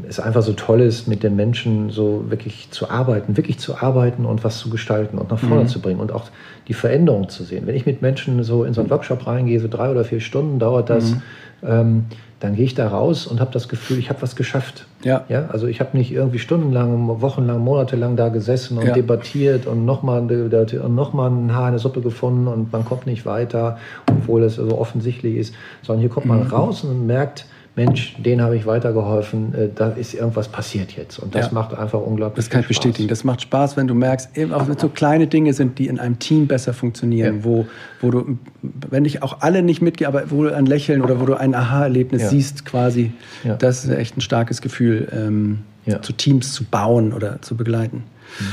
es 0.09 0.19
einfach 0.19 0.43
so 0.43 0.55
toll 0.55 0.81
ist, 0.81 1.07
mit 1.09 1.23
den 1.23 1.37
Menschen 1.37 1.91
so 1.91 2.25
wirklich 2.29 2.71
zu 2.71 2.91
arbeiten, 2.91 3.37
wirklich 3.37 3.59
zu 3.59 3.77
arbeiten 3.77 4.25
und 4.25 4.43
was 4.43 4.59
zu 4.59 4.71
gestalten 4.71 5.19
und 5.19 5.31
nach 5.31 5.39
vorne 5.39 5.65
mhm. 5.65 5.69
zu 5.69 5.81
bringen 5.81 6.01
und 6.01 6.11
auch 6.11 6.31
die 6.69 6.75
Veränderung 6.75 7.29
zu 7.29 7.45
sehen. 7.45 7.67
Wenn 7.67 7.77
ich 7.77 7.85
mit 7.85 8.01
Menschen 8.01 8.43
so 8.43 8.65
in 8.65 8.73
so 8.73 8.81
einen 8.81 8.91
Workshop 8.91 9.27
reingehe, 9.27 9.61
so 9.61 9.69
drei 9.69 9.91
oder 9.91 10.05
vier 10.05 10.21
Stunden 10.21 10.59
dauert 10.59 10.89
das, 10.89 11.13
mhm. 11.13 11.23
ähm, 11.63 12.05
dann 12.41 12.55
gehe 12.55 12.65
ich 12.65 12.75
da 12.75 12.89
raus 12.89 13.27
und 13.27 13.41
habe 13.41 13.51
das 13.53 13.69
Gefühl, 13.69 13.99
ich 13.99 14.11
habe 14.11 14.23
was 14.23 14.37
geschafft. 14.37 14.87
Ja. 15.03 15.25
ja. 15.29 15.47
Also 15.49 15.67
ich 15.67 15.81
habe 15.81 15.97
nicht 15.97 16.13
irgendwie 16.13 16.39
stundenlang, 16.39 17.21
wochenlang, 17.21 17.59
monatelang 17.59 18.17
da 18.17 18.29
gesessen 18.29 18.79
und 18.79 18.87
ja. 18.87 18.95
debattiert 18.95 19.67
und 19.67 19.85
nochmal 19.85 20.23
noch 20.23 21.13
mal 21.13 21.31
ein 21.31 21.55
Haar 21.55 21.67
in 21.67 21.73
der 21.73 21.81
Suppe 21.81 22.01
gefunden 22.01 22.47
und 22.47 22.73
man 22.73 22.85
kommt 22.85 23.07
nicht 23.07 23.27
weiter, 23.27 23.79
obwohl 24.09 24.45
es 24.45 24.55
so 24.55 24.79
offensichtlich 24.79 25.37
ist, 25.37 25.55
sondern 25.83 26.01
hier 26.01 26.11
kommt 26.11 26.27
man 26.27 26.45
mhm. 26.45 26.51
raus 26.51 26.85
und 26.85 27.07
merkt, 27.07 27.45
Mensch, 27.79 28.16
den 28.18 28.43
habe 28.43 28.57
ich 28.57 28.66
weitergeholfen, 28.66 29.55
äh, 29.55 29.68
da 29.72 29.91
ist 29.91 30.12
irgendwas 30.12 30.49
passiert 30.49 30.97
jetzt. 30.97 31.20
Und 31.20 31.37
das 31.37 31.47
ja. 31.47 31.53
macht 31.53 31.72
einfach 31.74 32.01
unglaublich 32.01 32.45
Das 32.45 32.51
kann 32.51 32.62
ich 32.62 32.68
bestätigen. 32.68 33.07
Das 33.07 33.22
macht 33.22 33.41
Spaß, 33.43 33.76
wenn 33.76 33.87
du 33.87 33.95
merkst, 33.95 34.37
eben 34.37 34.53
auch 34.53 34.66
wenn 34.66 34.74
es 34.74 34.81
so 34.81 34.89
kleine 34.89 35.29
Dinge 35.29 35.53
sind, 35.53 35.79
die 35.79 35.87
in 35.87 36.01
einem 36.01 36.18
Team 36.18 36.49
besser 36.49 36.74
funktionieren, 36.74 37.37
ja. 37.37 37.45
wo, 37.45 37.66
wo 38.01 38.11
du, 38.11 38.39
wenn 38.62 39.05
dich 39.05 39.22
auch 39.22 39.43
alle 39.43 39.62
nicht 39.62 39.81
mitgehen, 39.81 40.09
aber 40.09 40.29
wo 40.33 40.43
du 40.43 40.55
ein 40.55 40.66
Lächeln 40.66 41.03
oder 41.03 41.20
wo 41.20 41.24
du 41.24 41.35
ein 41.35 41.55
Aha-Erlebnis 41.55 42.22
ja. 42.22 42.29
siehst 42.29 42.64
quasi, 42.64 43.12
das 43.61 43.85
ist 43.85 43.91
echt 43.91 44.16
ein 44.16 44.22
starkes 44.22 44.61
Gefühl, 44.61 45.09
ähm, 45.12 45.61
zu 46.03 46.12
Teams 46.12 46.53
zu 46.53 46.64
bauen 46.64 47.12
oder 47.12 47.41
zu 47.43 47.57
begleiten. 47.57 48.03
Mhm. 48.41 48.45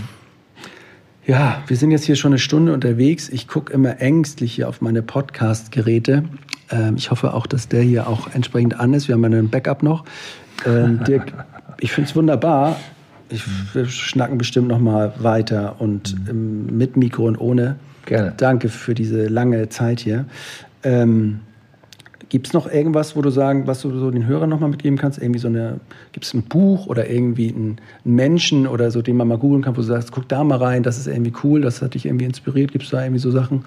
Ja, 1.27 1.63
wir 1.65 1.75
sind 1.75 1.89
jetzt 1.89 2.03
hier 2.03 2.15
schon 2.15 2.33
eine 2.33 2.39
Stunde 2.39 2.71
unterwegs. 2.71 3.29
Ich 3.29 3.47
gucke 3.47 3.73
immer 3.73 3.99
ängstlich 3.99 4.53
hier 4.53 4.69
auf 4.69 4.81
meine 4.81 5.01
Podcast-Geräte. 5.01 6.25
Ähm, 6.71 6.95
ich 6.97 7.11
hoffe 7.11 7.33
auch, 7.33 7.47
dass 7.47 7.67
der 7.67 7.81
hier 7.81 8.07
auch 8.07 8.33
entsprechend 8.33 8.79
an 8.79 8.93
ist. 8.93 9.07
Wir 9.07 9.15
haben 9.15 9.25
einen 9.25 9.49
Backup 9.49 9.83
noch. 9.83 10.05
Ähm, 10.65 11.03
Dirk, 11.07 11.33
ich 11.79 11.91
finde 11.91 12.09
es 12.09 12.15
wunderbar. 12.15 12.77
Ich, 13.29 13.43
wir 13.73 13.85
schnacken 13.85 14.37
bestimmt 14.37 14.67
noch 14.67 14.79
mal 14.79 15.13
weiter 15.17 15.75
und 15.79 16.15
ähm, 16.29 16.77
mit 16.77 16.95
Mikro 16.95 17.25
und 17.25 17.37
ohne. 17.37 17.77
Gerne. 18.05 18.33
Danke 18.37 18.69
für 18.69 18.93
diese 18.93 19.27
lange 19.27 19.69
Zeit 19.69 19.99
hier. 19.99 20.25
Ähm, 20.83 21.39
Gibt 22.29 22.47
es 22.47 22.53
noch 22.53 22.71
irgendwas, 22.71 23.15
wo 23.15 23.21
du 23.21 23.29
sagen, 23.29 23.67
was 23.67 23.81
du 23.81 23.97
so 23.99 24.09
den 24.09 24.25
Hörern 24.25 24.49
nochmal 24.49 24.69
mitgeben 24.69 24.97
kannst? 24.97 25.21
Irgendwie 25.21 25.39
so 25.39 25.47
eine, 25.47 25.79
gibt 26.11 26.25
es 26.25 26.33
ein 26.33 26.43
Buch 26.43 26.87
oder 26.87 27.09
irgendwie 27.09 27.49
einen, 27.49 27.79
Menschen 28.03 28.67
oder 28.67 28.89
so, 28.89 29.01
den 29.01 29.15
man 29.15 29.27
mal 29.27 29.37
googeln 29.37 29.63
kann, 29.63 29.75
wo 29.75 29.81
du 29.81 29.87
sagst, 29.87 30.11
guck 30.11 30.27
da 30.27 30.43
mal 30.43 30.57
rein, 30.57 30.83
das 30.83 30.97
ist 30.97 31.07
irgendwie 31.07 31.33
cool, 31.43 31.61
das 31.61 31.81
hat 31.81 31.93
dich 31.93 32.05
irgendwie 32.05 32.25
inspiriert. 32.25 32.71
Gibt 32.71 32.85
es 32.85 32.89
da 32.89 33.03
irgendwie 33.03 33.19
so 33.19 33.29
Sachen? 33.31 33.65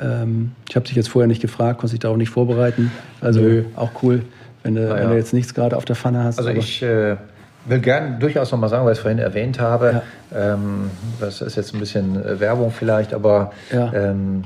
Ähm, 0.00 0.52
ich 0.68 0.74
habe 0.74 0.86
dich 0.86 0.96
jetzt 0.96 1.08
vorher 1.08 1.28
nicht 1.28 1.42
gefragt, 1.42 1.78
konnte 1.78 1.92
dich 1.92 2.00
da 2.00 2.08
auch 2.08 2.16
nicht 2.16 2.30
vorbereiten. 2.30 2.90
Also 3.20 3.40
Nö. 3.40 3.64
auch 3.76 3.90
cool, 4.02 4.22
wenn 4.62 4.74
du, 4.74 4.82
ja. 4.82 4.96
wenn 4.96 5.10
du 5.10 5.16
jetzt 5.16 5.32
nichts 5.32 5.54
gerade 5.54 5.76
auf 5.76 5.84
der 5.84 5.96
Pfanne 5.96 6.24
hast. 6.24 6.38
Also 6.38 6.50
ich 6.50 6.82
äh, 6.82 7.16
will 7.66 7.80
gerne 7.80 8.18
durchaus 8.18 8.50
noch 8.50 8.58
mal 8.58 8.68
sagen, 8.68 8.84
weil 8.84 8.92
ich 8.92 8.98
es 8.98 9.02
vorhin 9.02 9.18
erwähnt 9.18 9.60
habe. 9.60 10.02
Ja. 10.32 10.54
Ähm, 10.54 10.90
das 11.20 11.40
ist 11.40 11.56
jetzt 11.56 11.74
ein 11.74 11.80
bisschen 11.80 12.22
äh, 12.22 12.40
Werbung 12.40 12.72
vielleicht, 12.72 13.14
aber 13.14 13.52
ja. 13.72 13.92
ähm, 13.94 14.44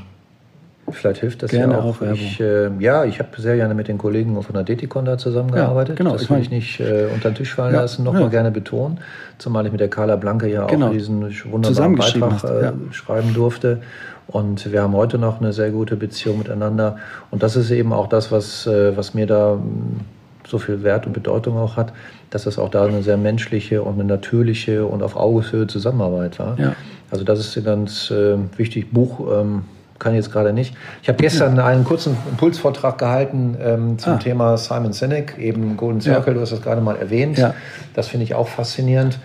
Vielleicht 0.90 1.20
hilft 1.20 1.42
das 1.42 1.50
gerne 1.50 1.74
ja 1.74 1.80
auch. 1.80 2.00
auch 2.00 2.12
ich, 2.12 2.40
äh, 2.40 2.70
ja, 2.78 3.04
ich 3.04 3.18
habe 3.18 3.28
sehr 3.40 3.56
gerne 3.56 3.74
mit 3.74 3.88
den 3.88 3.98
Kollegen 3.98 4.40
von 4.40 4.54
der 4.54 4.62
Detikon 4.62 5.04
da 5.04 5.18
zusammengearbeitet. 5.18 5.98
Ja, 5.98 6.04
genau. 6.04 6.12
Das 6.16 6.30
will 6.30 6.38
ich 6.38 6.50
nicht 6.50 6.78
äh, 6.78 7.06
unter 7.12 7.30
den 7.30 7.34
Tisch 7.34 7.54
fallen 7.54 7.74
ja, 7.74 7.82
lassen, 7.82 8.04
nochmal 8.04 8.22
ja. 8.22 8.28
gerne 8.28 8.50
betonen. 8.52 8.98
Zumal 9.38 9.66
ich 9.66 9.72
mit 9.72 9.80
der 9.80 9.88
Carla 9.88 10.16
Blanke 10.16 10.48
ja 10.48 10.66
genau. 10.66 10.88
auch 10.88 10.92
diesen 10.92 11.22
wunderbaren 11.50 11.96
Beitrag 11.96 12.44
äh, 12.44 12.72
schreiben 12.92 13.34
durfte. 13.34 13.80
Und 14.28 14.72
wir 14.72 14.82
haben 14.82 14.94
heute 14.94 15.18
noch 15.18 15.40
eine 15.40 15.52
sehr 15.52 15.70
gute 15.70 15.96
Beziehung 15.96 16.38
miteinander. 16.38 16.96
Und 17.30 17.42
das 17.42 17.56
ist 17.56 17.70
eben 17.70 17.92
auch 17.92 18.08
das, 18.08 18.30
was, 18.30 18.66
äh, 18.66 18.96
was 18.96 19.14
mir 19.14 19.26
da 19.26 19.54
hm, 19.54 20.00
so 20.46 20.58
viel 20.58 20.82
Wert 20.84 21.06
und 21.06 21.12
Bedeutung 21.12 21.56
auch 21.56 21.76
hat, 21.76 21.92
dass 22.30 22.44
das 22.44 22.58
auch 22.58 22.68
da 22.68 22.84
eine 22.84 23.02
sehr 23.02 23.16
menschliche 23.16 23.82
und 23.82 23.94
eine 23.94 24.04
natürliche 24.04 24.86
und 24.86 25.02
auf 25.02 25.16
Augenhöhe 25.16 25.66
Zusammenarbeit 25.66 26.38
war. 26.38 26.58
Ja. 26.58 26.74
Also 27.10 27.24
das 27.24 27.40
ist 27.40 27.56
ein 27.56 27.64
ganz 27.64 28.10
äh, 28.10 28.36
wichtig. 28.56 28.92
Buch 28.92 29.20
ähm, 29.32 29.62
kann 29.98 30.12
ich 30.12 30.18
jetzt 30.18 30.32
gerade 30.32 30.52
nicht. 30.52 30.74
Ich 31.02 31.08
habe 31.08 31.18
gestern 31.18 31.58
einen 31.58 31.84
kurzen 31.84 32.16
Impulsvortrag 32.30 32.98
gehalten 32.98 33.56
ähm, 33.62 33.98
zum 33.98 34.14
ah. 34.14 34.16
Thema 34.16 34.58
Simon 34.58 34.92
Sinek, 34.92 35.38
eben 35.38 35.76
Golden 35.76 36.00
Circle, 36.00 36.28
ja. 36.28 36.34
du 36.34 36.40
hast 36.40 36.52
das 36.52 36.62
gerade 36.62 36.80
mal 36.80 36.96
erwähnt. 36.96 37.38
Ja. 37.38 37.54
Das 37.94 38.08
finde 38.08 38.24
ich 38.24 38.34
auch 38.34 38.48
faszinierend, 38.48 39.18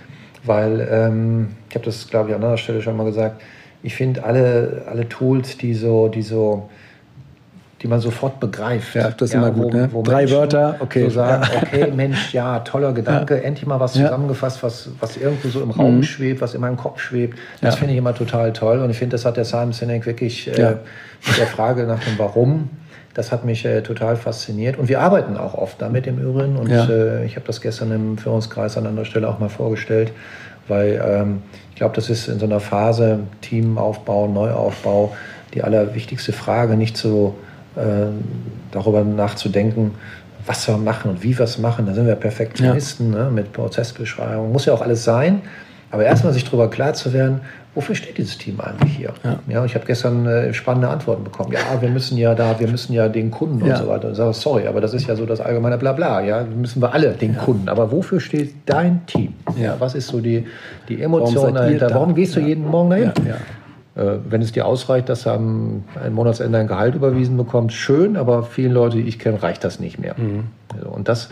weil 0.43 0.87
ähm, 0.91 1.55
ich 1.69 1.75
habe 1.75 1.85
das, 1.85 2.07
glaube 2.07 2.29
ich, 2.29 2.35
an 2.35 2.41
anderer 2.41 2.57
Stelle 2.57 2.81
schon 2.81 2.95
mal 2.97 3.05
gesagt, 3.05 3.41
ich 3.83 3.95
finde 3.95 4.23
alle, 4.23 4.83
alle 4.89 5.09
Tools, 5.09 5.57
die 5.57 5.73
so, 5.73 6.07
die 6.07 6.21
so 6.21 6.69
die 7.81 7.87
man 7.87 7.99
sofort 7.99 8.39
begreift. 8.39 8.95
Ja, 8.95 9.09
das 9.09 9.29
ist 9.29 9.33
ja, 9.33 9.39
immer 9.39 9.51
gut. 9.51 9.73
Wo, 9.73 9.77
ne? 9.77 9.89
wo 9.91 10.01
Drei 10.03 10.21
Menschen 10.21 10.37
Wörter, 10.37 10.75
okay. 10.79 11.03
So 11.05 11.09
sagen, 11.09 11.43
ja. 11.51 11.61
okay, 11.61 11.91
Mensch, 11.91 12.33
ja, 12.33 12.59
toller 12.59 12.93
Gedanke, 12.93 13.35
ja. 13.35 13.41
endlich 13.41 13.65
mal 13.65 13.79
was 13.79 13.93
zusammengefasst, 13.93 14.61
was, 14.61 14.89
was 14.99 15.17
irgendwo 15.17 15.49
so 15.49 15.61
im 15.61 15.71
Raum 15.71 15.97
mhm. 15.97 16.03
schwebt, 16.03 16.41
was 16.41 16.53
in 16.53 16.61
meinem 16.61 16.77
Kopf 16.77 16.99
schwebt. 16.99 17.39
Das 17.61 17.75
finde 17.75 17.93
ich 17.93 17.97
immer 17.97 18.13
total 18.13 18.53
toll. 18.53 18.79
Und 18.79 18.89
ich 18.91 18.97
finde, 18.97 19.15
das 19.15 19.25
hat 19.25 19.37
der 19.37 19.45
Simon 19.45 19.73
Sinek 19.73 20.05
wirklich 20.05 20.47
äh, 20.47 20.75
mit 21.27 21.37
der 21.37 21.47
Frage 21.47 21.83
nach 21.83 21.99
dem 22.03 22.19
Warum. 22.19 22.69
Das 23.13 23.31
hat 23.31 23.43
mich 23.43 23.65
äh, 23.65 23.81
total 23.81 24.15
fasziniert. 24.15 24.77
Und 24.77 24.87
wir 24.87 25.01
arbeiten 25.01 25.35
auch 25.35 25.55
oft 25.55 25.81
damit 25.81 26.07
im 26.07 26.19
Übrigen. 26.19 26.57
Und 26.57 26.69
äh, 26.69 27.25
ich 27.25 27.35
habe 27.35 27.45
das 27.45 27.61
gestern 27.61 27.91
im 27.91 28.17
Führungskreis 28.17 28.77
an 28.77 28.85
anderer 28.85 29.05
Stelle 29.05 29.27
auch 29.27 29.39
mal 29.39 29.49
vorgestellt, 29.49 30.11
weil 30.67 31.01
ähm, 31.03 31.41
ich 31.71 31.75
glaube, 31.75 31.95
das 31.95 32.09
ist 32.09 32.27
in 32.27 32.39
so 32.39 32.45
einer 32.45 32.59
Phase 32.59 33.21
Teamaufbau, 33.41 34.27
Neuaufbau 34.27 35.13
die 35.53 35.63
allerwichtigste 35.63 36.31
Frage, 36.31 36.77
nicht 36.77 36.95
so 36.95 37.35
äh, 37.75 38.07
darüber 38.71 39.03
nachzudenken, 39.03 39.91
was 40.45 40.67
wir 40.67 40.77
machen 40.77 41.11
und 41.11 41.23
wie 41.23 41.37
wir 41.37 41.43
es 41.43 41.57
machen. 41.57 41.85
Da 41.85 41.93
sind 41.93 42.07
wir 42.07 42.15
Perfektionisten 42.15 43.13
ja. 43.13 43.25
ne, 43.25 43.31
mit 43.31 43.53
Prozessbeschreibung. 43.53 44.51
Muss 44.51 44.65
ja 44.65 44.73
auch 44.73 44.81
alles 44.81 45.03
sein. 45.03 45.41
Aber 45.91 46.05
erstmal 46.05 46.31
sich 46.31 46.45
darüber 46.45 46.69
klar 46.69 46.93
zu 46.93 47.11
werden, 47.11 47.41
wofür 47.75 47.95
steht 47.95 48.17
dieses 48.17 48.37
Team 48.37 48.61
eigentlich 48.61 48.95
hier? 48.95 49.13
Ja, 49.25 49.39
ja 49.47 49.65
ich 49.65 49.75
habe 49.75 49.85
gestern 49.85 50.25
äh, 50.25 50.53
spannende 50.53 50.87
Antworten 50.87 51.25
bekommen. 51.25 51.51
Ja, 51.51 51.81
wir 51.81 51.89
müssen 51.89 52.17
ja 52.17 52.33
da, 52.33 52.57
wir 52.59 52.69
müssen 52.69 52.93
ja 52.93 53.09
den 53.09 53.29
Kunden 53.29 53.65
ja. 53.65 53.73
und 53.73 53.83
so 53.83 53.89
weiter. 53.89 54.07
Und 54.07 54.15
sage, 54.15 54.33
sorry, 54.33 54.67
aber 54.67 54.79
das 54.79 54.93
ist 54.93 55.07
ja 55.07 55.17
so 55.17 55.25
das 55.25 55.41
allgemeine 55.41 55.77
Blabla. 55.77 56.21
Ja, 56.21 56.43
müssen 56.43 56.81
wir 56.81 56.93
alle 56.93 57.11
den 57.11 57.33
ja. 57.33 57.39
Kunden. 57.39 57.67
Aber 57.67 57.91
wofür 57.91 58.21
steht 58.21 58.53
dein 58.65 59.05
Team? 59.05 59.33
Ja, 59.57 59.75
was 59.79 59.93
ist 59.93 60.07
so 60.07 60.21
die, 60.21 60.45
die 60.87 61.01
Emotion 61.01 61.35
Warum 61.35 61.55
dahinter? 61.55 61.87
Da? 61.87 61.95
Warum 61.95 62.15
gehst 62.15 62.37
du 62.37 62.39
jeden 62.39 62.65
Morgen 62.65 62.89
dahin? 62.89 63.11
Äh, 63.95 64.17
wenn 64.29 64.41
es 64.41 64.51
dir 64.51 64.65
ausreicht, 64.65 65.09
dass 65.09 65.23
du 65.23 65.31
am 65.31 65.83
Monatsende 66.11 66.57
ein 66.57 66.67
Gehalt 66.67 66.95
überwiesen 66.95 67.35
bekommst, 67.35 67.75
schön, 67.75 68.15
aber 68.15 68.43
vielen 68.43 68.71
Leute, 68.71 68.97
die 68.97 69.03
ich 69.03 69.19
kenne, 69.19 69.43
reicht 69.43 69.63
das 69.63 69.79
nicht 69.79 69.99
mehr. 69.99 70.15
Mhm. 70.17 70.45
Und 70.89 71.09
das 71.09 71.29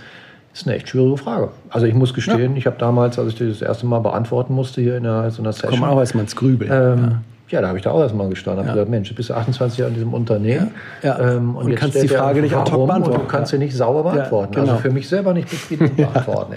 ist 0.54 0.68
eine 0.68 0.76
echt 0.76 0.90
schwierige 0.90 1.18
Frage. 1.18 1.50
Also 1.70 1.86
ich 1.86 1.94
muss 1.94 2.14
gestehen, 2.14 2.54
ja. 2.54 2.58
ich 2.58 2.66
habe 2.66 2.76
damals, 2.78 3.18
als 3.18 3.34
ich 3.34 3.40
das 3.40 3.62
erste 3.62 3.86
Mal 3.86 4.00
beantworten 4.00 4.54
musste 4.54 4.82
hier 4.82 4.98
in 4.98 5.06
einer, 5.06 5.32
so 5.32 5.42
einer 5.42 5.54
Session. 5.54 5.80
Komm 5.80 5.84
auch 5.84 6.00
erstmal 6.00 6.24
ins 6.24 6.36
Grübeln. 6.36 6.70
Ähm, 6.72 7.12
ja. 7.48 7.58
ja. 7.58 7.62
da 7.62 7.68
habe 7.70 7.78
ich 7.78 7.84
da 7.84 7.92
auch 7.92 8.02
erstmal 8.02 8.28
gestanden. 8.28 8.66
Ja. 8.66 8.74
gesagt, 8.74 8.90
Mensch, 8.90 9.08
du 9.08 9.16
bist 9.16 9.32
28 9.32 9.78
Jahre 9.78 9.90
in 9.90 9.96
diesem 9.96 10.14
Unternehmen. 10.14 10.72
Ja. 11.02 11.18
Ähm, 11.18 11.56
und, 11.56 11.64
und 11.64 11.70
jetzt 11.72 11.80
kannst 11.80 12.02
die 12.02 12.10
Frage 12.10 12.42
nicht 12.42 12.56
ad 12.56 12.72
hoc 12.72 12.88
beantworten. 12.88 13.22
Und 13.22 13.26
du 13.26 13.32
kannst 13.32 13.52
sie 13.52 13.58
nicht 13.58 13.76
sauber 13.76 14.12
beantworten. 14.12 14.56
Genau. 14.56 14.72
Also 14.72 14.82
für 14.82 14.92
mich 14.92 15.08
selber 15.08 15.34
nicht 15.34 15.50
befriedigend 15.50 15.96
beantworten. 16.14 16.56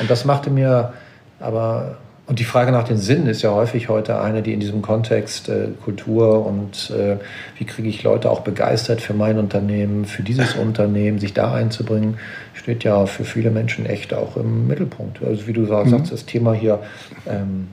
Und 0.00 0.10
das 0.10 0.24
machte 0.24 0.50
mir 0.50 0.92
aber 1.38 1.96
und 2.26 2.38
die 2.38 2.44
Frage 2.44 2.70
nach 2.70 2.84
den 2.84 2.98
Sinn 2.98 3.26
ist 3.26 3.42
ja 3.42 3.50
häufig 3.50 3.88
heute 3.88 4.20
eine, 4.20 4.42
die 4.42 4.52
in 4.52 4.60
diesem 4.60 4.80
Kontext 4.80 5.48
äh, 5.48 5.68
Kultur 5.84 6.46
und 6.46 6.90
äh, 6.90 7.16
wie 7.58 7.64
kriege 7.64 7.88
ich 7.88 8.04
Leute 8.04 8.30
auch 8.30 8.40
begeistert 8.40 9.00
für 9.00 9.12
mein 9.12 9.38
Unternehmen, 9.38 10.04
für 10.04 10.22
dieses 10.22 10.54
Unternehmen, 10.62 11.18
sich 11.18 11.34
da 11.34 11.52
einzubringen, 11.52 12.18
steht 12.54 12.84
ja 12.84 13.06
für 13.06 13.24
viele 13.24 13.50
Menschen 13.50 13.86
echt 13.86 14.14
auch 14.14 14.36
im 14.36 14.68
Mittelpunkt. 14.68 15.20
Also 15.22 15.48
wie 15.48 15.52
du 15.52 15.66
sagst, 15.66 15.92
mhm. 15.92 16.08
das 16.08 16.24
Thema 16.24 16.52
hier 16.52 16.78
ähm, 17.26 17.66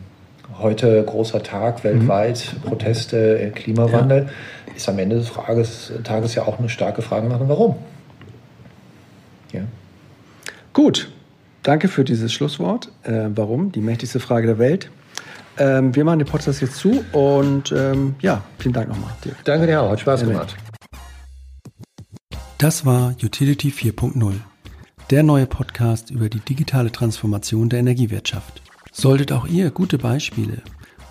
heute 0.60 1.04
großer 1.04 1.44
Tag 1.44 1.84
weltweit, 1.84 2.54
mhm. 2.54 2.68
Proteste, 2.68 3.40
äh, 3.40 3.50
Klimawandel, 3.52 4.30
ja. 4.68 4.74
ist 4.76 4.90
am 4.90 4.98
Ende 4.98 5.18
des 5.18 5.30
Frages, 5.30 5.94
Tages 6.04 6.34
ja 6.34 6.48
auch 6.48 6.58
eine 6.58 6.70
starke 6.70 7.04
Frage 7.04 7.28
nach 7.28 7.38
dem 7.38 7.50
Warum. 7.50 7.76
Ja. 9.54 9.62
Gut, 10.74 11.12
Danke 11.70 11.88
für 11.88 12.04
dieses 12.04 12.34
Schlusswort. 12.34 12.90
Äh, 13.04 13.30
warum? 13.36 13.72
Die 13.72 13.80
mächtigste 13.80 14.20
Frage 14.20 14.48
der 14.48 14.58
Welt. 14.58 14.90
Ähm, 15.60 15.96
wir 15.96 16.04
machen 16.04 16.18
den 16.18 16.28
Podcast 16.28 16.64
jetzt 16.64 16.78
zu 16.78 17.06
und 17.12 17.72
ähm, 17.72 18.16
ja, 18.22 18.44
vielen 18.58 18.74
Dank 18.74 18.90
nochmal. 18.90 19.12
Danke 19.44 19.68
dir 19.68 19.80
auch, 19.80 19.92
hat 19.92 20.00
Spaß 20.00 20.22
gemacht. 20.22 20.56
Das 22.58 22.88
war 22.88 23.14
Utility 23.24 23.70
4.0, 23.70 24.34
der 25.12 25.22
neue 25.22 25.46
Podcast 25.46 26.10
über 26.10 26.28
die 26.28 26.40
digitale 26.40 26.92
Transformation 26.92 27.70
der 27.70 27.82
Energiewirtschaft. 27.82 28.64
Solltet 28.92 29.32
auch 29.32 29.46
ihr 29.46 29.70
gute 29.70 30.00
Beispiele, 30.00 30.64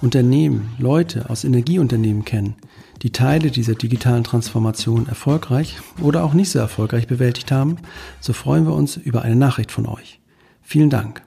Unternehmen, 0.02 0.74
Leute 0.80 1.30
aus 1.30 1.44
Energieunternehmen 1.44 2.24
kennen, 2.24 2.56
die 3.02 3.12
Teile 3.12 3.52
dieser 3.52 3.76
digitalen 3.76 4.24
Transformation 4.24 5.06
erfolgreich 5.06 5.76
oder 6.02 6.24
auch 6.24 6.34
nicht 6.34 6.50
so 6.50 6.58
erfolgreich 6.58 7.06
bewältigt 7.06 7.52
haben, 7.52 7.76
so 8.18 8.32
freuen 8.32 8.66
wir 8.66 8.74
uns 8.74 8.96
über 8.96 9.22
eine 9.22 9.36
Nachricht 9.36 9.70
von 9.70 9.86
euch. 9.86 10.17
Vielen 10.70 10.90
Dank. 10.90 11.22